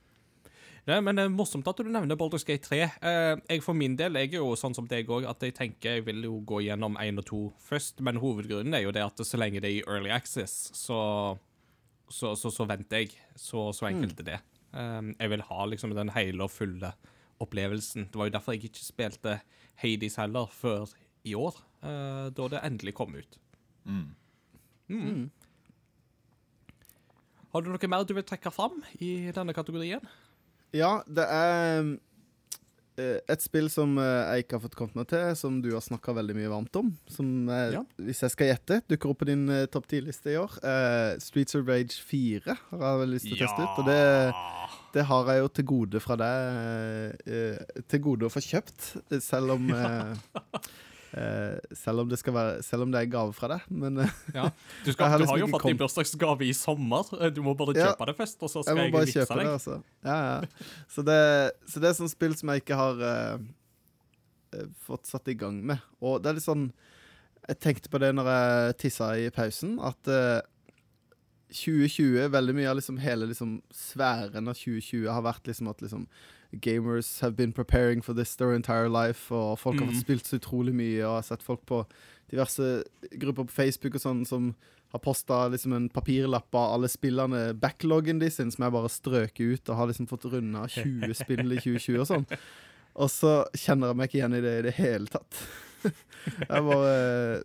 Nei, 0.86 1.00
men 1.02 1.18
det 1.18 1.24
er 1.26 1.32
morsomt 1.34 1.66
at 1.66 1.80
du 1.82 1.88
nevner 1.90 2.18
Baldur's 2.18 2.46
Gate 2.46 2.62
3. 2.68 2.76
Eh, 2.78 3.32
jeg 3.50 3.62
for 3.64 3.74
min 3.74 3.96
del 3.98 4.18
jeg 4.20 4.36
er 4.36 4.38
jo 4.38 4.52
sånn 4.58 4.76
som 4.76 4.86
deg 4.86 5.08
òg, 5.10 5.26
at 5.26 5.42
jeg 5.42 5.56
tenker 5.56 5.98
jeg 5.98 6.04
vil 6.06 6.22
jo 6.28 6.36
gå 6.46 6.60
gjennom 6.62 6.94
én 7.02 7.18
og 7.18 7.26
to 7.26 7.40
først. 7.66 8.04
Men 8.06 8.20
hovedgrunnen 8.22 8.76
er 8.78 8.84
jo 8.84 8.94
det 8.94 9.02
at 9.02 9.22
så 9.26 9.40
lenge 9.40 9.62
det 9.64 9.72
er 9.72 9.80
i 9.80 9.84
early 9.86 10.12
access, 10.14 10.70
så, 10.78 11.00
så, 12.06 12.36
så, 12.38 12.52
så 12.54 12.68
venter 12.70 13.02
jeg. 13.02 13.18
Så, 13.34 13.72
så 13.74 13.90
enkelt 13.90 14.22
er 14.22 14.30
det. 14.30 14.40
Eh, 14.78 15.02
jeg 15.16 15.34
vil 15.34 15.46
ha 15.48 15.66
liksom 15.72 15.96
den 15.98 16.14
hele 16.14 16.46
og 16.46 16.54
fulle 16.54 16.94
opplevelsen. 17.42 18.06
Det 18.12 18.20
var 18.22 18.30
jo 18.30 18.36
derfor 18.38 18.54
jeg 18.54 18.70
ikke 18.70 18.86
spilte 18.86 19.40
Hades 19.82 20.20
heller 20.22 20.46
før 20.54 20.94
i 21.26 21.34
år, 21.34 21.58
eh, 21.82 22.28
da 22.30 22.48
det 22.52 22.62
endelig 22.62 22.94
kom 22.96 23.18
ut. 23.18 23.40
Mm. 23.90 24.14
Mm. 24.92 25.26
Har 27.52 27.64
du 27.64 27.70
noe 27.72 27.88
mer 27.88 28.04
du 28.04 28.12
vil 28.16 28.26
trekke 28.26 28.52
fram 28.52 28.82
i 29.00 29.30
denne 29.34 29.54
kategorien? 29.56 30.02
Ja, 30.76 30.98
det 31.08 31.24
er 31.24 31.86
eh, 33.00 33.18
et 33.32 33.44
spill 33.44 33.70
som 33.72 33.94
eh, 34.02 34.04
jeg 34.34 34.44
ikke 34.44 34.58
har 34.58 34.64
fått 34.66 34.76
kommet 34.76 34.98
meg 34.98 35.08
til, 35.08 35.30
som 35.38 35.60
du 35.64 35.70
har 35.72 35.84
snakka 35.84 36.12
veldig 36.18 36.36
mye 36.36 36.50
varmt 36.52 36.76
om. 36.82 36.90
Som, 37.08 37.48
eh, 37.48 37.70
Ja. 37.78 37.82
hvis 37.96 38.20
jeg 38.26 38.34
skal 38.34 38.50
gjette, 38.50 38.82
dukker 38.92 39.12
opp 39.14 39.22
på 39.22 39.28
din 39.30 39.46
uh, 39.48 39.64
topp 39.72 39.86
10-liste 39.88 40.34
i 40.34 40.38
år. 40.40 40.58
Uh, 40.60 41.16
Streets 41.22 41.56
of 41.56 41.64
Rage 41.70 41.96
4 41.96 42.56
har 42.74 42.84
jeg 42.90 43.00
vel 43.04 43.14
lyst 43.14 43.30
til 43.30 43.38
å 43.38 43.40
teste 43.46 43.62
ut. 43.62 43.80
Og 43.80 43.88
det, 43.88 44.02
det 44.98 45.06
har 45.08 45.32
jeg 45.32 45.44
jo 45.44 45.48
til 45.56 45.68
gode 45.72 46.02
fra 46.04 46.18
deg 46.20 47.16
uh, 47.30 47.80
Til 47.88 48.04
gode 48.10 48.28
å 48.28 48.32
få 48.32 48.44
kjøpt, 48.44 48.90
selv 49.24 49.56
om 49.56 49.70
eh, 49.72 50.28
eh, 51.16 51.74
selv, 51.76 52.02
om 52.04 52.08
det 52.10 52.18
skal 52.20 52.34
være, 52.36 52.62
selv 52.66 52.84
om 52.86 52.92
det 52.94 53.00
er 53.02 53.10
gave 53.10 53.32
fra 53.36 53.48
deg. 53.54 53.66
Men 53.72 54.02
uh, 54.04 54.16
Ja. 54.34 54.48
Du, 54.86 54.92
skal, 54.92 55.08
har 55.10 55.18
du 55.18 55.24
liksom 55.24 55.34
har 55.34 55.42
jo 55.42 55.50
fått 55.54 55.66
din 55.70 55.80
bursdagsgave 55.80 56.46
i 56.46 56.52
sommer. 56.56 57.12
Du 57.34 57.42
må 57.42 57.54
bare 57.58 57.74
Ja. 57.76 57.90
kjøpe 57.90 58.10
det 58.10 58.16
først, 58.20 58.38
og 58.42 58.52
så 58.52 58.62
jeg 58.62 58.68
skal 58.68 58.76
må 58.78 58.86
jeg, 58.86 58.92
bare 58.96 59.08
vippse 59.08 59.22
kjøpe 59.24 59.38
det, 59.40 59.52
altså. 59.58 59.78
Ja, 60.06 60.18
ja. 60.30 60.66
Så 60.94 61.06
det, 61.08 61.20
så 61.72 61.82
det 61.82 61.90
er 61.90 61.96
sånn 62.00 62.12
spill 62.12 62.36
som 62.38 62.52
jeg 62.52 62.62
ikke 62.64 62.78
har 62.78 63.00
eh, 63.10 63.46
eh, 64.60 64.68
fått 64.86 65.06
satt 65.10 65.32
i 65.32 65.38
gang 65.38 65.62
med. 65.72 65.80
Og 66.00 66.20
det 66.22 66.30
er 66.30 66.38
litt 66.40 66.46
sånn 66.48 66.68
Jeg 67.46 67.60
tenkte 67.62 67.90
på 67.92 67.98
det 68.02 68.08
når 68.16 68.26
jeg 68.26 68.76
tissa 68.82 69.12
i 69.22 69.28
pausen, 69.30 69.76
at 69.78 70.08
eh, 70.10 70.40
2020, 71.54 72.26
veldig 72.34 72.54
mye 72.58 72.70
av 72.72 72.76
liksom 72.80 72.96
hele 72.98 73.28
liksom 73.30 73.60
sfæren 73.70 74.50
av 74.50 74.56
2020 74.58 75.06
har 75.14 75.22
vært 75.22 75.46
liksom 75.46 75.68
at 75.70 75.84
liksom 75.84 76.08
Gamers 76.60 77.20
have 77.20 77.36
been 77.36 77.52
preparing 77.52 78.02
for 78.02 78.12
this 78.14 78.34
their 78.36 78.52
entire 78.54 78.88
life, 78.88 79.30
og 79.34 79.58
folk 79.58 79.78
har 79.78 79.86
Mhm. 79.86 79.94
fått 79.94 80.04
spilt 80.04 80.24
så 80.26 80.38
utrolig 80.40 80.74
mye, 80.74 81.02
og 81.04 81.10
jeg 81.10 81.16
har 81.16 81.22
sett 81.22 81.42
folk 81.42 81.64
på 81.66 81.84
diverse 82.30 82.84
grupper 83.18 83.44
på 83.46 83.50
Facebook 83.50 83.94
og 83.94 84.00
sånn 84.00 84.26
som 84.26 84.54
har 84.92 85.00
posta 85.00 85.48
liksom 85.50 85.72
en 85.74 85.88
papirlapp 85.88 86.54
av 86.54 86.74
alle 86.74 86.88
spillene, 86.88 87.52
backloggen 87.58 88.18
de 88.20 88.30
sin, 88.30 88.50
som 88.50 88.62
jeg 88.64 88.72
bare 88.72 88.88
strøker 88.88 89.52
ut, 89.54 89.68
og 89.68 89.76
har 89.76 89.86
liksom 89.88 90.06
fått 90.08 90.24
runda 90.32 90.66
20 90.68 91.12
spill 91.14 91.52
i 91.52 91.56
2020 91.60 92.00
og 92.00 92.06
sånn. 92.06 92.26
Og 92.96 93.08
så 93.10 93.44
kjenner 93.52 93.88
jeg 93.88 93.96
meg 93.96 94.08
ikke 94.10 94.18
igjen 94.22 94.34
i 94.38 94.40
det 94.40 94.58
i 94.58 94.62
det 94.62 94.74
hele 94.74 95.06
tatt. 95.06 95.34
Jeg 96.26 96.62
bare 96.66 97.44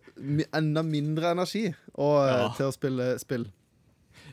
enda 0.54 0.82
mindre 0.82 1.30
energi 1.30 1.68
og, 1.94 2.26
eh, 2.26 2.38
Ja. 2.42 2.48
til 2.56 2.66
å 2.66 2.72
spille 2.74 3.18
spill. 3.20 3.44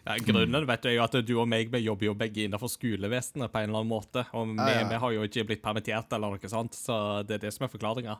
Ja, 0.05 0.15
grunnen 0.23 0.65
vet 0.69 0.83
du, 0.83 0.89
er 0.89 0.95
jo 0.97 1.03
at 1.05 1.17
du 1.25 1.33
og 1.37 1.47
meg 1.51 1.71
vi 1.73 1.81
jobber 1.83 2.09
jo 2.09 2.15
begge 2.17 2.45
innenfor 2.45 2.71
skolevesenet 2.71 3.51
på 3.51 3.59
en 3.61 3.69
eller 3.69 3.81
annen 3.83 3.91
måte. 3.91 4.23
Og 4.33 4.47
vi, 4.53 4.57
Ja, 4.63 4.81
ja. 4.81 4.87
vi 4.89 4.99
har 5.03 5.15
jo 5.15 5.25
ikke 5.27 5.45
blitt 5.51 5.61
permittert 5.65 6.13
eller 6.15 6.35
noe 6.35 6.51
sånt, 6.51 6.77
så 6.77 7.21
det 7.27 7.39
er 7.39 7.45
det 7.47 7.53
som 7.55 7.67
er 7.67 7.73
forklaringa. 7.73 8.17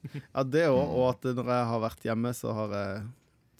Ja, 0.34 0.42
det 0.48 0.66
òg, 0.72 0.80
og 0.96 1.06
at 1.10 1.26
når 1.36 1.50
jeg 1.52 1.66
har 1.70 1.80
vært 1.84 2.04
hjemme, 2.08 2.30
så 2.36 2.54
har 2.56 2.76
jeg 2.78 3.00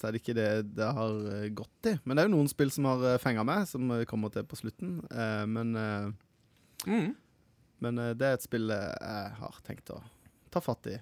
så 0.01 0.07
er 0.09 0.15
det 0.17 0.21
ikke 0.23 0.33
det 0.39 0.49
det 0.79 0.87
har 0.97 1.17
eh, 1.29 1.49
gått 1.53 1.89
i. 1.91 1.99
Men 2.09 2.17
det 2.17 2.23
er 2.23 2.29
jo 2.31 2.37
noen 2.39 2.49
spill 2.49 2.71
som 2.73 2.87
har 2.89 3.03
fenga 3.21 3.43
meg, 3.45 3.67
som 3.69 3.91
eh, 3.93 4.07
kommer 4.09 4.33
til 4.33 4.47
på 4.49 4.57
slutten. 4.57 4.99
Eh, 5.13 5.47
men 5.47 5.77
eh, 5.77 6.11
Mm. 6.89 7.11
men 7.85 7.99
eh, 8.01 8.15
det 8.17 8.25
er 8.25 8.39
et 8.39 8.45
spill 8.47 8.71
eh, 8.73 8.87
jeg 9.05 9.35
har 9.43 9.59
tenkt 9.67 9.91
å 9.93 9.99
ta 10.51 10.63
fatt 10.65 10.87
i. 10.89 10.95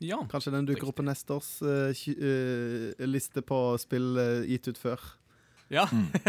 Ja. 0.00 0.22
Kanskje 0.32 0.54
den 0.54 0.64
dukker 0.64 0.88
opp 0.88 0.96
på 0.96 1.04
neste 1.04 1.36
års 1.36 1.50
uh, 1.60 1.92
eh, 1.92 3.04
liste 3.06 3.44
på 3.46 3.58
spill 3.80 4.16
eh, 4.20 4.48
gitt 4.50 4.68
ut 4.72 4.80
før. 4.80 5.04
Ja. 5.72 5.86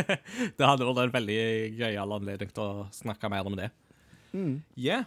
det 0.58 0.70
hadde 0.70 0.88
vært 0.88 1.04
en 1.08 1.18
veldig 1.18 1.42
gøyal 1.80 2.16
anledning 2.18 2.54
til 2.54 2.64
å 2.64 2.88
snakke 2.96 3.32
mer 3.32 3.50
om 3.50 3.58
det. 3.60 3.70
Mm. 4.36 4.58
Yeah. 4.80 5.06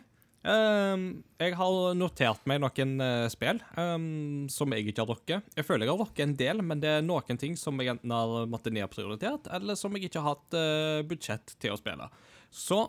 Um, 0.49 1.25
jeg 1.43 1.57
har 1.59 1.97
notert 1.99 2.45
meg 2.49 2.61
noen 2.63 2.93
uh, 3.03 3.27
spill 3.29 3.59
um, 3.75 4.47
som 4.53 4.73
jeg 4.73 4.87
ikke 4.87 5.03
har 5.03 5.11
drukket. 5.11 5.51
Jeg 5.59 5.67
føler 5.67 5.85
jeg 5.85 5.93
har 5.93 6.01
drukket 6.01 6.25
en 6.25 6.37
del, 6.39 6.63
men 6.65 6.81
det 6.83 6.93
er 6.95 7.05
noen 7.05 7.41
ting 7.41 7.59
som 7.59 7.77
jeg 7.83 7.93
enten 7.93 8.15
har 8.15 8.47
måttet 8.51 8.77
nedprioritert, 8.77 9.51
eller 9.59 9.79
som 9.79 9.97
jeg 9.97 10.09
ikke 10.09 10.23
har 10.23 10.37
hatt 10.37 10.57
uh, 10.57 11.03
budsjett 11.09 11.57
til 11.61 11.75
å 11.75 11.81
spille. 11.81 12.07
Så 12.55 12.85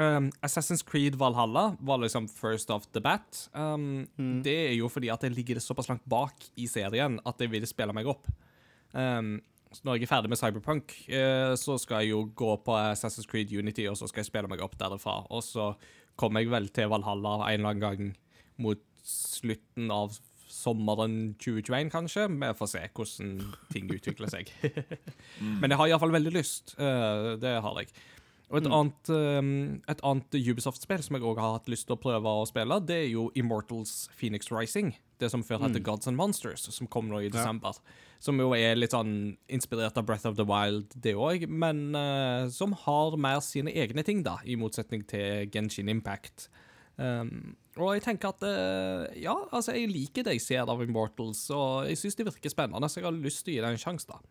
um, 0.00 0.30
Assassin's 0.42 0.82
Creed 0.86 1.18
Valhalla 1.20 1.74
var 1.78 2.00
liksom 2.02 2.26
first 2.32 2.72
of 2.74 2.88
the 2.96 3.04
bat. 3.04 3.44
Mm. 3.54 4.40
Det 4.46 4.56
er 4.70 4.74
jo 4.78 4.88
fordi 4.90 5.12
at 5.12 5.22
jeg 5.22 5.36
ligger 5.36 5.62
såpass 5.62 5.92
langt 5.92 6.08
bak 6.08 6.48
i 6.56 6.66
serien 6.70 7.20
at 7.28 7.44
jeg 7.44 7.52
vil 7.52 7.68
spille 7.68 7.94
meg 7.94 8.08
opp. 8.10 8.32
Ehm, 8.94 9.36
så 9.36 9.53
når 9.82 9.98
jeg 9.98 10.06
er 10.06 10.12
ferdig 10.12 10.30
med 10.32 10.40
Cyberpunk, 10.40 10.94
eh, 11.08 11.54
så 11.60 11.78
skal 11.80 12.04
jeg 12.04 12.14
jo 12.14 12.24
gå 12.36 12.52
på 12.64 12.76
Assassin's 12.78 13.28
Creed 13.30 13.52
Unity, 13.52 13.88
og 13.90 13.98
så 13.98 14.08
skal 14.10 14.22
jeg 14.22 14.30
spille 14.30 14.50
meg 14.50 14.62
opp 14.64 14.76
derfra. 14.80 15.22
Og 15.34 15.42
så 15.46 15.72
kommer 16.20 16.44
jeg 16.44 16.52
vel 16.52 16.68
til 16.74 16.92
Valhalla 16.92 17.40
en 17.48 17.58
eller 17.58 17.72
annen 17.72 17.82
gang 17.82 18.14
mot 18.62 18.84
slutten 19.04 19.90
av 19.92 20.14
sommeren 20.54 21.34
2021, 21.42 21.90
kanskje. 21.92 22.28
Vi 22.30 22.50
får 22.58 22.70
se 22.70 22.82
hvordan 22.94 23.36
ting 23.72 23.90
utvikler 23.90 24.30
seg. 24.32 24.52
Men 25.60 25.72
jeg 25.72 25.80
har 25.80 25.92
iallfall 25.92 26.14
veldig 26.14 26.34
lyst. 26.38 26.76
eh, 26.78 27.34
det 27.42 27.56
har 27.64 27.80
jeg. 27.82 27.90
Og 28.52 28.60
et 28.60 28.68
annet, 28.70 29.10
eh, 29.10 29.46
et 29.90 30.02
annet 30.04 30.36
Ubisoft-spill 30.38 31.02
som 31.02 31.16
jeg 31.16 31.26
òg 31.26 31.40
har 31.42 31.56
hatt 31.56 31.70
lyst 31.72 31.88
til 31.88 31.96
å 31.96 32.00
prøve 32.00 32.30
å 32.30 32.46
spille, 32.46 32.78
det 32.86 33.00
er 33.06 33.10
jo 33.10 33.30
Immortals 33.34 34.08
Phoenix 34.14 34.52
Rising. 34.52 34.94
Det 35.18 35.30
som 35.32 35.42
før 35.46 35.64
het 35.64 35.78
Gods 35.82 36.06
and 36.10 36.18
Monsters, 36.18 36.68
som 36.74 36.86
kom 36.90 37.08
nå 37.08 37.22
i 37.24 37.30
desember. 37.32 37.78
Som 38.24 38.38
jo 38.40 38.54
er 38.56 38.78
litt 38.78 38.94
sånn 38.94 39.34
inspirert 39.52 39.98
av 40.00 40.06
Breath 40.08 40.24
of 40.30 40.38
the 40.38 40.46
Wild, 40.48 40.94
det 41.04 41.12
òg, 41.12 41.44
men 41.50 41.90
uh, 41.92 42.48
som 42.52 42.72
har 42.86 43.18
mer 43.20 43.42
sine 43.44 43.74
egne 43.76 44.04
ting, 44.06 44.22
da, 44.24 44.38
i 44.48 44.56
motsetning 44.56 45.02
til 45.10 45.50
Genshin 45.52 45.92
Impact. 45.92 46.48
Um, 46.96 47.52
og 47.74 47.96
jeg 47.96 48.04
tenker 48.04 48.30
at 48.30 48.44
uh, 48.46 49.10
Ja, 49.18 49.34
altså, 49.50 49.74
jeg 49.74 49.90
liker 49.90 50.24
det 50.24 50.36
jeg 50.36 50.44
ser 50.44 50.70
av 50.70 50.80
Immortals, 50.80 51.42
og 51.52 51.90
jeg 51.90 52.00
syns 52.00 52.16
det 52.16 52.28
virker 52.30 52.52
spennende, 52.52 52.88
så 52.88 53.02
jeg 53.02 53.08
har 53.10 53.18
lyst 53.18 53.44
til 53.44 53.52
å 53.52 53.56
gi 53.58 53.64
det 53.66 53.72
en 53.74 53.82
sjanse, 53.82 54.08
da. 54.08 54.22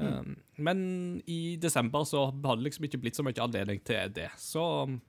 Um, 0.00 0.36
Men 0.56 0.80
i 1.28 1.56
desember 1.60 2.06
så 2.08 2.28
har 2.30 2.56
det 2.56 2.68
liksom 2.68 2.86
ikke 2.86 3.00
blitt 3.02 3.18
så 3.18 3.24
mye 3.26 3.42
anledning 3.42 3.82
til 3.84 4.12
det, 4.16 4.30
så 4.40 4.84
um, 4.86 5.00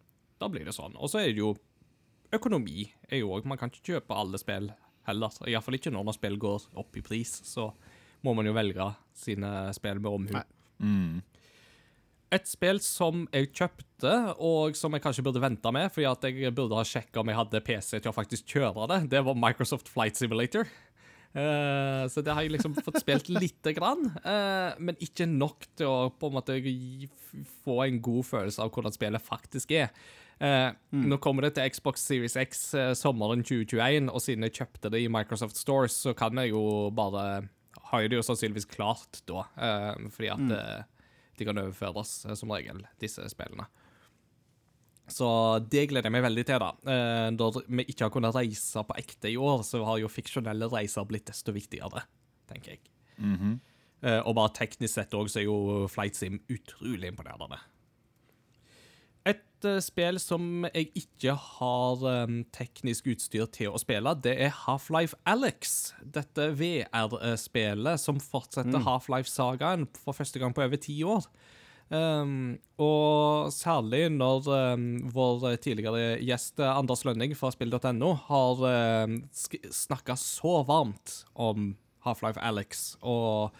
da 0.41 0.49
blir 0.52 0.66
det 0.68 0.76
sånn. 0.76 0.97
Og 0.97 1.12
så 1.12 1.22
er 1.22 1.36
det 1.36 1.43
jo 1.43 1.54
økonomi 2.32 2.88
er 3.10 3.22
jo 3.22 3.34
òg 3.36 3.47
Man 3.47 3.60
kan 3.60 3.72
ikke 3.72 3.93
kjøpe 3.93 4.16
alle 4.16 4.39
spill 4.39 4.72
heller. 5.08 5.34
Iallfall 5.49 5.78
ikke 5.78 5.93
når 5.93 6.16
spill 6.16 6.38
går 6.41 6.68
opp 6.80 6.97
i 6.97 7.04
pris, 7.06 7.34
så 7.47 7.72
må 8.26 8.36
man 8.38 8.47
jo 8.49 8.55
velge 8.55 8.88
sine 9.17 9.51
spill 9.76 10.01
med 10.01 10.11
omhu. 10.11 10.41
Mm. 10.82 11.22
Et 12.32 12.47
spill 12.47 12.80
som 12.80 13.26
jeg 13.34 13.49
kjøpte, 13.51 14.13
og 14.39 14.78
som 14.80 14.93
jeg 14.95 15.03
kanskje 15.03 15.24
burde 15.26 15.41
vente 15.43 15.74
med, 15.76 15.91
fordi 15.91 16.07
at 16.07 16.30
jeg 16.30 16.53
burde 16.55 16.78
ha 16.80 16.86
sjekka 16.88 17.19
om 17.19 17.32
jeg 17.32 17.39
hadde 17.41 17.63
PC 17.67 17.97
til 17.97 18.11
å 18.11 18.15
faktisk 18.15 18.53
kjøre 18.53 18.88
det, 18.93 19.01
det 19.11 19.24
var 19.28 19.36
Microsoft 19.39 19.91
Flight 19.91 20.19
Simulator. 20.19 20.69
Uh, 21.32 22.07
så 22.11 22.19
det 22.24 22.34
har 22.36 22.43
jeg 22.43 22.51
liksom 22.57 22.74
fått 22.84 23.01
spilt 23.03 23.30
lite 23.43 23.72
grann, 23.76 24.09
uh, 24.24 24.76
men 24.80 24.99
ikke 25.03 25.28
nok 25.28 25.67
til 25.80 25.88
å 25.88 26.09
på 26.11 26.28
en 26.28 26.36
måte 26.36 26.57
få 27.63 27.78
en 27.86 28.01
god 28.03 28.28
følelse 28.28 28.63
av 28.63 28.72
hvordan 28.72 28.95
spillet 28.95 29.24
faktisk 29.24 29.72
er. 29.76 29.91
Eh, 30.41 30.72
Nå 30.97 31.19
kommer 31.22 31.45
det 31.45 31.51
til 31.53 31.69
Xbox 31.69 32.01
Series 32.01 32.34
X 32.34 32.63
sommeren 32.97 33.43
2021, 33.45 34.07
og 34.09 34.24
siden 34.26 34.47
jeg 34.47 34.55
kjøpte 34.57 34.89
det 34.89 35.03
i 35.03 35.11
Microsoft 35.11 35.59
Stores, 35.59 35.93
så 36.01 36.15
kan 36.17 36.39
jeg 36.41 36.49
jo 36.49 36.63
bare 36.97 37.43
Har 37.92 38.04
jo 38.04 38.12
det 38.12 38.20
jo 38.20 38.26
sannsynligvis 38.26 38.70
klart 38.72 39.22
da, 39.30 39.46
eh, 39.60 40.08
fordi 40.14 40.32
at 40.32 40.42
mm. 40.42 40.98
de 41.39 41.48
kan 41.48 41.62
overføres 41.62 42.14
eh, 42.26 42.38
som 42.39 42.54
regel, 42.54 42.84
disse 43.04 43.26
spillene. 43.34 43.68
Så 45.12 45.28
det 45.68 45.89
gleder 45.92 46.08
jeg 46.08 46.16
meg 46.16 46.24
veldig 46.24 46.46
til, 46.48 46.62
da. 46.62 46.70
Da 47.36 47.48
Når 47.52 47.66
vi 47.68 47.84
ikke 47.92 48.06
har 48.06 48.14
kunnet 48.14 48.36
reise 48.38 48.84
på 48.88 48.96
ekte 49.02 49.28
i 49.28 49.36
år, 49.36 49.66
så 49.68 49.82
har 49.84 49.98
jo 50.00 50.12
fiksjonelle 50.12 50.70
reiser 50.72 51.04
blitt 51.10 51.28
desto 51.28 51.52
viktigere, 51.52 52.06
tenker 52.48 52.78
jeg. 52.78 52.86
Mm 53.18 53.36
-hmm. 53.36 53.58
Og 54.24 54.36
bare 54.36 54.54
teknisk 54.56 54.94
sett 54.94 55.14
òg, 55.14 55.28
så 55.28 55.39
er 55.39 55.44
jo 55.44 55.88
Flight 55.88 56.16
Sim 56.16 56.39
utrolig 56.48 57.12
imponerende. 57.12 57.60
Et 59.62 59.68
eh, 59.70 59.82
spill 59.84 60.18
som 60.18 60.66
jeg 60.72 60.89
ikke 60.97 61.36
har 61.38 62.05
eh, 62.09 62.32
teknisk 62.55 63.12
utstyr 63.14 63.45
til 63.53 63.70
å 63.70 63.82
spille, 63.82 64.16
det 64.18 64.34
er 64.41 64.55
Half-Life 64.64 65.20
Alex. 65.30 65.93
Dette 66.01 66.47
VR-spillet 66.57 68.01
som 68.01 68.18
fortsetter 68.24 68.82
Half-Life-sagaen 68.88 69.86
for 70.01 70.18
første 70.18 70.41
gang 70.41 70.55
på 70.57 70.66
over 70.66 70.82
ti 70.82 70.97
år. 71.05 71.28
Um, 71.91 72.55
og 72.80 73.51
særlig 73.51 74.05
når 74.16 74.45
um, 74.47 74.86
vår 75.12 75.57
tidligere 75.62 76.16
gjest 76.24 76.62
eh, 76.64 76.72
Anders 76.72 77.03
Lønning 77.03 77.36
fra 77.36 77.51
spill.no 77.51 78.14
har 78.30 78.64
um, 79.05 79.18
snakka 79.36 80.16
så 80.18 80.62
varmt 80.66 81.20
om 81.36 81.76
Half-Life 82.07 82.41
Alex, 82.41 82.95
og 83.03 83.51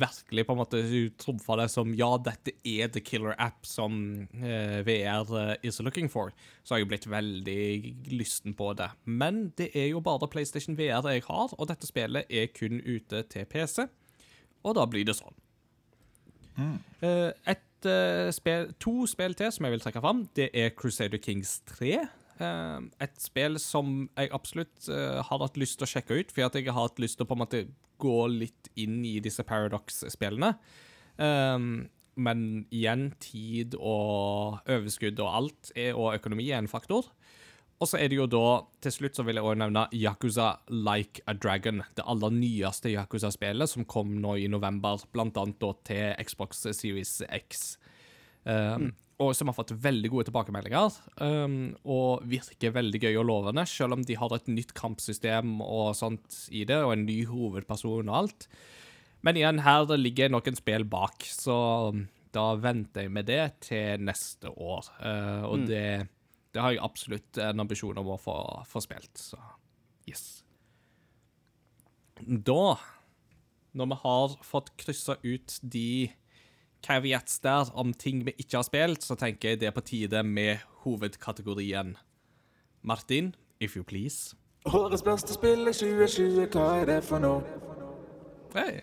virkelig 0.00 0.46
på 0.46 0.54
en 0.54 0.60
måte 0.62 0.80
trumfa 1.20 1.56
det 1.60 1.68
som 1.72 1.92
ja, 1.96 2.10
dette 2.24 2.54
er 2.64 2.88
the 2.92 3.02
killer 3.04 3.34
app 3.38 3.66
som 3.68 4.28
eh, 4.40 4.80
VR 4.86 5.34
eh, 5.38 5.54
is 5.62 5.80
looking 5.84 6.08
for, 6.08 6.32
så 6.64 6.74
har 6.74 6.82
jeg 6.82 6.90
blitt 6.92 7.08
veldig 7.10 7.62
lysten 8.12 8.56
på 8.56 8.72
det. 8.78 8.90
Men 9.04 9.50
det 9.58 9.70
er 9.76 9.90
jo 9.90 10.00
bare 10.04 10.30
PlayStation 10.30 10.78
VR 10.78 11.06
jeg 11.12 11.26
har, 11.28 11.52
og 11.52 11.68
dette 11.68 11.88
spillet 11.88 12.28
er 12.30 12.48
kun 12.54 12.80
ute 12.80 13.22
til 13.28 13.48
PC, 13.48 13.84
og 14.64 14.78
da 14.78 14.86
blir 14.88 15.06
det 15.08 15.18
sånn. 15.18 15.36
Eh, 16.58 17.30
et 17.46 17.86
eh, 17.86 18.30
spill, 18.34 18.72
to 18.82 19.06
spill 19.06 19.36
til 19.38 19.52
som 19.54 19.66
jeg 19.66 19.76
vil 19.76 19.84
trekke 19.84 20.02
fram, 20.02 20.24
det 20.36 20.50
er 20.52 20.72
Crusader 20.76 21.20
Kings 21.22 21.60
3. 21.76 22.00
Eh, 22.38 22.80
et 23.02 23.20
spill 23.20 23.58
som 23.62 24.06
jeg 24.14 24.32
absolutt 24.36 24.88
eh, 24.92 25.20
har 25.26 25.44
hatt 25.44 25.58
lyst 25.60 25.80
til 25.80 25.88
å 25.88 25.90
sjekke 25.90 26.20
ut, 26.20 26.34
fordi 26.34 26.62
jeg 26.62 26.72
har 26.72 26.88
hatt 26.88 27.02
lyst 27.02 27.18
til 27.18 27.26
å 27.26 27.30
på 27.30 27.38
en 27.38 27.44
måte 27.44 27.62
gå 27.98 28.18
litt 28.30 28.70
inn 28.78 29.00
i 29.06 29.18
disse 29.24 29.44
Paradox-spillene. 29.46 30.52
Eh, 31.18 31.58
men 32.18 32.44
igjen, 32.74 33.10
tid 33.22 33.76
og 33.78 34.58
overskudd 34.66 35.20
og 35.22 35.34
alt, 35.40 35.70
og 35.94 36.16
økonomi 36.16 36.48
er 36.50 36.64
en 36.64 36.70
faktor. 36.70 37.06
Og 37.78 37.86
så 37.86 38.00
er 38.00 38.10
det 38.10 38.16
jo 38.18 38.26
da, 38.26 38.64
til 38.82 38.90
slutt 38.90 39.18
så 39.18 39.22
vil 39.22 39.38
jeg 39.38 39.46
også 39.46 39.60
nevne 39.60 39.84
Yakuza 39.94 40.48
Like 40.74 41.22
a 41.30 41.34
Dragon. 41.38 41.84
Det 41.94 42.06
aller 42.10 42.34
nyeste 42.34 42.90
Yakuza-spillet 42.90 43.70
som 43.70 43.86
kom 43.86 44.16
nå 44.18 44.34
i 44.42 44.48
november, 44.50 44.98
blant 45.14 45.38
annet 45.38 45.60
da 45.62 45.70
til 45.86 46.26
Xbox 46.26 46.66
Series 46.74 47.20
X. 47.28 47.76
Um, 48.44 48.90
Og 49.18 49.32
som 49.34 49.48
har 49.50 49.56
fått 49.56 49.72
veldig 49.74 50.12
gode 50.12 50.28
tilbakemeldinger, 50.28 50.94
um, 51.18 51.74
og 51.82 52.22
virker 52.30 52.70
veldig 52.70 53.00
gøy 53.02 53.16
og 53.18 53.24
lovende, 53.26 53.64
selv 53.66 53.96
om 53.96 54.04
de 54.06 54.14
har 54.14 54.30
et 54.36 54.46
nytt 54.46 54.70
kampsystem 54.78 55.56
og 55.64 55.96
sånt 55.98 56.36
i 56.54 56.62
det, 56.62 56.76
og 56.84 56.92
en 56.94 57.02
ny 57.02 57.24
hovedperson 57.26 58.06
og 58.06 58.14
alt. 58.14 58.46
Men 59.26 59.40
igjen, 59.40 59.58
her 59.66 59.90
ligger 59.98 60.30
noen 60.30 60.54
spill 60.54 60.86
bak, 60.86 61.26
så 61.26 61.56
da 62.30 62.44
venter 62.62 63.08
jeg 63.08 63.14
med 63.16 63.26
det 63.26 63.42
til 63.66 64.06
neste 64.06 64.52
år. 64.54 64.86
Uh, 65.02 65.42
og 65.50 65.66
det, 65.66 66.06
det 66.54 66.62
har 66.62 66.76
jeg 66.76 66.84
absolutt 66.86 67.42
en 67.42 67.64
ambisjon 67.66 67.98
om 67.98 68.14
å 68.14 68.20
få, 68.22 68.38
få 68.70 68.84
spilt, 68.86 69.18
så 69.18 69.40
yes. 70.06 70.44
Da, 72.22 72.78
når 73.74 73.90
vi 73.90 74.00
har 74.06 74.38
fått 74.46 74.72
kryssa 74.78 75.18
ut 75.26 75.58
de 75.74 76.12
caveats 76.84 77.38
der 77.44 77.70
om 77.74 77.92
ting 77.94 78.24
vi 78.26 78.34
ikke 78.38 78.60
har 78.60 78.66
spilt, 78.66 79.04
så 79.04 79.16
tenker 79.18 79.54
jeg 79.54 79.60
det 79.62 79.70
er 79.70 79.76
på 79.76 79.84
tide 79.86 80.22
med 80.22 80.64
hovedkategorien. 80.84 81.96
Martin, 82.82 83.34
if 83.60 83.76
you 83.76 83.84
please. 83.84 84.36
Årets 84.68 85.04
beste 85.06 85.34
spill 85.34 85.68
i 85.68 85.74
2020, 85.74 86.46
hva 86.52 86.68
er 86.80 86.90
det 86.90 87.00
for 87.06 87.22
noe? 87.22 87.42
Hey. 88.54 88.82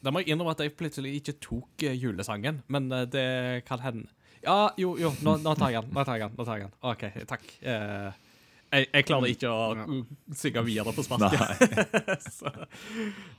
Da 0.00 0.12
må 0.12 0.22
jeg 0.22 0.32
innrømme 0.32 0.54
at 0.56 0.62
jeg 0.64 0.76
plutselig 0.78 1.18
ikke 1.18 1.36
tok 1.44 1.84
eh, 1.84 1.96
julesangen, 1.98 2.62
men 2.72 2.88
eh, 2.92 3.04
det 3.10 3.28
kan 3.68 3.82
hende. 3.84 4.08
Ja, 4.40 4.70
jo, 4.80 4.94
jo, 4.96 5.12
nå, 5.20 5.36
nå 5.44 5.52
tar 5.58 5.74
jeg 5.74 5.84
den. 5.84 5.92
Nå 5.92 6.04
tar 6.08 6.16
jeg 6.16 6.30
den. 6.30 6.38
nå 6.38 6.46
tar 6.48 6.60
jeg 6.60 6.70
den. 6.70 6.76
OK, 6.88 7.02
takk. 7.28 7.48
Eh, 7.60 8.28
jeg, 8.70 8.86
jeg 8.94 9.06
klarer 9.08 9.32
ikke 9.32 9.50
å 9.50 9.62
uh, 9.74 9.94
synge 10.38 10.62
videre 10.66 10.94
på 10.94 11.06
sparket. 11.06 11.40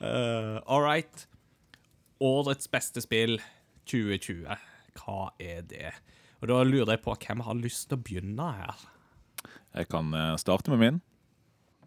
Eh, 0.01 0.57
all 0.65 0.81
right. 0.81 1.27
Årets 2.21 2.69
beste 2.71 3.01
spill 3.03 3.39
2020. 3.89 4.45
Hva 5.01 5.19
er 5.41 5.63
det? 5.65 5.91
Og 6.41 6.49
Da 6.51 6.59
lurer 6.65 6.95
jeg 6.95 7.03
på 7.05 7.15
hvem 7.17 7.41
har 7.45 7.57
lyst 7.57 7.87
til 7.89 7.97
å 7.97 8.03
begynne 8.05 8.49
her. 8.57 8.83
Jeg 9.77 9.87
kan 9.89 10.11
eh, 10.13 10.35
starte 10.41 10.73
med 10.73 10.81
min. 10.81 10.99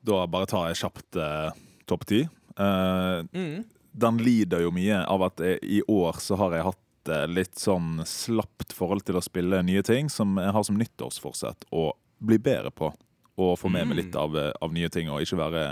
Da 0.05 0.25
bare 0.31 0.49
tar 0.51 0.69
jeg 0.71 0.81
kjapt 0.83 1.19
eh, 1.21 1.63
topp 1.91 2.07
ti. 2.11 2.23
Eh, 2.57 3.63
Den 3.95 4.19
lider 4.19 4.65
jo 4.65 4.73
mye 4.75 5.03
av 5.07 5.23
at 5.29 5.43
jeg, 5.45 5.61
i 5.63 5.81
år 5.91 6.19
så 6.23 6.39
har 6.41 6.57
jeg 6.57 6.67
hatt 6.67 7.13
eh, 7.15 7.27
litt 7.31 7.59
sånn 7.61 8.03
slapt 8.09 8.75
forhold 8.75 9.05
til 9.07 9.21
å 9.21 9.25
spille 9.25 9.63
nye 9.63 9.83
ting, 9.87 10.11
som 10.11 10.35
jeg 10.41 10.55
har 10.57 10.67
som 10.67 10.79
nyttårsforsett 10.81 11.69
å 11.71 11.93
bli 12.25 12.39
bedre 12.43 12.73
på. 12.75 12.91
Og 13.39 13.57
få 13.59 13.71
med 13.71 13.87
meg 13.91 13.99
litt 14.05 14.17
av, 14.19 14.35
eh, 14.39 14.51
av 14.63 14.75
nye 14.75 14.91
ting, 14.91 15.11
og 15.11 15.23
ikke 15.23 15.39
være 15.45 15.65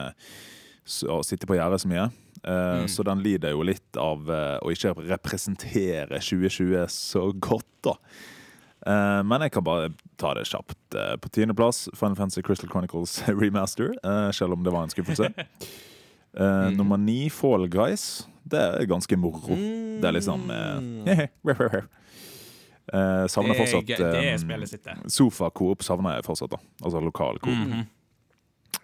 å 1.11 1.21
sitte 1.27 1.47
på 1.47 1.55
gjerdet 1.59 1.83
så 1.83 1.91
mye. 1.91 2.09
Eh, 2.45 2.87
Så 2.91 3.05
den 3.07 3.23
lider 3.23 3.51
jo 3.55 3.63
litt 3.63 3.97
av 3.97 4.29
eh, 4.31 4.59
å 4.63 4.71
ikke 4.75 4.95
representere 5.09 6.19
2020 6.21 6.87
så 6.91 7.29
godt, 7.39 7.69
da. 7.87 7.95
Eh, 8.87 9.23
men 9.23 9.41
jeg 9.47 9.53
kan 9.55 9.63
bare 9.65 9.93
ta 10.19 10.33
det 10.35 10.47
kjapt. 10.51 10.77
På 11.23 11.29
tiendeplass 11.31 11.89
Final 11.95 12.17
Fantasy 12.19 12.43
Crystal 12.43 12.69
Chronicles 12.71 13.23
Remaster, 13.29 13.95
selv 14.35 14.53
om 14.59 14.63
det 14.67 14.73
var 14.75 14.83
en 14.89 14.91
skuffelse. 14.95 15.31
Eh, 16.35 16.71
Nummer 16.75 16.97
ni 16.99 17.29
Fall 17.31 17.69
Guys. 17.69 18.27
Det 18.43 18.59
er 18.59 18.87
ganske 18.91 19.17
moro. 19.17 19.55
Det 20.01 20.09
er 20.09 20.13
liksom 20.17 20.51
eh, 20.51 21.27
eh, 22.93 23.27
Savner 23.31 23.55
fortsatt 23.55 23.87
eh. 24.01 24.33
Sofa-coop 25.07 25.83
savner 25.87 26.17
jeg 26.19 26.25
fortsatt. 26.27 26.51
da 26.51 26.59
Altså 26.83 27.03
lokal 27.05 27.39
coop. 27.39 27.55
Mhm. 27.55 27.87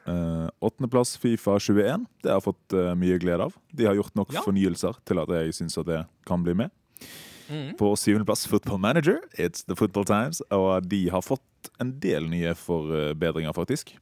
Eh, 0.08 0.48
Åttendeplass 0.64 1.16
Fifa 1.20 1.58
21. 1.60 2.06
Det 2.22 2.30
har 2.32 2.38
jeg 2.40 2.46
fått 2.48 2.74
eh, 2.78 2.94
mye 2.96 3.18
glede 3.20 3.44
av. 3.48 3.56
De 3.76 3.84
har 3.88 3.94
gjort 3.98 4.14
nok 4.16 4.32
Ja. 4.32 4.40
fornyelser 4.46 4.96
til 5.04 5.20
at 5.20 5.28
jeg 5.28 5.52
syns 5.58 5.76
det 5.84 6.06
kan 6.26 6.42
bli 6.46 6.54
med. 6.54 6.70
Mm. 7.48 7.76
På 7.80 7.92
syvendeplass 7.96 8.46
Football 8.48 8.78
Manager. 8.80 9.20
It's 9.38 9.64
the 9.64 9.76
Football 9.76 10.04
Times. 10.08 10.40
Og 10.50 10.88
de 10.88 11.08
har 11.12 11.20
fått 11.24 11.70
en 11.80 11.92
del 12.00 12.28
nye 12.28 12.54
forbedringer, 12.54 13.52
faktisk. 13.56 13.94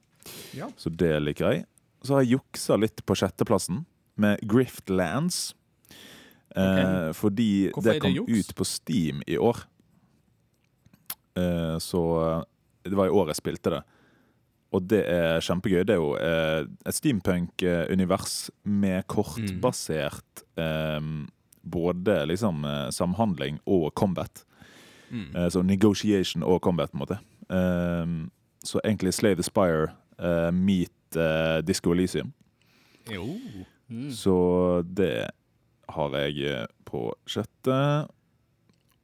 Ja. 0.55 0.69
Så 0.78 0.91
det 0.91 1.12
liker 1.23 1.53
jeg. 1.53 1.66
Så 2.03 2.15
har 2.15 2.23
jeg 2.24 2.39
juksa 2.39 2.77
litt 2.78 3.03
på 3.07 3.15
sjetteplassen 3.19 3.85
med 4.16 4.41
Griftlands. 4.47 5.55
Eh, 6.57 7.12
fordi 7.12 7.70
Hvorfor 7.70 7.83
det 7.83 7.93
det 7.99 8.03
kom 8.03 8.15
juks? 8.15 8.49
ut 8.49 8.55
på 8.57 8.65
Steam 8.66 9.23
i 9.27 9.37
år. 9.39 9.65
Eh, 11.37 11.78
så 11.78 12.03
eh, 12.39 12.43
det 12.91 12.97
var 12.97 13.07
i 13.11 13.15
år 13.15 13.28
jeg 13.33 13.41
spilte 13.43 13.70
det. 13.77 13.83
Og 14.74 14.82
det 14.90 15.05
er 15.09 15.40
kjempegøy. 15.44 15.84
Det 15.86 15.94
er 15.94 16.01
jo 16.01 16.12
eh, 16.18 16.66
et 16.88 16.97
steampunk-univers 16.97 18.51
med 18.64 19.06
kortbasert 19.10 20.43
eh, 20.59 21.01
både 21.66 22.26
liksom 22.26 22.64
eh, 22.64 22.88
samhandling 22.90 23.60
og 23.66 23.94
combat. 23.94 24.44
Mm. 25.10 25.36
Eh, 25.36 25.48
så 25.48 25.62
negotiation 25.62 26.43
og 26.43 26.60
combat, 26.60 26.90
på 26.90 26.97
en 26.97 27.05
måte. 27.05 27.18
Eh, 27.51 28.06
så 28.64 28.80
egentlig 28.84 29.14
Slay 29.14 29.34
the 29.34 29.43
Spire 29.43 29.94
meet 30.51 31.16
uh, 31.16 31.60
Disco 31.60 31.93
Elysium. 31.93 32.32
Jo. 33.12 33.36
Mm. 33.88 34.10
Så 34.10 34.82
det 34.82 35.28
har 35.88 36.16
jeg 36.16 36.64
på 36.88 37.02
sjette. 37.28 37.76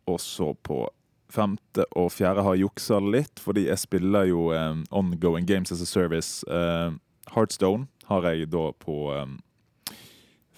Og 0.09 0.21
så 0.21 0.55
på 0.55 0.87
femte 1.33 1.87
og 1.97 2.11
fjerde 2.13 2.45
har 2.45 2.59
juksa 2.61 2.99
litt, 3.01 3.41
fordi 3.41 3.67
jeg 3.71 3.81
spiller 3.81 4.27
jo 4.29 4.51
um, 4.53 4.83
ongoing 4.93 5.47
games 5.49 5.73
as 5.73 5.81
a 5.81 5.89
service. 5.89 6.43
Eh, 6.45 6.93
Heartstone 7.33 7.87
har 8.11 8.27
jeg 8.29 8.51
da 8.53 8.67
på 8.83 8.97
um, 9.17 9.39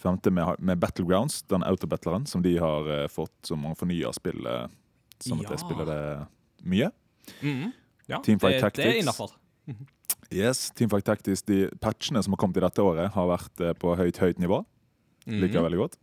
femte 0.02 0.32
med, 0.34 0.58
med 0.58 0.80
Battlegrounds, 0.82 1.42
den 1.52 1.62
autobattleren 1.64 2.26
som 2.26 2.42
de 2.44 2.56
har 2.60 2.88
uh, 2.90 3.06
fått, 3.12 3.32
som 3.46 3.62
man 3.62 3.78
fornyer 3.78 4.12
spillet, 4.16 4.74
sånn 5.22 5.40
at 5.44 5.48
Ja. 5.48 5.54
jeg 5.54 5.62
spiller 5.62 5.88
det 5.88 6.00
mye. 6.74 6.90
Mm. 7.40 7.70
Ja, 8.10 8.18
Teamfight 8.20 8.58
det, 8.58 8.58
det 8.58 8.58
er 8.58 8.68
Tactics. 8.68 9.02
innafor. 9.04 9.36
Yes, 10.34 10.66
Teamfight 10.76 11.06
Tactics, 11.06 11.42
de 11.46 11.68
patchene 11.80 12.20
som 12.24 12.34
har 12.34 12.40
kommet 12.42 12.58
i 12.58 12.64
dette 12.66 12.82
året, 12.82 13.12
har 13.14 13.30
vært 13.30 13.62
uh, 13.62 13.72
på 13.78 13.94
høyt, 13.96 14.18
høyt 14.20 14.42
nivå. 14.42 14.64
Liker 15.24 15.60
jeg 15.60 15.64
veldig 15.70 15.78
godt. 15.86 15.94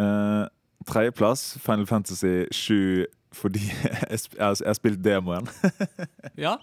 Uh, 0.00 0.44
Tredjeplass, 0.84 1.54
Final 1.64 1.86
Fantasy 1.88 2.44
7, 2.52 3.06
fordi 3.34 3.60
jeg, 4.10 4.18
har- 4.38 4.74
spilt 4.78 5.02
demoen. 5.04 5.48
Ja. 6.44 6.56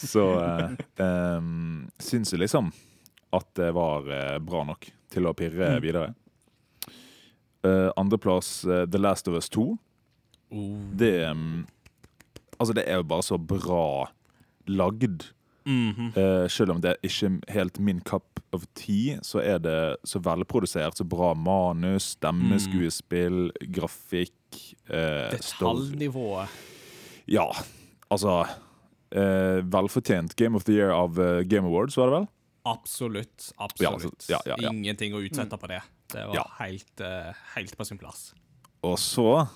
Så 0.00 0.22
uh, 0.40 0.70
um, 1.00 1.88
syns 2.00 2.32
jeg 2.32 2.40
liksom 2.44 2.70
at 3.34 3.48
det 3.58 3.72
var 3.74 4.06
eh, 4.14 4.36
bra 4.38 4.60
nok 4.64 4.86
til 5.10 5.26
å 5.26 5.32
pirre 5.34 5.72
Mm. 5.74 5.80
videre. 5.82 6.14
Uh, 7.66 7.90
Andreplass, 7.98 8.64
uh, 8.64 8.84
The 8.86 8.98
Last 9.00 9.26
of 9.28 9.34
Us 9.34 9.48
2. 9.50 9.64
Det 11.00 11.14
um, 11.30 11.64
Altså, 12.60 12.72
det 12.78 12.84
er 12.86 13.00
jo 13.00 13.06
bare 13.10 13.24
så 13.26 13.38
bra 13.40 14.06
lagd. 14.70 15.24
Mm 15.66 15.92
-hmm. 15.92 16.10
uh, 16.16 16.48
selv 16.48 16.70
om 16.70 16.80
det 16.80 16.90
er 16.90 16.96
ikke 17.02 17.40
helt 17.48 17.78
min 17.80 18.00
cup 18.00 18.40
of 18.52 18.62
tea, 18.74 19.18
så 19.22 19.38
er 19.40 19.58
det 19.58 19.96
så 20.04 20.18
velprodusert, 20.20 20.96
så 20.96 21.04
bra 21.04 21.34
manus, 21.34 22.02
stemmeskuespill, 22.14 23.50
grafikk 23.72 24.32
eh. 24.88 25.30
Detaljnivået. 25.34 26.48
Ja, 27.26 27.46
altså 28.12 28.42
eh, 29.10 29.60
Velfortjent 29.72 30.36
Game 30.36 30.56
of 30.56 30.64
the 30.64 30.72
Year 30.76 30.90
av 30.92 31.18
eh, 31.20 31.42
Game 31.48 31.66
Awards, 31.68 31.96
var 31.96 32.10
det 32.10 32.16
vel? 32.18 32.26
Absolutt. 32.64 33.50
Ja, 33.58 33.64
Absolutt. 33.66 34.04
altså, 34.14 34.32
ja, 34.32 34.40
ja, 34.46 34.56
ja. 34.58 34.70
Ingenting 34.72 35.14
å 35.16 35.20
utsette 35.24 35.56
på 35.60 35.68
det. 35.68 35.82
Det 36.12 36.26
var 36.28 36.34
Ja. 36.38 36.44
helt, 36.60 37.00
eh, 37.00 37.32
helt 37.54 37.76
på 37.76 37.84
sin 37.84 37.98
plass. 37.98 38.32
Og 38.82 38.98
så 38.98 39.48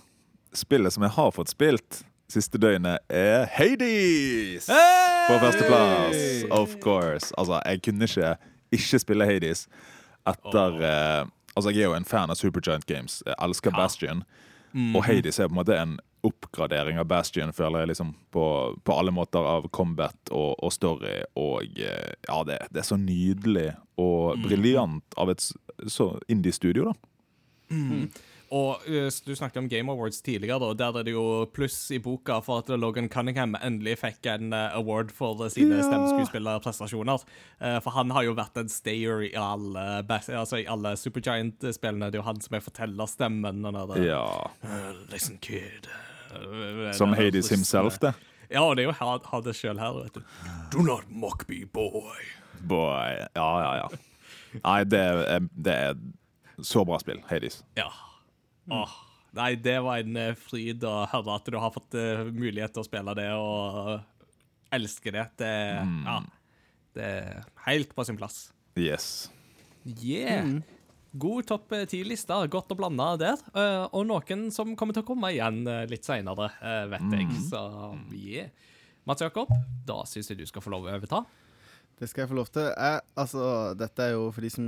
Spillet 0.57 0.93
som 0.95 1.03
jeg 1.05 1.13
har 1.13 1.31
fått 1.31 1.51
spilt 1.53 1.99
siste 2.33 2.57
døgnet, 2.59 2.99
er 3.13 3.45
Hades! 3.53 4.65
På 5.29 5.37
førsteplass, 5.43 6.45
of 6.51 6.75
course. 6.81 7.33
Altså, 7.37 7.61
jeg 7.67 7.83
kunne 7.85 8.05
ikke 8.09 8.31
ikke 8.73 8.99
spille 9.01 9.27
Hades 9.29 9.67
etter 10.27 10.81
eh, 10.85 11.27
Altså, 11.57 11.71
jeg 11.75 11.83
er 11.83 11.89
jo 11.91 11.95
en 11.99 12.05
fan 12.07 12.31
av 12.31 12.37
Supergiant 12.39 12.87
Games. 12.87 13.23
Jeg 13.27 13.35
elsker 13.43 13.71
Bastion. 13.75 14.21
Og 14.97 15.05
Hades 15.07 15.39
er 15.41 15.49
på 15.49 15.55
en 15.55 15.61
måte 15.61 15.79
en 15.79 15.97
oppgradering 16.27 16.99
av 16.99 17.07
Bastion, 17.09 17.53
føler 17.55 17.85
jeg, 17.85 17.93
liksom, 17.93 18.11
på, 18.35 18.45
på 18.85 18.97
alle 18.99 19.13
måter 19.15 19.45
av 19.47 19.69
combat 19.75 20.33
og, 20.35 20.57
og 20.59 20.73
story. 20.75 21.15
Og 21.39 21.79
eh, 21.79 22.15
ja, 22.27 22.39
det, 22.49 22.59
det 22.75 22.83
er 22.83 22.89
så 22.89 22.99
nydelig 23.01 23.69
og 24.03 24.41
briljant 24.43 25.19
av 25.19 25.31
et 25.33 25.47
så 25.87 26.11
indie-studio, 26.31 26.91
da. 26.91 26.99
Og 28.51 28.81
uh, 28.89 29.09
du 29.27 29.35
snakket 29.37 29.59
om 29.61 29.69
Game 29.69 29.93
Awards 29.93 30.23
tidligere, 30.25 30.57
da. 30.63 30.71
Der 30.75 30.99
er 31.01 31.05
det 31.05 31.13
jo 31.13 31.45
pluss 31.53 31.91
i 31.93 31.99
boka 32.01 32.39
for 32.41 32.63
at 32.63 32.71
Logan 32.81 33.09
Cunningham 33.13 33.55
endelig 33.61 33.99
fikk 34.01 34.25
en 34.33 34.53
uh, 34.57 34.71
award 34.79 35.11
for 35.13 35.43
sine 35.53 35.83
stemmeskuespillerprestasjoner. 35.85 37.25
Uh, 37.61 37.77
for 37.85 37.91
han 37.99 38.11
har 38.17 38.25
jo 38.25 38.33
vært 38.39 38.57
en 38.63 38.69
stayer 38.73 39.27
i 39.29 39.33
alle, 39.37 39.85
altså 40.09 40.63
alle 40.65 40.95
Supergiant-spillene. 40.97 42.09
Det 42.09 42.17
er 42.19 42.23
jo 42.23 42.27
han 42.31 42.41
som 42.41 42.57
er 42.57 42.65
fortellerstemmen. 42.65 43.65
og 43.69 43.97
Ja. 44.01 44.25
eh, 44.65 44.93
Listen, 45.13 45.39
kid. 45.39 45.89
eh, 46.33 46.93
Som 46.93 47.13
Hades 47.13 47.49
himself, 47.51 47.99
det. 48.01 48.15
Ja, 48.51 48.63
og 48.65 48.77
det 48.77 48.85
er 48.87 48.89
jo 48.89 48.93
ha- 48.93 49.19
Hades 49.31 49.57
sjøl 49.61 49.79
her, 49.79 49.93
vet 49.93 50.15
du. 50.15 50.23
Do 50.73 50.83
not 50.83 51.05
mock 51.11 51.45
me, 51.49 51.65
boy. 51.67 52.17
Boy. 52.63 53.27
Ja, 53.37 53.51
ja, 53.61 53.75
ja. 53.77 53.89
Nei, 54.65 54.85
det 54.85 54.99
er, 54.99 55.41
det 55.55 55.75
er 55.75 55.95
så 56.65 56.85
bra 56.89 56.97
spill, 56.99 57.21
Hades. 57.29 57.63
Ja. 57.77 57.91
Åh. 58.71 58.97
Nei, 59.37 59.53
det 59.61 59.77
var 59.85 60.01
en 60.01 60.17
eh, 60.17 60.37
fryd 60.41 60.85
å 60.89 61.03
høre 61.13 61.35
at 61.37 61.49
du 61.53 61.59
har 61.61 61.73
fått 61.75 61.97
uh, 61.99 62.25
mulighet 62.33 62.73
til 62.75 62.83
å 62.83 62.87
spille 62.87 63.15
det 63.19 63.29
og 63.37 63.77
uh, 63.77 64.07
elske 64.75 65.13
det. 65.15 65.27
Det, 65.41 65.53
ja, 65.85 66.17
det 66.97 67.11
er 67.21 67.45
helt 67.67 67.93
på 67.97 68.07
sin 68.09 68.19
plass. 68.19 68.49
Yes. 68.79 69.29
Yeah. 69.85 70.59
God 71.19 71.49
topp 71.49 71.73
eh, 71.77 71.85
ti-liste. 71.89 72.37
Godt 72.53 72.73
å 72.73 72.79
blande 72.79 73.11
der. 73.21 73.45
Uh, 73.53 73.85
og 73.93 74.09
noen 74.09 74.49
som 74.55 74.73
kommer 74.79 74.97
til 74.97 75.05
å 75.05 75.09
komme 75.09 75.33
igjen 75.35 75.61
uh, 75.69 75.85
litt 75.89 76.09
seinere, 76.09 76.51
vet 76.93 77.13
jeg. 77.19 77.29
Så 77.51 77.63
yeah. 78.17 78.49
Mats 79.09 79.25
Jakob, 79.25 79.53
da 79.89 80.03
syns 80.09 80.33
jeg 80.33 80.41
du 80.41 80.49
skal 80.49 80.65
få 80.65 80.73
lov 80.73 80.89
å 80.89 80.95
overta. 80.97 81.23
Det 81.99 82.09
skal 82.09 82.25
jeg 82.25 82.33
få 82.33 82.37
lov 82.39 82.51
til. 82.55 82.69
Jeg, 82.69 83.05
altså, 83.19 83.45
dette 83.77 84.05
er 84.05 84.17
jo 84.17 84.29
for 84.33 84.45
de 84.45 84.51
som 84.53 84.67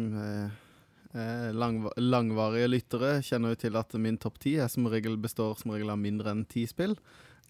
langva 1.11 1.91
langvarige 1.99 2.69
lyttere, 2.71 3.17
kjenner 3.27 3.55
jo 3.55 3.59
til 3.65 3.79
at 3.81 3.97
min 3.99 4.19
topp 4.21 4.37
ti 4.39 4.53
som 4.71 4.87
regel 4.87 5.17
består 5.19 5.57
som 5.59 5.73
regel 5.75 5.91
av 5.91 5.99
mindre 5.99 6.31
enn 6.31 6.45
ti 6.47 6.63
spill. 6.71 6.95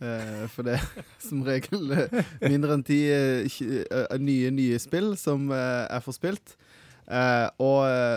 Eh, 0.00 0.46
for 0.48 0.64
det 0.64 0.78
er 0.78 1.06
som 1.28 1.42
regel 1.44 1.92
eh, 1.92 2.20
mindre 2.48 2.78
enn 2.78 2.84
ti 2.86 3.02
eh, 3.12 3.44
eh, 3.44 4.16
nye, 4.16 4.52
nye 4.54 4.78
spill 4.80 5.12
som 5.20 5.50
eh, 5.52 5.84
er 5.92 6.04
forspilt. 6.04 6.56
Eh, 7.04 7.48
og 7.60 7.82
eh, 7.84 8.16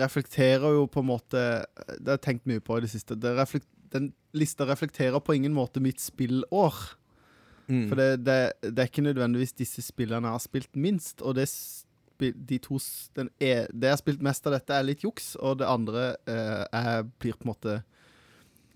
reflekterer 0.00 0.78
jo 0.78 0.86
på 0.90 1.02
en 1.02 1.08
måte 1.10 1.40
Det 1.98 2.06
har 2.06 2.16
jeg 2.16 2.24
tenkt 2.24 2.48
mye 2.50 2.62
på 2.62 2.78
i 2.78 2.84
det 2.84 2.92
siste. 2.92 3.18
Det 3.18 3.34
den 3.90 4.12
lista 4.38 4.66
reflekterer 4.66 5.18
på 5.18 5.34
ingen 5.34 5.54
måte 5.54 5.82
mitt 5.82 5.98
spillår. 6.02 6.76
For 7.90 7.98
det, 7.98 8.24
det, 8.26 8.36
det 8.62 8.82
er 8.82 8.88
ikke 8.90 9.02
nødvendigvis 9.02 9.52
disse 9.58 9.82
spillene 9.82 10.26
jeg 10.26 10.34
har 10.34 10.42
spilt 10.42 10.78
minst. 10.78 11.22
Og 11.22 11.36
det, 11.38 11.48
de 12.20 12.58
to, 12.62 12.78
den 13.16 13.30
er, 13.40 13.66
det 13.72 13.88
jeg 13.88 13.94
har 13.96 14.00
spilt 14.02 14.22
mest 14.22 14.46
av 14.46 14.52
dette, 14.52 14.74
er 14.76 14.86
litt 14.86 15.02
juks, 15.04 15.32
og 15.40 15.58
det 15.58 15.66
andre 15.68 16.04
eh, 16.28 16.64
er, 16.72 17.02
blir 17.18 17.32
på 17.38 17.46
en 17.48 17.52
måte 17.54 17.78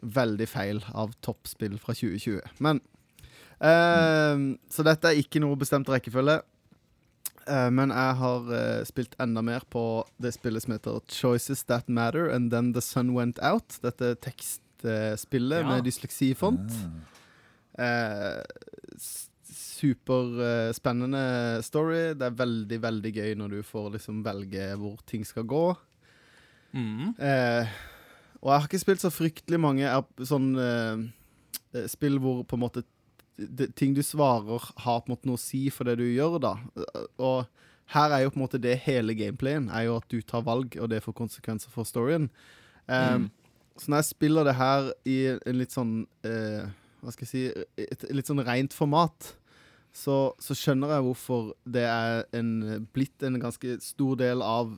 veldig 0.05 0.49
feil 0.49 0.83
av 0.93 1.13
toppspill 1.25 1.79
fra 1.81 1.95
2020. 1.97 2.41
Men 2.65 2.81
eh, 3.61 4.43
Så 4.73 4.85
dette 4.87 5.09
er 5.13 5.21
ikke 5.23 5.41
noe 5.45 5.57
bestemt 5.61 5.89
rekkefølge. 5.89 6.41
Eh, 7.49 7.71
men 7.77 7.93
jeg 7.93 8.17
har 8.21 8.53
eh, 8.57 8.83
spilt 8.89 9.17
enda 9.21 9.43
mer 9.45 9.65
på 9.73 9.85
det 10.21 10.33
spillet 10.37 10.65
som 10.65 10.73
heter 10.77 11.01
Choices 11.13 11.65
That 11.69 11.89
Matter 11.89 12.31
and 12.33 12.51
Then 12.53 12.73
The 12.77 12.81
Sun 12.85 13.13
Went 13.17 13.39
Out. 13.45 13.79
Dette 13.85 14.15
tekstspillet 14.25 15.61
Ja. 15.65 15.69
med 15.69 15.85
dysleksifont. 15.85 16.73
Eh, 17.79 18.43
s- 18.97 19.29
Superspennende 19.85 21.25
story. 21.65 22.15
Det 22.17 22.29
er 22.29 22.39
veldig, 22.39 22.79
veldig 22.81 23.13
gøy 23.13 23.35
når 23.37 23.59
du 23.59 23.67
får 23.67 23.91
liksom 23.99 24.23
velge 24.25 24.71
hvor 24.81 25.03
ting 25.09 25.27
skal 25.29 25.45
gå. 25.49 25.67
Mm. 26.73 27.13
Eh, 27.21 27.75
og 28.41 28.49
jeg 28.51 28.57
har 28.57 28.69
ikke 28.69 28.83
spilt 28.83 29.05
så 29.05 29.13
fryktelig 29.13 29.61
mange 29.61 29.91
sånn 30.27 30.49
eh, 30.61 31.05
eh, 31.77 31.87
spill 31.93 32.19
hvor 32.23 32.43
på 32.49 32.57
en 32.59 32.65
måte 32.65 32.85
ting 33.75 33.95
du 33.97 34.03
svarer, 34.07 34.63
har 34.85 35.01
på 35.03 35.11
en 35.11 35.15
måte 35.17 35.29
noe 35.29 35.39
å 35.39 35.43
si 35.43 35.67
for 35.75 35.89
det 35.89 35.97
du 35.99 36.05
gjør, 36.07 36.39
da. 36.43 36.53
Og 37.19 37.47
her 37.95 38.13
er 38.15 38.25
jo 38.25 38.31
på 38.31 38.39
en 38.39 38.45
måte 38.45 38.61
det 38.63 38.77
hele 38.85 39.17
gameplayen, 39.19 39.67
er 39.75 39.89
jo 39.89 39.97
at 39.99 40.07
du 40.13 40.21
tar 40.23 40.45
valg, 40.47 40.77
og 40.79 40.93
det 40.93 41.03
får 41.03 41.17
konsekvenser 41.19 41.73
for 41.75 41.89
storyen. 41.89 42.31
Eh, 42.87 43.27
Så 43.75 43.91
når 43.91 44.05
jeg 44.05 44.11
spiller 44.13 44.47
det 44.47 44.55
her 44.55 44.93
i 45.09 45.17
en 45.35 45.59
litt 45.59 45.75
sånn 45.75 45.95
uh, 46.27 46.67
Hva 47.03 47.11
skal 47.11 47.27
jeg 47.27 47.31
si 47.33 47.41
Et 47.83 48.05
litt 48.15 48.29
sånn 48.31 48.43
rent 48.47 48.77
format, 48.77 49.33
så, 49.95 50.35
så 50.43 50.57
skjønner 50.59 50.91
jeg 50.97 51.05
hvorfor 51.07 51.53
det 51.71 51.85
er 51.87 52.25
en, 52.35 52.51
blitt 52.95 53.23
en 53.23 53.39
ganske 53.43 53.77
stor 53.85 54.19
del 54.19 54.43
av 54.43 54.75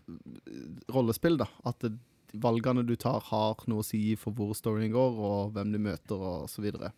rollespill. 0.93 1.39
da 1.41 1.49
At 1.65 1.81
det, 1.85 1.95
valgene 2.43 2.85
du 2.85 2.95
tar, 3.01 3.25
har 3.31 3.65
noe 3.71 3.81
å 3.81 3.87
si 3.87 4.01
for 4.21 4.37
hvor 4.37 4.53
storyen 4.57 4.93
går, 4.93 5.21
og 5.29 5.53
hvem 5.57 5.73
du 5.73 5.81
møter, 5.81 6.21
og 6.21 6.51
så 6.53 6.65
videre. 6.65 6.93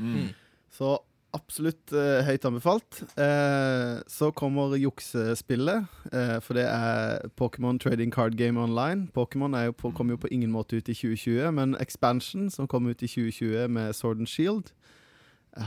Mm. 0.00 0.32
Så 0.72 0.96
absolutt 1.36 1.92
eh, 1.96 2.22
høyt 2.26 2.44
anbefalt. 2.48 3.02
Eh, 3.20 4.00
så 4.10 4.30
kommer 4.36 4.76
juksespillet, 4.76 5.88
eh, 6.12 6.36
for 6.44 6.58
det 6.58 6.66
er 6.68 7.28
Pokémon 7.40 7.80
Trading 7.80 8.12
Card 8.12 8.36
Game 8.36 8.60
Online. 8.60 9.08
Pokémon 9.16 9.52
kommer 9.52 9.64
jo 9.68 9.76
på, 9.76 9.92
kom 9.96 10.12
jo 10.12 10.20
på 10.20 10.32
ingen 10.32 10.52
måte 10.52 10.76
ut 10.76 10.88
i 10.88 10.96
2020, 10.96 11.50
men 11.56 11.76
Expansion, 11.80 12.50
som 12.50 12.68
kom 12.68 12.86
ut 12.86 13.02
i 13.02 13.08
2020 13.08 13.68
med 13.68 13.96
Sword 13.96 14.18
and 14.18 14.28
Shield, 14.28 14.72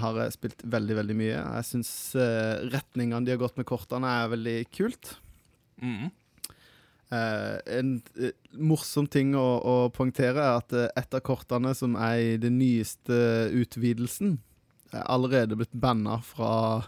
har 0.02 0.20
spilt 0.34 0.64
veldig, 0.66 0.95
veldig 1.02 1.16
mye. 1.18 1.40
Jeg 1.40 1.68
syns 1.70 1.90
uh, 2.18 2.62
retningene 2.74 3.26
de 3.26 3.36
har 3.36 3.41
gått 3.41 3.57
med 3.60 3.68
kortene, 3.70 4.10
er 4.10 4.32
veldig 4.34 4.56
kult. 4.74 5.16
Mm. 5.82 6.10
Uh, 7.14 7.56
en 7.70 7.91
uh, 8.18 8.32
morsom 8.57 9.06
ting 9.12 9.36
å, 9.38 9.45
å 9.62 9.76
poengtere 9.94 10.41
er 10.41 10.60
at 10.64 10.76
et 10.88 11.18
av 11.18 11.24
kortene 11.26 11.76
som 11.78 11.98
er 11.99 12.18
i 12.24 12.34
den 12.41 12.57
nyeste 12.62 13.52
utvidelsen, 13.53 14.40
er 14.95 15.06
allerede 15.12 15.57
blitt 15.60 15.74
banna 15.76 16.18
fra, 16.24 16.86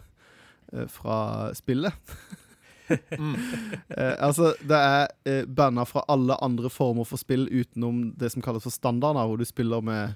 fra 0.93 1.19
spillet. 1.57 2.17
Eh, 3.97 4.15
altså, 4.19 4.53
det 4.61 4.77
er 4.77 5.07
uh, 5.29 5.45
banna 5.47 5.85
fra 5.87 6.03
alle 6.11 6.35
andre 6.43 6.69
former 6.69 7.07
for 7.07 7.19
spill 7.19 7.47
utenom 7.49 8.11
det 8.19 8.29
som 8.33 8.43
kalles 8.43 8.67
for 8.67 8.73
standarder, 8.73 9.25
hvor 9.27 9.39
du 9.39 9.45
spiller 9.47 9.81
med 9.81 10.15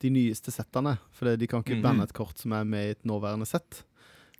de 0.00 0.10
nyeste 0.10 0.52
settene. 0.54 0.96
For 1.12 1.36
de 1.36 1.46
kan 1.50 1.62
ikke 1.64 1.76
Mhm. 1.78 1.82
banne 1.84 2.02
et 2.08 2.12
kort 2.16 2.38
som 2.40 2.52
er 2.56 2.64
med 2.64 2.86
i 2.86 2.90
et 2.96 3.04
nåværende 3.04 3.46
sett. 3.46 3.82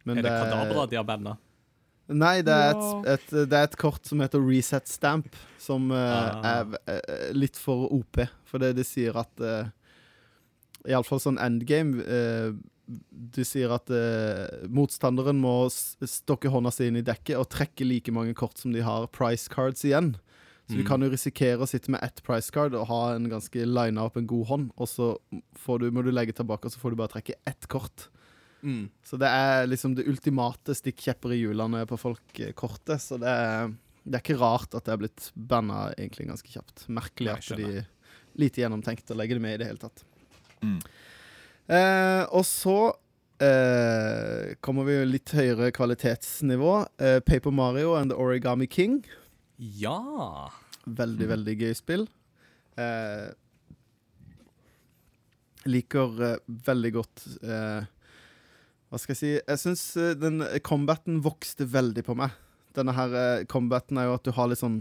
Men 0.05 0.19
er 0.19 0.23
det 0.23 0.33
Kadabra 0.33 0.87
de 0.89 0.97
har 0.97 1.05
banna? 1.05 1.37
Nei, 2.11 2.41
det 2.43 2.51
er, 2.51 2.71
et, 2.75 3.07
et, 3.07 3.31
det 3.49 3.53
er 3.55 3.63
et 3.69 3.77
kort 3.79 4.05
som 4.09 4.19
heter 4.19 4.41
Reset 4.43 4.89
Stamp, 4.89 5.37
som 5.63 5.93
uh, 5.93 5.97
Ah. 5.97 6.41
er 6.63 6.79
eh, 6.89 7.33
litt 7.37 7.55
for 7.57 7.87
OP. 7.93 8.19
For 8.45 8.59
det 8.59 8.75
de 8.81 8.83
sier 8.83 9.15
at 9.21 9.31
uh, 9.41 9.69
Iallfall 10.89 11.21
sånn 11.21 11.39
endgame 11.39 12.01
uh, 12.03 12.53
Du 13.13 13.45
sier 13.47 13.71
at 13.71 13.87
eh, 13.95 14.67
motstanderen 14.67 15.39
må 15.39 15.69
stokke 15.71 16.51
hånda 16.51 16.73
si 16.75 16.89
inn 16.91 16.97
i 16.99 17.05
dekket 17.07 17.39
og 17.39 17.47
trekke 17.53 17.87
like 17.87 18.11
mange 18.11 18.35
kort 18.35 18.59
som 18.59 18.73
de 18.75 18.81
har 18.83 19.07
price 19.15 19.47
cards 19.49 19.85
igjen. 19.87 20.17
Så 20.71 20.77
du 20.79 20.85
Mm. 20.85 20.87
kan 20.87 21.03
jo 21.03 21.09
risikere 21.11 21.59
å 21.59 21.67
sitte 21.67 21.91
med 21.91 22.01
ett 22.07 22.23
price 22.23 22.51
card 22.55 22.75
og 22.79 22.87
ha 22.87 23.15
en 23.17 23.27
ganske 23.29 23.65
lina 23.67 24.05
opp 24.07 24.17
en 24.17 24.27
god 24.31 24.47
hånd, 24.47 24.71
og 24.79 24.87
så 24.87 25.17
får 25.59 25.81
du, 25.83 25.91
må 25.91 26.05
du 26.07 26.13
legge 26.15 26.33
tilbake, 26.37 26.69
og 26.69 26.73
så 26.73 26.79
får 26.79 26.91
du 26.95 26.97
bare 27.01 27.11
trekke 27.17 27.35
ett 27.51 27.67
kort. 27.67 28.07
Mm. 28.63 28.89
Så 29.03 29.19
det 29.19 29.27
er 29.27 29.67
liksom 29.67 29.97
det 29.97 30.07
ultimate 30.07 30.75
stikkjepper 30.77 31.33
i 31.35 31.41
hjulene 31.43 31.83
på 31.91 31.99
folk-kortet. 31.99 33.01
Så 33.03 33.19
det 33.19 33.27
er, 33.33 33.73
det 34.05 34.15
er 34.21 34.23
ikke 34.23 34.39
rart 34.39 34.75
at 34.79 34.85
det 34.87 34.93
er 34.95 35.01
blitt 35.03 35.31
banna 35.35 35.89
egentlig 35.97 36.29
ganske 36.29 36.53
kjapt. 36.53 36.87
Merkelig 36.89 37.33
at 37.35 37.57
de 37.57 37.87
lite 38.39 38.61
gjennomtenkt 38.63 39.11
å 39.11 39.17
legge 39.19 39.35
det 39.35 39.43
med 39.43 39.55
i 39.55 39.63
det 39.65 39.67
hele 39.73 39.83
tatt. 39.83 40.05
Mm. 40.63 40.79
Eh, 41.71 42.25
og 42.37 42.45
så 42.47 42.77
eh, 43.41 44.55
kommer 44.61 44.85
vi 44.87 44.99
jo 44.99 45.09
litt 45.09 45.33
høyere 45.35 45.73
kvalitetsnivå. 45.73 46.75
Eh, 47.01 47.19
Paper 47.25 47.51
Mario 47.51 47.95
and 47.97 48.13
The 48.13 48.17
Origami 48.21 48.69
King. 48.71 49.01
Ja. 49.61 50.51
Veldig, 50.89 51.29
veldig 51.29 51.55
gøy 51.61 51.73
spill. 51.77 52.07
Eh, 52.81 53.31
liker 55.69 56.23
eh, 56.25 56.37
veldig 56.65 56.91
godt 56.95 57.25
eh, 57.45 57.83
Hva 58.89 59.01
skal 59.03 59.13
jeg 59.13 59.19
si 59.19 59.33
Jeg 59.35 59.61
syns 59.61 59.83
eh, 60.01 60.15
den 60.17 60.41
combaten 60.65 61.19
vokste 61.25 61.67
veldig 61.69 62.05
på 62.07 62.17
meg. 62.17 62.33
Denne 62.77 62.95
her 62.97 63.17
eh, 63.19 63.45
combaten 63.51 64.01
er 64.01 64.09
jo 64.09 64.17
at 64.17 64.25
du 64.25 64.33
har 64.37 64.49
litt 64.49 64.63
sånn 64.63 64.81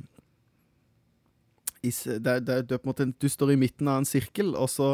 is, 1.84 2.03
det, 2.03 2.39
det, 2.47 2.61
det 2.69 2.80
måte, 2.88 3.10
Du 3.19 3.27
står 3.31 3.53
i 3.56 3.60
midten 3.60 3.89
av 3.91 4.01
en 4.01 4.07
sirkel, 4.07 4.53
og 4.56 4.69
så 4.72 4.93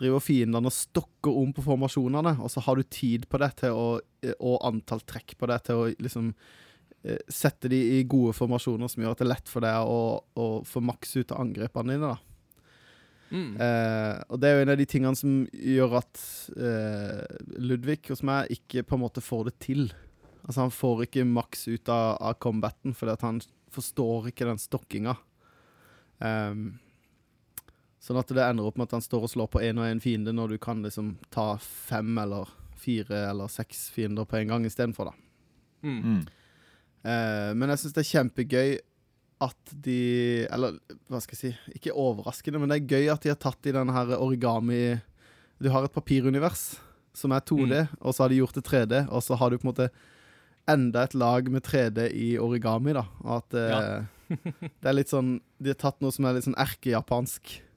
driver 0.00 0.22
fiendene 0.24 0.68
og 0.70 0.74
stokker 0.74 1.34
om 1.42 1.50
på 1.52 1.64
formasjonene, 1.66 2.38
og 2.40 2.48
så 2.52 2.62
har 2.64 2.78
du 2.80 2.86
tid 2.88 3.26
på 3.28 3.40
det 3.42 3.50
til 3.60 3.76
å, 3.76 3.88
eh, 4.24 4.36
og 4.40 4.62
antall 4.68 5.02
trekk 5.08 5.36
på 5.40 5.48
det 5.50 5.58
til 5.68 5.80
å 5.80 5.88
liksom 6.00 6.32
sette 7.26 7.70
de 7.72 7.78
i 7.98 8.02
gode 8.06 8.34
formasjoner 8.36 8.90
som 8.90 9.02
gjør 9.02 9.14
at 9.14 9.22
det 9.22 9.26
er 9.26 9.32
lett 9.32 9.48
for 9.50 9.64
deg 9.64 9.88
å, 9.90 10.02
å 10.38 10.46
få 10.66 10.82
maks 10.84 11.16
ut 11.18 11.34
av 11.34 11.42
angrepene 11.42 11.96
dine. 11.96 12.12
da. 12.12 12.32
Mm. 13.32 13.56
Eh, 13.56 14.18
og 14.28 14.40
det 14.40 14.48
er 14.48 14.58
jo 14.58 14.64
en 14.66 14.72
av 14.74 14.78
de 14.78 14.86
tingene 14.88 15.16
som 15.16 15.36
gjør 15.56 15.96
at 16.02 16.20
eh, 16.52 17.38
Ludvig 17.64 18.02
hos 18.10 18.20
meg 18.28 18.52
ikke 18.52 18.84
på 18.84 18.98
en 18.98 19.04
måte 19.06 19.24
får 19.24 19.48
det 19.48 19.56
til. 19.64 19.86
Altså 20.42 20.66
Han 20.66 20.74
får 20.74 21.06
ikke 21.06 21.28
maks 21.28 21.66
ut 21.70 21.88
av, 21.92 22.18
av 22.20 22.38
combaten 22.42 22.96
fordi 22.96 23.16
at 23.16 23.24
han 23.24 23.40
forstår 23.72 24.28
ikke 24.30 24.48
den 24.50 24.60
stokkinga. 24.60 25.16
Um, 26.22 26.74
sånn 28.02 28.18
at 28.20 28.30
det 28.30 28.44
ender 28.44 28.68
opp 28.68 28.76
med 28.76 28.90
at 28.90 28.98
han 28.98 29.04
står 29.04 29.24
og 29.24 29.32
slår 29.32 29.48
på 29.54 29.62
én 29.64 29.80
og 29.80 29.88
én 29.88 30.02
fiende 30.02 30.34
når 30.36 30.54
du 30.54 30.58
kan 30.62 30.82
liksom 30.84 31.14
ta 31.32 31.54
fem 31.62 32.12
eller 32.20 32.50
fire 32.82 33.24
eller 33.30 33.50
seks 33.50 33.86
fiender 33.94 34.28
på 34.28 34.36
en 34.42 34.52
gang 34.52 34.66
istedenfor. 34.68 35.14
Mm. 35.82 35.98
Mm. 36.02 36.22
Eh, 37.02 37.50
men 37.58 37.72
jeg 37.72 37.82
syns 37.82 37.94
det 37.96 38.02
er 38.04 38.10
kjempegøy 38.12 38.72
at 39.42 39.72
de 39.82 40.46
Eller 40.54 40.76
hva 41.10 41.18
skal 41.18 41.34
jeg 41.34 41.40
si 41.40 41.72
Ikke 41.74 41.94
overraskende, 41.98 42.60
men 42.62 42.70
det 42.70 42.76
er 42.78 42.92
gøy 42.92 43.08
at 43.10 43.24
de 43.24 43.32
har 43.32 43.40
tatt 43.42 43.66
i 43.66 43.72
denne 43.74 43.90
her 43.96 44.12
origami 44.22 45.00
Du 45.58 45.66
har 45.74 45.82
et 45.88 45.94
papirunivers 45.96 46.76
som 47.12 47.34
er 47.34 47.42
2D, 47.44 47.80
og 48.00 48.14
så 48.14 48.22
har 48.24 48.30
de 48.32 48.38
gjort 48.38 48.54
det 48.56 48.62
3D, 48.64 49.00
og 49.12 49.20
så 49.20 49.36
har 49.36 49.50
du 49.52 49.58
på 49.58 49.66
en 49.66 49.72
måte 49.72 49.88
enda 50.70 51.02
et 51.04 51.12
lag 51.18 51.50
med 51.52 51.60
3D 51.66 52.06
i 52.16 52.28
origami, 52.40 52.94
da. 52.96 53.02
Og 53.20 53.34
at 53.42 53.56
eh, 53.58 54.38
det 54.80 54.88
er 54.88 54.96
litt 54.96 55.10
sånn 55.12 55.34
De 55.60 55.74
har 55.74 55.80
tatt 55.82 55.98
noe 56.00 56.14
som 56.14 56.24
er 56.24 56.38
litt 56.38 56.46
sånn 56.46 56.56
erkejapansk 56.62 57.56
eh, 57.58 57.68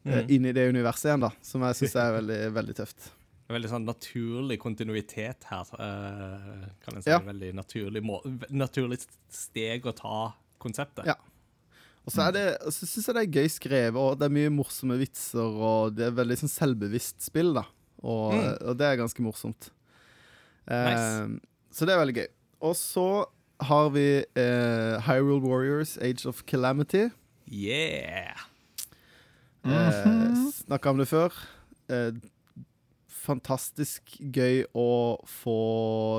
Mm. 0.00 0.30
inn 0.32 0.46
i 0.48 0.52
det 0.56 0.62
universet 0.72 1.10
igjen, 1.10 1.26
da. 1.26 1.28
Som 1.44 1.60
jeg 1.66 1.76
syns 1.82 1.96
er 2.06 2.14
veldig, 2.16 2.38
veldig 2.56 2.74
tøft. 2.78 3.10
Er 3.50 3.56
veldig 3.56 3.70
sånn 3.72 3.86
naturlig 3.88 4.60
kontinuitet 4.62 5.48
her. 5.50 5.66
Uh, 5.74 6.68
kan 6.84 6.94
jeg 7.00 7.02
si. 7.02 7.10
Ja. 7.10 7.18
Veldig 7.26 7.48
naturlig, 7.58 8.02
må 8.06 8.20
naturlig 8.54 9.00
steg 9.34 9.88
å 9.90 9.94
ta 9.98 10.20
konseptet. 10.62 11.08
Ja. 11.10 11.16
Og 12.06 12.14
så 12.14 12.28
det, 12.32 12.44
så 12.72 12.86
syns 12.88 13.10
jeg 13.10 13.16
det 13.18 13.22
er 13.26 13.34
gøy 13.42 13.50
skrevet, 13.52 13.98
og 14.00 14.14
det 14.20 14.28
er 14.28 14.32
mye 14.38 14.52
morsomme 14.54 14.96
vitser, 15.02 15.50
og 15.50 15.96
det 15.98 16.06
er 16.06 16.14
veldig 16.16 16.38
sånn 16.44 16.52
selvbevisst 16.52 17.26
spill, 17.26 17.52
da. 17.58 17.66
Og, 18.00 18.32
Mm. 18.38 18.54
og 18.70 18.78
det 18.80 18.86
er 18.86 18.96
ganske 19.02 19.22
morsomt. 19.26 19.68
Nice. 20.70 21.26
Nice. 21.28 21.40
Så 21.74 21.86
det 21.86 21.92
er 21.94 22.00
veldig 22.00 22.16
gøy. 22.22 22.28
Og 22.70 22.74
så 22.78 23.04
har 23.66 23.90
vi 23.92 24.06
uh, 24.38 24.96
Hyrule 25.04 25.42
Warriors 25.44 25.98
Age 25.98 26.24
of 26.30 26.44
Calamity. 26.46 27.08
Yeah! 27.50 28.38
Eh, 29.64 30.50
Snakka 30.64 30.90
om 30.94 31.00
det 31.02 31.08
før. 31.10 31.34
Eh, 31.90 32.12
fantastisk 33.20 34.14
gøy 34.32 34.62
å 34.76 34.86
få 35.28 35.56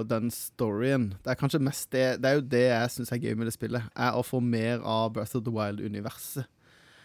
den 0.10 0.30
storyen. 0.34 1.12
Det 1.24 1.32
er 1.34 1.40
kanskje 1.40 1.62
mest 1.64 1.90
det 1.92 2.06
Det 2.22 2.30
er 2.30 2.36
jo 2.40 2.46
det 2.54 2.64
jeg 2.70 2.92
syns 2.96 3.12
er 3.16 3.22
gøy 3.24 3.36
med 3.40 3.48
det 3.50 3.56
spillet. 3.56 3.88
Er 3.96 4.18
å 4.20 4.24
få 4.26 4.42
mer 4.44 4.84
av 4.86 5.14
Breath 5.16 5.36
of 5.40 5.46
the 5.48 5.54
Wild-universet. 5.56 6.46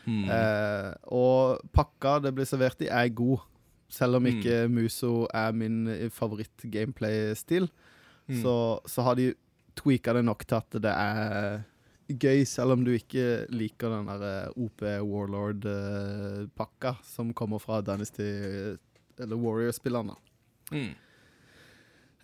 Mm. 0.07 0.27
Eh, 0.31 0.91
og 1.11 1.63
pakka 1.75 2.19
det 2.23 2.35
blir 2.37 2.47
servert 2.47 2.83
i, 2.85 2.89
er 2.93 3.09
god. 3.11 3.41
Selv 3.89 4.17
om 4.19 4.23
Mm. 4.27 4.37
ikke 4.37 4.69
Muso 4.71 5.27
er 5.35 5.53
min 5.53 5.87
favoritt-gameplay-stil, 6.11 7.69
Mm. 8.29 8.43
så, 8.43 8.81
så 8.87 9.03
har 9.07 9.15
de 9.15 9.35
tweaka 9.77 10.13
det 10.15 10.25
nok 10.25 10.45
til 10.47 10.57
at 10.57 10.71
det 10.83 10.91
er 10.93 11.63
gøy, 12.11 12.45
selv 12.47 12.73
om 12.73 12.85
du 12.85 12.91
ikke 12.97 13.47
liker 13.51 13.89
den 13.91 14.07
der 14.07 14.23
eh, 14.47 14.51
OP 14.57 14.81
Warlord-pakka 14.83 16.97
som 17.05 17.33
kommer 17.35 17.59
fra 17.63 17.81
Dynasty 17.83 18.77
eller 19.21 19.37
Warrior-spillerne. 19.37 20.17
Mm. 20.73 20.95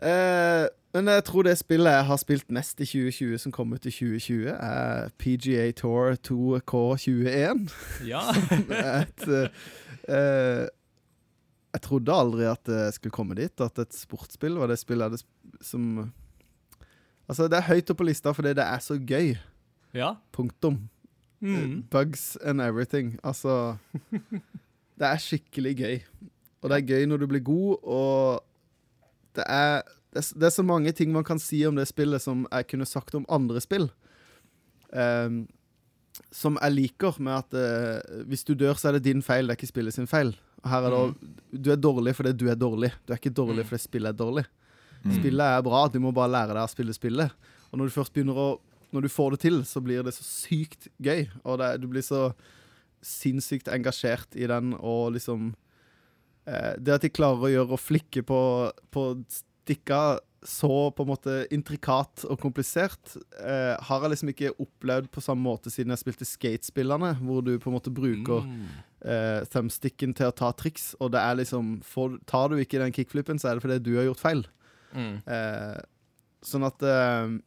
Eh, 0.03 0.67
men 0.93 1.09
jeg 1.09 1.25
tror 1.25 1.47
det 1.47 1.55
spillet 1.61 1.95
jeg 1.95 2.05
har 2.05 2.19
spilt 2.21 2.51
mest 2.53 2.81
i 2.81 2.87
2020, 2.89 3.39
som 3.39 3.53
kom 3.55 3.73
ut 3.73 3.87
i 3.87 3.93
2020, 3.93 4.51
er 4.53 5.09
PGA 5.19 5.71
Tour 5.79 6.17
2K21. 6.29 7.71
Ja. 8.09 8.23
et, 9.03 9.29
eh, 9.29 9.49
eh, 10.09 10.67
jeg 11.73 11.85
trodde 11.87 12.13
aldri 12.13 12.49
at 12.51 12.67
det 12.69 12.95
skulle 12.99 13.15
komme 13.15 13.39
dit, 13.39 13.61
at 13.61 13.79
et 13.79 13.95
sportsspill 13.97 14.59
var 14.61 14.69
det 14.69 14.81
spillet 14.83 15.11
hadde 15.11 15.25
som 15.65 16.13
Altså, 17.31 17.47
det 17.49 17.57
er 17.57 17.69
høyt 17.71 17.89
oppe 17.89 18.03
på 18.03 18.05
lista 18.05 18.33
fordi 18.35 18.51
det 18.59 18.65
er 18.67 18.81
så 18.83 18.99
gøy. 18.99 19.37
ja. 19.95 20.17
Punktum. 20.33 20.89
Mm. 21.41 21.85
Bugs 21.91 22.37
and 22.45 22.61
everything. 22.61 23.19
Altså 23.25 23.77
Det 24.99 25.07
er 25.07 25.19
skikkelig 25.19 25.77
gøy. 25.77 25.97
Og 26.63 26.71
det 26.71 26.79
er 26.79 26.95
gøy 26.95 27.09
når 27.11 27.19
du 27.23 27.27
blir 27.31 27.43
god, 27.45 27.83
og 27.83 28.45
det 29.37 29.45
er 29.49 29.83
det 30.13 30.21
er, 30.21 30.27
det 30.37 30.45
er 30.45 30.53
så 30.53 30.63
mange 30.63 30.93
ting 30.93 31.09
man 31.13 31.25
kan 31.25 31.39
si 31.41 31.63
om 31.65 31.77
det 31.79 31.87
spillet 31.89 32.21
som 32.21 32.43
jeg 32.53 32.67
kunne 32.69 32.85
sagt 32.85 33.15
om 33.17 33.25
andre 33.33 33.63
spill. 33.65 33.87
Um, 34.93 35.47
som 36.29 36.59
jeg 36.61 36.75
liker 36.75 37.17
med 37.25 37.33
at 37.39 37.55
uh, 37.57 38.25
hvis 38.29 38.45
du 38.45 38.53
dør, 38.53 38.77
så 38.77 38.91
er 38.91 38.99
det 38.99 39.07
din 39.07 39.23
feil, 39.25 39.49
det 39.49 39.55
er 39.55 39.61
ikke 39.61 39.71
spillet 39.71 39.97
sin 39.97 40.07
feil. 40.11 40.35
Og 40.63 40.69
Her 40.69 40.85
er 40.85 40.93
det, 40.93 41.31
Du 41.65 41.71
er 41.73 41.81
dårlig 41.81 42.13
fordi 42.19 42.35
du 42.37 42.45
er 42.53 42.61
dårlig. 42.61 42.93
Du 43.07 43.15
er 43.15 43.17
ikke 43.17 43.33
dårlig 43.33 43.65
Mm. 43.65 43.69
fordi 43.71 43.83
spillet 43.83 44.13
er 44.13 44.19
dårlig. 44.21 44.45
Mm. 45.03 45.15
Spillet 45.17 45.47
er 45.47 45.63
bra, 45.65 45.89
du 45.89 45.99
må 45.99 46.13
bare 46.13 46.31
lære 46.31 46.53
deg 46.55 46.63
å 46.63 46.71
spille 46.71 46.93
spillet. 46.93 47.33
Og 47.73 47.79
når 47.79 47.89
du 47.89 47.97
først 47.97 48.13
begynner 48.13 48.37
å 48.37 48.61
når 48.93 49.01
du 49.01 49.09
får 49.09 49.31
det 49.31 49.41
til, 49.41 49.63
så 49.65 49.81
blir 49.81 50.03
det 50.05 50.13
så 50.13 50.23
sykt 50.23 50.89
gøy. 51.01 51.25
Og 51.49 51.57
det, 51.59 51.81
du 51.81 51.89
blir 51.89 52.03
så 52.05 52.35
sinnssykt 53.01 53.71
engasjert 53.73 54.37
i 54.37 54.45
den, 54.47 54.75
og 54.77 55.15
liksom 55.17 55.55
Det 56.45 56.95
at 56.97 57.05
de 57.05 57.09
klarer 57.15 57.45
å 57.47 57.51
gjøre 57.53 57.77
og 57.77 57.81
flikke 57.81 58.23
på, 58.27 58.39
på 58.91 59.03
stikka 59.31 60.19
så 60.43 60.91
på 60.91 61.05
en 61.05 61.11
måte 61.13 61.35
intrikat 61.55 62.25
og 62.27 62.41
komplisert, 62.43 63.13
eh, 63.39 63.77
har 63.79 64.01
jeg 64.03 64.11
liksom 64.11 64.33
ikke 64.33 64.51
opplevd 64.59 65.07
på 65.15 65.23
samme 65.23 65.45
måte 65.47 65.71
siden 65.71 65.95
jeg 65.95 66.01
spilte 66.03 66.27
skatespillene, 66.27 67.13
hvor 67.23 67.45
du 67.47 67.53
på 67.63 67.71
en 67.71 67.77
måte 67.77 67.93
bruker 67.95 68.43
Mm. 68.43 68.65
eh, 69.07 69.45
thumbsticken 69.55 70.17
til 70.19 70.27
å 70.27 70.35
ta 70.35 70.51
triks, 70.51 70.97
og 70.99 71.13
det 71.15 71.21
er 71.23 71.37
liksom 71.39 71.81
for, 71.87 72.19
Tar 72.27 72.49
du 72.51 72.57
ikke 72.59 72.83
den 72.83 72.91
kickflippen, 72.91 73.39
så 73.39 73.51
er 73.53 73.55
det 73.55 73.63
fordi 73.63 73.79
du 73.87 73.93
har 74.01 74.09
gjort 74.11 74.19
feil. 74.25 74.43
Mm. 74.99 75.23
Eh, 75.31 75.79
sånn 76.43 76.67
at 76.67 76.83
eh, 76.83 77.39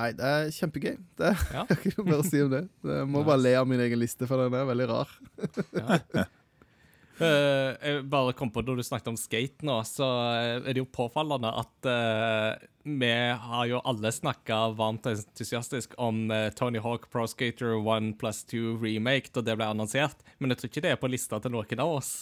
Nei, 0.00 0.10
det 0.16 0.24
er 0.24 0.50
kjempegøy. 0.54 0.96
Det 1.18 1.30
Ja. 1.52 1.64
Jeg 1.68 1.78
kan 1.78 1.90
ikke 1.92 2.02
noe 2.02 2.10
mer 2.10 2.20
å 2.22 2.26
si 2.26 2.42
om 2.42 2.50
det. 2.50 2.64
Jeg 2.90 3.06
må 3.10 3.22
bare 3.26 3.42
le 3.42 3.54
av 3.58 3.66
min 3.68 3.80
egen 3.86 3.98
liste, 4.02 4.26
for 4.26 4.36
den 4.48 4.54
er 4.58 4.66
veldig 4.66 4.86
rar. 4.90 5.10
Eh, 7.20 7.70
jeg 7.84 8.04
bare 8.08 8.32
kom 8.36 8.48
på 8.52 8.62
Når 8.64 8.80
du 8.80 8.84
snakket 8.86 9.10
om 9.12 9.18
skate 9.20 9.66
nå, 9.66 9.76
så 9.84 10.06
er 10.64 10.70
det 10.70 10.80
jo 10.80 10.88
påfallende 10.88 11.50
at 11.52 11.88
uh, 11.88 12.56
vi 12.88 13.10
har 13.10 13.66
jo 13.68 13.82
alle 13.84 14.12
snakka 14.14 14.70
varmt 14.78 15.04
og 15.08 15.18
entusiastisk 15.18 15.92
om 16.00 16.30
uh, 16.32 16.48
Tony 16.56 16.80
Hawk 16.80 17.10
Pro 17.12 17.26
Skater 17.28 17.76
1 17.76 18.14
plus 18.20 18.40
2 18.48 18.78
remake 18.80 19.34
da 19.34 19.44
det 19.44 19.58
ble 19.60 19.68
annonsert, 19.68 20.24
men 20.38 20.52
jeg 20.52 20.62
tror 20.62 20.72
ikke 20.72 20.84
det 20.86 20.94
er 20.94 21.02
på 21.02 21.12
lista 21.12 21.42
til 21.44 21.52
noen 21.52 21.84
av 21.84 21.92
oss. 21.98 22.12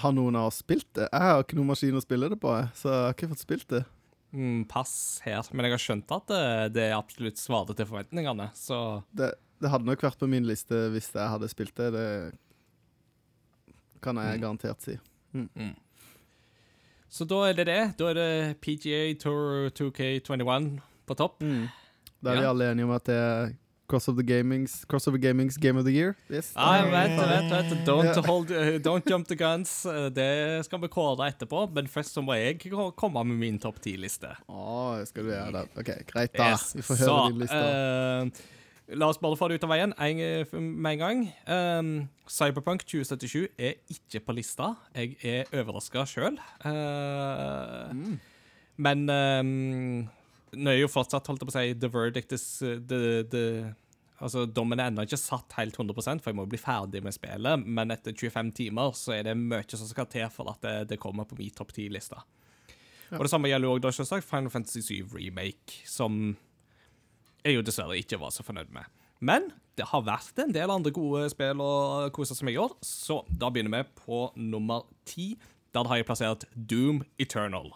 Har 0.00 0.16
noen 0.16 0.38
av 0.40 0.48
oss 0.48 0.62
spilt 0.64 0.88
det? 0.96 1.10
Jeg 1.10 1.26
har 1.26 1.44
ikke 1.44 1.60
noen 1.60 1.72
maskin 1.74 2.00
å 2.00 2.04
spille 2.04 2.32
det 2.32 2.40
på, 2.40 2.56
så 2.80 2.88
jeg 2.88 3.04
har 3.04 3.16
ikke 3.18 3.32
fått 3.34 3.44
spilt 3.44 3.68
det. 3.74 3.84
Mm, 4.32 4.64
pass 4.70 4.94
her. 5.26 5.44
Men 5.52 5.66
jeg 5.66 5.76
har 5.76 5.82
skjønt 5.82 6.12
at 6.14 6.28
det, 6.30 6.44
det 6.78 6.90
absolutt 6.96 7.42
svarer 7.42 7.76
til 7.76 7.88
forventningene, 7.90 8.52
så 8.56 9.02
det. 9.12 9.34
Det 9.60 9.68
hadde 9.68 9.84
nok 9.84 10.00
vært 10.00 10.16
på 10.16 10.24
min 10.30 10.46
liste 10.48 10.86
hvis 10.94 11.10
jeg 11.12 11.32
hadde 11.34 11.48
spilt 11.52 11.74
det. 11.76 11.90
Det 11.92 12.04
kan 14.02 14.16
jeg 14.16 14.36
Mm. 14.38 14.42
garantert 14.42 14.82
si. 14.82 14.98
Så 17.10 17.24
da 17.26 17.40
er 17.48 17.56
det 17.58 17.66
det. 17.66 17.80
Da 17.98 18.10
er 18.12 18.14
det 18.14 18.60
PGA 18.62 19.14
Tour 19.18 19.70
2K21 19.74 20.78
på 21.06 21.16
topp. 21.18 21.40
Da 22.22 22.30
er 22.34 22.40
vi 22.40 22.46
alle 22.46 22.70
enige 22.70 22.84
om 22.86 22.92
at 22.94 23.04
det 23.08 23.16
er 23.16 23.50
Cross 23.90 24.06
of 24.06 24.14
the 24.14 24.22
Gamings 24.22 24.84
Crossover 24.86 25.18
Gamings 25.18 25.56
Game 25.58 25.76
of 25.80 25.84
the 25.84 25.90
Year. 25.90 26.12
Yes. 26.30 26.52
Ja, 26.54 26.76
jeg 26.78 26.92
vet, 26.92 27.16
jeg 27.18 27.30
vet, 27.32 27.50
vet. 27.50 27.80
Don't, 27.88 28.26
hold, 28.28 28.50
uh, 28.54 28.78
don't 28.78 29.02
jump 29.10 29.26
the 29.26 29.34
guns. 29.34 29.84
Uh, 29.84 30.06
Det 30.14 30.64
skal 30.64 30.78
vi 30.84 30.86
kåre 30.94 31.26
etterpå, 31.32 31.64
men 31.74 31.88
først 31.90 32.14
så 32.14 32.22
må 32.22 32.36
jeg 32.38 32.60
komme 32.94 33.24
med 33.26 33.36
min 33.40 33.58
topp 33.58 33.80
ti-liste. 33.82 34.30
Oh, 34.46 35.02
skal 35.04 35.24
du 35.26 35.32
gjøre 35.32 35.50
det? 35.56 35.64
OK, 35.82 35.90
greit, 36.12 36.36
da. 36.38 36.52
Vi 36.76 36.82
får 36.86 37.00
høre 37.02 37.08
Så, 37.10 37.18
din 37.32 37.40
liste. 37.42 37.58
eh, 37.58 38.30
la 38.98 39.10
oss 39.10 39.20
bare 39.20 39.38
få 39.38 39.48
det 39.50 39.60
ut 39.60 39.66
av 39.66 39.72
veien 39.72 39.92
eh, 39.98 40.54
med 40.54 40.92
en 40.92 41.02
gang. 41.02 41.20
Um, 41.46 41.90
Cyberpunk 42.30 42.84
2077 42.86 43.48
er 43.58 43.76
ikke 43.92 44.22
på 44.26 44.36
lista. 44.38 44.72
Jeg 44.96 45.16
er 45.26 45.50
overraska 45.60 46.06
sjøl. 46.08 46.38
Mm. 46.64 48.16
Men 48.80 49.04
um, 49.10 50.08
nå 50.56 50.72
er 50.72 50.82
jo 50.82 50.90
fortsatt, 50.90 51.28
holdt 51.28 51.44
jeg 51.44 51.50
på 51.50 51.54
å 51.54 51.58
si, 51.58 51.78
the 51.78 51.92
verdict 51.92 52.34
is 52.36 52.46
uh, 52.66 52.78
the, 52.80 53.22
the 53.30 53.44
Altså, 54.20 54.42
Dommen 54.44 54.76
er 54.76 54.90
ennå 54.90 55.06
ikke 55.06 55.16
satt 55.16 55.54
helt 55.56 55.78
100 55.78 55.96
for 55.96 56.28
jeg 56.28 56.36
må 56.36 56.44
jo 56.44 56.50
bli 56.52 56.58
ferdig 56.60 57.00
med 57.00 57.14
spillet, 57.16 57.62
men 57.64 57.94
etter 57.94 58.12
25 58.12 58.50
timer 58.58 58.92
så 58.92 59.14
er 59.16 59.30
det 59.30 59.32
mye 59.40 59.64
som 59.64 59.88
skal 59.88 60.10
til 60.12 60.26
for 60.34 60.50
at 60.52 60.60
det, 60.60 60.74
det 60.90 60.98
kommer 61.00 61.24
på 61.24 61.38
min 61.38 61.54
topp 61.56 61.72
10-liste. 61.72 62.18
Og 63.16 63.24
det 63.24 63.30
samme 63.32 63.48
gjelder 63.48 63.72
også, 63.72 63.86
da, 63.86 63.92
selvsagt, 63.96 64.28
Final 64.28 64.52
Fantasy 64.52 64.82
7 64.84 65.16
Remake, 65.16 65.80
som 65.88 66.34
jeg 67.44 67.56
jo 67.56 67.64
dessverre 67.66 67.98
ikke 68.00 68.20
var 68.20 68.34
så 68.34 68.44
fornøyd 68.46 68.72
med. 68.74 68.88
Men 69.20 69.50
det 69.76 69.88
har 69.90 70.04
vært 70.04 70.40
en 70.42 70.52
del 70.52 70.72
andre 70.72 70.92
gode 70.94 71.28
spill 71.32 71.60
å 71.64 72.08
kose 72.16 72.36
seg 72.36 72.48
med 72.48 72.56
i 72.56 72.62
år, 72.62 72.74
så 72.84 73.20
da 73.28 73.52
begynner 73.52 73.80
vi 73.80 74.02
på 74.04 74.24
nummer 74.36 74.88
ti. 75.08 75.34
Der 75.74 75.86
har 75.86 76.00
jeg 76.00 76.08
plassert 76.08 76.48
Doom 76.54 77.04
Eternal. 77.20 77.70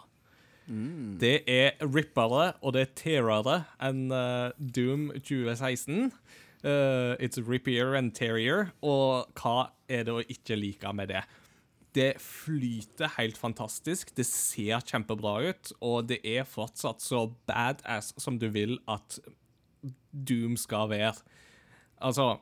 Det 1.21 1.43
er 1.45 1.77
rippere 1.85 2.55
og 2.65 2.73
det 2.73 2.81
er 2.81 2.93
tearere 2.97 3.57
enn 3.85 4.09
uh, 4.09 4.49
Doom 4.57 5.11
2016. 5.13 6.09
Uh, 6.65 7.13
it's 7.21 7.37
rippier 7.37 7.93
and 7.93 8.15
terrier. 8.17 8.71
Og 8.81 9.29
hva 9.37 9.69
er 9.87 10.07
det 10.07 10.15
å 10.15 10.25
ikke 10.25 10.57
like 10.57 10.93
med 10.97 11.13
det? 11.13 11.21
Det 11.95 12.11
flyter 12.19 13.13
helt 13.19 13.37
fantastisk. 13.39 14.11
Det 14.17 14.25
ser 14.27 14.83
kjempebra 14.83 15.37
ut, 15.45 15.71
og 15.79 16.09
det 16.09 16.19
er 16.27 16.43
fortsatt 16.49 16.99
så 17.03 17.27
badass 17.47 18.11
som 18.19 18.41
du 18.41 18.49
vil 18.51 18.79
at 18.91 19.19
Doom 20.15 20.55
skal 20.57 20.89
være. 20.89 21.13
Altså 22.01 22.37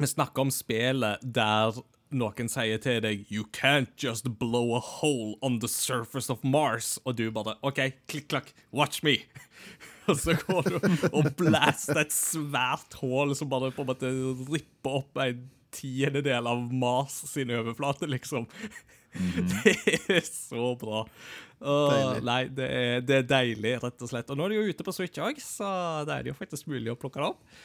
Vi 0.00 0.08
snakker 0.08 0.46
om 0.46 0.50
spillet 0.54 1.20
der 1.22 1.76
noen 2.10 2.48
sier 2.50 2.80
til 2.82 2.98
deg 3.04 3.28
You 3.30 3.44
can't 3.54 3.92
just 4.00 4.26
blow 4.40 4.74
a 4.74 4.80
hole 4.80 5.36
on 5.46 5.60
the 5.60 5.68
surface 5.68 6.32
of 6.32 6.42
Mars. 6.42 6.98
Og 7.04 7.18
du 7.18 7.30
bare 7.30 7.56
OK, 7.62 7.80
klikk-klakk, 8.10 8.52
watch 8.72 9.04
me. 9.06 9.18
Og 10.10 10.16
så 10.18 10.34
går 10.34 10.66
du 10.66 10.78
og 11.12 11.28
blaster 11.38 12.00
et 12.02 12.14
svært 12.14 12.96
hull 13.02 13.34
som 13.38 13.50
bare 13.52 13.70
på 13.74 13.84
en 13.84 13.90
måte 13.92 14.10
ripper 14.50 15.02
opp 15.02 15.20
en 15.22 15.44
tiendedel 15.70 16.48
av 16.50 16.64
Mars 16.74 17.20
sin 17.30 17.52
overflate, 17.54 18.08
liksom. 18.10 18.48
Det 19.50 19.74
er 20.08 20.24
så 20.26 20.74
bra. 20.78 21.02
Og, 21.60 22.22
nei, 22.24 22.44
det 22.56 22.68
er, 22.70 23.02
det 23.04 23.18
er 23.18 23.26
deilig, 23.28 23.74
rett 23.82 24.06
og 24.06 24.12
slett. 24.12 24.30
Og 24.32 24.38
nå 24.38 24.46
er 24.46 24.54
det 24.54 24.60
jo 24.60 24.70
ute 24.70 24.86
på 24.86 24.94
Switch 24.96 25.20
òg, 25.20 25.42
så 25.44 25.66
det 26.08 26.14
er 26.14 26.24
det 26.24 26.32
jo 26.32 26.38
faktisk 26.38 26.70
mulig 26.72 26.92
å 26.92 26.98
plukke 27.00 27.20
det 27.20 27.28
opp. 27.28 27.60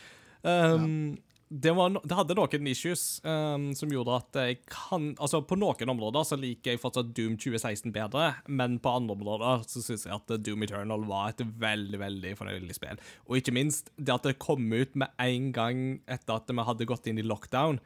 Um, 0.46 1.16
det, 1.50 1.72
var 1.78 1.94
det 1.96 2.18
hadde 2.18 2.36
noen 2.38 2.68
issues 2.70 3.06
um, 3.26 3.70
som 3.78 3.90
gjorde 3.94 4.18
at 4.20 4.38
jeg 4.42 4.60
kan 4.70 5.08
Altså, 5.14 5.40
på 5.48 5.58
noen 5.58 5.92
områder 5.96 6.28
så 6.28 6.38
liker 6.38 6.74
jeg 6.74 6.82
fortsatt 6.82 7.14
Doom 7.18 7.38
2016 7.40 7.94
bedre, 7.96 8.28
men 8.46 8.78
på 8.84 8.94
andre 9.00 9.16
områder 9.16 9.66
så 9.70 9.84
syns 9.86 10.08
jeg 10.10 10.16
at 10.18 10.36
Doom 10.46 10.66
Eternal 10.68 11.06
var 11.08 11.32
et 11.32 11.46
veldig, 11.62 12.02
veldig 12.02 12.34
fornøyelig 12.42 12.78
spill. 12.78 13.00
Og 13.30 13.40
ikke 13.40 13.56
minst 13.56 13.94
det 13.96 14.18
at 14.18 14.28
det 14.28 14.40
kom 14.44 14.68
ut 14.74 14.98
med 14.98 15.14
en 15.22 15.52
gang 15.56 15.86
etter 16.04 16.36
at 16.36 16.52
vi 16.52 16.68
hadde 16.68 16.90
gått 16.90 17.08
inn 17.10 17.22
i 17.22 17.26
lockdown. 17.26 17.80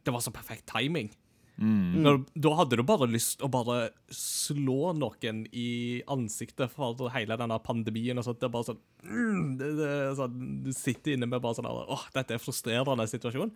Det 0.00 0.14
var 0.14 0.24
så 0.24 0.32
perfekt 0.32 0.70
timing. 0.70 1.12
Når, 1.60 2.22
da 2.40 2.54
hadde 2.56 2.78
du 2.78 2.82
bare 2.88 3.08
lyst 3.10 3.42
å 3.44 3.50
bare 3.52 3.90
slå 4.14 4.94
noen 4.96 5.42
i 5.52 6.00
ansiktet 6.08 6.72
for 6.72 7.10
hele 7.12 7.36
denne 7.36 7.58
pandemien. 7.60 8.18
og 8.18 8.24
sånt. 8.24 8.40
Det 8.40 8.48
er 8.48 8.54
bare 8.54 8.68
sånn, 8.70 8.80
mm, 9.04 9.46
det, 9.60 9.70
det, 9.76 9.90
sånn 10.16 10.38
Du 10.64 10.72
sitter 10.72 11.14
inne 11.14 11.28
med 11.28 11.42
bare 11.44 11.58
sånn 11.58 11.68
åh, 11.68 11.84
åh, 11.96 12.06
dette 12.16 12.32
er 12.32 12.40
en 12.40 12.44
frustrerende 12.44 13.08
situasjon. 13.10 13.52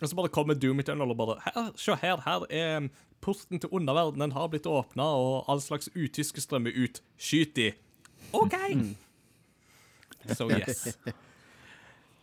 Og 0.00 0.08
så 0.08 0.16
bare 0.18 0.32
kommer 0.32 0.56
Doom 0.58 0.80
Eternal 0.80 1.12
og 1.12 1.20
bare 1.20 1.36
her, 1.44 1.68
Se 1.80 1.96
her, 2.00 2.24
her 2.24 2.48
er 2.48 2.88
porten 3.24 3.60
til 3.60 3.72
underverdenen 3.72 4.34
har 4.36 4.50
blitt 4.52 4.66
åpna, 4.68 5.04
og 5.04 5.48
all 5.48 5.60
slags 5.64 5.88
utyske 5.94 6.42
strømmer 6.44 6.72
ut. 6.76 7.00
Skyt 7.16 7.54
de. 7.56 7.70
OK! 8.36 8.56
So 10.32 10.48
yes. 10.48 10.96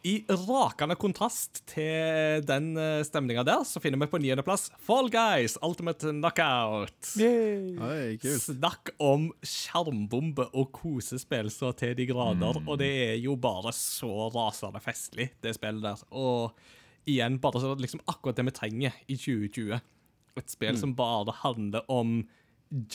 I 0.03 0.23
rakende 0.27 0.95
kontrast 0.97 1.59
til 1.69 2.41
den 2.47 2.71
stemninga 3.05 3.43
der, 3.45 3.61
så 3.69 3.77
finner 3.83 3.99
vi 4.01 4.07
på 4.09 4.17
niendeplass 4.23 4.71
Fall 4.81 5.11
Guys 5.13 5.59
Ultimate 5.61 6.09
Knockout. 6.15 7.11
Oi. 7.21 8.17
Snakk 8.41 8.89
om 8.97 9.27
skjermbombe 9.45 10.47
og 10.57 10.71
kosespill 10.73 11.51
så 11.53 11.69
til 11.77 11.93
de 11.99 12.07
grader. 12.09 12.57
Mm. 12.63 12.67
Og 12.73 12.79
det 12.81 12.89
er 13.11 13.15
jo 13.21 13.35
bare 13.37 13.69
så 13.77 14.09
rasende 14.33 14.81
festlig, 14.81 15.29
det 15.45 15.53
spillet 15.59 15.85
der. 15.85 16.01
Og 16.17 16.57
igjen, 17.05 17.37
bare 17.43 17.61
så 17.61 17.75
liksom 17.77 18.01
akkurat 18.09 18.41
det 18.41 18.47
vi 18.49 18.57
trenger 18.57 18.97
i 19.05 19.19
2020. 19.21 19.77
Et 20.41 20.49
spill 20.49 20.73
Mm. 20.73 20.81
som 20.81 20.95
bare 20.95 21.33
handler 21.43 21.85
om 21.91 22.23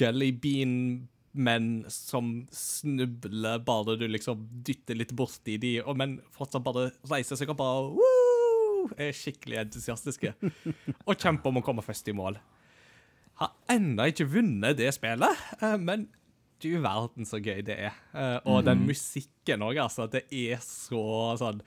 jellybean 0.01 1.07
menn 1.37 1.85
som 1.93 2.47
snubler 2.55 3.61
bare 3.65 3.97
du 4.01 4.07
liksom 4.09 4.43
dytter 4.67 4.99
litt 4.99 5.15
borti 5.17 5.57
de, 5.63 5.77
og 5.85 5.97
men 6.01 6.19
fortsatt 6.35 6.65
bare 6.67 6.91
reiser 7.11 7.39
seg 7.39 7.53
opp 7.53 7.63
og 7.65 7.97
woo, 7.99 8.91
er 8.97 9.15
skikkelig 9.17 9.61
entusiastiske. 9.65 10.35
Og 11.09 11.17
kjemper 11.19 11.51
om 11.51 11.59
å 11.59 11.65
komme 11.67 11.83
først 11.83 12.07
i 12.09 12.15
mål. 12.15 12.37
Har 13.41 13.51
ennå 13.73 14.07
ikke 14.13 14.29
vunnet 14.31 14.79
det 14.79 14.93
spillet, 14.95 15.43
eh, 15.61 15.75
men 15.83 16.07
du 16.63 16.71
verden 16.81 17.27
så 17.29 17.41
gøy 17.43 17.65
det 17.67 17.77
er. 17.89 17.97
Eh, 18.15 18.39
Og 18.49 18.63
den 18.65 18.87
musikken 18.87 19.65
òg, 19.67 19.81
altså. 19.83 20.07
Det 20.09 20.23
er 20.31 20.63
så 20.65 21.03
sånn 21.41 21.61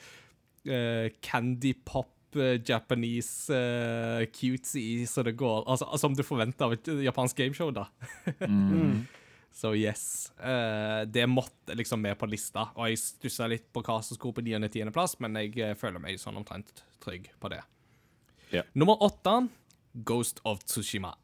uh, 0.69 1.11
candy 1.21 1.75
pop. 1.85 2.15
Japanese 2.29 3.49
uh, 3.49 4.21
cutesy 4.29 5.07
så 5.09 5.23
det 5.25 5.31
går 5.33 5.63
Altså 5.65 5.97
Som 5.97 6.13
du 6.13 6.21
forventer 6.21 6.67
av 6.67 6.75
et 6.75 6.89
japansk 7.07 7.39
gameshow, 7.41 7.71
da. 7.73 7.87
Så 9.55 9.73
yes. 9.75 10.31
Uh, 10.39 11.05
det 11.07 11.25
måtte 11.27 11.75
liksom 11.75 12.01
med 12.01 12.17
på 12.19 12.29
lista. 12.29 12.69
Og 12.75 12.91
jeg 12.91 13.01
stussa 13.01 13.47
litt 13.49 13.67
på 13.73 13.83
hva 13.83 13.99
som 14.05 14.17
skulle 14.17 14.37
på 14.37 14.45
9. 14.45 14.59
og 14.61 14.69
10. 14.71 14.93
plass, 14.95 15.17
men 15.19 15.35
jeg 15.41 15.57
eh, 15.59 15.75
føler 15.79 16.01
meg 16.03 16.21
sånn 16.21 16.39
omtrent 16.39 16.83
trygg 17.03 17.31
på 17.39 17.51
det. 17.51 17.63
Yeah. 18.53 18.69
Nummer 18.73 19.01
åtte, 19.03 19.35
Ghost 19.93 20.39
of 20.47 20.63
Tsushima. 20.63 21.15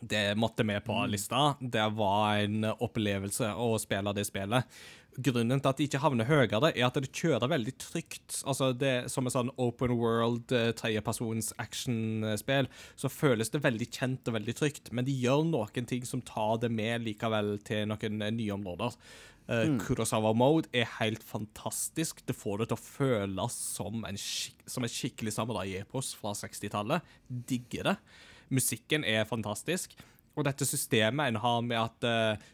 Det 0.00 0.34
måtte 0.38 0.64
med 0.64 0.84
på 0.86 0.94
lista. 1.10 1.54
Det 1.60 1.88
var 1.98 2.44
en 2.44 2.64
opplevelse 2.70 3.50
å 3.58 3.72
spille 3.82 4.14
det 4.14 4.24
spillet. 4.28 4.78
Grunnen 5.18 5.58
til 5.58 5.70
at 5.70 5.80
de 5.80 5.86
ikke 5.88 5.98
havner 5.98 6.28
høyere, 6.28 6.70
er 6.70 6.84
at 6.86 6.98
det 7.02 7.10
kjører 7.10 7.50
veldig 7.50 7.72
trygt. 7.82 8.36
Altså 8.46 8.70
det 8.76 9.10
Som 9.10 9.26
et 9.26 9.34
sånn 9.34 9.50
open 9.58 9.96
world, 9.98 10.52
eh, 10.54 10.70
tredjepersons 10.78 11.50
actionspill, 11.58 12.68
så 12.94 13.10
føles 13.10 13.50
det 13.50 13.64
veldig 13.64 13.88
kjent 13.90 14.30
og 14.30 14.36
veldig 14.38 14.54
trygt, 14.60 14.92
men 14.92 15.08
de 15.08 15.16
gjør 15.16 15.42
noen 15.48 15.88
ting 15.90 16.06
som 16.06 16.22
tar 16.22 16.60
det 16.62 16.70
med 16.70 17.02
likevel 17.02 17.58
til 17.66 17.88
noen 17.90 18.22
eh, 18.22 18.34
nye 18.34 18.54
områder. 18.54 18.94
Mm. 19.48 19.78
Kurosawa 19.80 20.34
Mode 20.36 20.68
er 20.76 20.84
helt 20.98 21.22
fantastisk. 21.24 22.20
Det 22.28 22.36
får 22.36 22.60
det 22.60 22.66
til 22.68 22.76
å 22.76 22.84
føles 22.84 23.54
som 23.56 24.04
en, 24.04 24.18
skik 24.20 24.66
som 24.68 24.84
et 24.84 24.92
skikkelig 24.92 25.32
samurai-epos 25.38 26.12
fra 26.20 26.34
60-tallet. 26.36 27.06
Digger 27.48 27.88
det. 27.88 27.96
Musikken 28.52 29.06
er 29.08 29.24
fantastisk. 29.28 29.96
Og 30.38 30.46
dette 30.46 30.66
systemet 30.68 31.32
en 31.32 31.40
har 31.42 31.62
med 31.66 31.80
at 31.80 32.06
eh, 32.06 32.48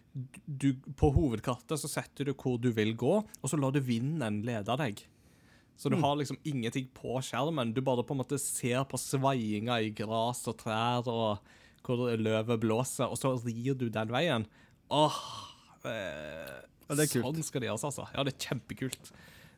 du, 0.47 0.71
på 0.97 1.11
hovedkartet 1.13 1.81
så 1.81 1.91
setter 1.91 2.31
du 2.31 2.33
hvor 2.33 2.57
du 2.61 2.71
vil 2.73 2.95
gå, 2.97 3.19
og 3.21 3.51
så 3.51 3.59
lar 3.61 3.75
du 3.75 3.83
vinden 3.85 4.41
lede 4.47 4.79
deg. 4.81 5.03
Så 5.77 5.91
du 5.91 5.99
har 5.99 6.15
liksom 6.17 6.39
ingenting 6.47 6.87
på 6.95 7.19
skjermen. 7.27 7.73
Du 7.75 7.81
bare 7.83 8.05
på 8.07 8.15
en 8.15 8.21
måte 8.23 8.39
ser 8.39 8.85
på 8.87 9.01
svaiinga 9.01 9.81
i 9.83 9.91
gress 9.91 10.45
og 10.47 10.61
trær 10.61 11.11
og 11.11 11.43
hvor 11.85 12.15
løvet 12.17 12.63
blåser, 12.63 13.11
og 13.11 13.19
så 13.21 13.35
rir 13.43 13.75
du 13.77 13.89
den 13.93 14.13
veien. 14.15 14.47
Åh 14.95 15.19
eh, 15.91 16.63
Ja. 16.85 17.07
Sånn 17.09 17.41
skal 17.45 17.63
det 17.63 17.71
gjøres, 17.71 17.85
altså. 17.89 18.05
Ja, 18.13 18.23
det 18.27 18.35
er 18.35 18.47
kjempekult. 18.51 19.11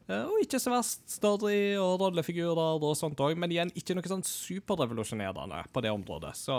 Eh, 0.06 0.22
og 0.22 0.38
ikke 0.42 0.60
så 0.62 0.70
verst 0.70 1.02
story 1.10 1.74
og 1.74 1.98
rollefigurer 2.04 2.78
og 2.78 2.94
sånt 2.98 3.18
òg, 3.22 3.34
men 3.38 3.50
igjen 3.50 3.72
ikke 3.74 3.96
noe 3.98 4.10
sånn 4.10 4.22
superrevolusjonerende 4.26 5.64
på 5.74 5.82
det 5.82 5.90
området. 5.94 6.32
Så, 6.38 6.56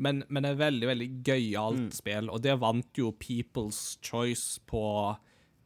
men, 0.00 0.22
men 0.32 0.42
det 0.46 0.54
er 0.54 0.60
veldig, 0.62 0.86
veldig 0.90 1.08
gøyalt 1.28 1.96
spill, 1.98 2.30
og 2.32 2.40
det 2.44 2.54
vant 2.62 3.00
jo 3.00 3.10
People's 3.20 3.98
Choice 4.04 4.60
på 4.70 4.80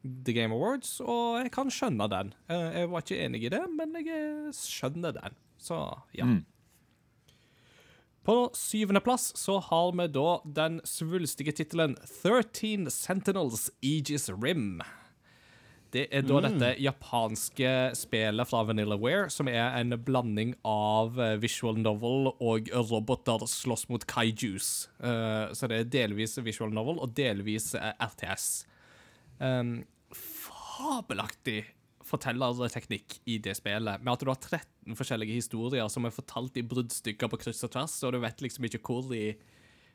The 0.05 0.35
Game 0.37 0.53
Awards, 0.53 0.97
og 1.01 1.39
jeg 1.45 1.53
kan 1.55 1.71
skjønne 1.73 2.09
den. 2.13 2.33
Eh, 2.53 2.81
Jeg 2.83 2.91
var 2.93 3.05
ikke 3.07 3.21
enig 3.25 3.45
i 3.47 3.53
det, 3.55 3.63
men 3.73 3.95
jeg 4.01 4.11
eh, 4.11 4.51
skjønner 4.59 5.15
den. 5.17 5.39
Så 5.65 5.79
ja. 6.13 6.27
Mm. 6.29 6.43
På 8.25 8.35
syvendeplass 8.57 9.31
så 9.37 9.59
har 9.61 9.91
vi 9.97 10.07
da 10.13 10.29
den 10.57 10.79
svulstige 10.89 11.53
tittelen 11.57 11.95
13 12.23 12.89
Sentinels 12.93 13.67
Aegis 13.85 14.31
Rim. 14.33 14.81
Det 15.95 16.09
er 16.11 16.25
da 16.27 16.41
dette 16.43 16.73
japanske 16.83 17.71
spillet 17.95 18.51
fra 18.51 18.65
Vanillaware, 18.67 19.29
som 19.31 19.47
er 19.51 19.77
en 19.79 19.95
blanding 20.03 20.57
av 20.67 21.21
eh, 21.23 21.37
visual 21.39 21.79
novel 21.79 22.33
og 22.33 22.71
roboter 22.91 23.47
slåss 23.51 23.87
mot 23.93 24.03
kaijus. 24.11 24.89
Uh, 24.99 25.55
så 25.55 25.71
det 25.71 25.79
er 25.79 25.93
delvis 25.93 26.35
visual 26.43 26.75
novel 26.75 26.99
og 27.05 27.15
delvis 27.15 27.77
eh, 27.79 27.93
RTS. 28.03 28.49
Um, 29.39 29.85
fabelaktig 30.19 31.63
fortellerteknikk 32.05 33.21
i 33.31 33.39
det 33.43 33.55
spillet, 33.57 34.03
med 34.03 34.13
at 34.13 34.25
du 34.25 34.33
har 34.33 34.41
13 34.41 34.99
forskjellige 34.99 35.39
historier 35.39 35.87
som 35.93 36.05
er 36.07 36.15
fortalt 36.15 36.59
i 36.59 36.67
bruddstykker 36.67 37.31
på 37.31 37.41
kryss 37.47 37.65
og 37.67 37.73
tvers, 37.77 37.97
og 38.03 38.17
du 38.17 38.21
vet 38.25 38.43
liksom 38.45 38.67
ikke 38.69 38.83
hvor 38.85 39.15
i 39.15 39.29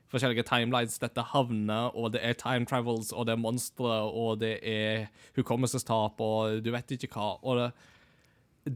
forskjellige 0.09 0.45
timelines 0.47 0.97
dette 1.01 1.23
havner, 1.31 1.93
og 1.93 2.13
det 2.15 2.23
er 2.25 2.37
time 2.39 2.65
travels, 2.69 3.11
og 3.13 3.27
det 3.29 3.35
er 3.35 3.41
monstre, 3.41 3.99
og 4.09 4.39
det 4.41 4.55
er 4.65 5.09
hukommelsestap, 5.37 6.21
og 6.21 6.63
du 6.65 6.71
vet 6.73 6.95
ikke 6.97 7.11
hva. 7.13 7.35
Og 7.43 7.61
det, 7.61 7.69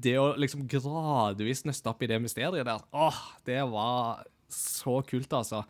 det 0.10 0.18
å 0.22 0.34
liksom 0.40 0.68
gradvis 0.70 1.66
nøste 1.68 1.90
opp 1.90 2.04
i 2.06 2.12
det 2.12 2.22
mysteriet 2.22 2.68
der, 2.70 2.86
åh, 2.94 3.24
det 3.48 3.62
var 3.72 4.24
så 4.54 5.00
kult, 5.10 5.34
altså. 5.34 5.64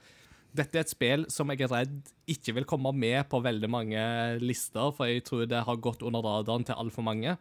Dette 0.53 0.77
er 0.77 0.85
et 0.85 0.91
spill 0.91 1.23
som 1.33 1.49
jeg 1.49 1.63
er 1.65 1.71
redd 1.71 2.11
ikke 2.29 2.53
vil 2.59 2.67
komme 2.69 2.91
med 2.93 3.23
på 3.31 3.39
veldig 3.41 3.69
mange 3.71 4.01
lister, 4.43 4.91
for 4.93 5.09
jeg 5.09 5.23
tror 5.25 5.47
det 5.49 5.63
har 5.65 5.81
gått 5.81 6.03
under 6.05 6.21
radaren 6.21 6.67
til 6.67 6.77
altfor 6.77 7.07
mange. 7.07 7.37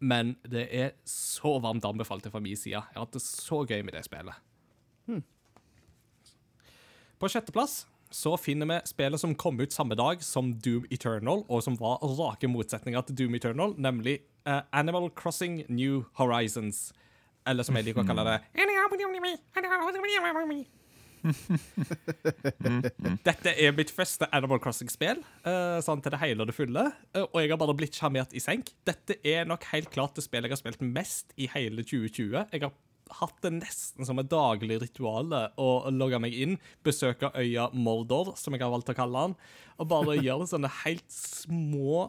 Men 0.00 0.32
det 0.48 0.64
er 0.74 0.94
så 1.06 1.58
varmt 1.62 1.84
anbefalt 1.84 2.26
fra 2.32 2.40
min 2.42 2.56
side. 2.56 2.72
Jeg 2.72 2.96
har 2.96 3.04
hatt 3.04 3.14
det 3.14 3.22
så 3.22 3.62
gøy 3.68 3.84
med 3.84 3.94
det 3.94 4.02
spillet. 4.08 4.40
På 7.20 7.28
sjetteplass 7.28 7.86
så 8.10 8.32
finner 8.40 8.66
vi 8.66 8.76
spillet 8.88 9.20
som 9.20 9.34
kom 9.36 9.60
ut 9.60 9.74
samme 9.74 9.94
dag 9.94 10.22
som 10.24 10.54
Doom 10.56 10.86
Eternal, 10.90 11.42
og 11.52 11.60
som 11.62 11.76
var 11.76 12.00
rake 12.00 12.48
motsetninger 12.48 13.04
til 13.06 13.18
Doom 13.18 13.36
Eternal, 13.36 13.74
nemlig 13.76 14.22
uh, 14.48 14.62
Animal 14.72 15.10
Crossing 15.12 15.60
New 15.68 16.06
Horizons. 16.16 16.94
Eller 17.44 17.68
som 17.68 17.76
jeg 17.76 17.90
liker 17.90 18.02
å 18.02 18.08
kalle 18.08 18.24
det 18.24 18.38
Dette 23.28 23.52
er 23.52 23.76
mitt 23.76 23.92
første 23.92 24.24
Animal 24.32 24.64
Crossing-spill, 24.64 25.20
uh, 25.44 25.76
sånn 25.84 26.00
til 26.00 26.16
det 26.16 26.24
hele 26.24 26.40
og 26.40 26.48
det 26.48 26.56
fulle. 26.56 26.88
Uh, 27.12 27.26
og 27.26 27.42
jeg 27.44 27.52
har 27.52 27.60
bare 27.60 27.76
blitt 27.76 28.00
sjarmert 28.00 28.32
i 28.32 28.40
senk. 28.40 28.72
Dette 28.88 29.20
er 29.20 29.44
nok 29.44 29.68
helt 29.74 29.92
klart 29.92 30.16
det 30.16 30.24
spillet 30.24 30.48
jeg 30.48 30.56
har 30.56 30.64
spilt 30.64 30.88
mest 30.88 31.36
i 31.36 31.52
hele 31.52 31.84
2020. 31.84 32.48
Jeg 32.48 32.64
har 32.64 32.72
hatt 33.18 33.36
det 33.44 33.52
nesten 33.58 34.06
som 34.06 34.20
et 34.20 34.30
daglig 34.30 34.80
ritual 34.82 35.32
å 35.60 35.70
logge 35.94 36.20
meg 36.22 36.36
inn, 36.36 36.56
besøke 36.86 37.32
øya 37.34 37.68
Mordor, 37.74 38.34
som 38.38 38.54
jeg 38.54 38.64
har 38.64 38.72
valgt 38.72 38.92
å 38.92 38.96
kalle 38.98 39.26
den, 39.26 39.36
og 39.80 39.90
bare 39.90 40.18
gjøre 40.26 40.48
sånne 40.50 40.70
helt 40.84 41.06
små, 41.14 42.08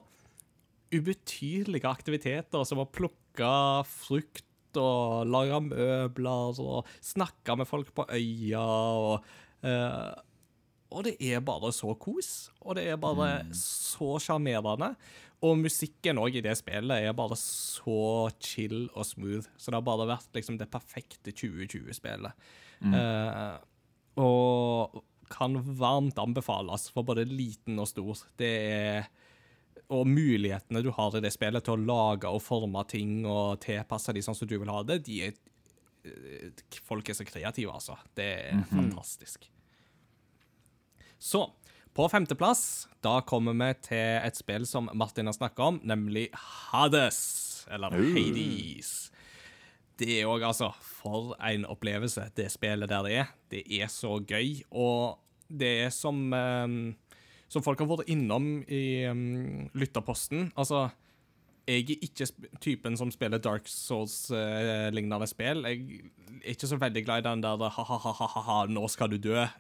ubetydelige 0.92 1.88
aktiviteter, 1.88 2.66
som 2.68 2.84
å 2.84 2.90
plukke 2.92 3.52
frukt 3.88 4.48
og 4.80 5.28
lage 5.28 5.60
møbler 5.66 6.60
og 6.64 6.90
snakke 7.04 7.56
med 7.60 7.68
folk 7.68 7.92
på 7.96 8.06
øya 8.16 8.64
og 8.64 9.26
uh, 9.68 10.12
Og 10.92 11.06
det 11.08 11.16
er 11.24 11.44
bare 11.44 11.72
så 11.76 11.94
kos, 11.96 12.52
og 12.60 12.76
det 12.76 12.90
er 12.92 12.98
bare 13.00 13.46
så 13.56 14.18
sjarmerende. 14.20 14.90
Og 15.42 15.58
musikken 15.58 16.20
òg 16.22 16.38
i 16.38 16.44
det 16.46 16.54
spillet 16.60 17.08
er 17.08 17.16
bare 17.18 17.38
så 17.40 18.30
chill 18.44 18.84
og 18.92 19.08
smooth. 19.10 19.48
Så 19.58 19.72
det 19.72 19.80
har 19.80 19.88
bare 19.88 20.10
vært 20.12 20.38
liksom 20.38 20.60
det 20.60 20.70
perfekte 20.70 21.34
2020-spillet. 21.34 22.46
Eh, 22.82 23.56
og 24.22 25.02
kan 25.32 25.58
varmt 25.80 26.20
anbefales 26.20 26.90
for 26.94 27.08
både 27.08 27.26
liten 27.26 27.80
og 27.82 27.90
stor. 27.90 28.22
Det 28.38 28.54
er 28.70 29.10
og 29.92 30.08
mulighetene 30.08 30.82
du 30.84 30.92
har 30.96 31.16
i 31.18 31.22
det 31.24 31.34
spillet 31.36 31.66
til 31.68 31.76
å 31.76 31.84
lage 31.84 32.30
og 32.32 32.44
forme 32.44 32.84
ting 32.88 33.26
og 33.28 33.60
tilpasse 33.64 34.14
de 34.16 34.24
sånn 34.24 34.38
som 34.38 34.48
du 34.48 34.56
vil 34.56 34.72
ha 34.72 34.84
det, 34.88 35.02
de 35.08 35.18
er 35.28 35.34
eh, 36.08 36.62
Folk 36.88 37.12
er 37.12 37.18
så 37.18 37.26
kreative, 37.28 37.74
altså. 37.76 37.98
Det 38.16 38.30
er 38.52 38.62
fantastisk. 38.72 39.50
Så, 41.22 41.44
på 41.94 42.08
femteplass, 42.10 42.88
da 43.04 43.20
kommer 43.28 43.56
vi 43.58 43.72
til 43.84 44.22
et 44.24 44.38
spill 44.40 44.66
som 44.68 44.88
Martin 44.96 45.28
har 45.28 45.36
snakka 45.36 45.72
om, 45.74 45.80
nemlig 45.84 46.30
Hades. 46.72 47.66
Eller 47.72 47.92
Hades. 47.92 49.12
Det 50.02 50.22
er 50.22 50.30
òg, 50.30 50.46
altså 50.48 50.72
For 50.82 51.36
en 51.46 51.68
opplevelse 51.70 52.30
det 52.38 52.48
spillet 52.54 52.90
der 52.90 53.06
det 53.06 53.18
er. 53.22 53.34
Det 53.52 53.62
er 53.82 53.92
så 53.92 54.16
gøy, 54.24 54.64
og 54.72 55.20
det 55.52 55.72
er 55.86 55.92
som 55.94 56.32
um, 56.32 56.96
Som 57.52 57.64
folk 57.66 57.84
har 57.84 57.90
vært 57.90 58.10
innom 58.10 58.62
i 58.72 59.04
um, 59.12 59.68
lytterposten. 59.76 60.54
Altså, 60.56 60.88
jeg 61.68 61.82
er 61.84 61.98
ikke 62.08 62.26
typen 62.64 62.98
som 62.98 63.12
spiller 63.14 63.38
Dark 63.42 63.68
Souls-lignende 63.70 65.28
spill. 65.30 65.66
Jeg 65.70 66.02
er 66.42 66.52
ikke 66.56 66.68
så 66.68 66.78
veldig 66.82 67.04
glad 67.06 67.18
i 67.22 67.28
den 67.30 67.44
der 67.44 67.58
ha-ha-ha-ha, 67.76 68.66
nå 68.72 68.88
skal 68.90 69.10
du 69.14 69.18
dø-typen 69.22 69.56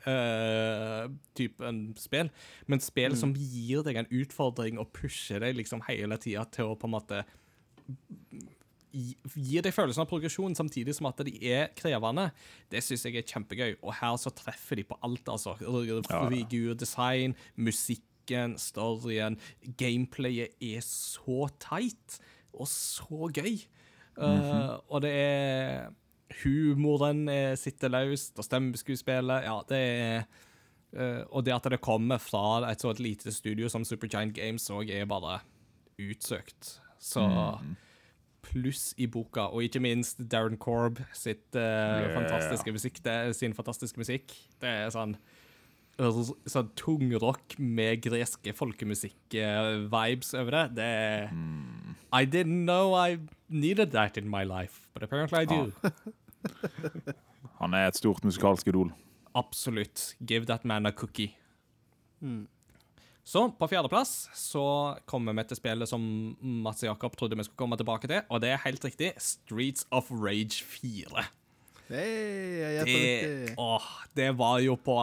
spill. 2.01 2.29
Men 2.67 2.79
spill 2.81 3.13
som 3.19 3.33
gir 3.37 3.83
deg 3.85 3.95
en 4.01 4.13
utfordring 4.21 4.75
og 4.81 4.93
pusher 4.97 5.39
deg 5.45 5.55
liksom 5.59 5.81
hele 5.89 6.17
tida 6.21 6.43
til 6.49 6.65
å 6.71 6.77
på 6.79 6.87
en 6.89 6.95
måte 6.97 7.19
gir 8.91 9.61
deg 9.63 9.71
følelsen 9.71 10.03
av 10.03 10.09
progresjon 10.09 10.55
samtidig 10.57 10.93
som 10.97 11.07
at 11.07 11.21
de 11.23 11.33
er 11.47 11.71
krevende, 11.77 12.25
det 12.71 12.81
syns 12.83 13.05
jeg 13.07 13.15
er 13.21 13.27
kjempegøy. 13.27 13.71
Og 13.79 13.93
her 14.01 14.15
så 14.19 14.29
treffer 14.35 14.75
de 14.81 14.83
på 14.89 14.97
alt, 15.05 15.25
altså. 15.31 15.55
Figurdesign, 15.61 17.31
musikken, 18.31 18.57
storyen, 18.57 19.37
gameplayet 19.77 20.55
er 20.61 20.81
så 20.81 21.49
tight 21.59 22.19
og 22.53 22.67
så 22.67 23.29
gøy. 23.33 23.59
Uh, 24.17 24.79
og 24.91 25.01
det 25.01 25.11
er 25.11 25.91
Humoren 26.43 27.27
er 27.29 27.55
sitter 27.55 27.89
løst, 27.89 28.37
og 28.37 28.43
stemmeskuespillet 28.43 29.43
Ja, 29.45 29.61
det 29.67 29.77
er 29.79 30.25
uh, 30.95 31.23
Og 31.31 31.45
det 31.45 31.53
at 31.53 31.69
det 31.71 31.81
kommer 31.81 32.17
fra 32.19 32.69
et 32.69 32.81
så 32.81 32.93
lite 32.99 33.31
studio 33.31 33.69
som 33.69 33.85
Supergiant 33.85 34.33
Games 34.35 34.69
òg, 34.69 34.91
er 34.91 35.05
bare 35.05 35.39
utsøkt. 35.99 36.81
Så 36.99 37.23
pluss 38.41 38.93
i 38.97 39.07
boka, 39.07 39.49
og 39.51 39.63
ikke 39.63 39.79
minst 39.79 40.19
Darren 40.31 40.57
Korb 40.57 40.99
sitt 41.13 41.55
eh, 41.55 42.09
fantastiske 42.13 42.71
musikk, 42.73 43.03
det, 43.05 43.35
sin 43.37 43.53
fantastiske 43.53 43.99
musikk. 44.01 44.33
Det 44.61 44.69
er 44.69 44.89
sånn 44.93 45.15
Sånn 46.01 46.71
tungrock 46.79 47.57
med 47.61 48.01
greske 48.01 48.53
folkemusikk-vibes 48.57 50.31
over 50.39 50.57
det. 50.57 50.63
Det 50.79 50.89
mm. 51.35 51.97
I 52.11 52.25
didn't 52.25 52.65
know 52.65 52.95
I 52.97 53.19
needed 53.49 53.91
that 53.93 54.17
in 54.17 54.29
my 54.29 54.43
life, 54.43 54.87
but 54.93 55.03
apparently 55.03 55.43
I 55.43 55.45
do. 55.45 55.71
Han 57.61 57.77
er 57.77 57.91
et 57.91 57.99
stort 57.99 58.25
musikalsk 58.25 58.71
idol. 58.71 58.89
Absolutt. 59.37 60.15
Give 60.25 60.45
that 60.49 60.65
man 60.65 60.89
a 60.89 60.91
cookie. 60.91 61.35
Så 63.23 63.43
på 63.51 63.67
fjerdeplass 63.69 64.29
så 64.35 64.63
kommer 65.05 65.35
vi 65.37 65.45
til 65.47 65.59
spillet 65.59 65.89
som 65.89 66.01
Mats 66.41 66.81
Jakob 66.83 67.15
trodde 67.17 67.37
vi 67.37 67.45
skulle 67.45 67.61
komme 67.61 67.77
tilbake 67.79 68.09
til, 68.09 68.25
og 68.29 68.41
det 68.41 68.55
er 68.55 68.65
helt 68.65 68.83
riktig. 68.85 69.13
Streets 69.21 69.85
of 69.91 70.09
Rage 70.11 70.65
4. 70.65 71.27
Gjetter 71.91 73.47
Det, 73.47 73.55
åh, 73.59 73.87
det 74.17 74.29
var 74.39 74.59
jo 74.63 74.77
på, 74.79 74.95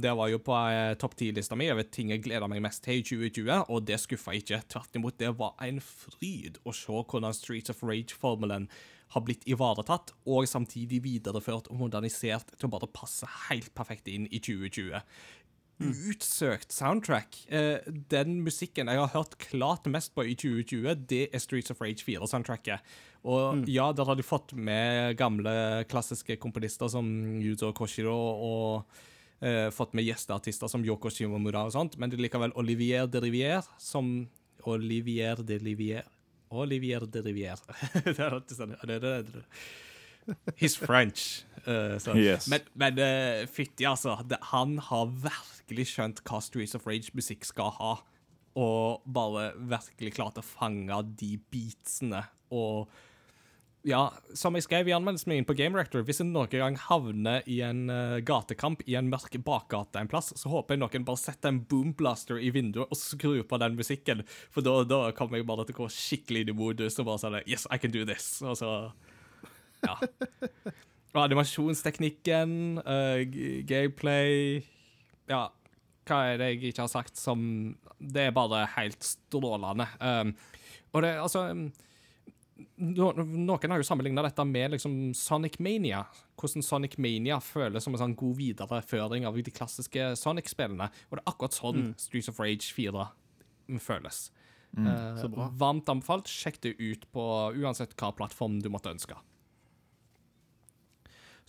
det 0.00 0.12
var 0.16 0.30
jo 0.32 0.40
på 0.44 0.56
eh, 0.72 0.94
topp 1.00 1.16
10-lista 1.18 1.58
mi 1.58 1.68
over 1.72 1.86
ting 1.88 2.14
jeg 2.14 2.24
gleder 2.24 2.50
meg 2.50 2.62
mest 2.64 2.84
til 2.84 3.00
i 3.00 3.04
2020, 3.04 3.66
og 3.68 3.84
det 3.88 4.00
skuffa 4.02 4.36
ikke. 4.38 4.62
Tvert 4.72 4.96
imot, 5.00 5.18
det 5.20 5.34
var 5.38 5.54
en 5.66 5.82
fryd 5.84 6.60
å 6.64 6.74
se 6.76 6.94
hvordan 6.94 7.36
Streets 7.36 7.72
of 7.72 7.84
Rage-formelen 7.84 8.70
har 9.10 9.24
blitt 9.26 9.42
ivaretatt, 9.50 10.12
og 10.30 10.46
samtidig 10.46 11.00
videreført 11.02 11.66
og 11.72 11.80
modernisert 11.82 12.52
til 12.54 12.68
å 12.68 12.74
bare 12.76 12.90
passe 12.94 13.26
helt 13.48 13.72
perfekt 13.74 14.06
inn 14.10 14.28
i 14.30 14.38
2020. 14.38 15.00
Utsøkt 15.80 16.74
soundtrack. 16.74 17.38
Eh, 17.48 17.78
den 18.12 18.40
musikken 18.44 18.90
jeg 18.92 19.00
har 19.00 19.12
hørt 19.14 19.38
klart 19.40 19.88
mest 19.88 20.12
på 20.14 20.26
i 20.28 20.34
2020, 20.36 21.06
det 21.08 21.22
er 21.32 21.42
Streets 21.42 21.72
of 21.72 21.80
Rage 21.80 22.04
4-soundtracket. 22.04 22.84
Og 23.24 23.68
ja, 23.68 23.90
der 23.92 24.08
har 24.08 24.16
de 24.16 24.24
fått 24.24 24.52
med 24.56 25.16
gamle 25.20 25.84
klassiske 25.88 26.36
komponister 26.40 26.88
som 26.92 27.08
Yuzo 27.40 27.72
Koshiro, 27.76 28.16
og 28.16 29.06
Uh, 29.40 29.70
fått 29.72 29.94
med 29.96 30.04
gjesteartister 30.04 30.68
som 30.68 30.82
Yoko 30.84 31.08
Shimomura 31.08 31.62
og 31.64 31.70
sånt, 31.72 31.94
men 31.96 32.10
det 32.12 32.18
er 32.18 32.26
likevel 32.26 32.52
Olivier 32.60 33.06
de 33.08 33.22
Rivière 33.24 33.64
som 33.80 34.10
Olivier 34.68 35.40
de 35.40 35.56
Rivière 35.56 36.04
Olivier 36.50 37.06
de 37.06 37.22
Rivière. 37.22 37.62
det 38.04 38.18
alltid 38.18 38.56
sånn. 38.58 38.74
French. 40.76 41.44
Eh, 41.66 41.96
så. 42.02 42.14
Yes. 42.18 42.48
Men, 42.52 42.64
men 42.78 43.00
uh, 43.00 43.44
fytti, 43.50 43.86
altså. 43.88 44.16
Han 44.52 44.78
har 44.90 45.12
virkelig 45.26 45.90
skjønt 45.92 46.24
hva 46.28 46.40
Streets 46.44 46.76
of 46.78 46.88
Rage-musikk 46.88 47.46
skal 47.48 47.74
ha. 47.78 47.92
Og 48.60 49.04
bare 49.06 49.52
virkelig 49.58 50.16
klart 50.16 50.40
å 50.40 50.44
fange 50.44 50.96
de 51.20 51.36
beatsene. 51.52 52.24
Og 52.50 52.90
ja, 53.86 54.00
som 54.36 54.56
jeg 54.56 54.66
skrev 54.66 54.90
i 54.90 54.92
anmeldelsen 54.92 55.32
min 55.32 55.46
på 55.48 55.54
Game 55.56 55.78
Rector, 55.78 56.02
hvis 56.04 56.20
jeg 56.20 56.28
noen 56.28 56.50
gang 56.52 56.76
havner 56.82 57.46
i 57.48 57.60
en 57.64 57.86
eh, 57.92 58.18
gatekamp 58.26 58.82
i 58.84 58.96
en 58.98 59.08
mørk 59.08 59.38
bakgate 59.46 60.02
en 60.02 60.10
plass, 60.10 60.34
så 60.36 60.52
håper 60.52 60.76
jeg 60.76 60.82
noen 60.82 61.06
bare 61.08 61.20
setter 61.20 61.52
en 61.52 61.62
boomblaster 61.70 62.40
i 62.42 62.50
vinduet 62.52 62.90
og 62.90 63.00
skrur 63.00 63.40
på 63.48 63.60
den 63.62 63.78
musikken. 63.80 64.20
For 64.52 64.66
da, 64.66 64.82
da 64.84 65.00
kommer 65.16 65.40
jeg 65.40 65.48
bare 65.48 65.64
til 65.68 65.78
å 65.78 65.84
gå 65.84 65.88
skikkelig 65.96 66.44
inn 66.44 66.52
i 66.52 66.58
modus 66.60 67.00
og 67.00 67.08
bare 67.08 67.22
sånn 67.24 67.40
Yes, 67.46 67.64
I 67.72 67.80
can 67.80 67.94
do 67.94 68.04
this. 68.04 68.34
Og 68.44 68.58
så 68.60 68.74
Ja. 69.80 69.96
Og 71.10 71.22
animasjonsteknikken, 71.24 72.52
uh, 72.86 73.22
gameplay 73.66 74.60
Ja, 75.30 75.48
hva 76.06 76.18
er 76.28 76.40
det 76.40 76.50
jeg 76.52 76.70
ikke 76.70 76.84
har 76.84 76.92
sagt 76.92 77.18
som 77.18 77.40
Det 77.98 78.28
er 78.28 78.34
bare 78.34 78.64
helt 78.76 79.02
strålende. 79.04 79.86
Um, 79.98 80.34
og 80.94 81.04
det, 81.04 81.10
altså 81.22 81.44
um, 81.50 81.68
no, 82.80 83.10
Noen 83.20 83.74
har 83.74 83.82
jo 83.82 83.86
sammenligna 83.86 84.24
dette 84.26 84.46
med 84.48 84.76
liksom 84.76 84.96
Sonic 85.18 85.58
Mania. 85.62 86.04
Hvordan 86.40 86.64
Sonic 86.66 86.96
Mania 86.98 87.40
føles 87.44 87.84
som 87.84 87.94
en 87.94 88.02
sånn 88.02 88.18
god 88.18 88.38
videreføring 88.38 89.26
av 89.28 89.38
de 89.38 89.54
klassiske 89.54 90.12
Sonic-spillene. 90.18 90.90
Og 91.10 91.18
det 91.18 91.24
er 91.24 91.32
akkurat 91.34 91.58
sånn 91.58 91.92
Streets 92.00 92.30
of 92.32 92.40
Rage 92.42 92.72
4 92.74 93.08
føles. 93.78 94.30
Eh, 94.78 95.16
så 95.20 95.28
bra. 95.30 95.50
varmt 95.58 95.88
anbefalt. 95.90 96.30
Sjekk 96.30 96.60
det 96.64 96.76
ut 96.78 97.06
på 97.14 97.24
uansett 97.58 97.94
hva 97.98 98.12
plattform 98.16 98.60
du 98.62 98.70
måtte 98.72 98.92
ønske. 98.92 99.18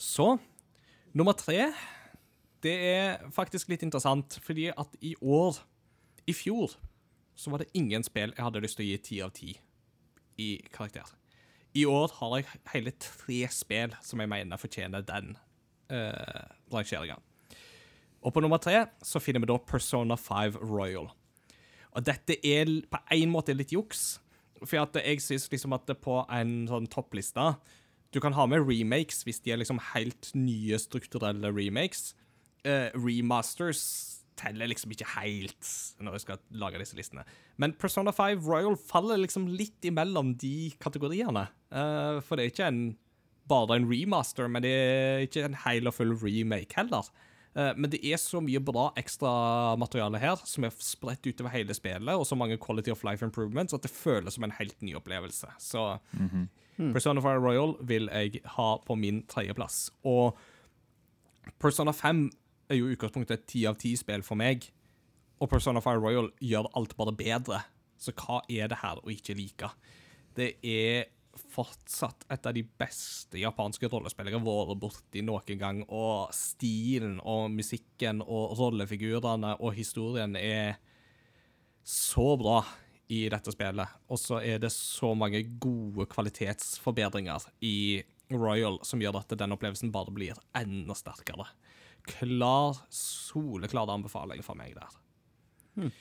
Så 0.02 0.38
nummer 1.14 1.36
tre 1.38 1.73
Det 2.64 2.73
er 2.73 3.28
faktisk 3.34 3.69
litt 3.69 3.84
interessant, 3.86 4.40
fordi 4.41 4.72
at 4.73 4.95
i 5.02 5.14
år 5.22 5.60
I 6.30 6.34
fjor 6.34 6.73
så 7.38 7.49
var 7.49 7.61
det 7.61 7.72
ingen 7.78 8.03
spill 8.06 8.34
jeg 8.36 8.44
hadde 8.44 8.61
lyst 8.61 8.78
til 8.78 8.86
å 8.86 8.90
gi 8.90 8.98
ti 9.02 9.19
av 9.23 9.32
ti 9.34 9.53
i 10.41 10.49
karakter. 10.73 11.07
I 11.73 11.86
år 11.90 12.11
har 12.19 12.36
jeg 12.38 12.60
hele 12.73 12.94
tre 13.02 13.40
spill 13.53 13.95
som 14.03 14.22
jeg 14.22 14.30
mener 14.30 14.61
fortjener 14.61 15.06
den 15.06 15.32
uh, 15.90 16.44
rangeringa. 16.73 17.18
Og 18.22 18.36
på 18.36 18.44
nummer 18.44 18.61
tre 18.61 18.84
så 19.02 19.22
finner 19.23 19.41
vi 19.41 19.49
da 19.49 19.57
Persona 19.57 20.18
5 20.19 20.60
Royal. 20.61 21.10
Og 21.95 22.06
dette 22.06 22.38
er 22.45 22.69
på 22.91 23.02
en 23.18 23.34
måte 23.34 23.56
litt 23.57 23.73
juks, 23.73 24.19
for 24.61 24.78
jeg 25.02 25.23
syns 25.23 25.49
liksom 25.49 25.73
at 25.78 25.90
på 26.03 26.22
en 26.30 26.53
sånn 26.69 26.90
toppliste 26.91 27.48
Du 28.11 28.19
kan 28.23 28.35
ha 28.35 28.45
med 28.49 28.65
remakes 28.67 29.23
hvis 29.27 29.41
de 29.43 29.53
er 29.53 29.61
liksom 29.61 29.79
helt 29.93 30.31
nye 30.35 30.79
strukturelle 30.81 31.51
remakes. 31.55 32.11
Uh, 32.67 32.91
remasters 32.93 33.83
teller 34.39 34.69
liksom 34.69 34.93
ikke 34.93 35.07
helt 35.15 35.69
når 36.01 36.17
jeg 36.17 36.25
skal 36.25 36.41
lage 36.63 36.81
disse 36.81 36.97
listene. 36.97 37.25
Men 37.61 37.75
Persona 37.79 38.13
5 38.15 38.43
Royal 38.45 38.77
faller 38.79 39.21
liksom 39.21 39.47
litt 39.49 39.85
imellom 39.88 40.35
de 40.41 40.71
kategoriene. 40.81 41.47
Uh, 41.71 42.19
for 42.25 42.35
det 42.35 42.45
er 42.45 42.53
ikke 42.53 42.69
en, 42.71 42.85
bare 43.49 43.79
en 43.79 43.89
remaster, 43.89 44.49
men 44.51 44.65
det 44.65 44.71
er 44.71 45.27
ikke 45.27 45.45
en 45.47 45.59
hel 45.65 45.89
og 45.89 45.97
full 45.97 46.15
remake 46.23 46.77
heller. 46.77 47.11
Eh, 47.53 47.73
men 47.75 47.91
det 47.91 47.99
er 48.07 48.19
så 48.21 48.39
mye 48.43 48.61
bra 48.63 48.89
ekstramateriale 48.99 50.21
her 50.21 50.39
som 50.47 50.63
er 50.63 50.75
spredt 50.83 51.27
utover 51.27 51.51
hele 51.51 51.75
spillet, 51.75 52.13
og 52.15 52.23
så 52.27 52.38
mange 52.39 52.59
quality 52.61 52.93
of 52.93 53.03
life 53.07 53.25
improvements 53.25 53.75
at 53.75 53.83
det 53.83 53.91
føles 53.91 54.38
som 54.38 54.47
en 54.47 54.55
helt 54.55 54.77
ny 54.85 54.95
opplevelse. 54.99 55.49
Så 55.59 55.83
Persona 56.95 57.22
5 57.24 57.44
Royal 57.44 57.76
vil 57.88 58.10
jeg 58.10 58.41
ha 58.58 58.70
på 58.86 58.98
min 58.99 59.22
tredjeplass. 59.30 59.91
Og 60.10 60.38
Persona 61.62 61.94
5 61.95 62.26
er 62.72 62.80
jo 62.80 62.90
i 62.90 62.95
utgangspunktet 62.95 63.40
et 63.40 63.48
ti 63.53 63.64
av 63.70 63.78
ti-spill 63.82 64.26
for 64.26 64.40
meg, 64.40 64.66
og 65.41 65.49
Persona 65.52 65.82
5 65.84 66.02
Royal 66.02 66.30
gjør 66.41 66.70
alt 66.78 66.98
bare 66.98 67.16
bedre. 67.18 67.64
Så 68.02 68.14
hva 68.18 68.41
er 68.49 68.70
det 68.72 68.82
her 68.82 69.02
å 69.02 69.12
ikke 69.14 69.38
like? 69.38 69.70
Det 70.38 70.56
er 70.66 71.10
fortsatt 71.52 72.26
et 72.32 72.48
av 72.48 72.56
de 72.56 72.64
beste 72.64 73.40
japanske 73.40 73.88
rollespillere 73.91 74.36
jeg 74.36 74.44
har 74.44 74.68
vært 74.68 74.82
borti 74.82 75.24
noen 75.26 75.60
gang, 75.60 75.82
og 75.88 76.34
stilen 76.36 77.20
og 77.24 77.52
musikken 77.53 78.24
og 78.26 78.58
rollefigurene 78.60 79.56
og 79.60 79.76
historien 79.78 80.36
er 80.40 80.80
så 81.88 82.34
bra 82.38 82.62
i 83.11 83.25
dette 83.31 83.51
spillet. 83.53 83.97
Og 84.11 84.19
så 84.19 84.39
er 84.39 84.61
det 84.63 84.71
så 84.73 85.11
mange 85.17 85.43
gode 85.61 86.07
kvalitetsforbedringer 86.11 87.49
i 87.67 88.03
Royal 88.31 88.79
som 88.88 89.01
gjør 89.03 89.19
at 89.19 89.35
den 89.35 89.55
opplevelsen 89.55 89.91
bare 89.91 90.13
blir 90.15 90.39
enda 90.57 90.95
sterkere. 90.95 91.49
Klar, 92.07 92.79
soleklar 92.93 93.91
anbefaling 93.91 94.43
fra 94.45 94.55
meg 94.57 94.77
der. 94.77 95.91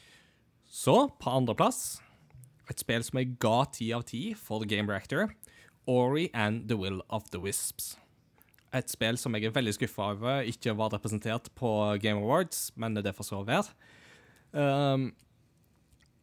Så, 0.70 0.94
på 1.18 1.32
andreplass, 1.34 1.98
et 2.70 2.78
spill 2.78 3.02
som 3.02 3.18
jeg 3.18 3.34
ga 3.42 3.64
ti 3.74 3.90
av 3.96 4.06
ti 4.06 4.30
for 4.38 4.62
Game 4.70 4.90
Reactor, 4.90 5.34
Ori 5.90 6.28
and 6.32 6.68
the 6.70 6.78
Will 6.78 7.02
of 7.10 7.26
the 7.34 7.40
Wisps. 7.42 7.96
Et 8.70 8.86
spill 8.86 9.18
som 9.18 9.34
jeg 9.34 9.48
er 9.48 9.54
veldig 9.56 9.74
skuffa 9.74 10.12
over 10.14 10.46
ikke 10.46 10.76
var 10.78 10.92
representert 10.94 11.50
på 11.58 11.72
Game 12.02 12.22
Awards, 12.22 12.68
men 12.78 12.94
det 12.94 13.16
får 13.16 13.32
så 13.32 13.42
være. 13.42 13.74
Um, 14.54 15.10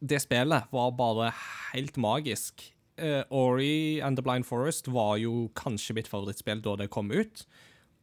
det 0.00 0.20
spillet 0.22 0.68
var 0.74 0.92
bare 0.98 1.32
helt 1.72 1.96
magisk. 2.00 2.66
Uh, 2.98 3.22
Ori 3.30 4.00
and 4.02 4.18
the 4.18 4.24
Blind 4.26 4.46
Forest 4.46 4.90
var 4.90 5.16
jo 5.22 5.48
kanskje 5.58 5.94
mitt 5.98 6.10
favorittspill 6.10 6.62
da 6.64 6.76
det 6.80 6.90
kom 6.94 7.12
ut. 7.14 7.46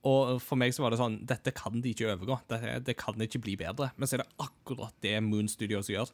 Og 0.06 0.38
for 0.44 0.60
meg 0.60 0.76
så 0.76 0.84
var 0.84 0.94
det 0.94 1.02
sånn 1.02 1.18
Dette 1.26 1.54
kan 1.56 1.82
de 1.82 1.92
ikke 1.92 2.12
overgå. 2.14 2.38
Det, 2.52 2.62
det 2.86 2.98
kan 3.00 3.22
ikke 3.22 3.42
bli 3.44 3.58
bedre. 3.60 3.90
Men 3.98 4.08
så 4.08 4.18
er 4.18 4.24
det 4.24 4.46
akkurat 4.46 4.96
det 5.04 5.18
Moon 5.26 5.50
Studios 5.52 5.90
gjør. 5.92 6.12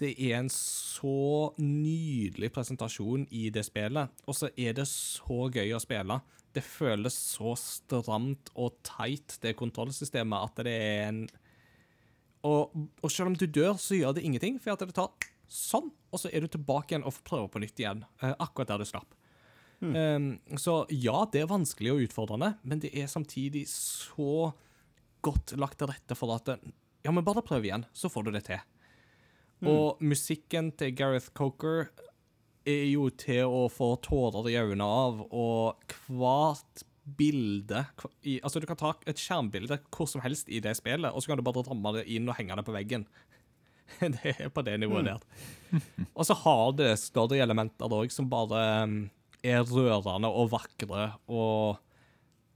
Det 0.00 0.14
er 0.18 0.40
en 0.40 0.50
så 0.50 1.52
nydelig 1.60 2.50
presentasjon 2.54 3.28
i 3.30 3.46
det 3.54 3.62
spillet, 3.66 4.10
og 4.26 4.34
så 4.34 4.48
er 4.58 4.74
det 4.74 4.88
så 4.90 5.44
gøy 5.54 5.70
å 5.76 5.82
spille. 5.82 6.16
Det 6.54 6.64
føles 6.66 7.14
så 7.14 7.54
stramt 7.58 8.50
og 8.58 8.74
tight, 8.86 9.36
det 9.42 9.54
kontrollsystemet, 9.58 10.50
at 10.50 10.64
det 10.66 10.74
er 10.74 11.04
en 11.12 11.20
og, 12.44 12.74
og 13.00 13.12
selv 13.12 13.32
om 13.32 13.36
du 13.38 13.46
dør, 13.48 13.78
så 13.80 13.96
gjør 13.96 14.16
det 14.16 14.24
ingenting, 14.26 14.58
for 14.62 14.74
at 14.74 14.84
det 14.84 14.96
tar 14.96 15.12
sånn, 15.50 15.90
og 16.12 16.20
så 16.20 16.30
er 16.32 16.44
du 16.44 16.50
tilbake 16.52 16.92
igjen 16.92 17.06
og 17.06 17.16
får 17.16 17.26
prøve 17.28 17.50
på 17.52 17.62
nytt 17.62 17.80
igjen. 17.80 18.04
eh, 18.20 18.34
akkurat 18.38 18.72
der 18.72 18.84
du 18.84 18.88
slapp. 18.88 19.16
Um, 19.84 20.28
så 20.56 20.86
ja, 20.88 21.26
det 21.28 21.42
er 21.42 21.50
vanskelig 21.50 21.90
og 21.92 22.04
utfordrende, 22.06 22.54
men 22.64 22.80
det 22.80 22.94
er 22.96 23.10
samtidig 23.10 23.66
så 23.68 24.54
godt 25.24 25.52
lagt 25.60 25.76
til 25.80 25.90
rette 25.90 26.16
for 26.16 26.32
at 26.36 26.54
Ja, 27.04 27.12
men 27.12 27.24
bare 27.26 27.44
prøv 27.44 27.66
igjen, 27.66 27.84
så 27.92 28.08
får 28.08 28.24
du 28.24 28.30
det 28.32 28.46
til. 28.46 28.62
Og 29.68 30.00
musikken 30.00 30.70
til 30.76 30.94
Gareth 30.96 31.32
Coker 31.36 31.90
er 32.64 32.86
jo 32.88 33.10
til 33.12 33.44
å 33.44 33.66
få 33.72 33.94
tårer 34.04 34.48
i 34.48 34.56
øynene 34.56 34.86
av, 34.88 35.20
og 35.28 35.96
hvert 36.08 36.84
bilde 37.04 37.84
i, 38.22 38.38
Altså, 38.40 38.60
du 38.60 38.66
kan 38.68 38.78
ta 38.80 38.94
et 39.06 39.20
skjermbilde 39.20 39.78
hvor 39.92 40.08
som 40.10 40.22
helst 40.24 40.48
i 40.48 40.62
det 40.64 40.76
spillet, 40.78 41.12
og 41.12 41.22
så 41.22 41.30
kan 41.30 41.40
du 41.40 41.46
bare 41.46 41.64
ramme 41.66 41.96
det 41.98 42.06
inn 42.12 42.28
og 42.28 42.38
henge 42.38 42.56
det 42.56 42.66
på 42.66 42.74
veggen. 42.76 43.06
det 44.00 44.34
er 44.38 44.48
på 44.48 44.64
det 44.64 44.78
nivået 44.80 45.10
der. 45.10 45.24
Og 46.16 46.24
så 46.26 46.34
har 46.40 46.72
det 46.78 46.94
større 47.02 47.36
elementer 47.44 47.92
òg, 47.92 48.12
som 48.12 48.30
bare 48.32 48.62
um, 48.88 48.94
er 49.44 49.60
rørende 49.68 50.30
og 50.30 50.48
vakre 50.54 51.10
og 51.28 51.82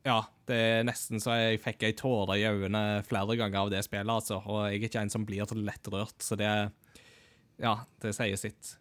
ja, 0.07 0.23
det 0.49 0.57
er 0.57 0.87
nesten 0.89 1.21
så 1.21 1.35
jeg 1.37 1.61
fikk 1.61 1.83
ei 1.85 1.95
tåre 1.99 2.39
i 2.41 2.47
øynene 2.49 3.03
flere 3.05 3.35
ganger 3.37 3.67
av 3.67 3.73
det 3.73 3.83
spillet, 3.85 4.09
altså. 4.09 4.39
Og 4.47 4.63
jeg 4.71 4.79
er 4.79 4.87
ikke 4.89 5.03
en 5.03 5.13
som 5.13 5.27
blir 5.29 5.53
lettrørt, 5.59 6.17
så 6.25 6.39
det 6.39 6.49
Ja, 7.59 7.75
det 8.01 8.15
sier 8.15 8.39
sitt. 8.39 8.77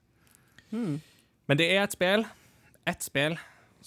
Men 0.71 1.59
det 1.59 1.67
er 1.73 1.83
et 1.83 1.95
spill, 1.95 2.23
ett 2.87 3.03
spill, 3.03 3.35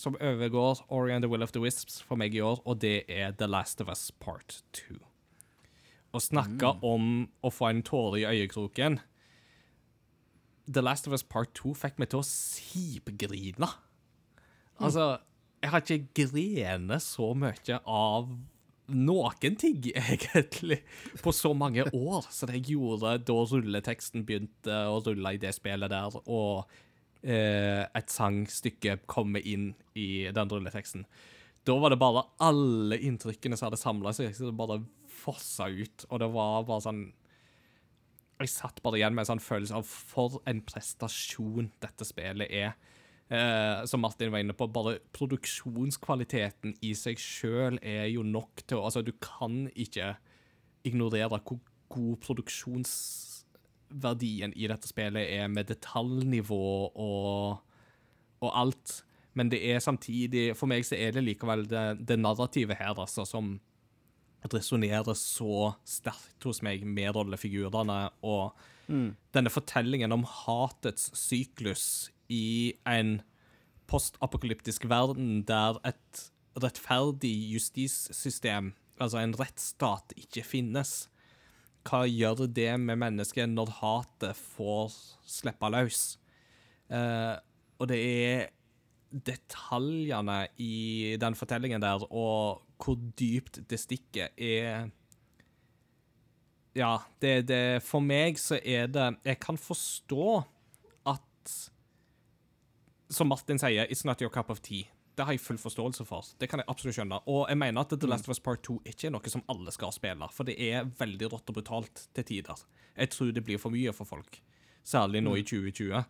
som 0.01 0.17
overgår 0.17 0.81
Ori 0.89 1.13
and 1.13 1.25
the 1.25 1.29
Will 1.29 1.45
of 1.45 1.53
the 1.53 1.61
Wisps 1.61 2.01
for 2.01 2.17
meg 2.21 2.35
i 2.35 2.41
år, 2.41 2.63
og 2.65 2.81
det 2.81 3.05
er 3.09 3.35
The 3.37 3.49
Last 3.51 3.83
of 3.85 3.91
Us 3.93 4.09
Part 4.23 4.63
2. 4.79 4.97
Å 6.11 6.23
snakke 6.25 6.73
om 6.87 7.29
å 7.45 7.53
få 7.53 7.69
en 7.69 7.85
tåre 7.87 8.23
i 8.23 8.27
øyekroken 8.27 8.99
The 10.71 10.83
Last 10.83 11.07
of 11.07 11.15
Us 11.15 11.23
Part 11.27 11.53
2 11.59 11.75
fikk 11.79 12.01
meg 12.01 12.13
til 12.13 12.23
å 12.23 12.27
sipgrine. 12.27 13.69
Altså, 14.81 15.19
jeg 15.61 15.73
har 15.73 15.85
ikke 15.85 16.23
grenet 16.23 17.05
så 17.05 17.33
mye 17.37 17.81
av 17.85 18.31
noen 18.91 19.57
ting, 19.61 19.83
egentlig, 19.95 20.81
på 21.23 21.35
så 21.35 21.53
mange 21.55 21.85
år 21.93 22.27
som 22.33 22.53
jeg 22.55 22.71
gjorde 22.73 23.19
da 23.27 23.37
rulleteksten 23.53 24.25
begynte 24.27 24.85
å 24.89 25.03
rulle 25.05 25.37
i 25.37 25.43
det 25.43 25.53
spillet 25.59 25.93
der, 25.93 26.17
og 26.25 26.71
et 27.23 28.13
sangstykke 28.13 28.95
komme 29.11 29.43
inn 29.45 29.75
i 29.99 30.31
den 30.33 30.49
rulleteksten. 30.49 31.03
Da 31.69 31.77
var 31.77 31.93
det 31.93 32.01
bare 32.01 32.23
alle 32.41 32.97
inntrykkene 33.05 33.59
som 33.59 33.69
hadde 33.69 33.81
samla 33.81 34.15
seg, 34.17 34.33
som 34.37 34.57
bare 34.57 34.79
fossa 35.21 35.69
ut, 35.69 36.07
og 36.09 36.23
det 36.23 36.31
var 36.33 36.65
bare 36.69 36.85
sånn 36.87 37.03
jeg 38.41 38.53
satt 38.55 38.81
bare 38.85 38.97
igjen 39.01 39.13
med 39.13 39.27
en 39.27 39.35
sånn 39.35 39.45
følelse 39.45 39.77
av 39.77 39.89
for 39.89 40.41
en 40.49 40.63
prestasjon 40.65 41.69
dette 41.83 42.07
spillet 42.09 42.49
er. 42.49 42.73
Eh, 43.31 43.85
som 43.87 44.01
Martin 44.03 44.33
var 44.33 44.43
inne 44.43 44.57
på, 44.57 44.67
bare 44.73 44.97
produksjonskvaliteten 45.15 46.73
i 46.87 46.95
seg 46.99 47.21
sjøl 47.21 47.77
er 47.79 48.09
jo 48.11 48.25
nok 48.27 48.65
til 48.65 48.81
å 48.81 48.89
Altså, 48.89 49.05
du 49.07 49.13
kan 49.23 49.69
ikke 49.71 50.15
ignorere 50.89 51.39
hvor 51.45 51.61
god 51.93 52.17
produksjonsverdien 53.91 54.53
i 54.57 54.69
dette 54.69 54.89
spillet 54.89 55.29
er, 55.29 55.49
med 55.49 55.69
detaljnivå 55.69 56.91
og, 56.95 57.61
og 58.41 58.51
alt. 58.55 59.05
Men 59.35 59.51
det 59.51 59.61
er 59.63 59.81
samtidig 59.81 60.57
For 60.57 60.67
meg 60.67 60.85
så 60.85 60.97
er 60.97 61.13
det 61.13 61.25
likevel 61.25 61.67
det, 61.69 62.07
det 62.07 62.19
narrativet 62.19 62.77
her, 62.79 62.99
altså, 62.99 63.25
som 63.25 63.61
resonnerer 64.51 65.15
så 65.15 65.75
sterkt 65.85 66.45
hos 66.45 66.63
meg 66.63 66.85
med 66.85 67.13
rollefigurene 67.15 68.11
og 68.23 68.57
denne 69.35 69.51
fortellingen 69.53 70.11
om 70.11 70.25
hatets 70.25 71.13
syklus 71.15 72.11
i 72.33 72.75
en 72.89 73.21
postapokalyptisk 73.87 74.89
verden 74.89 75.45
der 75.47 75.79
et 75.87 76.25
rettferdig 76.59 77.53
justissystem, 77.53 78.73
altså 78.99 79.21
en 79.21 79.37
rettsstat, 79.39 80.17
ikke 80.17 80.43
finnes. 80.43 81.10
Hva 81.91 82.05
gjør 82.07 82.45
det 82.47 82.71
med 82.79 83.01
mennesket 83.03 83.51
når 83.51 83.73
hatet 83.81 84.39
får 84.39 84.95
slippe 85.27 85.71
løs? 85.75 86.05
Eh, 86.87 87.35
og 87.81 87.89
det 87.91 87.99
er 87.99 88.45
detaljene 89.11 90.45
i 90.63 91.17
den 91.19 91.35
fortellingen 91.35 91.83
der, 91.83 92.05
og 92.15 92.63
hvor 92.81 92.97
dypt 93.19 93.63
det 93.71 93.81
stikker, 93.83 94.31
er 94.39 94.91
Ja, 96.71 97.01
det, 97.19 97.49
det 97.49 97.83
For 97.83 97.99
meg 97.99 98.39
så 98.39 98.61
er 98.63 98.87
det 98.87 99.09
Jeg 99.27 99.41
kan 99.43 99.57
forstå 99.59 100.37
at 101.11 101.55
Som 103.11 103.27
Martin 103.27 103.59
sier, 103.59 103.91
it's 103.91 104.07
not 104.07 104.23
your 104.23 104.31
cup 104.31 104.51
of 104.55 104.63
tea. 104.63 104.87
Det 105.17 105.27
har 105.27 105.35
jeg 105.35 105.43
full 105.43 105.59
forståelse 105.61 106.05
for. 106.09 106.29
Det 106.41 106.49
kan 106.49 106.63
jeg 106.63 106.69
absolutt 106.71 106.97
skjønne. 106.97 107.19
Og 107.29 107.43
jeg 107.51 107.59
mener 107.59 107.83
at 107.83 107.93
The 107.93 108.09
Last 108.09 108.29
of 108.29 108.35
Us 108.35 108.43
Part 108.43 108.63
2 108.67 108.79
ikke 108.89 109.09
er 109.09 109.15
noe 109.15 109.33
som 109.33 109.43
alle 109.53 109.73
skal 109.75 109.93
spille, 109.93 110.29
for 110.33 110.49
det 110.49 110.57
er 110.63 110.89
veldig 111.01 111.33
rått 111.33 111.51
og 111.51 111.59
brutalt 111.59 112.07
til 112.17 112.27
tider. 112.31 112.63
Jeg 112.97 113.13
tror 113.15 113.35
det 113.35 113.45
blir 113.45 113.61
for 113.61 113.75
mye 113.75 113.93
for 113.97 114.09
folk, 114.09 114.41
særlig 114.87 115.25
nå 115.27 115.37
i 115.41 115.45
2020. 115.47 116.05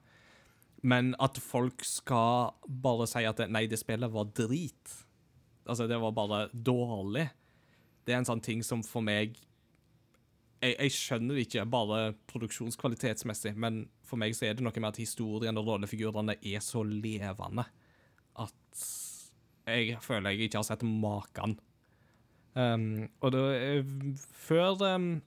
Men 0.83 1.13
at 1.21 1.41
folk 1.43 1.85
skal 1.85 2.55
bare 2.65 3.09
si 3.11 3.25
at 3.29 3.43
nei, 3.53 3.67
det 3.69 3.81
spillet 3.81 4.13
var 4.13 4.31
drit. 4.37 4.97
Altså, 5.67 5.87
det 5.91 6.01
var 6.01 6.17
bare 6.17 6.47
dårlig. 6.53 7.29
Det 8.05 8.15
er 8.15 8.23
en 8.23 8.29
sånn 8.29 8.45
ting 8.45 8.65
som 8.67 8.83
for 8.87 9.05
meg 9.05 9.37
Jeg, 10.61 10.75
jeg 10.77 10.93
skjønner 10.93 11.37
det 11.39 11.47
ikke 11.47 11.63
bare 11.73 11.99
produksjonskvalitetsmessig, 12.29 13.55
men 13.57 13.87
for 14.05 14.21
meg 14.21 14.35
så 14.37 14.45
er 14.45 14.59
det 14.59 14.65
noe 14.65 14.77
med 14.77 14.91
at 14.91 14.99
historien 15.01 15.57
og 15.57 15.71
rollefigurene 15.71 16.35
er 16.37 16.61
så 16.61 16.83
levende 16.85 17.65
at 18.71 18.87
jeg 19.71 19.99
føler 20.03 20.35
jeg 20.35 20.49
ikke 20.49 20.61
har 20.61 20.67
sett 20.67 20.87
maken. 20.87 21.59
Um, 22.55 23.07
og 23.23 23.31
da 23.31 23.41
eh, 23.55 23.87
Før 24.19 24.81
um, 24.97 25.21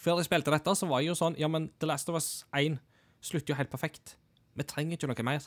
Før 0.00 0.22
jeg 0.22 0.24
spilte 0.30 0.54
dette, 0.54 0.72
så 0.72 0.86
var 0.88 1.02
jeg 1.02 1.10
jo 1.10 1.16
sånn 1.18 1.34
Ja, 1.36 1.50
men 1.52 1.66
The 1.76 1.90
Last 1.90 2.08
of 2.08 2.16
Us 2.16 2.46
1 2.56 2.78
slutter 3.20 3.52
jo 3.52 3.58
helt 3.58 3.72
perfekt. 3.72 4.14
Vi 4.56 4.64
trenger 4.64 4.96
ikke 4.96 5.10
noe 5.10 5.26
mer. 5.26 5.44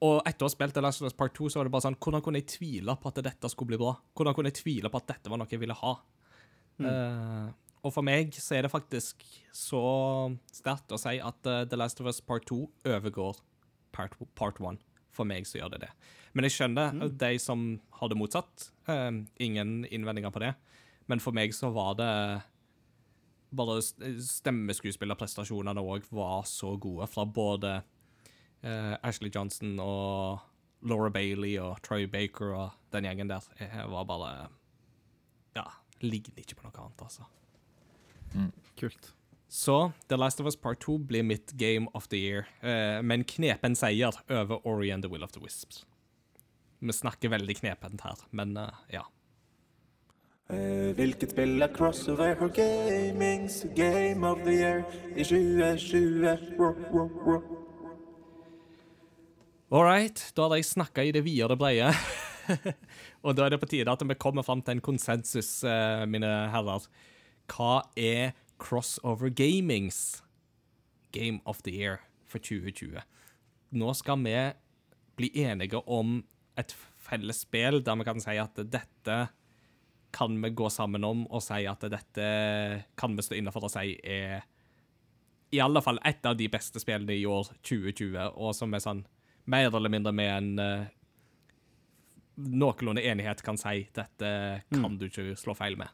Og 0.00 0.22
etter 0.24 0.46
å 0.46 0.48
ha 0.48 0.52
spilt 0.52 0.74
The 0.74 0.82
Last 0.82 1.02
of 1.02 1.10
Us 1.10 1.16
Part 1.16 1.36
2, 1.36 1.52
så 1.52 1.60
var 1.60 1.68
det 1.68 1.74
bare 1.74 1.86
sånn 1.86 1.98
Hvordan 2.00 2.24
kunne 2.24 2.40
jeg 2.40 2.48
tvile 2.56 2.96
på 2.98 3.12
at 3.12 3.20
dette 3.26 3.50
skulle 3.52 3.74
bli 3.74 3.80
bra? 3.82 3.94
Hvordan 4.16 4.36
kunne 4.36 4.50
jeg 4.50 4.62
tvile 4.62 4.90
på 4.90 5.02
at 5.02 5.10
dette 5.12 5.30
var 5.30 5.38
noe 5.40 5.50
jeg 5.50 5.62
ville 5.62 5.76
ha? 5.76 5.92
Eh, 6.80 7.50
og 7.84 7.92
for 7.92 8.04
meg 8.04 8.32
så 8.36 8.56
er 8.56 8.64
det 8.64 8.72
faktisk 8.72 9.22
så 9.56 9.82
sterkt 10.52 10.92
å 10.92 11.00
si 11.00 11.18
at 11.20 11.48
uh, 11.48 11.62
The 11.68 11.78
Last 11.78 12.00
of 12.00 12.08
Us 12.08 12.20
Part 12.24 12.48
2 12.48 12.62
overgår 12.88 13.40
Part, 13.92 14.14
part 14.38 14.60
1. 14.62 14.78
For 15.20 15.28
meg 15.28 15.48
så 15.48 15.60
gjør 15.60 15.74
det 15.74 15.84
det. 15.84 15.90
Men 16.32 16.46
jeg 16.46 16.56
skjønner 16.56 17.10
de 17.20 17.32
som 17.42 17.64
har 17.98 18.10
det 18.10 18.16
motsatt. 18.16 18.70
Eh, 18.88 19.10
ingen 19.42 19.82
innvendinger 19.90 20.32
på 20.32 20.40
det. 20.40 20.54
Men 21.10 21.20
for 21.20 21.36
meg 21.36 21.52
så 21.56 21.72
var 21.74 21.96
det 21.98 22.12
bare 23.50 23.80
stemmeskuespillerprestasjonene 23.82 25.82
òg 25.82 26.06
var 26.14 26.46
så 26.46 26.76
gode 26.78 27.08
fra 27.10 27.24
både 27.26 27.72
uh, 28.62 28.94
Ashley 29.02 29.32
Johnson 29.34 29.74
og 29.82 30.38
Laura 30.86 31.10
Bailey 31.10 31.56
og 31.58 31.80
Troy 31.82 32.06
Baker 32.10 32.54
og 32.54 32.78
den 32.94 33.08
gjengen 33.08 33.32
der. 33.32 33.48
Jeg 33.58 33.90
var 33.90 34.06
bare 34.08 34.30
Ja, 35.56 35.66
ligner 36.00 36.44
ikke 36.44 36.60
på 36.60 36.68
noe 36.68 36.78
annet, 36.78 37.02
altså. 37.02 37.26
Kult. 38.78 39.10
Så 39.50 39.92
The 40.08 40.16
Last 40.16 40.40
of 40.40 40.46
Us 40.46 40.56
Part 40.56 40.78
2 40.80 40.98
blir 40.98 41.22
mitt 41.22 41.52
game 41.52 41.88
of 41.94 42.08
the 42.08 42.16
year, 42.16 42.46
eh, 42.60 43.02
med 43.02 43.12
en 43.18 43.24
knepen 43.24 43.74
seier 43.74 44.14
over 44.30 44.66
Ori 44.66 44.92
and 44.92 45.02
the 45.02 45.10
Will 45.10 45.24
of 45.24 45.32
the 45.32 45.40
Wisps. 45.42 45.86
Vi 46.78 46.92
snakker 46.92 47.28
veldig 47.28 47.56
knepent 47.58 48.04
her, 48.06 48.20
men 48.30 48.56
eh, 48.56 48.76
ja. 48.94 49.02
Eh, 50.50 50.92
Hvilket 50.94 51.32
spill 51.34 51.58
er 51.66 51.72
crossover 51.74 52.36
for 52.38 52.52
gamings 52.54 53.64
game 53.74 54.22
of 54.26 54.38
the 54.44 54.54
year 54.54 54.84
i 55.16 55.24
2020? 55.26 56.54
Ro, 56.58 56.70
ro, 56.92 57.08
ro. 57.26 57.40
All 59.72 59.82
right, 59.82 60.22
da 60.36 60.46
har 60.46 60.60
jeg 60.60 60.68
snakka 60.68 61.02
i 61.02 61.10
det 61.10 61.24
vide 61.26 61.48
og 61.48 61.50
det 61.50 61.58
brede. 61.58 61.90
og 63.24 63.34
da 63.34 63.48
er 63.48 63.56
det 63.56 63.60
på 63.64 63.70
tide 63.74 63.90
at 63.90 64.06
vi 64.06 64.14
kommer 64.14 64.46
fram 64.46 64.62
til 64.62 64.78
en 64.78 64.84
konsensus, 64.92 65.64
eh, 65.66 66.06
mine 66.06 66.30
herrer. 66.54 66.86
Hva 67.50 67.80
er 67.98 68.30
crossover 68.60 69.32
gamings 69.32 70.22
game 71.12 71.40
of 71.44 71.62
the 71.64 71.74
year 71.74 72.00
for 72.26 72.38
2020? 72.38 73.00
Nå 73.70 73.94
skal 73.94 74.22
vi 74.24 74.36
bli 75.16 75.30
enige 75.42 75.80
om 75.86 76.20
et 76.58 76.74
felles 77.00 77.42
spill 77.44 77.80
der 77.84 77.98
vi 77.98 78.06
kan 78.06 78.22
si 78.22 78.36
at 78.40 78.58
dette 78.70 79.18
kan 80.12 80.38
vi 80.42 80.50
gå 80.50 80.70
sammen 80.70 81.04
om 81.06 81.26
og 81.30 81.42
si 81.44 81.64
at 81.70 81.84
dette 81.92 82.30
kan 82.98 83.16
vi 83.16 83.24
stå 83.24 83.38
innenfor 83.38 83.68
og 83.68 83.72
si 83.72 83.94
er 84.02 84.42
i 85.50 85.60
alle 85.62 85.82
fall 85.82 85.98
et 86.06 86.26
av 86.26 86.36
de 86.38 86.46
beste 86.50 86.78
spillene 86.82 87.16
i 87.16 87.26
år 87.26 87.48
2020, 87.66 88.14
og 88.38 88.54
som 88.54 88.74
er 88.74 88.82
sånn 88.84 89.04
mer 89.50 89.72
eller 89.74 89.90
mindre 89.90 90.12
med 90.14 90.30
en 90.30 90.50
uh, 90.62 90.90
noenlunde 92.38 93.02
enighet 93.02 93.42
kan 93.42 93.58
si 93.58 93.88
dette 93.96 94.30
kan 94.70 94.98
du 94.98 95.08
ikke 95.08 95.34
slå 95.38 95.56
feil 95.58 95.78
med. 95.80 95.90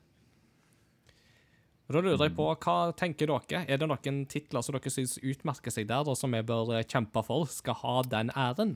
Da 1.86 2.00
lurer 2.02 2.18
jeg 2.18 2.34
på, 2.34 2.48
hva 2.50 2.76
tenker 2.98 3.30
dere? 3.30 3.62
Er 3.70 3.78
det 3.78 3.86
noen 3.86 4.24
titler 4.26 4.64
som 4.64 4.74
dere 4.74 4.90
syns 4.90 5.20
utmerker 5.22 5.70
seg 5.70 5.86
der, 5.86 6.08
og 6.10 6.18
som 6.18 6.34
vi 6.34 6.42
bør 6.42 6.74
eh, 6.74 6.86
kjempe 6.86 7.22
for 7.26 7.46
skal 7.50 7.78
ha 7.84 8.00
den 8.10 8.32
æren? 8.34 8.74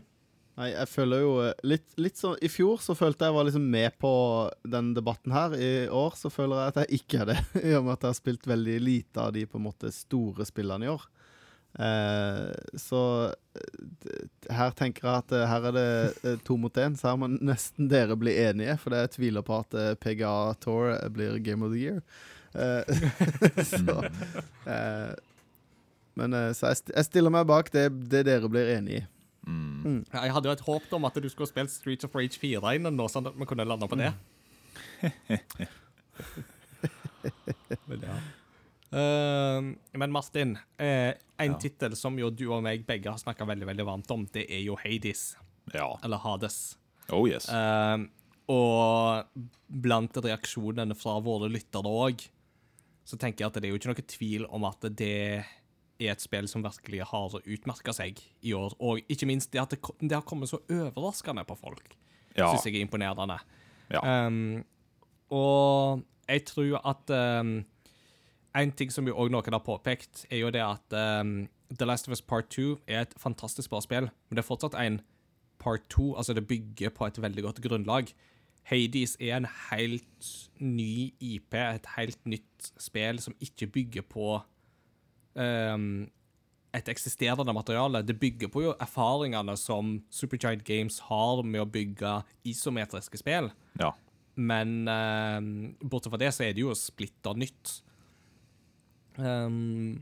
Nei, 0.61 0.69
jeg 0.75 0.91
føler 0.93 1.23
jo 1.25 1.33
eh, 1.43 1.65
litt, 1.67 1.87
litt 1.99 2.21
sånn 2.21 2.39
I 2.45 2.51
fjor 2.53 2.79
så 2.85 2.95
følte 2.99 3.27
jeg 3.27 3.37
var 3.37 3.47
liksom 3.49 3.67
med 3.73 3.97
på 4.03 4.13
den 4.63 4.93
debatten 4.95 5.35
her. 5.35 5.57
I 5.59 5.89
år 5.89 6.15
så 6.21 6.31
føler 6.31 6.61
jeg 6.61 6.73
at 6.73 6.81
jeg 6.85 7.01
ikke 7.01 7.23
er 7.25 7.33
det, 7.33 7.39
i 7.71 7.75
og 7.79 7.89
med 7.89 7.97
at 7.97 8.07
jeg 8.07 8.13
har 8.15 8.21
spilt 8.21 8.51
veldig 8.51 8.79
lite 8.85 9.27
av 9.27 9.35
de 9.35 9.47
på 9.49 9.59
en 9.59 9.67
måte 9.67 9.91
store 9.95 10.47
spillene 10.47 10.87
i 10.87 10.95
år. 10.95 11.11
Eh, 11.83 12.49
så 12.79 13.05
eh, 13.59 14.25
her 14.55 14.75
tenker 14.79 15.07
jeg 15.09 15.25
at 15.25 15.39
her 15.51 15.71
er 15.71 15.81
det 15.81 16.37
to 16.47 16.55
mot 16.63 16.79
én, 16.79 16.95
så 16.95 17.11
her 17.11 17.23
må 17.25 17.35
nesten 17.35 17.91
dere 17.91 18.15
bli 18.19 18.39
enige. 18.43 18.79
For 18.83 18.95
jeg 18.95 19.17
tviler 19.19 19.47
på 19.47 19.65
at 19.65 19.81
PGA 19.99 20.53
Tour 20.63 20.95
blir 21.11 21.43
Game 21.43 21.67
of 21.67 21.75
the 21.75 21.89
Year. 21.89 22.05
Eh, 22.55 22.83
så 23.73 23.97
eh, 24.67 25.13
Men 26.19 26.35
eh, 26.35 26.51
så 26.57 26.73
jeg, 26.73 26.81
st 26.81 26.95
jeg 26.97 27.07
stiller 27.07 27.31
meg 27.31 27.47
bak 27.47 27.71
det, 27.75 27.87
det 28.11 28.25
dere 28.27 28.51
blir 28.51 28.75
enige 28.75 29.05
i. 29.05 29.07
Jeg 29.51 30.33
hadde 30.35 30.51
jo 30.51 30.53
et 30.53 30.67
håp 30.67 30.91
om 30.99 31.07
at 31.09 31.17
du 31.23 31.29
skulle 31.33 31.49
spilt 31.49 31.73
Streets 31.73 32.07
of 32.07 32.15
Rage 32.15 32.37
4 32.39 32.75
innen 32.77 32.99
nå, 32.99 33.07
sånn 33.11 33.31
at 33.31 33.39
vi 33.39 33.49
kunne 33.49 33.67
lande 33.67 33.89
på 33.89 33.97
det. 33.99 34.13
men 37.89 38.05
ja. 38.09 38.19
Uh, 38.91 39.71
men 39.95 40.11
Martin, 40.11 40.57
eh, 40.83 41.15
en 41.39 41.53
tittel 41.63 41.95
som 41.97 42.17
jo 42.19 42.27
du 42.35 42.49
og 42.51 42.65
meg 42.67 42.83
begge 42.89 43.11
har 43.11 43.21
snakka 43.23 43.47
veldig 43.47 43.69
veldig 43.69 43.87
varmt 43.87 44.11
om, 44.11 44.25
det 44.35 44.49
er 44.51 44.65
jo 44.65 44.75
Hades. 44.81 45.37
Ja. 45.71 45.93
Eller 46.03 46.19
Hades. 46.25 46.59
Oh 47.15 47.23
yes. 47.31 47.47
uh, 47.51 48.03
og 48.51 49.47
blant 49.71 50.19
reaksjonene 50.25 50.97
fra 50.99 51.17
våre 51.23 51.51
lyttere 51.53 51.87
òg, 51.87 52.27
så 53.05 53.17
tenker 53.19 53.45
jeg 53.45 53.51
at 53.51 53.59
det 53.61 53.69
er 53.69 53.73
jo 53.75 53.81
ikke 53.81 53.93
noe 53.93 54.07
tvil 54.15 54.47
om 54.51 54.67
at 54.69 54.87
det 54.99 55.13
er 56.01 56.13
et 56.15 56.23
spill 56.23 56.49
som 56.49 56.63
virkelig 56.65 57.03
har 57.11 57.35
utmerka 57.41 57.93
seg 57.97 58.21
i 58.47 58.55
år. 58.57 58.77
Og 58.81 59.03
ikke 59.11 59.29
minst 59.29 59.53
det 59.53 59.61
at 59.61 59.75
det, 59.75 59.81
det 60.01 60.17
har 60.17 60.25
kommet 60.27 60.49
så 60.53 60.63
overraskende 60.71 61.45
på 61.49 61.57
folk, 61.59 61.97
Ja. 62.37 62.53
syns 62.53 62.65
jeg 62.67 62.77
er 62.79 62.87
imponerende. 62.87 63.39
Ja. 63.91 64.27
Um, 64.27 64.63
og 65.31 66.05
jeg 66.29 66.45
tror 66.47 66.81
at 66.87 67.11
um, 67.11 67.65
En 68.55 68.73
ting 68.73 68.91
som 68.91 69.07
jo 69.07 69.15
også 69.15 69.31
noen 69.31 69.53
har 69.55 69.63
påpekt, 69.63 70.25
er 70.31 70.41
jo 70.43 70.51
det 70.51 70.63
at 70.63 70.95
um, 71.23 71.49
The 71.71 71.87
Last 71.87 72.09
of 72.09 72.13
Us 72.13 72.23
Part 72.23 72.49
2 72.51 72.81
er 72.89 73.05
et 73.05 73.13
fantastisk 73.19 73.71
bra 73.71 73.79
spill, 73.81 74.09
men 74.11 74.35
det 74.35 74.43
er 74.43 74.49
fortsatt 74.49 74.75
en 74.75 75.01
Part 75.61 75.85
2. 75.93 76.17
Altså, 76.17 76.35
det 76.35 76.49
bygger 76.49 76.91
på 76.91 77.07
et 77.07 77.21
veldig 77.23 77.43
godt 77.45 77.61
grunnlag. 77.63 78.11
Hades 78.69 79.17
er 79.21 79.37
en 79.39 79.49
helt 79.71 80.31
ny 80.61 81.11
IP, 81.19 81.55
et 81.55 81.89
helt 81.97 82.21
nytt 82.29 82.73
spill 82.79 83.21
som 83.23 83.35
ikke 83.41 83.71
bygger 83.73 84.05
på 84.07 84.35
um, 85.35 86.05
et 86.77 86.91
eksisterende 86.93 87.55
materiale. 87.57 88.05
Det 88.07 88.19
bygger 88.21 88.53
på 88.53 88.67
jo 88.69 88.77
erfaringene 88.79 89.57
som 89.59 89.97
Supergiant 90.11 90.63
Games 90.67 91.01
har 91.09 91.43
med 91.43 91.65
å 91.65 91.71
bygge 91.71 92.21
isometriske 92.47 93.23
spill. 93.23 93.51
ja. 93.81 93.95
Men 94.41 94.89
um, 94.89 95.49
bortsett 95.83 96.15
fra 96.15 96.21
det, 96.23 96.31
så 96.33 96.47
er 96.47 96.55
det 96.57 96.63
jo 96.63 96.75
splitter 96.79 97.37
nytt. 97.37 97.73
Um, 99.19 100.01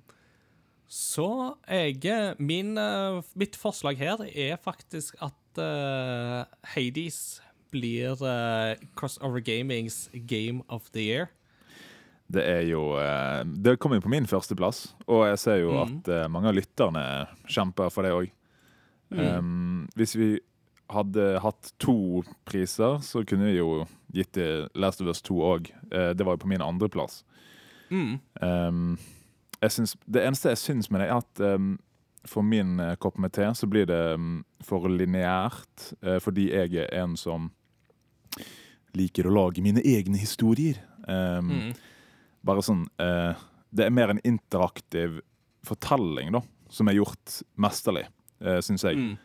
så 0.89 1.57
jeg 1.69 2.37
min, 2.39 2.79
eh, 2.79 3.19
Mitt 3.35 3.57
forslag 3.57 3.99
her 4.01 4.23
er 4.29 4.57
faktisk 4.57 5.19
at 5.21 5.61
uh, 5.61 6.45
Hades 6.75 7.41
blir 7.71 8.23
eh, 8.27 8.77
Crossover 8.97 9.41
Gamings 9.41 10.11
Game 10.13 10.63
of 10.69 10.91
the 10.91 11.01
Year. 11.01 11.29
Det 12.29 12.45
er 12.45 12.67
jo 12.69 12.99
eh, 13.01 13.45
Det 13.45 13.79
kommer 13.81 13.97
jo 13.97 14.05
på 14.05 14.13
min 14.13 14.29
førsteplass, 14.29 14.95
og 15.07 15.27
jeg 15.31 15.39
ser 15.39 15.63
jo 15.63 15.79
at 15.81 16.11
eh, 16.13 16.27
mange 16.29 16.51
av 16.51 16.59
lytterne 16.59 17.05
kjemper 17.49 17.93
for 17.93 18.07
det 18.07 18.13
òg. 18.17 18.35
hvis 19.97 20.13
vi 20.17 20.39
hadde 20.93 21.39
hatt 21.41 21.73
to 21.81 22.23
priser, 22.45 22.99
så 23.01 23.23
kunne 23.25 23.49
vi 23.49 23.57
jo 23.57 23.87
gitt 24.13 24.33
det 24.37 24.69
Last 24.75 25.01
of 25.01 25.09
Us 25.09 25.23
2 25.23 25.37
òg. 25.41 25.71
det 25.91 26.25
var 26.25 26.37
jo 26.37 26.43
på 26.45 26.49
min 26.49 26.65
andreplass. 26.65 27.25
Mm. 27.91 28.19
Um, 28.41 28.99
det 29.61 30.27
eneste 30.27 30.53
jeg 30.53 30.59
syns 30.59 30.91
med 30.91 31.01
det, 31.01 31.09
er 31.09 31.23
at 31.23 31.41
um, 31.57 31.79
for 32.25 32.45
min 32.45 32.81
kopp 33.01 33.17
med 33.19 33.33
te 33.33 33.49
så 33.55 33.67
blir 33.67 33.89
det 33.89 34.15
um, 34.15 34.45
for 34.61 34.89
lineært, 34.89 35.95
fordi 36.21 36.51
jeg 36.53 36.75
er 36.85 36.93
en 37.03 37.17
som 37.17 37.51
liker 38.97 39.27
å 39.29 39.35
lage 39.35 39.63
mine 39.65 39.83
egne 39.85 40.19
historier. 40.21 40.81
Um, 41.09 41.51
Mm. 41.51 41.73
Bare 42.47 42.63
sånn 42.63 42.85
uh, 43.03 43.35
Det 43.71 43.85
er 43.85 43.91
mer 43.91 44.13
en 44.13 44.21
interaktiv 44.25 45.19
fortelling, 45.67 46.31
da, 46.33 46.41
som 46.71 46.89
er 46.89 46.97
gjort 47.01 47.41
mesterlig, 47.61 48.07
uh, 48.45 48.61
syns 48.65 48.85
jeg. 48.87 48.97
Mm. 48.97 49.17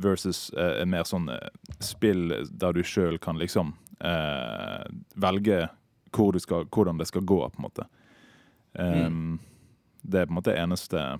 Versus 0.00 0.48
uh, 0.56 0.80
en 0.80 0.90
mer 0.90 1.04
sånn 1.04 1.28
eh, 1.28 1.50
spill 1.84 2.32
der 2.50 2.72
du 2.72 2.80
sjøl 2.82 3.18
kan 3.20 3.36
liksom 3.38 3.74
uh, 4.00 4.86
velge 5.14 5.66
hvor 6.14 6.32
du 6.32 6.40
skal, 6.40 6.64
hvordan 6.72 6.96
det 6.98 7.06
skal 7.10 7.26
gå, 7.26 7.42
på 7.50 7.60
en 7.60 7.66
måte. 7.66 7.84
Um, 8.72 9.38
Det 10.02 10.20
er 10.20 10.26
på 10.26 10.32
en 10.32 10.38
måte 10.40 10.56
eneste 10.56 11.18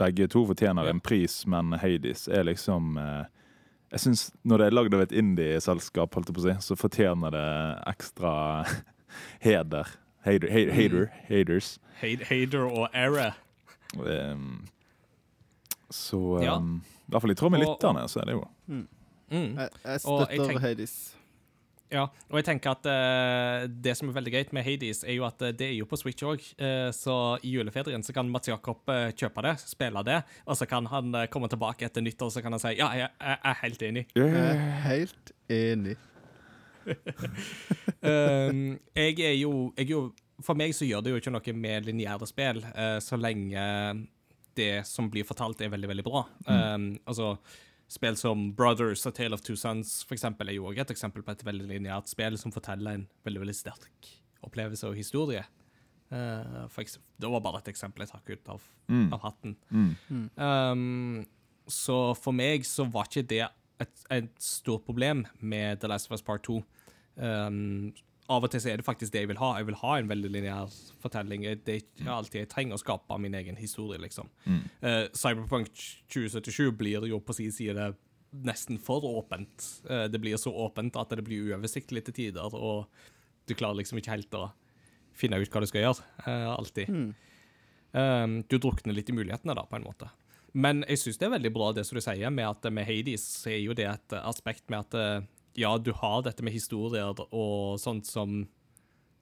Begge 0.00 0.26
to 0.28 0.46
fortjener 0.48 0.88
en 0.88 1.00
pris, 1.00 1.46
men 1.46 1.72
Hades 1.72 2.26
er 2.28 2.44
liksom 2.48 2.96
eh, 2.96 3.24
Jeg 3.92 4.00
synes 4.00 4.30
når 4.44 4.56
det 4.58 4.66
er 4.66 4.70
lagd 4.76 4.94
av 4.94 5.00
et 5.02 5.12
indie-selskap, 5.12 6.14
holdt 6.14 6.28
jeg 6.30 6.34
på 6.36 6.40
å 6.40 6.46
si, 6.46 6.54
så 6.68 6.76
fortjener 6.78 7.30
det 7.34 7.46
ekstra 7.90 8.32
heder. 9.46 9.88
Hater, 10.24 10.50
hater, 10.52 10.72
hater, 10.76 11.06
haters. 11.28 11.78
Hate- 12.02 12.24
Hater 12.28 12.66
og 12.68 12.88
Era. 12.94 13.30
Um, 13.98 14.66
så 15.90 16.20
Ja. 16.44 16.56
um, 16.58 16.82
I 17.08 17.10
hvert 17.10 17.22
fall 17.24 17.30
i 17.32 17.34
tråd 17.34 17.50
med 17.50 17.64
Og- 17.64 17.72
lytterne, 17.74 18.04
så 18.08 18.20
er 18.20 18.24
det 18.30 18.32
jo 18.38 18.44
Mm. 18.68 18.86
Jeg, 19.30 19.56
jeg 19.56 19.70
Og 19.84 19.90
jeg 19.90 20.00
støtter 20.00 20.46
tenk- 20.46 20.60
Hades. 20.60 21.16
Ja, 21.90 22.04
og 22.06 22.38
jeg 22.38 22.46
tenker 22.46 22.76
at 22.76 22.86
uh, 22.86 23.66
det 23.66 23.96
som 23.98 24.10
er 24.10 24.14
veldig 24.14 24.32
greit 24.34 24.52
med 24.54 24.64
Hades, 24.66 25.02
er 25.02 25.16
jo 25.16 25.24
at 25.26 25.42
eh, 25.42 25.54
det 25.56 25.72
er 25.72 25.74
jo 25.74 25.88
på 25.90 25.98
Switch 25.98 26.22
òg. 26.22 26.44
så 26.94 27.16
i 27.42 27.54
juleferien 27.56 28.02
så 28.06 28.14
kan 28.14 28.30
Mats 28.30 28.48
Jakob 28.48 28.86
uh, 28.86 29.10
kjøpe 29.10 29.42
det, 29.46 29.56
spille 29.66 30.02
det, 30.06 30.20
og 30.46 30.58
så 30.58 30.68
kan 30.70 30.86
han 30.90 31.14
eh, 31.14 31.28
komme 31.32 31.48
tilbake 31.50 31.86
etter 31.86 32.04
nyttår 32.04 32.30
så 32.34 32.42
kan 32.44 32.54
han 32.56 32.62
si 32.62 32.76
ja, 32.78 32.90
jeg, 32.96 33.10
jeg 33.20 33.38
er 33.50 33.58
helt 33.62 33.84
enig. 33.88 34.06
Jeg 34.16 34.40
er 34.40 34.62
helt 34.86 35.32
enig. 35.56 35.96
Um, 38.00 38.78
jeg 38.96 39.18
er 39.20 39.36
jo 39.36 39.50
jeg 39.76 39.84
er 39.84 39.90
jo 39.92 40.00
For 40.40 40.56
meg 40.56 40.72
så 40.72 40.86
gjør 40.88 41.02
det 41.04 41.12
jo 41.12 41.18
ikke 41.20 41.32
noe 41.34 41.52
med 41.52 41.88
lineære 41.90 42.28
spill, 42.30 42.62
eh, 42.72 42.96
så 43.04 43.18
lenge 43.20 43.64
det 44.56 44.86
som 44.88 45.10
blir 45.12 45.26
fortalt, 45.28 45.60
er 45.60 45.70
veldig, 45.72 45.88
veldig 45.92 46.04
bra. 46.04 46.24
Um, 46.48 46.94
altså 47.04 47.34
Spill 47.90 48.14
som 48.18 48.52
Brothers 48.54 49.02
og 49.08 49.14
Tale 49.16 49.34
of 49.34 49.42
Two 49.42 49.56
Sons 49.58 50.04
for 50.06 50.14
eksempel, 50.14 50.48
er 50.48 50.54
jo 50.60 50.68
også 50.70 50.84
et 50.84 50.92
eksempel 50.94 51.24
på 51.26 51.32
et 51.34 51.44
veldig 51.46 51.66
lineært 51.72 52.10
spill 52.12 52.36
som 52.38 52.52
forteller 52.54 53.00
en 53.00 53.06
veldig 53.26 53.42
veldig 53.42 53.56
sterk 53.58 54.10
opplevelse 54.46 54.86
og 54.88 54.94
historie. 54.96 55.42
Uh, 56.10 56.66
det 56.70 57.30
var 57.30 57.42
bare 57.44 57.60
et 57.60 57.68
eksempel 57.72 58.02
jeg 58.04 58.12
trakk 58.12 58.30
ut 58.30 58.48
av, 58.54 58.62
Mm. 58.90 59.12
av 59.14 59.20
hatten. 59.22 59.56
Mm. 59.70 60.30
Um, 60.36 61.26
så 61.70 62.16
for 62.18 62.32
meg 62.34 62.64
så 62.66 62.86
var 62.90 63.06
ikke 63.06 63.26
det 63.30 63.44
et, 63.80 64.04
et 64.10 64.30
stort 64.42 64.84
problem 64.84 65.24
med 65.40 65.78
The 65.80 65.88
Last 65.88 66.10
of 66.10 66.16
Us 66.16 66.22
Part 66.22 66.42
2. 66.48 66.56
Um, 67.16 67.92
av 68.30 68.46
og 68.46 68.52
til 68.52 68.62
så 68.62 68.70
er 68.70 68.80
det 68.80 68.86
faktisk 68.86 69.12
det 69.14 69.24
jeg 69.24 69.30
vil 69.32 69.40
ha. 69.40 69.54
Jeg 69.58 69.66
vil 69.68 69.78
ha 69.80 69.96
en 69.98 70.10
veldig 70.10 70.30
lineær 70.30 70.76
fortelling. 71.02 71.46
Det 71.64 71.74
er 71.74 71.80
ikke 71.82 72.14
alltid 72.14 72.44
jeg 72.44 72.50
trenger 72.52 72.78
å 72.78 72.82
skape 72.82 73.18
min 73.22 73.34
egen 73.34 73.58
historie, 73.58 73.98
liksom. 74.02 74.30
Eh, 74.86 75.08
Cyberpunk 75.18 75.72
2077 76.12 76.70
blir 76.78 77.08
jo 77.10 77.18
på 77.24 77.36
sin 77.36 77.52
side 77.54 77.90
nesten 78.30 78.78
for 78.78 79.04
åpent. 79.04 79.66
Uh, 79.90 80.04
det 80.04 80.20
blir 80.22 80.38
så 80.38 80.52
åpent 80.54 80.96
at 81.00 81.10
det 81.16 81.26
blir 81.26 81.50
uoversiktlig 81.50 82.04
til 82.06 82.16
tider, 82.16 82.54
og 82.54 82.86
du 83.50 83.56
klarer 83.58 83.80
liksom 83.80 83.98
ikke 83.98 84.14
helt 84.14 84.38
å 84.38 84.50
finne 85.18 85.40
ut 85.40 85.50
hva 85.50 85.62
du 85.62 85.68
skal 85.68 85.88
gjøre, 85.88 86.06
uh, 86.26 86.52
alltid. 86.54 86.94
Um, 87.90 88.40
du 88.46 88.56
drukner 88.62 88.94
litt 88.94 89.10
i 89.10 89.16
mulighetene, 89.16 89.56
da, 89.58 89.66
på 89.66 89.80
en 89.80 89.88
måte. 89.88 90.10
Men 90.54 90.84
jeg 90.86 91.02
syns 91.02 91.18
det 91.18 91.28
er 91.28 91.36
veldig 91.36 91.52
bra 91.54 91.72
det 91.74 91.84
som 91.86 91.98
du 91.98 92.02
sier, 92.04 92.30
med 92.34 92.46
at 92.46 92.70
med 92.74 92.86
Hades 92.86 93.26
er 93.50 93.60
jo 93.60 93.74
det 93.76 93.86
et 93.90 94.16
aspekt 94.22 94.70
med 94.70 94.86
at 94.86 95.26
ja, 95.58 95.78
du 95.78 95.92
har 95.92 96.22
dette 96.22 96.44
med 96.46 96.52
historier 96.54 97.14
og 97.30 97.78
sånt 97.80 98.06
som 98.06 98.42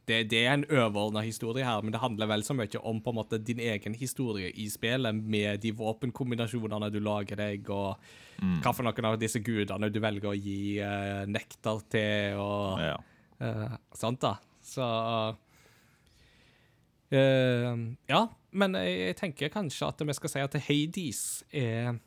det, 0.08 0.22
det 0.30 0.38
er 0.46 0.54
en 0.54 0.64
overordna 0.72 1.20
historie 1.20 1.66
her, 1.66 1.82
men 1.84 1.92
det 1.92 2.00
handler 2.00 2.30
vel 2.30 2.44
så 2.46 2.54
mye 2.56 2.80
om 2.80 3.00
på 3.04 3.12
en 3.12 3.18
måte 3.18 3.38
din 3.44 3.60
egen 3.60 3.92
historie 3.98 4.48
i 4.56 4.64
spillet, 4.72 5.14
med 5.20 5.60
de 5.60 5.72
våpenkombinasjonene 5.76 6.88
du 6.94 6.96
lager 7.04 7.36
deg, 7.36 7.68
og 7.68 8.00
hva 8.62 8.72
for 8.72 8.86
noen 8.86 9.08
av 9.10 9.18
disse 9.20 9.42
gudene 9.44 9.90
du 9.92 10.00
velger 10.00 10.30
å 10.30 10.36
gi 10.38 10.78
uh, 10.80 11.26
nektar 11.28 11.84
til, 11.92 12.40
og 12.40 12.80
Ja. 12.80 12.96
uh, 13.42 13.76
sånt, 13.92 14.22
da. 14.24 14.38
Så 14.64 14.84
uh, 17.12 17.84
Ja, 18.08 18.22
men 18.52 18.74
jeg, 18.80 18.98
jeg 19.10 19.16
tenker 19.20 19.52
kanskje 19.52 19.88
at 19.92 20.00
vi 20.08 20.16
skal 20.16 20.32
si 20.32 20.40
at 20.44 20.56
Hades 20.68 21.22
er 21.52 21.98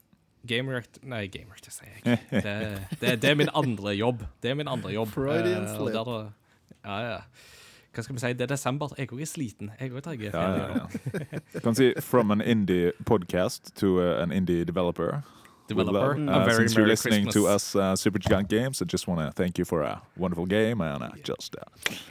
Gamer 0.47 0.81
Nei, 1.03 1.27
Gamer, 1.27 1.55
det 1.65 1.73
sier 1.73 1.87
jeg 1.89 1.97
ikke. 2.01 2.41
Det, 2.41 2.99
det, 3.01 3.21
det 3.21 3.29
er 3.29 3.35
min 3.35 3.49
andre 3.53 3.93
jobb. 3.95 4.23
Det 4.43 4.51
er 4.51 4.53
min 4.55 4.67
andre 4.67 4.89
jobb. 4.93 5.07
Freudian 5.13 5.63
Eh, 5.67 5.81
og 5.81 5.89
slip. 5.89 5.93
der- 5.93 6.31
ja, 6.85 7.11
ja. 7.11 7.17
Hva 7.93 8.01
skal 8.03 8.15
vi 8.15 8.19
si? 8.19 8.33
Det 8.33 8.41
er 8.41 8.45
desember. 8.55 8.87
Jeg 8.97 9.11
òg 9.13 9.21
er 9.21 9.25
sliten. 9.25 9.71
Jeg 9.79 9.91
òg 9.91 10.01
tar 10.01 10.13
Ja, 10.13 10.31
ferie 10.31 10.57
ja, 10.57 10.87
ja. 11.33 11.39
Du 11.53 11.59
kan 11.59 11.75
si 11.75 11.93
'from 11.99 12.31
an 12.31 12.41
indie 12.41 12.91
podcast 13.05 13.75
to 13.75 13.99
uh, 13.99 14.21
an 14.23 14.31
indie 14.31 14.63
developer'. 14.65 15.21
Developer. 15.69 16.15
Love- 16.17 16.29
Uh, 16.29 16.45
very 16.45 16.51
since 16.67 16.73
you're 16.75 16.81
Merry 16.81 16.89
listening 16.91 17.27
to 17.31 17.47
us, 17.55 17.75
uh, 17.75 17.93
Supergiant 17.95 18.47
Games, 18.49 18.81
I 18.81 18.85
just 18.85 19.07
want 19.07 19.19
to 19.21 19.43
thank 19.43 19.57
you 19.59 19.65
for 19.65 19.81
a 19.83 20.01
wonderful 20.17 20.45
game 20.45 20.81
and 20.81 21.03
uh, 21.03 21.09
just 21.23 21.55
uh, 21.55 21.63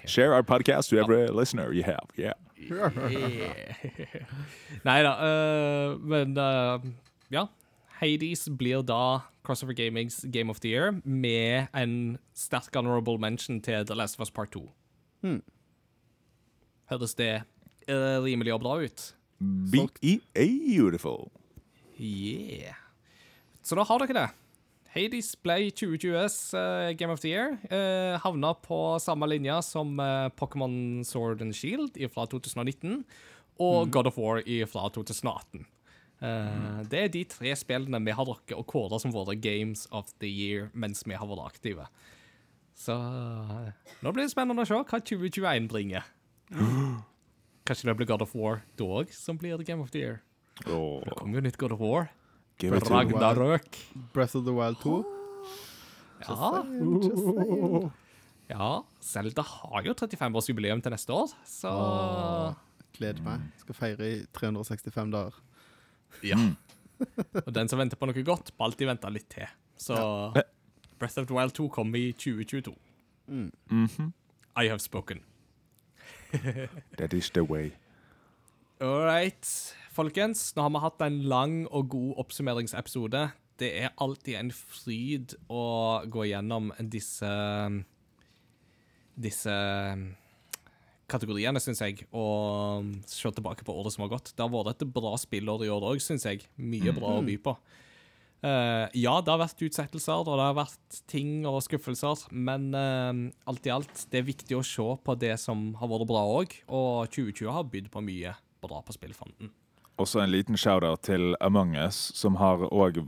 share 0.07 0.32
our 0.35 0.43
podcast 0.43 0.89
to 0.90 0.98
every 0.98 1.27
listener 1.28 1.73
you 1.73 1.82
have. 1.82 2.07
Yeah. 2.16 2.32
Nei 4.85 5.02
da, 5.02 5.12
øh, 5.24 6.01
men 6.01 6.36
ja. 7.31 7.44
Hades 8.01 8.49
blir 8.49 8.83
da 8.83 9.21
Crossover 9.45 9.75
Gamings 9.77 10.25
Game 10.33 10.51
of 10.51 10.61
the 10.61 10.71
Year 10.73 11.01
med 11.05 11.67
en 11.77 12.19
sterk 12.35 12.73
honorable 12.77 13.19
mention 13.21 13.61
til 13.61 13.87
The 13.87 13.95
Last 13.95 14.17
of 14.17 14.25
Us 14.25 14.31
Part 14.31 14.53
2. 14.57 14.71
Hmm. 15.21 15.43
Høres 16.91 17.15
det 17.15 17.43
øh, 17.89 18.23
rimelig 18.25 18.55
og 18.55 18.61
bra 18.61 18.79
ut? 18.81 19.15
Be- 19.41 20.21
beautiful. 20.35 21.29
Yeah. 22.01 22.73
Så 23.63 23.77
da 23.77 23.85
har 23.85 24.01
dere 24.01 24.17
det. 24.17 24.29
Hades 24.91 25.37
ble 25.37 25.69
2020s 25.71 26.39
uh, 26.57 26.97
Game 26.97 27.13
of 27.13 27.21
the 27.21 27.29
Year. 27.31 27.59
Uh, 27.69 28.17
havna 28.25 28.55
på 28.65 28.99
samme 28.99 29.29
linje 29.29 29.61
som 29.63 29.93
uh, 30.01 30.33
Pokémon 30.41 31.05
Sword 31.05 31.45
and 31.45 31.53
Shield 31.55 32.01
fra 32.15 32.25
2019 32.27 33.05
og 33.61 33.93
God 33.93 34.07
of 34.09 34.19
War 34.19 34.41
fra 34.67 34.89
2018. 34.89 35.67
Eh, 36.21 36.83
Det 36.93 36.99
er 37.05 37.09
de 37.09 37.25
tre 37.25 37.55
spillene 37.57 38.01
vi 38.05 38.13
har 38.13 38.27
drukket 38.29 38.57
og 38.59 38.67
kåra 38.69 38.99
som 39.01 39.13
våre 39.15 39.37
Games 39.41 39.87
of 39.91 40.13
the 40.21 40.29
Year 40.29 40.71
mens 40.75 41.03
vi 41.07 41.15
har 41.17 41.27
vært 41.27 41.47
aktive. 41.55 41.87
Så 42.77 42.93
eh, 42.97 43.71
nå 44.03 44.13
blir 44.13 44.25
det 44.27 44.33
spennende 44.35 44.65
å 44.65 44.69
se 44.69 44.77
hva 44.77 44.85
2021 45.01 45.69
bringer. 45.73 46.05
Kanskje 47.69 47.87
det 47.91 47.97
blir 48.01 48.09
God 48.11 48.23
of 48.25 48.35
War 48.35 48.63
da 48.77 48.85
òg 49.01 49.13
som 49.15 49.39
blir 49.41 49.57
The 49.61 49.65
Game 49.69 49.83
of 49.85 49.93
the 49.95 50.01
Year. 50.03 50.21
Oh. 50.67 51.01
Det 51.05 51.17
kommer 51.17 51.41
jo 51.41 51.45
nytt 51.49 51.59
God 51.61 51.73
of 51.77 51.81
War. 51.85 52.11
Ragnarøk. 52.61 53.79
Breath 54.13 54.37
of 54.37 54.45
the 54.45 54.53
Wild 54.53 54.81
2. 54.85 55.01
Ja. 56.21 56.61
Just 56.61 57.17
saying. 57.17 57.93
ja. 58.51 58.67
Zelda 59.01 59.41
har 59.41 59.87
jo 59.87 59.95
35-årsjubileum 59.97 60.83
til 60.85 60.93
neste 60.93 61.15
år, 61.17 61.31
så 61.49 61.71
Gleder 62.99 63.25
meg. 63.25 63.47
Skal 63.63 63.79
feire 63.79 64.05
i 64.05 64.19
365 64.37 65.15
dager. 65.15 65.39
Ja. 66.27 66.37
Og 67.47 67.53
den 67.55 67.69
som 67.70 67.81
venter 67.81 67.97
på 67.97 68.09
noe 68.11 68.24
godt, 68.27 68.53
må 68.59 68.69
alltid 68.69 68.91
vente 68.91 69.11
litt 69.12 69.28
til. 69.32 69.49
Så 69.81 69.97
Breath 71.01 71.19
of 71.19 71.27
the 71.31 71.35
Wild 71.37 71.55
2 71.57 71.69
kommer 71.73 71.99
i 71.99 72.12
2022. 72.12 72.74
Mhm. 73.31 74.12
I 74.61 74.66
have 74.69 74.81
spoken. 74.81 75.23
That 76.99 77.12
is 77.15 77.31
the 77.31 77.43
way. 77.45 77.73
All 78.81 79.05
right, 79.05 79.47
folkens. 79.93 80.57
Nå 80.57 80.62
har 80.62 80.70
vi 80.74 80.82
hatt 80.85 81.03
en 81.05 81.23
lang 81.28 81.66
og 81.69 81.89
god 81.93 82.15
oppsummeringsepisode. 82.24 83.31
Det 83.61 83.70
er 83.82 83.91
alltid 84.01 84.39
en 84.39 84.53
fryd 84.53 85.35
å 85.53 85.65
gå 86.09 86.24
gjennom 86.31 86.73
disse 86.81 87.28
Disse 89.20 89.53
kategoriene, 91.11 91.61
syns 91.62 91.82
jeg, 91.85 92.07
og 92.16 92.89
se 93.11 93.31
tilbake 93.35 93.66
på 93.66 93.74
året 93.77 93.95
som 93.95 94.07
har 94.07 94.15
gått. 94.15 94.32
Det 94.35 94.45
har 94.45 94.53
vært 94.53 94.85
et 94.85 94.95
bra 94.95 95.12
spillår 95.20 95.66
i 95.66 95.70
år 95.73 95.87
òg, 95.93 96.03
syns 96.05 96.27
jeg. 96.28 96.47
Mye 96.57 96.95
bra 96.97 97.19
å 97.19 97.24
by 97.27 97.37
på. 97.43 97.57
Uh, 98.41 98.89
ja, 98.97 99.19
det 99.20 99.28
har 99.28 99.41
vært 99.43 99.62
utsettelser, 99.66 100.23
og 100.24 100.39
det 100.41 100.45
har 100.47 100.57
vært 100.57 101.01
ting 101.12 101.43
og 101.49 101.59
skuffelser, 101.66 102.23
men 102.32 102.70
uh, 102.73 103.12
alt 103.51 103.66
i 103.69 103.73
alt, 103.74 104.07
det 104.09 104.23
er 104.23 104.31
viktig 104.31 104.57
å 104.57 104.65
se 104.65 104.87
på 105.05 105.16
det 105.20 105.35
som 105.43 105.74
har 105.77 105.91
vært 105.93 106.09
bra 106.09 106.23
òg, 106.39 106.55
og 106.73 107.11
2020 107.12 107.51
har 107.53 107.69
bydd 107.69 107.91
på 107.93 108.05
mye 108.07 108.32
bra 108.65 108.81
på 108.87 108.97
spillfronten. 108.97 109.53
Også 110.01 110.23
en 110.23 110.32
liten 110.32 110.57
shout-out 110.57 111.03
til 111.05 111.35
Among 111.45 111.74
us, 111.77 111.99
som 112.16 112.39
har 112.41 112.62
òg 112.73 113.03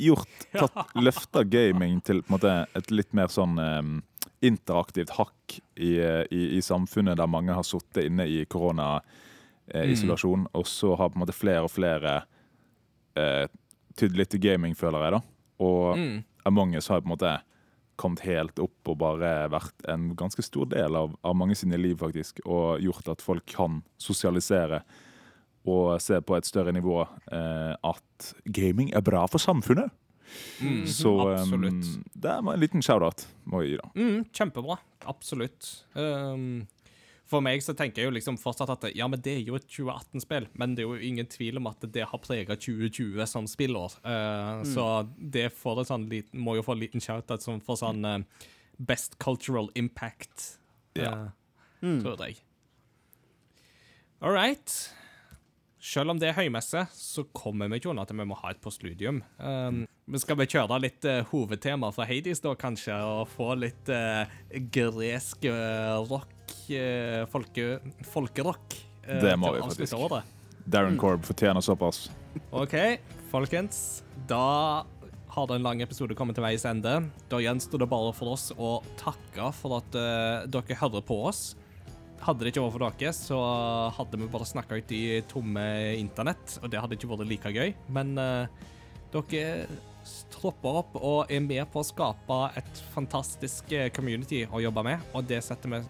gjort 0.00 0.46
tatt, 0.56 0.94
løfta 0.96 1.44
gaming 1.44 2.00
til 2.00 2.22
måte, 2.32 2.62
et 2.72 2.88
litt 2.94 3.12
mer 3.12 3.28
sånn 3.32 3.60
em, 3.60 3.98
interaktivt 4.42 5.14
hakk 5.16 5.58
i, 5.76 5.94
i, 6.30 6.42
i 6.58 6.60
samfunnet, 6.64 7.18
der 7.20 7.30
mange 7.30 7.54
har 7.54 7.66
sittet 7.66 8.08
inne 8.08 8.26
i 8.28 8.42
koronaisolasjon, 8.50 10.48
og 10.52 10.66
så 10.68 10.96
har 10.98 11.12
på 11.12 11.18
en 11.18 11.24
måte 11.24 11.36
flere 11.36 11.64
og 11.66 11.72
flere 11.72 12.22
eh, 13.18 13.46
tydd 13.98 14.16
litt 14.18 14.32
til 14.34 14.42
gaming, 14.42 14.74
føler 14.78 15.06
jeg, 15.06 15.16
da. 15.18 15.22
Og 15.62 15.96
Mm. 15.98 16.20
Among 16.44 16.74
us 16.74 16.88
har 16.90 17.00
på 17.00 17.06
en 17.06 17.12
måte 17.12 17.32
kommet 18.00 18.24
helt 18.26 18.58
opp 18.58 18.88
og 18.90 18.98
bare 18.98 19.48
vært 19.52 19.84
en 19.86 20.08
ganske 20.18 20.42
stor 20.42 20.66
del 20.72 20.96
av, 20.98 21.12
av 21.22 21.36
mange 21.38 21.54
sine 21.54 21.78
liv, 21.78 22.00
faktisk, 22.00 22.40
og 22.42 22.82
gjort 22.82 23.12
at 23.12 23.22
folk 23.22 23.46
kan 23.46 23.82
sosialisere 24.00 24.80
og 25.70 26.00
se 26.02 26.18
på 26.18 26.34
et 26.34 26.48
større 26.48 26.72
nivå 26.74 26.96
eh, 27.04 27.74
at 27.78 28.32
gaming 28.50 28.90
er 28.96 29.04
bra 29.06 29.22
for 29.30 29.38
samfunnet. 29.38 29.92
Mm, 30.62 30.84
Så 30.86 31.10
um, 31.14 31.64
det 32.14 32.36
var 32.44 32.54
en 32.54 32.60
liten 32.62 32.82
shout-out, 32.84 33.26
må 33.50 33.62
jeg 33.64 33.72
gi, 33.74 33.80
da. 33.82 33.88
Mm, 33.98 34.24
kjempebra. 34.32 34.76
Absolutt. 35.10 35.68
Um, 35.94 36.66
for 37.32 37.40
meg 37.40 37.62
så 37.64 37.72
tenker 37.74 38.02
jeg 38.02 38.10
jo 38.10 38.14
liksom 38.18 38.36
fortsatt 38.38 38.70
at 38.74 38.86
ja, 38.94 39.06
men 39.08 39.20
det 39.24 39.32
er 39.38 39.44
jo 39.48 39.56
et 39.56 39.64
2018-spill, 39.66 40.46
men 40.60 40.74
det 40.76 40.84
er 40.84 40.90
jo 40.90 40.98
ingen 41.08 41.26
tvil 41.32 41.56
om 41.62 41.66
at 41.70 41.80
det 41.94 42.04
har 42.10 42.20
prega 42.20 42.56
2020 42.60 43.24
som 43.30 43.46
spillår. 43.48 43.94
Uh, 44.04 44.62
Så 44.68 44.86
det 45.18 45.48
får 45.56 45.80
en 45.82 45.90
sånn 45.92 46.08
liten, 46.12 46.40
må 46.44 46.56
jo 46.58 46.64
få 46.66 46.76
en 46.76 46.82
liten 46.84 47.00
shout-out 47.02 47.42
som 47.42 47.60
for 47.64 47.80
sånn 47.80 48.04
uh, 48.04 48.18
Best 48.78 49.18
Cultural 49.22 49.70
Impact, 49.74 50.58
Ja. 50.98 51.30
uh, 51.80 51.98
tror 52.02 52.20
jeg. 52.26 52.36
All 54.22 54.30
right. 54.36 54.70
Selv 55.82 56.12
om 56.12 56.18
det 56.20 56.28
er 56.30 56.36
høymesse, 56.36 56.84
så 56.94 57.24
kommer 57.34 57.66
vi 57.66 57.80
ikke 57.80 57.90
unna 57.90 58.04
at 58.06 58.12
vi 58.14 58.26
må 58.28 58.36
ha 58.38 58.52
et 58.52 58.60
postludium. 58.62 59.18
Um, 59.42 59.80
men 60.06 60.22
skal 60.22 60.38
vi 60.38 60.46
kjøre 60.52 60.78
litt 60.84 61.02
uh, 61.10 61.24
hovedtema 61.32 61.90
fra 61.94 62.06
Hades, 62.06 62.38
da, 62.44 62.52
kanskje, 62.54 62.94
og 63.02 63.26
få 63.32 63.48
litt 63.58 63.90
uh, 63.90 64.22
gresk 64.70 65.48
uh, 65.50 65.98
rock, 66.06 66.54
folke, 67.32 67.66
folkerock? 68.12 68.78
Det 69.02 69.34
må 69.40 69.56
vi 69.56 69.64
faktisk. 69.66 69.98
året? 69.98 70.38
Darren 70.70 70.94
Korb 71.00 71.26
fortjener 71.26 71.64
såpass. 71.64 72.04
OK, 72.54 72.76
folkens. 73.32 74.04
Da 74.30 74.84
har 75.32 75.48
den 75.50 75.66
lange 75.66 75.82
episode 75.82 76.14
kommet 76.14 76.38
til 76.38 76.46
veis 76.46 76.62
ende. 76.68 76.94
Da 77.32 77.42
gjenstår 77.42 77.82
det 77.82 77.90
bare 77.90 78.14
for 78.14 78.36
oss 78.36 78.52
å 78.54 78.76
takke 79.00 79.50
for 79.58 79.80
at 79.80 79.98
uh, 79.98 80.46
dere 80.46 80.78
hører 80.78 81.02
på 81.10 81.18
oss. 81.26 81.56
Hadde 82.22 82.44
det 82.44 82.52
ikke 82.52 82.62
vært 82.62 82.76
for 82.76 82.84
dere, 82.84 83.12
så 83.16 83.38
hadde 83.96 84.20
vi 84.20 84.28
bare 84.30 84.46
snakka 84.46 84.78
ut 84.78 84.92
i 84.94 85.04
tomme 85.30 85.64
internett, 85.98 86.58
og 86.62 86.70
det 86.70 86.78
hadde 86.78 86.94
ikke 86.98 87.10
vært 87.10 87.26
like 87.30 87.50
gøy. 87.50 87.72
Men 87.90 88.14
uh, 88.14 88.46
dere 89.14 89.66
tropper 90.32 90.78
opp 90.82 90.96
og 90.98 91.32
er 91.32 91.42
med 91.42 91.64
på 91.72 91.82
å 91.82 91.86
skape 91.86 92.38
et 92.58 92.80
fantastisk 92.94 93.70
eh, 93.74 93.90
community 93.94 94.42
å 94.50 94.62
jobbe 94.62 94.82
med, 94.86 95.04
og 95.14 95.28
det 95.30 95.38
setter 95.46 95.70
vi 95.70 95.82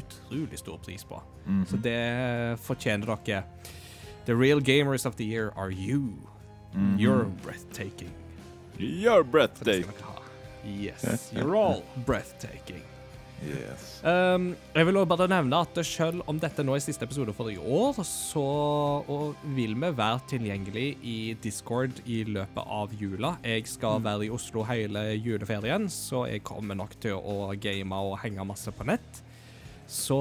utrolig 0.00 0.58
stor 0.60 0.80
pris 0.84 1.04
på. 1.08 1.20
Så 1.68 1.76
det 1.84 2.58
fortjener 2.64 3.14
dere. 3.24 3.44
The 4.24 4.34
real 4.34 4.60
gamers 4.60 5.04
of 5.06 5.16
the 5.16 5.24
year 5.24 5.52
are 5.56 5.70
you. 5.70 6.16
You're 6.96 7.24
breathtaking. 7.44 8.10
You're 8.78 9.22
breathtaking. 9.22 9.92
dere 9.92 10.02
ha. 10.02 10.22
Yes, 10.64 11.30
you're 11.32 11.56
all 11.56 11.84
breathtaking. 12.06 12.82
Yes. 13.42 13.98
Um, 14.04 14.54
jeg 14.74 14.86
vil 14.86 14.96
også 14.96 15.10
bare 15.10 15.28
nevne 15.28 15.58
at 15.64 15.78
selv 15.86 16.22
om 16.30 16.38
dette 16.40 16.64
nå 16.64 16.76
er 16.76 16.84
siste 16.84 17.04
episode 17.04 17.34
for 17.36 17.50
i 17.52 17.58
år, 17.58 17.98
så 18.06 18.44
vil 19.56 19.74
vi 19.76 19.90
være 19.98 20.22
tilgjengelig 20.30 20.86
i 21.02 21.18
Discord 21.42 22.00
i 22.06 22.22
løpet 22.28 22.64
av 22.78 22.94
jula. 23.00 23.34
Jeg 23.44 23.66
skal 23.68 24.00
være 24.04 24.28
i 24.28 24.32
Oslo 24.32 24.64
hele 24.68 25.10
juleferien, 25.18 25.90
så 25.92 26.24
jeg 26.30 26.44
kommer 26.46 26.78
nok 26.78 26.96
til 27.02 27.18
å 27.18 27.52
game 27.60 28.00
og 28.06 28.18
henge 28.24 28.48
masse 28.48 28.72
på 28.72 28.86
nett. 28.88 29.24
Så 29.90 30.16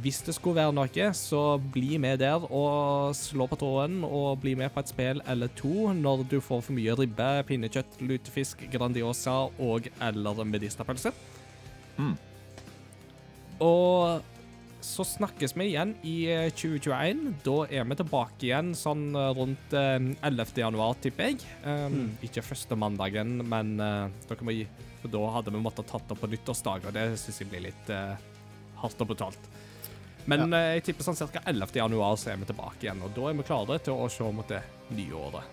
hvis 0.00 0.22
det 0.24 0.32
skulle 0.34 0.62
være 0.62 0.72
noe, 0.72 1.08
så 1.12 1.42
bli 1.58 1.98
med 2.00 2.22
der 2.22 2.46
og 2.48 3.12
slå 3.16 3.46
på 3.50 3.58
tråden 3.60 4.00
og 4.06 4.40
bli 4.40 4.54
med 4.56 4.72
på 4.72 4.80
et 4.80 4.88
spill 4.88 5.20
eller 5.28 5.52
to 5.58 5.92
når 5.92 6.24
du 6.30 6.38
får 6.40 6.64
for 6.64 6.76
mye 6.76 6.96
ribbe, 6.96 7.28
pinnekjøtt, 7.50 8.00
lutefisk, 8.00 8.64
Grandiosa 8.72 9.42
og 9.60 9.90
eller 10.00 10.40
medisterpølse. 10.48 11.12
Og 13.64 14.22
så 14.84 15.04
snakkes 15.08 15.54
vi 15.56 15.70
igjen 15.70 15.94
i 16.04 16.14
eh, 16.28 16.50
2021. 16.52 17.22
Da 17.46 17.54
er 17.72 17.86
vi 17.88 17.96
tilbake 17.96 18.48
igjen 18.50 18.74
sånn 18.76 19.06
eh, 19.16 19.30
rundt 19.36 19.76
eh, 19.76 19.96
11. 20.20 20.52
januar, 20.60 20.98
tipper 21.00 21.32
jeg. 21.32 21.40
Um, 21.64 22.12
Ikke 22.26 22.44
første 22.44 22.76
mandagen, 22.76 23.38
men 23.48 23.78
uh, 23.80 24.12
dere 24.28 24.44
må 24.44 24.52
gi 24.52 24.66
For 25.00 25.12
da 25.12 25.22
hadde 25.38 25.54
vi 25.54 25.62
måttet 25.64 25.88
tatt 25.88 26.12
opp 26.12 26.20
på 26.20 26.30
nyttårsdag, 26.32 26.88
og 26.88 26.96
det 26.96 27.06
syns 27.20 27.40
jeg 27.40 27.50
blir 27.52 27.64
litt 27.70 27.92
uh, 27.92 28.12
hardt 28.82 29.00
og 29.00 29.14
brutalt. 29.14 29.50
Men 30.30 30.48
eh, 30.52 30.76
jeg 30.78 30.86
tipper 30.88 31.04
sånn 31.08 31.18
ca. 31.20 31.42
11. 31.48 31.74
januar 31.80 32.16
så 32.20 32.32
er 32.32 32.40
vi 32.40 32.48
tilbake 32.48 32.86
igjen, 32.86 33.02
og 33.04 33.12
da 33.16 33.28
er 33.28 33.36
vi 33.40 33.48
klare 33.48 33.80
til 33.84 34.04
å 34.04 34.08
se 34.12 34.28
mot 34.32 34.48
det 34.48 34.62
nye 34.96 35.18
året. 35.20 35.52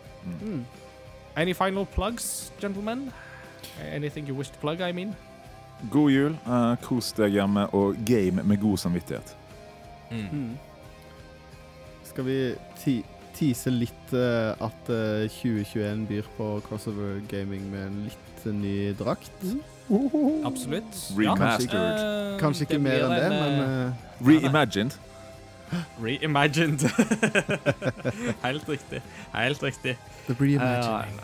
Any 1.40 1.56
final 1.56 1.88
plugs, 1.88 2.52
gentlemen? 2.60 3.10
Anything 3.92 4.28
you 4.28 4.36
wish 4.36 4.52
to 4.52 4.60
plug, 4.64 4.82
I 4.84 4.92
mean? 4.96 5.16
God 5.90 6.12
jul. 6.14 6.36
Uh, 6.46 6.76
kos 6.86 7.14
deg 7.18 7.38
hjemme 7.40 7.66
og 7.78 7.96
game 8.06 8.44
med 8.44 8.62
god 8.62 8.78
samvittighet. 8.78 9.36
Mm. 10.12 10.58
Skal 12.04 12.28
vi 12.28 12.38
ti 12.82 12.98
tease 13.38 13.72
litt 13.72 14.12
uh, 14.14 14.52
at 14.62 14.90
uh, 14.92 15.26
2021 15.32 16.08
byr 16.10 16.28
på 16.38 16.50
crossover 16.68 17.22
gaming 17.32 17.64
med 17.72 17.88
en 17.88 18.02
litt 18.10 18.46
eh, 18.46 18.54
ny 18.54 18.76
drakt? 19.00 19.46
Absolutt. 20.46 21.00
Remastered. 21.18 22.34
Eh, 22.34 22.40
Kanskje 22.40 22.68
ikke 22.68 22.80
mer 22.80 23.08
enn 23.08 23.16
det, 23.16 23.32
men 23.32 23.58
eh, 23.64 23.88
eh, 23.88 24.28
Reimagined. 24.28 24.96
Reimagined. 26.04 26.86
Helt 28.46 28.70
riktig. 28.70 29.02
Helt 29.34 29.64
riktig. 29.64 29.98
The 30.28 30.36
reimagining. 30.40 31.20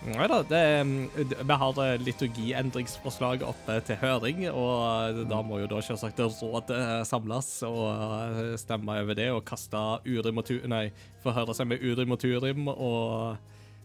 Nei 0.00 0.26
da, 0.32 0.38
mm, 0.40 1.10
d- 1.28 1.36
vi 1.44 1.56
har 1.60 1.80
liturgiendringsforslag 2.00 3.42
oppe 3.44 3.74
til 3.84 3.98
høring, 4.00 4.46
og 4.48 5.10
eh, 5.12 5.18
da 5.28 5.42
må 5.44 5.58
jo 5.60 5.66
da 5.68 5.80
selvsagt 5.84 6.22
rådet 6.24 6.72
eh, 6.72 7.02
samles 7.04 7.50
og 7.68 7.82
eh, 7.92 8.54
stemme 8.60 8.96
over 9.02 9.18
det 9.18 9.28
og 9.34 9.44
kaste 9.44 9.76
urim 10.08 10.40
og 10.40 10.46
tu... 10.48 10.56
Nei, 10.72 10.86
forhøre 11.20 11.52
seg 11.56 11.68
med 11.68 11.84
urim 11.84 12.16
og 12.16 12.20
turim 12.22 12.70
og 12.72 13.36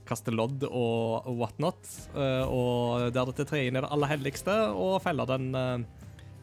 kaste 0.08 0.32
lodd 0.32 0.64
og 0.70 1.28
whatnot, 1.36 1.84
eh, 2.16 2.46
og 2.48 3.10
deretter 3.16 3.50
tre 3.50 3.66
inn 3.68 3.76
i 3.76 3.84
det 3.84 3.92
aller 3.92 4.14
helligste 4.16 4.56
og 4.72 5.02
felle 5.04 5.28
den 5.28 5.50
eh, 5.52 5.84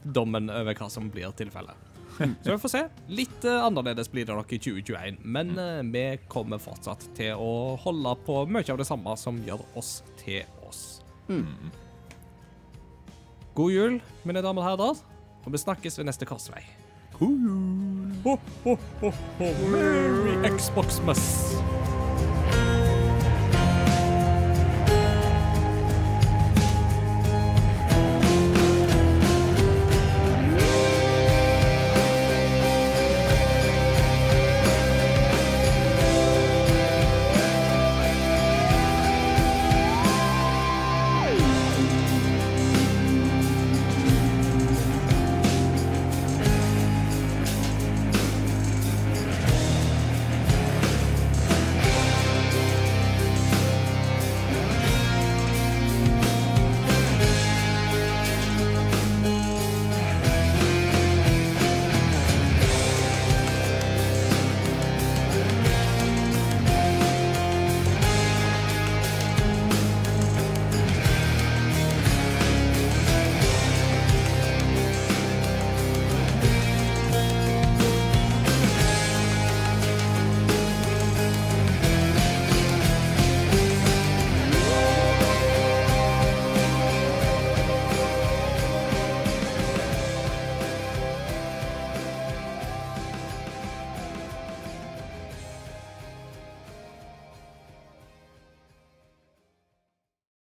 dommen 0.04 0.52
over 0.52 0.76
hva 0.76 0.90
som 0.92 1.08
blir 1.14 1.32
tilfellet. 1.38 1.91
Så 2.18 2.50
vi 2.52 2.58
får 2.62 2.72
se. 2.72 2.82
Litt 3.08 3.44
eh, 3.48 3.64
annerledes 3.64 4.10
blir 4.12 4.26
det 4.28 4.36
nok 4.36 4.52
i 4.52 4.58
2021, 4.62 5.22
men 5.24 5.54
eh, 5.58 5.80
vi 5.94 6.04
kommer 6.32 6.60
fortsatt 6.62 7.08
til 7.16 7.38
å 7.40 7.76
holde 7.82 8.14
på 8.26 8.42
mye 8.50 8.66
av 8.72 8.80
det 8.80 8.88
samme 8.88 9.16
som 9.20 9.40
gjør 9.46 9.64
oss 9.78 10.00
til 10.20 10.42
oss. 10.68 11.00
God 13.56 13.72
jul, 13.72 13.98
mine 14.28 14.42
damer 14.44 14.62
og 14.62 14.68
herrer, 14.70 15.02
og 15.42 15.52
vi 15.52 15.60
snakkes 15.60 15.98
ved 16.00 16.08
neste 16.08 16.28
korsvei. 16.28 16.62
God 17.18 17.46
jul! 17.46 18.12
Ho, 18.24 18.36
ho, 18.64 18.76
ho, 19.02 19.10
ho. 19.38 19.52
Merry 19.72 20.36
Xboxmas! 20.56 21.24